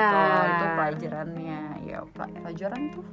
Itu 0.46 0.66
pelajarannya. 0.74 1.60
Ya, 1.82 1.98
pela- 2.06 2.34
pelajaran 2.38 2.80
tuh. 2.92 3.04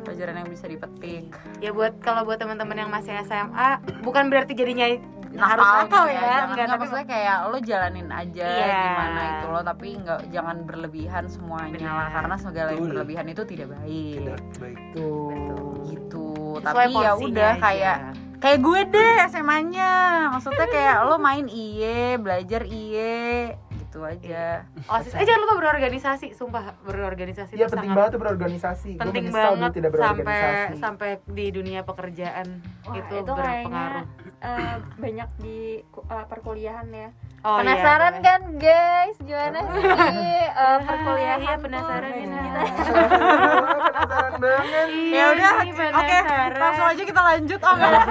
Pelajaran 0.00 0.34
yang 0.34 0.48
bisa 0.48 0.64
dipetik. 0.64 1.28
ya 1.60 1.70
buat 1.70 2.00
kalau 2.00 2.24
buat 2.24 2.40
teman-teman 2.40 2.72
yang 2.78 2.90
masih 2.90 3.12
SMA 3.20 3.68
bukan 4.00 4.32
berarti 4.32 4.56
jadinya 4.56 4.88
harus 5.30 5.62
Nakal 5.62 5.78
nakal 5.78 5.86
gitu 6.02 6.10
ya, 6.10 6.18
Jangan, 6.18 6.56
enggak 6.58 6.78
maksudnya 6.80 7.06
kayak 7.06 7.36
lo 7.46 7.58
jalanin 7.60 8.08
aja 8.10 8.46
Iya. 8.50 8.82
gimana 8.82 9.20
itu 9.30 9.46
lo 9.46 9.60
tapi 9.62 9.88
nggak 9.94 10.20
jangan 10.26 10.56
berlebihan 10.64 11.24
semuanya 11.28 11.86
lah 11.86 12.08
karena 12.10 12.34
segala 12.34 12.68
yang 12.72 12.82
berlebihan 12.88 13.26
itu 13.28 13.42
tidak 13.46 13.68
baik 13.70 14.16
tidak 14.18 14.40
baik 14.58 14.78
Tuh. 14.90 15.30
gitu 15.86 16.26
sesuai 16.58 16.66
tapi 16.66 16.92
ya 16.98 17.12
udah 17.14 17.52
aja. 17.54 17.92
Kayak 18.40 18.58
gue 18.64 18.80
deh 18.88 19.14
SMA-nya 19.28 19.92
maksudnya 20.32 20.66
kayak 20.66 20.96
lo 21.04 21.20
main 21.20 21.46
iye 21.46 22.16
belajar 22.16 22.64
iye 22.64 23.54
gitu 23.90 24.06
aja. 24.06 24.64
Osis 24.86 25.12
eh 25.18 25.26
jangan 25.26 25.40
lupa 25.44 25.54
berorganisasi 25.60 26.26
sumpah 26.32 26.78
berorganisasi 26.86 27.58
Iya 27.58 27.66
itu 27.66 27.74
penting 27.74 27.90
sangat 27.90 27.98
banget 27.98 28.10
tuh 28.14 28.20
berorganisasi. 28.22 28.90
Penting 28.96 29.26
banget 29.34 29.70
tidak 29.74 29.90
sampai 29.92 30.22
berorganisasi. 30.24 30.78
sampai 30.78 31.10
di 31.26 31.46
dunia 31.50 31.80
pekerjaan. 31.82 32.46
Wah, 32.86 32.94
itu, 32.96 33.12
itu 33.18 33.32
berpengaruh 33.34 34.04
eh, 34.40 34.76
banyak 34.94 35.28
di 35.42 35.58
eh, 35.82 36.26
perkuliahan 36.30 36.88
ya 36.94 37.10
Oh, 37.40 37.56
iya, 37.56 37.60
penasaran 37.64 38.12
boleh. 38.12 38.22
kan 38.22 38.40
guys 38.54 39.16
gimana 39.18 39.58
sih 39.64 39.80
eh, 40.60 40.78
perkuliahan 40.82 41.40
Iya, 41.40 41.54
penasaran 41.56 42.12
ini. 42.12 42.36
kita 42.36 42.60
Penasaran 43.80 44.32
banget. 44.36 44.88
ya 45.08 45.24
udah 45.30 45.52
oke 45.90 46.18
langsung 46.54 46.86
aja 46.86 47.02
kita 47.02 47.20
lanjut 47.22 47.60
oh 47.60 47.72
enggak 47.76 48.04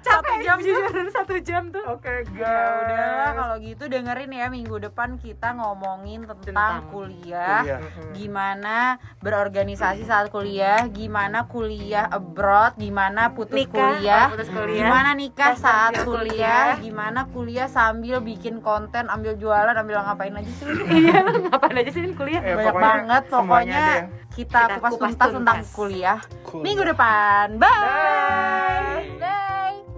capek 0.00 0.36
jam 0.40 0.58
jujur 0.58 0.82
satu 1.08 1.34
jam 1.40 1.62
tuh 1.68 1.84
Oke 1.86 2.26
ya 2.32 2.54
udah 2.76 2.98
guys. 2.98 3.34
kalau 3.34 3.56
gitu 3.60 3.84
dengerin 3.86 4.30
ya 4.30 4.46
minggu 4.48 4.76
depan 4.80 5.14
kita 5.16 5.54
ngomongin 5.54 6.26
tentang, 6.26 6.42
Tentang 6.44 6.74
kuliah 6.90 7.62
Kuliah. 7.62 7.80
gimana 8.12 8.76
berorganisasi 9.20 10.02
saat 10.02 10.28
kuliah, 10.28 10.84
gimana 10.88 11.46
kuliah 11.46 12.06
abroad, 12.06 12.74
gimana 12.74 13.30
putus 13.30 13.54
Nikah, 13.56 13.78
kuliah, 13.94 14.24
oh, 14.24 14.30
putus 14.32 14.48
kuliah. 14.48 14.76
gimana 14.80 15.10
nikah 15.14 15.54
saat 15.54 15.94
kuliah. 16.00 16.76
gimana 16.78 17.20
kuliah 17.26 17.66
sambil 17.66 18.23
bikin 18.24 18.64
konten 18.64 19.04
ambil 19.12 19.36
jualan 19.36 19.76
ambil 19.76 20.00
ngapain 20.00 20.34
aja 20.34 20.52
sih 20.56 20.66
iya. 21.04 21.20
Ngapain 21.22 21.76
aja 21.76 21.90
sih 21.92 22.02
kuliah? 22.16 22.40
Eh, 22.40 22.56
banyak 22.56 22.66
pokoknya, 22.72 22.88
banget 22.88 23.24
pokoknya 23.28 23.84
ya. 23.84 24.04
kita, 24.32 24.60
kita 24.64 24.74
kupas, 24.80 24.92
kupas 24.96 25.30
tentang 25.30 25.60
kuliah 25.76 26.18
minggu 26.64 26.82
depan. 26.88 27.46
Bye. 27.60 29.04
bye. 29.20 29.93